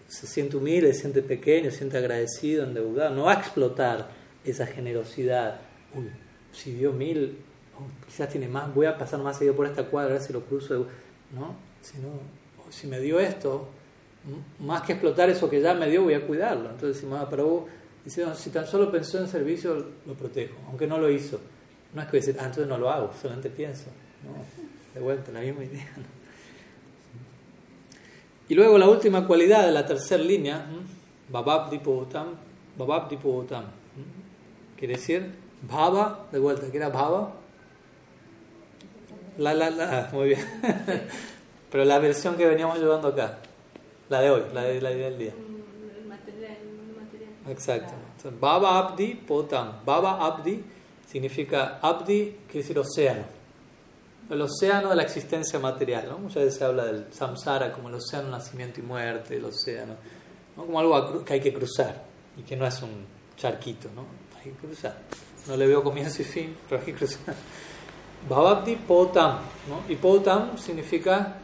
se 0.07 0.28
siente 0.28 0.57
humilde, 0.57 0.94
se 0.94 1.02
siente 1.02 1.22
pequeño, 1.22 1.72
se 1.72 1.78
siente 1.78 1.98
agradecido, 1.98 2.66
endeudado. 2.66 3.16
No 3.16 3.24
va 3.24 3.34
a 3.34 3.40
explotar 3.40 4.10
esa 4.44 4.66
generosidad. 4.66 5.60
Uy, 5.94 6.10
si 6.52 6.74
dio 6.74 6.91
mil, 6.91 7.38
oh, 7.77 8.06
quizás 8.06 8.30
tiene 8.30 8.47
más, 8.47 8.73
voy 8.73 8.85
a 8.85 8.97
pasar 8.97 9.19
más 9.22 9.38
seguido 9.38 9.56
por 9.56 9.65
esta 9.65 9.84
cuadra, 9.84 10.11
a 10.11 10.14
ver 10.14 10.22
si 10.22 10.34
lo 10.34 10.41
cruzo. 10.41 10.85
No, 11.34 11.56
si, 11.81 11.97
no, 11.99 12.10
si 12.69 12.88
me 12.88 12.99
dio 12.99 13.19
esto, 13.19 13.68
más 14.60 14.81
que 14.84 14.93
explotar 14.93 15.30
eso 15.30 15.49
que 15.49 15.61
ya 15.61 15.73
me 15.73 15.89
dio, 15.89 16.03
voy 16.03 16.14
a 16.14 16.26
cuidarlo. 16.26 16.69
Entonces, 16.69 16.97
si 16.97 17.06
Mahaprabhu 17.06 17.68
dice, 18.03 18.26
si 18.35 18.49
tan 18.49 18.65
solo 18.65 18.91
pensó 18.91 19.19
en 19.19 19.27
servicio, 19.27 19.85
lo 20.06 20.14
protejo, 20.14 20.56
aunque 20.68 20.88
no 20.88 20.97
lo 20.97 21.10
hizo. 21.10 21.39
No 21.93 22.02
es 22.02 22.07
que 22.07 22.18
decir, 22.18 22.35
ah, 22.39 22.45
entonces 22.45 22.68
no 22.68 22.77
lo 22.77 22.89
hago, 22.89 23.11
solamente 23.22 23.49
pienso. 23.49 23.85
No, 24.23 24.93
de 24.93 24.99
vuelta, 24.99 25.31
la 25.31 25.41
misma 25.41 25.64
idea. 25.64 25.88
Y 28.47 28.53
luego 28.53 28.77
la 28.77 28.88
última 28.88 29.26
cualidad 29.26 29.65
de 29.65 29.72
la 29.72 29.85
tercera 29.85 30.22
línea, 30.22 30.65
Babab 31.30 31.69
Diputam, 31.72 32.27
Babab 32.77 33.10
Diputam. 33.10 33.65
Quiere 34.77 34.95
decir, 34.95 35.31
Bhava, 35.64 36.27
de 36.31 36.39
vuelta, 36.39 36.68
¿qué 36.69 36.77
era 36.77 36.89
Bhava? 36.89 37.34
La, 39.38 39.53
la, 39.53 39.70
la, 39.70 40.10
muy 40.14 40.30
bien. 40.30 40.45
Pero 41.72 41.86
la 41.86 41.99
versión 41.99 42.36
que 42.36 42.45
veníamos 42.45 42.80
llevando 42.80 43.10
acá, 43.10 43.40
la 44.10 44.22
de 44.22 44.30
hoy, 44.30 44.44
la, 44.53 44.64
de, 44.64 44.82
la 44.82 44.90
del 44.90 45.18
día. 45.18 45.34
El 45.34 46.06
material, 46.06 46.57
el 46.62 46.95
material. 46.95 47.32
Exacto. 47.49 47.94
Baba 48.40 48.80
Abdi 48.80 49.16
Potam. 49.16 49.84
Baba 49.86 50.26
Abdi 50.26 50.64
significa 51.07 51.80
Abdi, 51.82 52.38
quiere 52.48 52.62
decir 52.62 52.80
océano. 52.80 53.24
El 54.30 54.41
océano 54.41 54.90
de 54.90 54.95
la 54.95 55.03
existencia 55.03 55.60
material. 55.60 56.07
¿no? 56.10 56.18
Muchas 56.18 56.44
veces 56.44 56.57
se 56.57 56.64
habla 56.64 56.86
del 56.86 57.14
samsara 57.14 57.72
como 57.72 57.90
el 57.90 57.95
océano 57.95 58.30
nacimiento 58.30 58.80
y 58.80 58.84
muerte, 58.84 59.38
el 59.38 59.45
océano, 59.45 59.95
¿no? 60.57 60.66
como 60.66 60.80
algo 60.80 61.24
que 61.24 61.34
hay 61.34 61.41
que 61.41 61.53
cruzar 61.53 62.03
y 62.38 62.41
que 62.41 62.56
no 62.56 62.66
es 62.66 62.82
un 62.82 63.06
charquito. 63.38 63.90
¿no? 63.94 64.06
Hay 64.38 64.52
que 64.52 64.68
cruzar. 64.68 64.98
No 65.48 65.56
le 65.56 65.68
veo 65.68 65.84
comienzo 65.84 66.22
y 66.24 66.26
fin, 66.26 66.57
pero 66.68 66.82
hay 66.82 66.86
que 66.88 66.95
cruzar. 66.95 67.36
Bhavabdi 68.30 68.76
Potam. 68.76 69.39
¿no? 69.69 69.91
Y 69.91 69.95
Potam 69.95 70.57
significa 70.57 71.38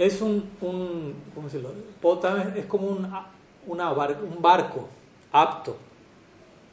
es 0.00 0.22
un, 0.22 0.50
un 0.62 1.14
¿cómo 1.34 1.46
decirlo? 1.46 1.72
Potam 2.00 2.56
es, 2.56 2.64
como 2.66 2.86
un, 2.86 3.12
un 3.66 4.42
barco 4.42 4.88
apto 5.30 5.76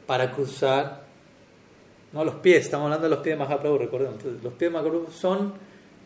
para 0.06 0.32
cruzar, 0.32 1.02
no 2.12 2.24
los 2.24 2.36
pies, 2.36 2.64
estamos 2.64 2.84
hablando 2.84 3.04
de 3.04 3.10
los 3.10 3.18
pies 3.18 3.38
de 3.38 3.44
Mahaprabhu, 3.44 3.76
recordemos, 3.76 4.24
los 4.24 4.54
pies 4.54 4.70
de 4.72 4.78
Mahaprabhu 4.78 5.10
son 5.10 5.52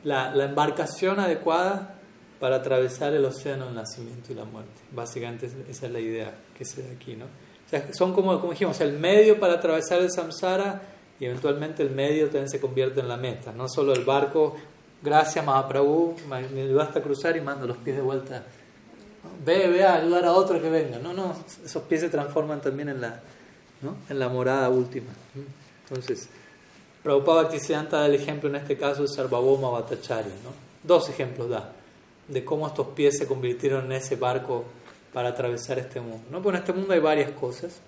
la, 0.02 0.34
la, 0.34 0.46
embarcación 0.46 1.20
adecuada 1.20 1.94
para 2.40 2.56
atravesar 2.56 3.14
el 3.14 3.24
océano 3.24 3.66
del 3.66 3.76
nacimiento 3.76 4.32
y 4.32 4.34
la 4.34 4.44
muerte. 4.44 4.72
Básicamente 4.90 5.48
esa 5.68 5.86
es 5.86 5.92
la 5.92 6.00
idea 6.00 6.34
que 6.58 6.64
se 6.64 6.82
da 6.82 6.92
aquí, 6.92 7.14
¿no? 7.14 7.26
O 7.26 7.68
sea, 7.70 7.94
son 7.94 8.12
como, 8.12 8.40
como 8.40 8.50
dijimos, 8.50 8.80
el 8.80 8.98
medio 8.98 9.38
para 9.38 9.54
atravesar 9.54 10.00
el 10.00 10.10
samsara 10.10 10.82
y 11.22 11.26
eventualmente 11.26 11.84
el 11.84 11.90
medio 11.90 12.24
también 12.24 12.48
se 12.48 12.60
convierte 12.60 12.98
en 12.98 13.06
la 13.06 13.16
meta, 13.16 13.52
no 13.52 13.68
solo 13.68 13.92
el 13.92 14.04
barco 14.04 14.56
gracias 15.02 15.44
Mahaprabhu, 15.44 16.16
me 16.28 16.62
ayudaste 16.62 16.98
a 16.98 17.02
cruzar 17.02 17.36
y 17.36 17.40
mando 17.40 17.66
los 17.66 17.76
pies 17.78 17.96
de 17.96 18.02
vuelta. 18.02 18.44
Ve, 19.44 19.68
ve 19.68 19.84
a 19.84 19.96
ayudar 19.96 20.24
a 20.24 20.32
otro 20.32 20.60
que 20.60 20.68
venga. 20.68 20.98
No, 20.98 21.12
no, 21.12 21.34
esos 21.64 21.82
pies 21.84 22.00
se 22.00 22.08
transforman 22.08 22.60
también 22.60 22.88
en 22.88 23.00
la, 23.00 23.20
¿no? 23.82 23.96
en 24.08 24.18
la 24.18 24.28
morada 24.28 24.68
última. 24.68 25.12
Entonces, 25.88 26.28
Prabhupada 27.02 27.42
Bhaktisiddhanta 27.42 27.98
da 27.98 28.06
el 28.06 28.14
ejemplo 28.14 28.48
en 28.48 28.56
este 28.56 28.76
caso 28.76 29.02
de 29.02 29.08
Sarvabhoma 29.08 29.70
Bhattacharya. 29.70 30.34
¿no? 30.44 30.50
Dos 30.82 31.08
ejemplos 31.08 31.48
da 31.48 31.72
de 32.28 32.44
cómo 32.44 32.66
estos 32.66 32.88
pies 32.88 33.18
se 33.18 33.26
convirtieron 33.26 33.86
en 33.86 33.92
ese 33.92 34.16
barco 34.16 34.64
para 35.12 35.30
atravesar 35.30 35.78
este 35.78 36.00
mundo. 36.00 36.24
¿no? 36.30 36.40
Pues 36.42 36.54
en 36.54 36.60
este 36.60 36.72
mundo 36.72 36.94
hay 36.94 37.00
varias 37.00 37.30
cosas. 37.32 37.80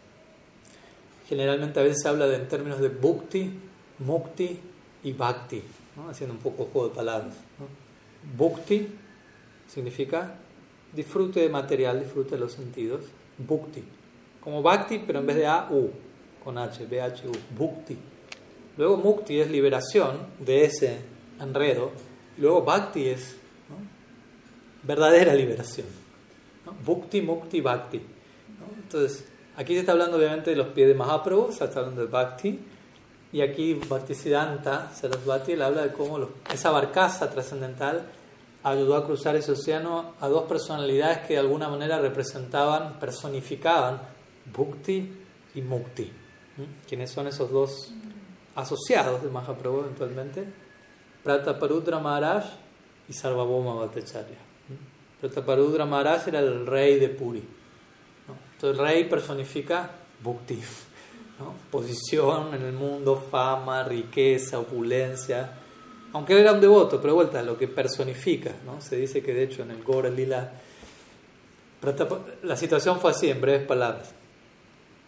Generalmente 1.28 1.80
a 1.80 1.82
veces 1.82 2.02
se 2.02 2.08
habla 2.08 2.26
de, 2.26 2.36
en 2.36 2.48
términos 2.48 2.80
de 2.80 2.88
bhakti, 2.88 3.50
mukti 3.98 4.58
y 5.02 5.12
bhakti 5.12 5.62
haciendo 6.08 6.34
un 6.34 6.40
poco 6.40 6.68
juego 6.72 6.88
de 6.88 6.94
palabras. 6.94 7.34
Bhukti 8.36 8.88
significa 9.68 10.34
disfrute 10.92 11.40
de 11.40 11.48
material, 11.48 12.00
disfrute 12.00 12.32
de 12.32 12.40
los 12.40 12.52
sentidos. 12.52 13.04
Bhukti. 13.38 13.82
Como 14.40 14.62
Bhakti, 14.62 15.00
pero 15.06 15.20
en 15.20 15.26
vez 15.26 15.36
de 15.36 15.46
A, 15.46 15.68
U, 15.70 15.90
con 16.42 16.58
H, 16.58 16.86
B-H-U. 16.86 17.32
Bhukti. 17.56 17.96
Luego 18.76 18.96
Mukti 18.96 19.40
es 19.40 19.50
liberación 19.50 20.18
de 20.38 20.64
ese 20.64 20.98
enredo. 21.40 21.92
Y 22.36 22.42
luego 22.42 22.62
Bhakti 22.62 23.08
es 23.08 23.36
verdadera 24.82 25.34
liberación. 25.34 25.86
Bhukti, 26.84 27.22
Mukti, 27.22 27.60
Bhakti. 27.60 28.02
Entonces, 28.82 29.24
aquí 29.56 29.74
se 29.74 29.80
está 29.80 29.92
hablando 29.92 30.16
obviamente 30.16 30.50
de 30.50 30.56
los 30.56 30.68
pies 30.68 30.88
de 30.88 30.94
Mahaprabhu, 30.94 31.52
se 31.52 31.64
está 31.64 31.80
hablando 31.80 32.02
de 32.02 32.08
Bhakti. 32.08 32.60
Y 33.32 33.40
aquí 33.40 33.74
Bhaktisiddhanta 33.74 34.92
Sarasvati 34.94 35.56
le 35.56 35.64
habla 35.64 35.82
de 35.82 35.92
cómo 35.92 36.28
esa 36.52 36.70
barcaza 36.70 37.28
trascendental 37.28 38.06
ayudó 38.62 38.96
a 38.96 39.04
cruzar 39.04 39.34
ese 39.34 39.52
océano 39.52 40.14
a 40.20 40.28
dos 40.28 40.44
personalidades 40.44 41.26
que 41.26 41.34
de 41.34 41.40
alguna 41.40 41.68
manera 41.68 41.98
representaban, 41.98 42.98
personificaban 43.00 44.00
Bhukti 44.56 45.12
y 45.54 45.62
Mukti. 45.62 46.12
¿Quiénes 46.88 47.10
son 47.10 47.26
esos 47.26 47.50
dos 47.50 47.92
asociados 48.54 49.20
de 49.22 49.28
Mahaprabhu 49.30 49.80
eventualmente? 49.80 50.46
Prataparudra 51.24 51.98
Maharaj 51.98 52.44
y 53.08 53.12
Sarvabhauma 53.12 53.74
Bhattacharya. 53.74 54.38
Prataparudra 55.20 55.84
Maharaj 55.86 56.28
era 56.28 56.38
el 56.38 56.66
rey 56.66 57.00
de 57.00 57.08
Puri. 57.08 57.42
Entonces 58.54 58.78
el 58.78 58.86
rey 58.86 59.04
personifica 59.04 59.90
Bhukti 60.22 60.60
posición 61.70 62.54
en 62.54 62.62
el 62.62 62.72
mundo, 62.72 63.22
fama, 63.30 63.82
riqueza, 63.84 64.58
opulencia. 64.58 65.50
Aunque 66.12 66.34
él 66.34 66.40
era 66.40 66.52
un 66.52 66.60
devoto, 66.60 67.00
pero 67.00 67.14
vuelta, 67.14 67.42
lo 67.42 67.58
que 67.58 67.68
personifica. 67.68 68.52
¿no? 68.64 68.80
Se 68.80 68.96
dice 68.96 69.22
que 69.22 69.34
de 69.34 69.44
hecho 69.44 69.62
en 69.62 69.72
el 69.72 69.82
Gora 69.82 70.10
Lila 70.10 70.52
la 72.42 72.56
situación 72.56 72.98
fue 72.98 73.10
así, 73.10 73.28
en 73.28 73.40
breves 73.40 73.66
palabras. 73.66 74.12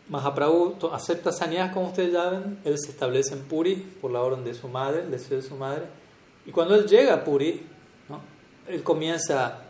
Mahaprabhu 0.09 0.77
acepta 0.93 1.33
sanidad, 1.33 1.73
como 1.73 1.89
ustedes 1.89 2.13
ya 2.13 2.29
ven, 2.29 2.59
él 2.65 2.79
se 2.79 2.91
establece 2.91 3.35
en 3.35 3.41
Puri 3.45 3.75
por 3.75 4.11
la 4.11 4.21
orden 4.21 4.45
de 4.45 4.53
su 4.53 4.69
madre, 4.69 5.01
el 5.01 5.11
deseo 5.11 5.39
de 5.39 5.43
su 5.43 5.55
madre. 5.57 5.85
Y 6.45 6.51
cuando 6.51 6.75
él 6.75 6.87
llega 6.87 7.15
a 7.15 7.25
Puri, 7.25 7.63
¿no? 8.09 8.21
él 8.69 8.83
comienza 8.83 9.66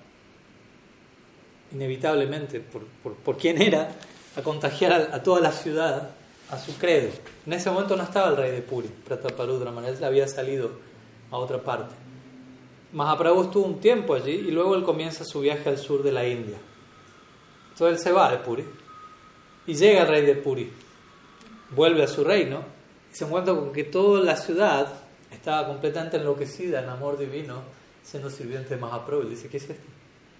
inevitablemente, 1.76 2.60
por, 2.60 2.84
por, 3.14 3.36
quién 3.36 3.60
era, 3.60 3.90
a 4.34 4.42
contagiar 4.42 5.10
a 5.12 5.22
toda 5.22 5.40
la 5.40 5.52
ciudad 5.52 6.10
a 6.50 6.58
su 6.58 6.76
credo. 6.78 7.10
En 7.46 7.52
ese 7.52 7.70
momento 7.70 7.96
no 7.96 8.02
estaba 8.02 8.30
el 8.30 8.36
rey 8.36 8.50
de 8.50 8.62
Puri, 8.62 8.88
Prataparudra, 8.88 9.72
él 9.86 10.04
había 10.04 10.26
salido 10.26 10.70
a 11.30 11.36
otra 11.36 11.58
parte. 11.58 11.94
Mahaprabhu 12.92 13.42
estuvo 13.42 13.66
un 13.66 13.80
tiempo 13.80 14.14
allí 14.14 14.32
y 14.32 14.50
luego 14.50 14.74
él 14.74 14.84
comienza 14.84 15.24
su 15.24 15.40
viaje 15.40 15.68
al 15.68 15.78
sur 15.78 16.02
de 16.02 16.12
la 16.12 16.26
India. 16.26 16.56
Entonces 17.72 17.98
él 17.98 18.02
se 18.02 18.12
va 18.12 18.30
de 18.30 18.38
Puri 18.38 18.64
y 19.66 19.74
llega 19.74 20.02
el 20.02 20.08
rey 20.08 20.24
de 20.24 20.36
Puri, 20.36 20.72
vuelve 21.70 22.04
a 22.04 22.06
su 22.06 22.24
reino 22.24 22.60
y 23.12 23.16
se 23.16 23.24
encuentra 23.24 23.54
con 23.54 23.72
que 23.72 23.84
toda 23.84 24.22
la 24.22 24.36
ciudad 24.36 24.88
estaba 25.30 25.66
completamente 25.66 26.16
enloquecida 26.16 26.82
en 26.82 26.88
amor 26.88 27.18
divino, 27.18 27.62
siendo 28.02 28.30
sirviente 28.30 28.76
de 28.76 28.80
Mahaprabhu. 28.80 29.28
Dice, 29.28 29.48
¿qué 29.48 29.58
es 29.58 29.68
esto? 29.68 29.95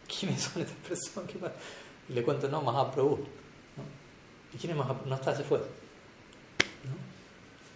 ¿Quiénes 0.07 0.43
son 0.43 0.63
estas 0.63 0.79
personas? 0.79 1.53
Y 2.09 2.13
le 2.13 2.23
cuenta, 2.23 2.49
no, 2.49 2.63
Mahaprabhu. 2.63 3.19
¿Y 4.55 4.59
quién 4.59 4.73
es 4.73 4.77
Mahaprabhu? 4.77 5.09
No 5.09 5.15
está, 5.17 5.35
se 5.35 5.45
fue. 5.45 5.61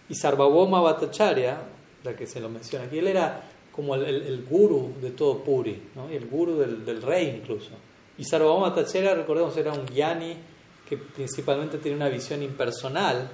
Y 0.09 0.15
Sarvabhoma 0.15 0.81
Bhattacharya, 0.81 1.57
la 2.03 2.15
que 2.15 2.27
se 2.27 2.39
lo 2.39 2.49
menciona 2.49 2.85
aquí, 2.85 2.99
él 2.99 3.07
era 3.07 3.43
como 3.71 3.95
el, 3.95 4.03
el, 4.03 4.43
guru 4.43 4.95
de 5.01 5.11
todo 5.11 5.41
Puri, 5.43 5.81
¿no? 5.95 6.11
y 6.11 6.15
el 6.15 6.27
guru 6.27 6.57
del, 6.57 6.83
del, 6.83 7.01
rey 7.01 7.39
incluso. 7.41 7.69
Y 8.17 8.25
Sarvabhoma 8.25 8.69
Bhattacharya, 8.69 9.15
recordemos, 9.15 9.55
era 9.55 9.71
un 9.71 9.85
gyani 9.85 10.35
que 10.87 10.97
principalmente 10.97 11.77
tiene 11.77 11.95
una 11.95 12.09
visión 12.09 12.43
impersonal 12.43 13.29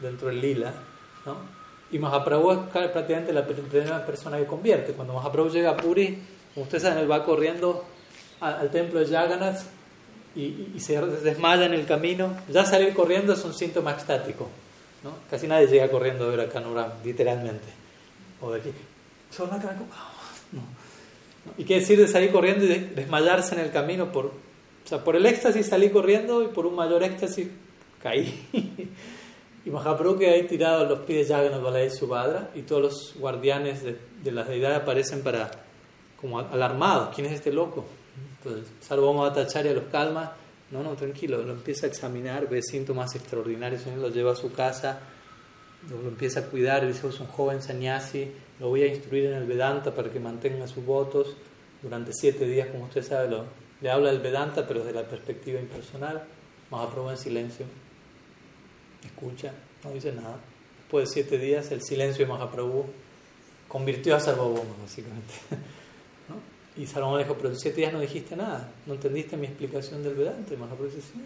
dentro 0.00 0.28
del 0.28 0.40
lila. 0.40 0.72
¿no? 1.26 1.36
Y 1.90 1.98
Mahaprabhu 1.98 2.52
es 2.52 2.58
prácticamente 2.70 3.32
la 3.32 3.44
primera 3.44 4.04
persona 4.04 4.38
que 4.38 4.46
convierte. 4.46 4.92
Cuando 4.92 5.14
Mahaprabhu 5.14 5.50
llega 5.50 5.70
a 5.70 5.76
Puri, 5.76 6.18
como 6.54 6.64
ustedes 6.64 6.84
saben, 6.84 6.98
él 6.98 7.10
va 7.10 7.24
corriendo 7.24 7.84
al, 8.40 8.70
templo 8.70 9.00
de 9.00 9.06
Jagannath 9.06 9.60
y, 10.34 10.72
y, 10.74 10.80
se 10.80 11.00
desmaya 11.00 11.66
en 11.66 11.74
el 11.74 11.86
camino. 11.86 12.36
Ya 12.48 12.64
salir 12.64 12.94
corriendo 12.94 13.32
es 13.32 13.44
un 13.44 13.54
síntoma 13.54 13.92
extático. 13.92 14.48
¿no? 15.02 15.12
Casi 15.30 15.46
nadie 15.46 15.66
llega 15.66 15.90
corriendo 15.90 16.24
a 16.24 16.28
ver 16.28 16.40
a 16.40 16.48
Kanuram, 16.48 16.90
literalmente. 17.04 17.68
o 18.40 18.52
de 18.52 18.60
aquí. 18.60 18.70
Solo 19.30 19.52
una 19.52 19.62
no. 20.52 20.62
Y 21.56 21.64
qué 21.64 21.76
decir 21.76 21.98
de 21.98 22.08
salir 22.08 22.32
corriendo 22.32 22.64
y 22.64 22.68
desmayarse 22.68 23.54
en 23.54 23.60
el 23.60 23.70
camino 23.70 24.10
por, 24.12 24.26
o 24.26 24.32
sea, 24.84 25.04
por 25.04 25.16
el 25.16 25.24
éxtasis 25.24 25.66
salí 25.66 25.90
corriendo 25.90 26.42
y 26.42 26.48
por 26.48 26.66
un 26.66 26.74
mayor 26.74 27.02
éxtasis 27.02 27.48
caí. 28.02 28.48
y 29.64 29.70
Mahaprabhu 29.70 30.18
que 30.18 30.30
ahí 30.30 30.46
tirado 30.46 30.84
a 30.84 30.88
los 30.88 31.00
pies 31.00 31.28
de 31.28 31.34
Jagannath 31.34 31.86
y 31.86 31.96
Subhadra 31.96 32.50
y 32.54 32.62
todos 32.62 32.82
los 32.82 33.14
guardianes 33.18 33.82
de, 33.82 33.98
de 34.22 34.32
las 34.32 34.48
deidades 34.48 34.78
aparecen 34.78 35.22
para 35.22 35.50
como 36.20 36.38
alarmados. 36.38 37.14
¿Quién 37.14 37.28
es 37.28 37.34
este 37.34 37.52
loco? 37.52 37.84
Entonces, 38.38 38.72
Bhattacharya 38.88 39.72
los 39.72 39.84
calma. 39.84 40.32
No, 40.70 40.82
no, 40.82 40.94
tranquilo, 40.94 41.42
lo 41.42 41.52
empieza 41.52 41.86
a 41.86 41.88
examinar, 41.88 42.46
ve 42.48 42.62
síntomas 42.62 43.14
extraordinarios, 43.14 43.86
lo 43.86 44.10
lleva 44.10 44.32
a 44.32 44.36
su 44.36 44.52
casa, 44.52 45.00
lo 45.88 46.08
empieza 46.08 46.40
a 46.40 46.42
cuidar, 46.44 46.86
dice, 46.86 47.08
es 47.08 47.20
un 47.20 47.26
joven 47.26 47.62
sannyasi, 47.62 48.30
lo 48.60 48.68
voy 48.68 48.82
a 48.82 48.86
instruir 48.86 49.26
en 49.26 49.34
el 49.34 49.46
Vedanta 49.46 49.94
para 49.94 50.10
que 50.10 50.20
mantenga 50.20 50.66
sus 50.68 50.84
votos 50.84 51.36
durante 51.80 52.12
siete 52.12 52.46
días, 52.46 52.68
como 52.68 52.84
usted 52.84 53.02
sabe, 53.02 53.30
lo, 53.30 53.46
le 53.80 53.90
habla 53.90 54.10
del 54.10 54.20
Vedanta, 54.20 54.66
pero 54.66 54.80
desde 54.80 54.92
la 54.92 55.08
perspectiva 55.08 55.58
impersonal, 55.58 56.24
Mahaprabhu 56.70 57.10
en 57.10 57.16
silencio, 57.16 57.64
escucha, 59.04 59.54
no 59.84 59.92
dice 59.92 60.12
nada. 60.12 60.38
Después 60.80 61.08
de 61.08 61.14
siete 61.14 61.38
días, 61.38 61.70
el 61.70 61.82
silencio 61.82 62.26
de 62.26 62.32
Mahaprabhu 62.32 62.86
convirtió 63.68 64.16
a 64.16 64.20
Sarvabhauma, 64.20 64.74
básicamente. 64.82 65.34
Y 66.78 66.86
Sarvabhauma 66.86 67.18
dijo, 67.18 67.34
pero 67.34 67.54
siete 67.56 67.78
días 67.78 67.92
no 67.92 68.00
dijiste 68.00 68.36
nada, 68.36 68.70
no 68.86 68.94
entendiste 68.94 69.36
mi 69.36 69.48
explicación 69.48 70.02
del 70.04 70.14
Vedanta. 70.14 70.54
Y 70.54 70.56
Mahaprabhu 70.56 70.84
dice, 70.84 71.00
sí. 71.00 71.20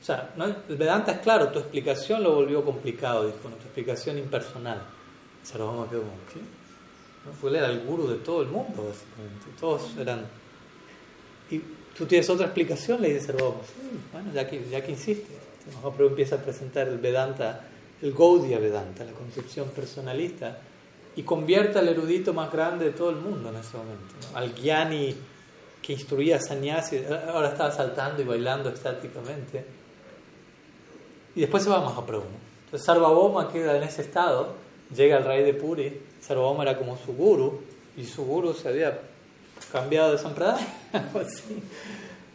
O 0.00 0.04
sea, 0.04 0.32
el 0.68 0.76
Vedanta 0.76 1.12
es 1.12 1.18
claro, 1.18 1.48
tu 1.48 1.58
explicación 1.58 2.22
lo 2.22 2.36
volvió 2.36 2.64
complicado, 2.64 3.26
dijo, 3.26 3.38
tu 3.38 3.48
explicación 3.48 4.16
impersonal. 4.18 4.80
Sarvabhauma 5.42 5.90
quedó 5.90 6.02
como, 6.02 6.12
¿qué? 6.32 6.40
¿No? 7.26 7.32
Fue 7.32 7.56
era 7.56 7.68
el 7.68 7.84
guru 7.84 8.06
de 8.06 8.16
todo 8.16 8.42
el 8.42 8.48
mundo, 8.48 8.86
básicamente. 8.88 9.46
Todos 9.58 9.90
eran... 9.98 10.24
Y 11.50 11.60
tú 11.98 12.06
tienes 12.06 12.30
otra 12.30 12.46
explicación, 12.46 13.02
le 13.02 13.14
dice 13.14 13.26
Sarvabhauma. 13.26 13.58
bueno, 14.12 14.32
ya 14.32 14.48
que, 14.48 14.64
ya 14.70 14.84
que 14.84 14.92
insiste. 14.92 15.36
Mahaprabhu 15.74 16.10
empieza 16.10 16.36
a 16.36 16.38
presentar 16.38 16.86
el 16.86 16.98
Vedanta, 16.98 17.64
el 18.00 18.12
Gaudiya 18.12 18.60
Vedanta, 18.60 19.04
la 19.04 19.12
concepción 19.12 19.68
personalista 19.70 20.60
y 21.16 21.22
convierte 21.22 21.78
al 21.78 21.88
erudito 21.88 22.32
más 22.32 22.50
grande 22.50 22.86
de 22.86 22.90
todo 22.92 23.10
el 23.10 23.16
mundo 23.16 23.50
en 23.50 23.56
ese 23.56 23.76
momento. 23.76 24.14
Al 24.34 24.54
Gyani 24.54 25.14
que 25.82 25.92
instruía 25.92 26.36
a 26.36 26.40
Sannyasi, 26.40 27.04
ahora 27.28 27.48
estaba 27.48 27.72
saltando 27.72 28.22
y 28.22 28.24
bailando 28.24 28.70
estáticamente. 28.70 29.64
Y 31.34 31.40
después 31.40 31.64
se 31.64 31.70
va 31.70 31.78
a 31.78 31.80
Mahaprabhu. 31.80 32.24
Entonces 32.64 32.86
Sarvabhauma 32.86 33.50
queda 33.50 33.76
en 33.76 33.82
ese 33.82 34.02
estado, 34.02 34.54
llega 34.94 35.16
al 35.16 35.24
rey 35.24 35.42
de 35.42 35.54
Puri, 35.54 36.00
Sarvabhauma 36.20 36.62
era 36.62 36.78
como 36.78 36.96
su 36.96 37.14
guru, 37.14 37.60
y 37.96 38.04
su 38.04 38.24
guru 38.24 38.54
se 38.54 38.68
había 38.68 39.00
cambiado 39.70 40.12
de 40.12 40.18
sampradaya, 40.18 40.66
así. 40.92 41.62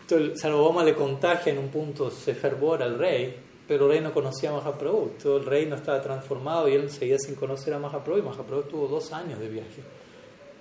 Entonces 0.02 0.41
Sarvabhauma 0.41 0.84
le 0.84 0.94
contagia 0.94 1.54
en 1.54 1.60
un 1.60 1.70
punto, 1.70 2.12
se 2.12 2.36
fervora 2.36 2.86
al 2.86 2.99
rey, 2.99 3.47
pero 3.68 3.85
el 3.85 3.91
rey 3.91 4.02
no 4.02 4.14
conocía 4.14 4.49
a 4.52 4.53
Mahaprabhu. 4.53 5.15
Todo 5.22 5.38
el 5.38 5.45
reino 5.45 5.76
estaba 5.76 6.02
transformado 6.02 6.69
y 6.69 6.73
él 6.73 6.89
seguía 6.89 7.19
sin 7.19 7.35
conocer 7.35 7.73
a 7.73 7.80
Mahaprabhu. 7.80 8.19
Y 8.19 8.22
Mahaprabhu 8.22 8.64
tuvo 8.64 8.88
dos 8.88 9.11
años 9.11 9.39
de 9.39 9.49
viaje. 9.49 9.84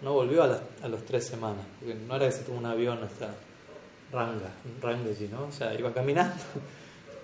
No 0.03 0.12
volvió 0.12 0.43
a, 0.43 0.49
las, 0.49 1.03
tres 1.07 1.27
semanas. 1.27 1.65
Porque 1.78 1.95
no 1.95 2.16
era 2.16 2.27
que 2.27 2.33
se 2.33 2.43
tuvo 2.43 2.59
un 2.59 2.66
avión 2.66 2.99
hasta 3.03 3.33
Ranga, 4.12 4.51
Rangaji, 4.83 5.28
¿no? 5.28 5.47
O 5.47 5.53
sea, 5.53 5.73
iba 5.74 5.93
caminando. 5.93 6.35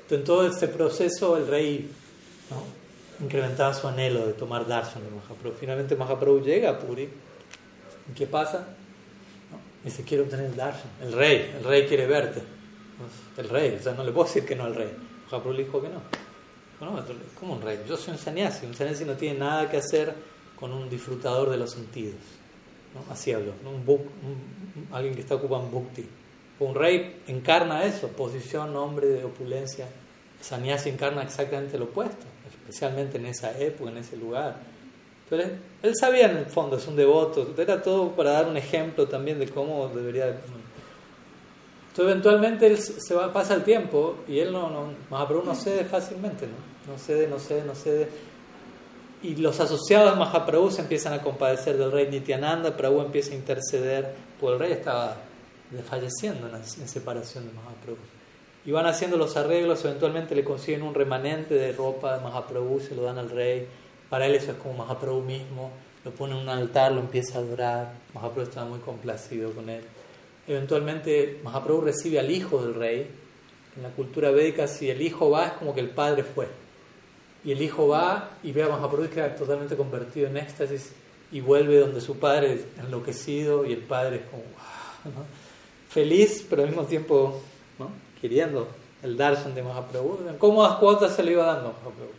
Entonces, 0.02 0.18
en 0.18 0.24
todo 0.24 0.46
este 0.46 0.68
proceso, 0.68 1.36
el 1.36 1.48
rey 1.48 1.90
incrementaba 3.20 3.74
su 3.74 3.88
anhelo 3.88 4.26
de 4.26 4.34
tomar 4.34 4.66
darshan 4.66 5.02
de 5.02 5.10
Mahaprabhu. 5.10 5.56
Finalmente, 5.58 5.96
Mahaprabhu 5.96 6.42
llega 6.42 6.70
a 6.70 6.78
Puri. 6.78 7.08
¿Y 8.10 8.14
qué 8.14 8.26
pasa? 8.26 8.68
¿No? 9.50 9.58
Dice: 9.84 10.04
Quiero 10.04 10.24
obtener 10.24 10.46
el 10.46 10.56
darshan. 10.56 10.90
El 11.02 11.12
rey, 11.12 11.54
el 11.58 11.64
rey 11.64 11.86
quiere 11.86 12.06
verte. 12.06 12.40
El 13.36 13.48
rey, 13.48 13.76
o 13.80 13.82
sea, 13.82 13.94
no 13.94 14.04
le 14.04 14.12
puedo 14.12 14.26
decir 14.28 14.44
que 14.44 14.54
no 14.54 14.64
al 14.64 14.76
rey. 14.76 14.90
Mahaprabhu 15.32 15.56
le 15.56 15.64
dijo 15.64 15.80
que 15.80 15.88
no. 15.88 16.02
No, 16.80 16.98
es 16.98 17.04
como 17.38 17.54
un 17.54 17.62
rey. 17.62 17.80
Yo 17.88 17.96
soy 17.96 18.14
un 18.14 18.18
sannyasi. 18.18 18.66
Un 18.66 18.74
sannyasi 18.74 19.04
no 19.04 19.14
tiene 19.14 19.38
nada 19.38 19.70
que 19.70 19.78
hacer 19.78 20.14
con 20.58 20.72
un 20.72 20.90
disfrutador 20.90 21.50
de 21.50 21.56
los 21.56 21.70
sentidos. 21.70 22.20
¿no? 22.94 23.12
Así 23.12 23.32
hablo. 23.32 23.52
Un, 23.64 23.84
book, 23.84 24.02
alguien 24.92 25.14
que 25.14 25.20
está 25.20 25.36
ocupando 25.36 25.70
bhakti. 25.70 26.06
Un 26.60 26.74
rey 26.74 27.22
encarna 27.28 27.84
eso, 27.84 28.08
posición, 28.08 28.72
nombre 28.72 29.06
de 29.06 29.24
opulencia. 29.24 29.86
Sannyasi 30.40 30.90
encarna 30.90 31.22
exactamente 31.22 31.78
lo 31.78 31.84
opuesto, 31.84 32.26
especialmente 32.50 33.16
en 33.16 33.26
esa 33.26 33.56
época, 33.58 33.90
en 33.90 33.98
ese 33.98 34.16
lugar. 34.16 34.56
Pero 35.30 35.44
él 35.82 35.92
sabía 35.98 36.30
en 36.30 36.36
el 36.36 36.46
fondo, 36.46 36.76
es 36.76 36.86
un 36.86 36.96
devoto. 36.96 37.54
Era 37.56 37.80
todo 37.80 38.10
para 38.10 38.32
dar 38.32 38.48
un 38.48 38.56
ejemplo 38.56 39.08
también 39.08 39.38
de 39.38 39.48
cómo 39.48 39.88
debería 39.88 40.36
entonces 41.92 42.10
eventualmente 42.10 42.66
él 42.66 42.78
se 42.78 43.14
va, 43.14 43.30
pasa 43.34 43.52
el 43.52 43.64
tiempo 43.64 44.16
y 44.26 44.38
él 44.38 44.50
no, 44.50 44.70
Mahaprabhu 45.10 45.44
no 45.44 45.54
cede 45.54 45.84
fácilmente, 45.84 46.46
¿no? 46.46 46.90
No 46.90 46.98
cede, 46.98 47.28
no 47.28 47.38
cede, 47.38 47.64
no 47.66 47.74
cede. 47.74 48.08
Y 49.22 49.36
los 49.36 49.60
asociados 49.60 50.12
de 50.12 50.18
Mahaprabhu 50.18 50.70
se 50.70 50.80
empiezan 50.80 51.12
a 51.12 51.20
compadecer 51.20 51.76
del 51.76 51.92
rey 51.92 52.08
Nityananda, 52.08 52.74
Prabhu 52.78 53.02
empieza 53.02 53.32
a 53.32 53.34
interceder, 53.34 54.14
porque 54.40 54.54
el 54.54 54.58
rey 54.58 54.72
estaba 54.72 55.16
falleciendo 55.86 56.48
en, 56.48 56.54
en 56.54 56.88
separación 56.88 57.46
de 57.46 57.52
Mahaprabhu. 57.52 57.98
Y 58.64 58.70
van 58.70 58.86
haciendo 58.86 59.18
los 59.18 59.36
arreglos, 59.36 59.84
eventualmente 59.84 60.34
le 60.34 60.44
consiguen 60.44 60.84
un 60.84 60.94
remanente 60.94 61.52
de 61.52 61.72
ropa 61.72 62.16
de 62.16 62.24
Mahaprabhu, 62.24 62.80
se 62.80 62.94
lo 62.94 63.02
dan 63.02 63.18
al 63.18 63.28
rey. 63.28 63.68
Para 64.08 64.24
él 64.24 64.34
eso 64.34 64.52
es 64.52 64.56
como 64.56 64.82
Mahaprabhu 64.82 65.20
mismo, 65.20 65.70
lo 66.06 66.10
pone 66.12 66.32
en 66.32 66.40
un 66.40 66.48
altar, 66.48 66.92
lo 66.92 67.00
empieza 67.00 67.36
a 67.36 67.42
adorar. 67.42 67.92
Mahaprabhu 68.14 68.48
estaba 68.48 68.66
muy 68.66 68.78
complacido 68.78 69.52
con 69.52 69.68
él. 69.68 69.84
Eventualmente 70.46 71.40
Mahaprabhu 71.44 71.82
recibe 71.82 72.18
al 72.18 72.30
hijo 72.30 72.62
del 72.62 72.74
rey. 72.74 73.10
En 73.76 73.82
la 73.82 73.90
cultura 73.90 74.30
védica, 74.30 74.66
si 74.66 74.90
el 74.90 75.00
hijo 75.00 75.30
va, 75.30 75.46
es 75.46 75.52
como 75.54 75.74
que 75.74 75.80
el 75.80 75.90
padre 75.90 76.24
fue. 76.24 76.48
Y 77.44 77.52
el 77.52 77.62
hijo 77.62 77.88
va 77.88 78.30
y 78.42 78.52
ve 78.52 78.62
a 78.62 78.68
Mahaprabhu 78.68 79.04
y 79.04 79.08
queda 79.08 79.34
totalmente 79.34 79.76
convertido 79.76 80.28
en 80.28 80.36
éxtasis 80.36 80.92
y 81.32 81.40
vuelve 81.40 81.78
donde 81.78 82.00
su 82.00 82.18
padre 82.18 82.52
es 82.52 82.60
enloquecido 82.84 83.64
y 83.64 83.72
el 83.72 83.80
padre 83.80 84.16
es 84.16 84.22
como 84.30 84.44
feliz, 85.88 86.44
pero 86.48 86.62
al 86.62 86.68
mismo 86.68 86.84
tiempo 86.84 87.40
¿no? 87.78 87.90
queriendo 88.20 88.68
el 89.02 89.16
darshan 89.16 89.54
de 89.54 89.62
Mahaprabhu. 89.62 90.28
En 90.28 90.36
cómodas 90.36 90.76
cuotas 90.76 91.16
se 91.16 91.22
le 91.22 91.32
iba 91.32 91.46
dando 91.46 91.72
Mahaprabhu. 91.72 92.12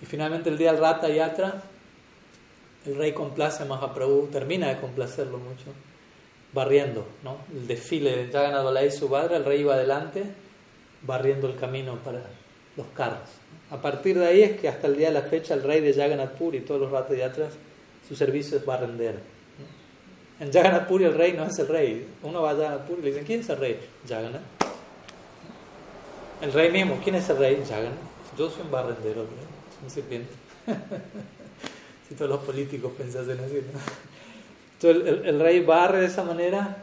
Y 0.00 0.06
finalmente 0.06 0.48
el 0.50 0.58
día 0.58 0.72
del 0.72 0.80
Rata 0.80 1.08
Yatra, 1.08 1.62
el 2.86 2.96
rey 2.96 3.12
complace 3.12 3.62
a 3.62 3.66
Mahaprabhu, 3.66 4.28
termina 4.28 4.68
de 4.68 4.80
complacerlo 4.80 5.38
mucho 5.38 5.72
barriendo, 6.54 7.04
¿no? 7.22 7.38
El 7.52 7.66
desfile 7.66 8.16
de 8.16 8.32
Jagannath 8.32 8.90
su 8.92 9.10
padre, 9.10 9.36
el 9.36 9.44
rey 9.44 9.60
iba 9.60 9.74
adelante, 9.74 10.24
barriendo 11.02 11.48
el 11.48 11.56
camino 11.56 11.96
para 11.96 12.22
los 12.76 12.86
carros. 12.94 13.28
A 13.70 13.82
partir 13.82 14.18
de 14.18 14.26
ahí 14.26 14.42
es 14.42 14.60
que 14.60 14.68
hasta 14.68 14.86
el 14.86 14.96
día 14.96 15.08
de 15.08 15.14
la 15.14 15.22
fecha 15.22 15.54
el 15.54 15.62
rey 15.62 15.80
de 15.80 15.92
Jagannath 15.92 16.36
Puri 16.38 16.58
y 16.58 16.60
todos 16.60 16.80
los 16.80 16.90
ratos 16.90 17.16
de 17.16 17.24
atrás, 17.24 17.52
su 18.08 18.14
servicio 18.14 18.56
es 18.56 18.64
barrendero. 18.64 19.18
En 20.38 20.52
Jagannath 20.52 20.86
Puri 20.86 21.04
el 21.04 21.14
rey 21.14 21.32
no 21.32 21.44
es 21.44 21.58
el 21.58 21.68
rey. 21.68 22.06
Uno 22.22 22.42
va 22.42 22.52
a 22.52 22.54
Jagannath 22.54 22.86
Puri 22.86 23.00
y 23.00 23.02
le 23.02 23.10
dicen, 23.10 23.24
¿quién 23.24 23.40
es 23.40 23.48
el 23.48 23.56
rey? 23.56 23.80
Jagannath. 24.08 24.42
El 26.40 26.52
rey 26.52 26.70
mismo, 26.70 27.00
¿quién 27.02 27.16
es 27.16 27.28
el 27.28 27.36
rey? 27.36 27.62
Jagannath. 27.66 27.98
Yo 28.38 28.50
soy 28.50 28.62
un 28.62 28.70
barrendero, 28.70 29.26
un 29.82 29.90
sirviente. 29.90 30.32
si 32.08 32.14
todos 32.14 32.30
los 32.30 32.40
políticos 32.40 32.92
pensasen 32.96 33.38
así, 33.40 33.54
¿no? 33.72 34.13
Entonces 34.84 35.24
el, 35.24 35.40
rey 35.40 35.60
barre 35.60 36.00
de 36.00 36.06
esa 36.06 36.24
manera 36.24 36.76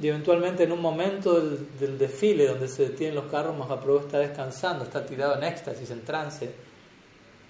y 0.00 0.08
eventualmente 0.08 0.64
en 0.64 0.72
un 0.72 0.80
momento 0.80 1.38
del, 1.40 1.98
desfile 1.98 2.46
donde 2.46 2.66
se 2.66 2.88
detienen 2.88 3.14
los 3.14 3.26
carros, 3.26 3.56
Mahaprabhu 3.56 4.00
está 4.00 4.18
descansando, 4.18 4.84
está 4.84 5.04
tirado 5.04 5.36
en 5.36 5.44
éxtasis, 5.44 5.90
en 5.90 6.02
trance. 6.02 6.50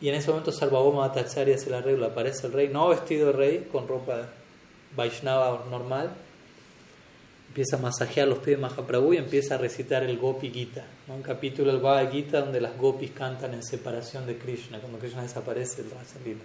Y 0.00 0.08
en 0.08 0.16
ese 0.16 0.30
momento 0.30 0.50
Sarvabhauma 0.50 1.06
Bhattacharya 1.06 1.54
hace 1.54 1.68
el 1.68 1.74
arreglo, 1.74 2.06
aparece 2.06 2.48
el 2.48 2.52
rey, 2.52 2.68
no 2.68 2.88
vestido 2.88 3.28
de 3.28 3.32
rey, 3.32 3.68
con 3.70 3.86
ropa 3.86 4.26
Vaishnava 4.96 5.64
normal, 5.70 6.10
empieza 7.48 7.76
a 7.76 7.78
masajear 7.78 8.26
los 8.26 8.38
pies 8.38 8.56
de 8.56 8.62
Mahaprabhu 8.62 9.14
y 9.14 9.18
empieza 9.18 9.54
a 9.54 9.58
recitar 9.58 10.02
el 10.02 10.18
Gopi 10.18 10.50
Gita, 10.50 10.84
un 11.06 11.22
capítulo 11.22 11.70
del 11.70 11.80
Bhagavad 11.80 12.10
Gita 12.10 12.40
donde 12.40 12.60
las 12.60 12.76
gopis 12.76 13.12
cantan 13.12 13.54
en 13.54 13.62
separación 13.62 14.26
de 14.26 14.36
Krishna, 14.36 14.80
cuando 14.80 14.98
Krishna 14.98 15.22
desaparece, 15.22 15.82
a 15.82 16.04
salir. 16.04 16.38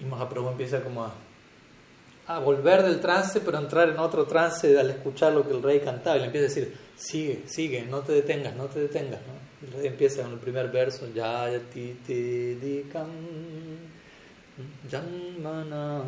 Y 0.00 0.04
Mahaprabhu 0.04 0.50
empieza 0.50 0.82
como 0.82 1.04
a 1.04 1.12
a 2.28 2.38
volver 2.40 2.82
del 2.82 3.00
trance, 3.00 3.40
pero 3.40 3.58
entrar 3.58 3.88
en 3.88 3.98
otro 3.98 4.26
trance 4.26 4.78
al 4.78 4.90
escuchar 4.90 5.32
lo 5.32 5.46
que 5.46 5.54
el 5.54 5.62
rey 5.62 5.80
cantaba. 5.80 6.16
Y 6.16 6.20
le 6.20 6.26
empieza 6.26 6.46
a 6.46 6.48
decir, 6.48 6.76
sigue, 6.96 7.42
sigue, 7.46 7.82
no 7.82 8.00
te 8.00 8.12
detengas, 8.12 8.56
no 8.56 8.64
te 8.64 8.80
detengas. 8.80 9.20
¿no? 9.20 9.66
El 9.66 9.72
rey 9.74 9.86
empieza 9.86 10.22
con 10.22 10.32
el 10.32 10.38
primer 10.38 10.68
verso, 10.70 11.08
ya 11.14 11.48
ti 11.72 11.98
te 12.06 12.56
dikam, 12.56 13.08
janmana 14.90 16.02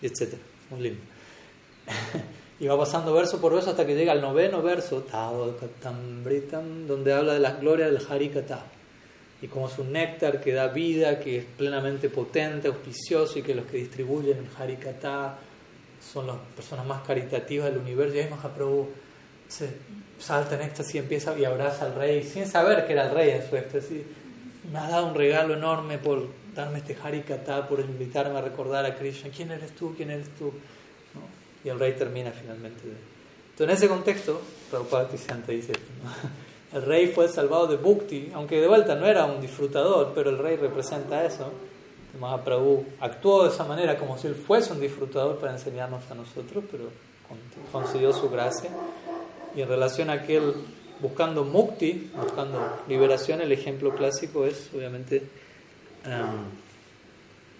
etc. 0.00 0.34
Muy 0.70 0.80
lindo. 0.80 1.00
y 2.60 2.66
va 2.66 2.78
pasando 2.78 3.12
verso 3.14 3.40
por 3.40 3.54
verso 3.54 3.70
hasta 3.70 3.86
que 3.86 3.94
llega 3.94 4.12
al 4.12 4.20
noveno 4.20 4.62
verso, 4.62 5.04
donde 6.88 7.12
habla 7.12 7.34
de 7.34 7.40
las 7.40 7.60
glorias 7.60 7.90
del 7.90 8.04
Harikata. 8.08 8.64
Y 9.42 9.48
como 9.48 9.66
es 9.66 9.76
un 9.78 9.92
néctar 9.92 10.40
que 10.40 10.52
da 10.52 10.68
vida, 10.68 11.18
que 11.18 11.38
es 11.38 11.44
plenamente 11.44 12.08
potente, 12.08 12.68
auspicioso 12.68 13.40
y 13.40 13.42
que 13.42 13.56
los 13.56 13.66
que 13.66 13.78
distribuyen 13.78 14.38
el 14.38 14.48
Harikata 14.56 15.36
son 16.00 16.28
las 16.28 16.36
personas 16.54 16.86
más 16.86 17.02
caritativas 17.02 17.66
del 17.66 17.78
universo. 17.78 18.14
Y 18.14 18.20
ahí 18.20 18.30
Mahaprabhu 18.30 18.88
se 19.48 19.68
salta 20.20 20.54
en 20.54 20.62
éxtasis 20.62 20.94
y 20.94 20.98
empieza 20.98 21.36
y 21.36 21.44
abraza 21.44 21.86
al 21.86 21.96
rey 21.96 22.22
sin 22.22 22.46
saber 22.46 22.86
que 22.86 22.92
era 22.92 23.06
el 23.06 23.10
rey 23.10 23.30
en 23.30 23.50
su 23.50 23.56
éxtasis. 23.56 24.02
Me 24.72 24.78
ha 24.78 24.88
dado 24.88 25.08
un 25.08 25.14
regalo 25.16 25.54
enorme 25.54 25.98
por 25.98 26.28
darme 26.54 26.78
este 26.78 26.96
Harikata, 27.02 27.66
por 27.66 27.80
invitarme 27.80 28.38
a 28.38 28.42
recordar 28.42 28.86
a 28.86 28.94
Krishna. 28.94 29.30
¿Quién 29.34 29.50
eres 29.50 29.72
tú? 29.72 29.92
¿Quién 29.96 30.12
eres 30.12 30.28
tú? 30.38 30.52
Y 31.64 31.68
el 31.68 31.80
rey 31.80 31.94
termina 31.94 32.30
finalmente. 32.30 32.80
Entonces, 32.84 33.60
en 33.60 33.70
ese 33.70 33.88
contexto, 33.88 34.40
Prabhupada 34.70 35.08
dice 35.08 35.72
el 36.72 36.82
rey 36.82 37.08
fue 37.08 37.28
salvado 37.28 37.66
de 37.66 37.76
Bhukti, 37.76 38.32
aunque 38.34 38.60
de 38.60 38.66
vuelta 38.66 38.94
no 38.94 39.06
era 39.06 39.26
un 39.26 39.40
disfrutador, 39.40 40.12
pero 40.14 40.30
el 40.30 40.38
rey 40.38 40.56
representa 40.56 41.24
eso. 41.24 41.50
Mahaprabhu 42.18 42.84
actuó 43.00 43.44
de 43.44 43.50
esa 43.50 43.64
manera 43.64 43.98
como 43.98 44.18
si 44.18 44.26
él 44.26 44.34
fuese 44.34 44.72
un 44.72 44.80
disfrutador 44.80 45.36
para 45.36 45.52
enseñarnos 45.52 46.10
a 46.10 46.14
nosotros, 46.14 46.64
pero 46.70 46.84
concedió 47.70 48.12
su 48.12 48.30
gracia. 48.30 48.70
Y 49.54 49.60
en 49.62 49.68
relación 49.68 50.08
a 50.10 50.14
aquel 50.14 50.54
buscando 51.00 51.44
mukti, 51.44 52.10
buscando 52.16 52.58
liberación, 52.88 53.40
el 53.40 53.52
ejemplo 53.52 53.94
clásico 53.94 54.46
es 54.46 54.70
obviamente 54.74 55.22
um, 56.06 56.44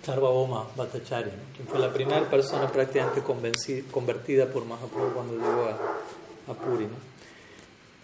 Sarvabhauma 0.03 0.69
Bhattacharya, 0.77 1.33
quien 1.55 1.69
fue 1.69 1.79
la 1.79 1.93
primera 1.93 2.23
persona 2.31 2.71
prácticamente 2.71 3.23
convertida 3.91 4.47
por 4.47 4.65
Mahaprabhu 4.65 5.13
cuando 5.13 5.35
llegó 5.35 5.65
a, 5.65 6.51
a 6.51 6.55
Puri. 6.55 6.87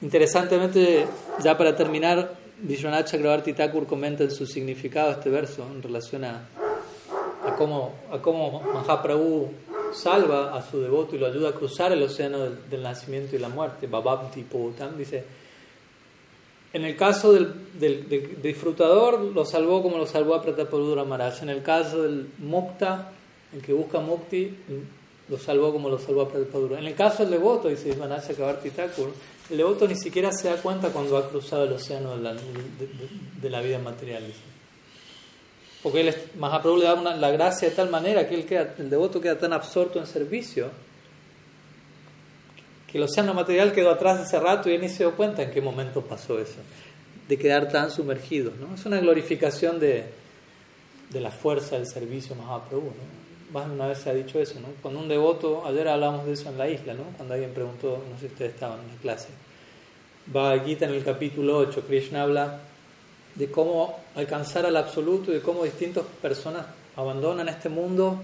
Interesantemente, 0.00 1.06
ya 1.42 1.58
para 1.58 1.74
terminar, 1.74 2.36
Vishwanath 2.60 3.10
Chakrabarti 3.10 3.52
Thakur 3.52 3.86
comenta 3.86 4.22
en 4.22 4.30
su 4.30 4.46
significado 4.46 5.10
este 5.10 5.28
verso 5.28 5.66
en 5.72 5.82
relación 5.82 6.24
a, 6.24 6.42
cómo, 7.56 7.94
Mahaprabhu 8.74 9.50
salva 9.92 10.56
a 10.56 10.62
su 10.62 10.80
devoto 10.80 11.16
y 11.16 11.18
lo 11.18 11.26
ayuda 11.26 11.50
a 11.50 11.52
cruzar 11.52 11.92
el 11.92 12.02
océano 12.02 12.38
del, 12.70 12.82
nacimiento 12.82 13.34
y 13.34 13.40
la 13.40 13.48
muerte. 13.48 13.88
Bababti 13.88 14.42
Potam 14.42 14.96
dice: 14.96 15.24
En 16.72 16.84
el 16.84 16.96
caso 16.96 17.32
del, 17.32 18.40
disfrutador, 18.40 19.20
lo 19.20 19.44
salvó 19.44 19.82
como 19.82 19.98
lo 19.98 20.06
salvó 20.06 20.34
a 20.34 20.42
Prataparudra 20.42 21.04
Maharaj. 21.04 21.42
En 21.42 21.48
el 21.48 21.62
caso 21.62 22.02
del 22.02 22.28
Mukta, 22.38 23.10
el 23.52 23.62
que 23.62 23.72
busca 23.72 23.98
Mukti, 23.98 24.56
lo 25.28 25.38
salvó 25.38 25.72
como 25.72 25.88
lo 25.88 25.98
salvó 25.98 26.22
a 26.22 26.28
Prataparudra. 26.28 26.78
En 26.78 26.86
el 26.86 26.94
caso 26.94 27.22
del 27.22 27.32
devoto, 27.32 27.68
dice 27.68 27.90
Vishwanath 27.90 28.28
Chakrabarti 28.28 28.70
Thakur, 28.70 29.10
el 29.50 29.56
devoto 29.56 29.88
ni 29.88 29.96
siquiera 29.96 30.30
se 30.32 30.48
da 30.48 30.56
cuenta 30.56 30.90
cuando 30.90 31.16
ha 31.16 31.28
cruzado 31.28 31.64
el 31.64 31.72
océano 31.72 32.16
de 32.16 33.50
la, 33.50 33.60
vida 33.60 33.78
material. 33.78 34.24
Porque 35.82 36.00
él, 36.00 36.14
Mahaprabhu 36.36 36.76
le 36.76 36.84
da 36.84 37.16
la 37.16 37.30
gracia 37.30 37.68
de 37.68 37.74
tal 37.74 37.88
manera 37.88 38.28
que 38.28 38.34
él 38.34 38.74
el 38.78 38.90
devoto 38.90 39.20
queda 39.20 39.38
tan 39.38 39.52
absorto 39.52 39.98
en 39.98 40.06
servicio 40.06 40.70
que 42.90 42.96
el 42.96 43.04
océano 43.04 43.34
material 43.34 43.72
quedó 43.72 43.90
atrás 43.90 44.18
hace 44.18 44.40
rato 44.40 44.70
y 44.70 44.74
él 44.74 44.80
ni 44.80 44.88
se 44.88 44.98
dio 44.98 45.14
cuenta 45.14 45.42
en 45.42 45.50
qué 45.50 45.60
momento 45.60 46.00
pasó 46.02 46.38
eso, 46.38 46.56
de 47.28 47.38
quedar 47.38 47.68
tan 47.68 47.90
sumergido. 47.90 48.52
¿no? 48.58 48.74
Es 48.74 48.86
una 48.86 48.98
glorificación 48.98 49.78
de, 49.78 50.06
de 51.10 51.20
la 51.20 51.30
fuerza 51.30 51.76
del 51.76 51.86
servicio 51.86 52.34
Mahaprabhu. 52.34 52.86
¿no? 52.86 53.27
Más 53.52 53.66
de 53.66 53.74
una 53.74 53.86
vez 53.86 53.98
se 53.98 54.10
ha 54.10 54.14
dicho 54.14 54.38
eso, 54.38 54.60
¿no? 54.60 54.68
Cuando 54.82 55.00
un 55.00 55.08
devoto, 55.08 55.64
ayer 55.66 55.88
hablamos 55.88 56.26
de 56.26 56.32
eso 56.32 56.48
en 56.48 56.58
la 56.58 56.68
isla, 56.68 56.94
¿no? 56.94 57.04
Cuando 57.16 57.34
alguien 57.34 57.52
preguntó, 57.52 58.02
no 58.08 58.14
sé 58.16 58.26
si 58.26 58.32
ustedes 58.32 58.54
estaban 58.54 58.80
en 58.80 58.88
la 58.88 59.00
clase, 59.00 59.28
Bhagavad 60.26 60.66
Gita 60.66 60.86
en 60.86 60.94
el 60.94 61.04
capítulo 61.04 61.56
8, 61.58 61.84
Krishna 61.86 62.22
habla 62.22 62.60
de 63.34 63.50
cómo 63.50 63.98
alcanzar 64.14 64.66
al 64.66 64.76
absoluto 64.76 65.30
y 65.30 65.34
de 65.34 65.40
cómo 65.40 65.64
distintas 65.64 66.04
personas 66.20 66.66
abandonan 66.96 67.48
este 67.48 67.68
mundo, 67.68 68.20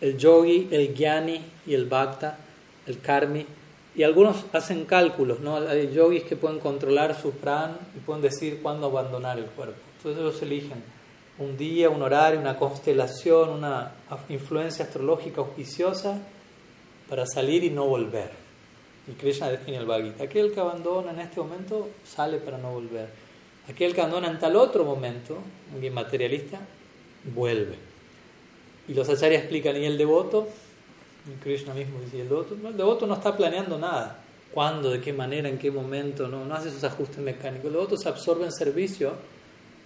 el 0.00 0.16
yogi, 0.16 0.68
el 0.70 0.94
gyani 0.94 1.40
y 1.66 1.74
el 1.74 1.86
bhakta, 1.86 2.38
el 2.86 3.00
karmi, 3.00 3.46
y 3.94 4.04
algunos 4.04 4.44
hacen 4.52 4.84
cálculos, 4.84 5.40
¿no? 5.40 5.56
Hay 5.56 5.92
yogis 5.92 6.22
que 6.22 6.36
pueden 6.36 6.60
controlar 6.60 7.20
su 7.20 7.32
pran 7.32 7.76
y 7.96 7.98
pueden 7.98 8.22
decir 8.22 8.60
cuándo 8.62 8.86
abandonar 8.86 9.38
el 9.38 9.46
cuerpo. 9.46 9.80
Entonces 9.96 10.20
ellos 10.20 10.42
eligen 10.42 10.84
un 11.38 11.56
día, 11.56 11.88
un 11.88 12.02
horario, 12.02 12.40
una 12.40 12.56
constelación, 12.56 13.50
una 13.50 13.92
influencia 14.28 14.84
astrológica 14.84 15.40
auspiciosa 15.40 16.18
para 17.08 17.26
salir 17.26 17.64
y 17.64 17.70
no 17.70 17.86
volver. 17.86 18.30
Y 19.06 19.12
Krishna 19.12 19.48
define 19.48 19.78
el 19.78 19.86
Bhagavad 19.86 20.20
Aquel 20.20 20.52
que 20.52 20.60
abandona 20.60 21.12
en 21.12 21.20
este 21.20 21.40
momento 21.40 21.88
sale 22.04 22.38
para 22.38 22.58
no 22.58 22.72
volver. 22.72 23.08
Aquel 23.68 23.94
que 23.94 24.00
abandona 24.00 24.28
en 24.28 24.38
tal 24.38 24.56
otro 24.56 24.84
momento, 24.84 25.38
alguien 25.72 25.94
materialista, 25.94 26.58
vuelve. 27.34 27.76
Y 28.88 28.94
los 28.94 29.08
acharyas 29.08 29.42
explican, 29.42 29.76
¿y 29.76 29.84
el 29.84 29.96
devoto? 29.96 30.48
Y 31.26 31.42
Krishna 31.42 31.74
mismo 31.74 32.00
dice, 32.00 32.20
el 32.20 32.28
devoto? 32.28 32.56
No, 32.60 32.68
el 32.70 32.76
devoto 32.76 33.06
no 33.06 33.14
está 33.14 33.36
planeando 33.36 33.78
nada. 33.78 34.24
¿Cuándo? 34.52 34.90
¿De 34.90 35.00
qué 35.00 35.12
manera? 35.12 35.48
¿En 35.48 35.58
qué 35.58 35.70
momento? 35.70 36.26
No, 36.26 36.44
no 36.44 36.54
hace 36.54 36.70
esos 36.70 36.84
ajustes 36.84 37.18
mecánicos. 37.18 37.66
El 37.66 37.72
devoto 37.72 37.96
se 37.96 38.08
absorbe 38.08 38.44
en 38.44 38.52
servicio 38.52 39.12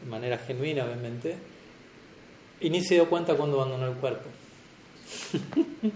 de 0.03 0.11
manera 0.11 0.39
genuina, 0.39 0.85
obviamente, 0.85 1.37
y 2.61 2.71
ni 2.71 2.83
se 2.83 2.95
dio 2.95 3.09
cuenta 3.09 3.35
cuando 3.35 3.61
abandonó 3.61 3.89
el 3.89 3.95
cuerpo. 3.95 4.29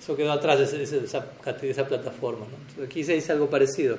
Eso 0.00 0.16
quedó 0.16 0.32
atrás, 0.32 0.60
esa, 0.60 0.76
esa, 0.76 1.26
esa 1.62 1.88
plataforma. 1.88 2.46
aquí 2.84 3.02
se 3.02 3.14
dice 3.14 3.32
algo 3.32 3.50
parecido. 3.50 3.98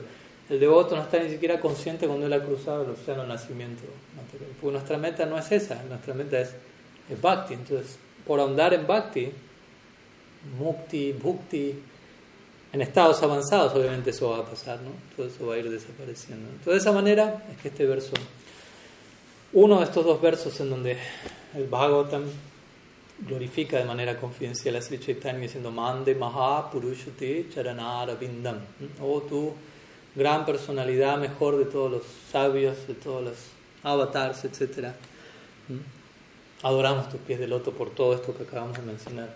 El 0.49 0.59
devoto 0.59 0.95
no 0.95 1.01
está 1.01 1.19
ni 1.19 1.29
siquiera 1.29 1.59
consciente 1.59 2.07
cuando 2.07 2.25
él 2.25 2.33
ha 2.33 2.41
cruzado 2.41 2.83
el 2.83 2.91
océano 2.91 3.21
del 3.21 3.29
nacimiento 3.29 3.83
Porque 4.61 4.71
nuestra 4.71 4.97
meta 4.97 5.25
no 5.25 5.37
es 5.37 5.51
esa, 5.51 5.83
nuestra 5.83 6.13
meta 6.13 6.39
es, 6.39 6.55
es 7.09 7.21
bhakti. 7.21 7.55
Entonces, 7.55 7.97
por 8.25 8.39
ahondar 8.39 8.73
en 8.73 8.87
bhakti, 8.87 9.29
mukti, 10.57 11.11
bhukti, 11.11 11.75
en 12.71 12.81
estados 12.81 13.21
avanzados, 13.23 13.73
obviamente 13.73 14.11
eso 14.11 14.29
va 14.29 14.39
a 14.39 14.45
pasar, 14.45 14.79
¿no? 14.81 14.91
Todo 15.15 15.27
eso 15.27 15.47
va 15.47 15.55
a 15.55 15.57
ir 15.57 15.69
desapareciendo. 15.69 16.47
Entonces, 16.49 16.73
de 16.73 16.77
esa 16.77 16.91
manera 16.91 17.45
es 17.51 17.61
que 17.61 17.67
este 17.67 17.85
verso 17.85 18.13
uno 19.59 19.79
de 19.79 19.85
estos 19.85 20.05
dos 20.05 20.21
versos 20.21 20.59
en 20.59 20.69
donde 20.69 20.99
el 21.55 21.65
Bhagavatam 21.65 22.25
glorifica 23.25 23.79
de 23.79 23.85
manera 23.85 24.19
confidencial 24.19 24.75
a 24.75 24.81
Sri 24.83 24.99
Chaitanya 24.99 25.39
diciendo 25.39 25.71
Mande 25.71 26.13
Maha 26.13 26.69
Purushate 26.69 27.49
Charanara 27.49 28.13
Vindam. 28.13 28.59
Oh 29.01 29.21
tú, 29.21 29.55
gran 30.15 30.45
personalidad, 30.45 31.17
mejor 31.17 31.57
de 31.57 31.65
todos 31.65 31.91
los 31.91 32.03
sabios, 32.31 32.87
de 32.87 32.93
todos 32.93 33.23
los 33.23 33.35
avatars, 33.81 34.45
etc. 34.45 34.89
Adoramos 36.61 37.09
tus 37.09 37.19
pies 37.21 37.39
de 37.39 37.47
loto 37.47 37.71
por 37.71 37.89
todo 37.89 38.13
esto 38.13 38.37
que 38.37 38.43
acabamos 38.43 38.77
de 38.77 38.83
mencionar 38.83 39.35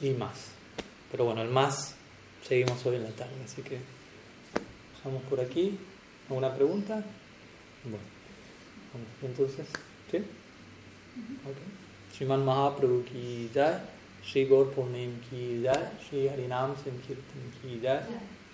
y 0.00 0.12
más. 0.12 0.52
Pero 1.10 1.26
bueno, 1.26 1.42
el 1.42 1.50
más 1.50 1.94
seguimos 2.48 2.86
hoy 2.86 2.96
en 2.96 3.02
la 3.02 3.10
tarde, 3.10 3.34
así 3.44 3.60
que 3.60 3.80
dejamos 4.96 5.22
por 5.24 5.40
aquí. 5.40 5.78
¿Alguna 6.30 6.54
pregunta? 6.54 7.04
Bueno. 7.84 8.19
Entonces, 8.96 9.66
¿qué? 10.10 10.18
हम्म। 10.18 11.50
okay. 11.50 11.68
श्रीमान 12.16 12.40
महाप्रभु 12.40 12.98
की 13.00 13.50
जय 13.54 13.80
श्री 14.32 14.44
गौर 14.44 14.66
पूर्णिम 14.76 15.16
की 15.16 15.62
जय 15.62 15.92
श्री 16.08 16.26
हरिनाम 16.26 16.74
संकीर्तन 16.74 17.40
की 17.50 17.80
जय 17.80 18.06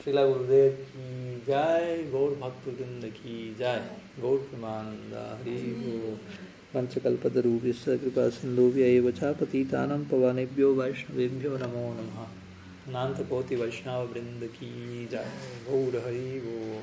श्रीला 0.02 0.26
गुरुदेव 0.26 0.72
की 0.72 1.36
जय 1.46 2.08
गौर 2.12 2.30
भक्तवृंद 2.30 3.04
की 3.04 3.56
जय। 3.58 3.90
गौर 4.20 4.38
प्रमानंदा 4.38 5.38
हरि 5.40 5.56
हम्म। 5.60 6.14
पंचकल्पतरूपिश 6.74 7.84
कृपा 7.88 8.28
सिंधुभ्य 8.28 9.12
पतितानम 9.40 10.04
पवनेभ्यो 10.04 10.74
वैष्णवेभ्यो 10.74 11.56
नमो 11.56 11.94
नमः। 11.94 12.26
अनंत 12.86 13.28
कोटि 13.28 13.56
वैष्णव 13.56 14.12
वृंद 14.12 14.50
की 14.54 15.06
जय। 15.06 15.32
गौर 15.68 16.02
हरि 16.06 16.40
गो 16.44 16.76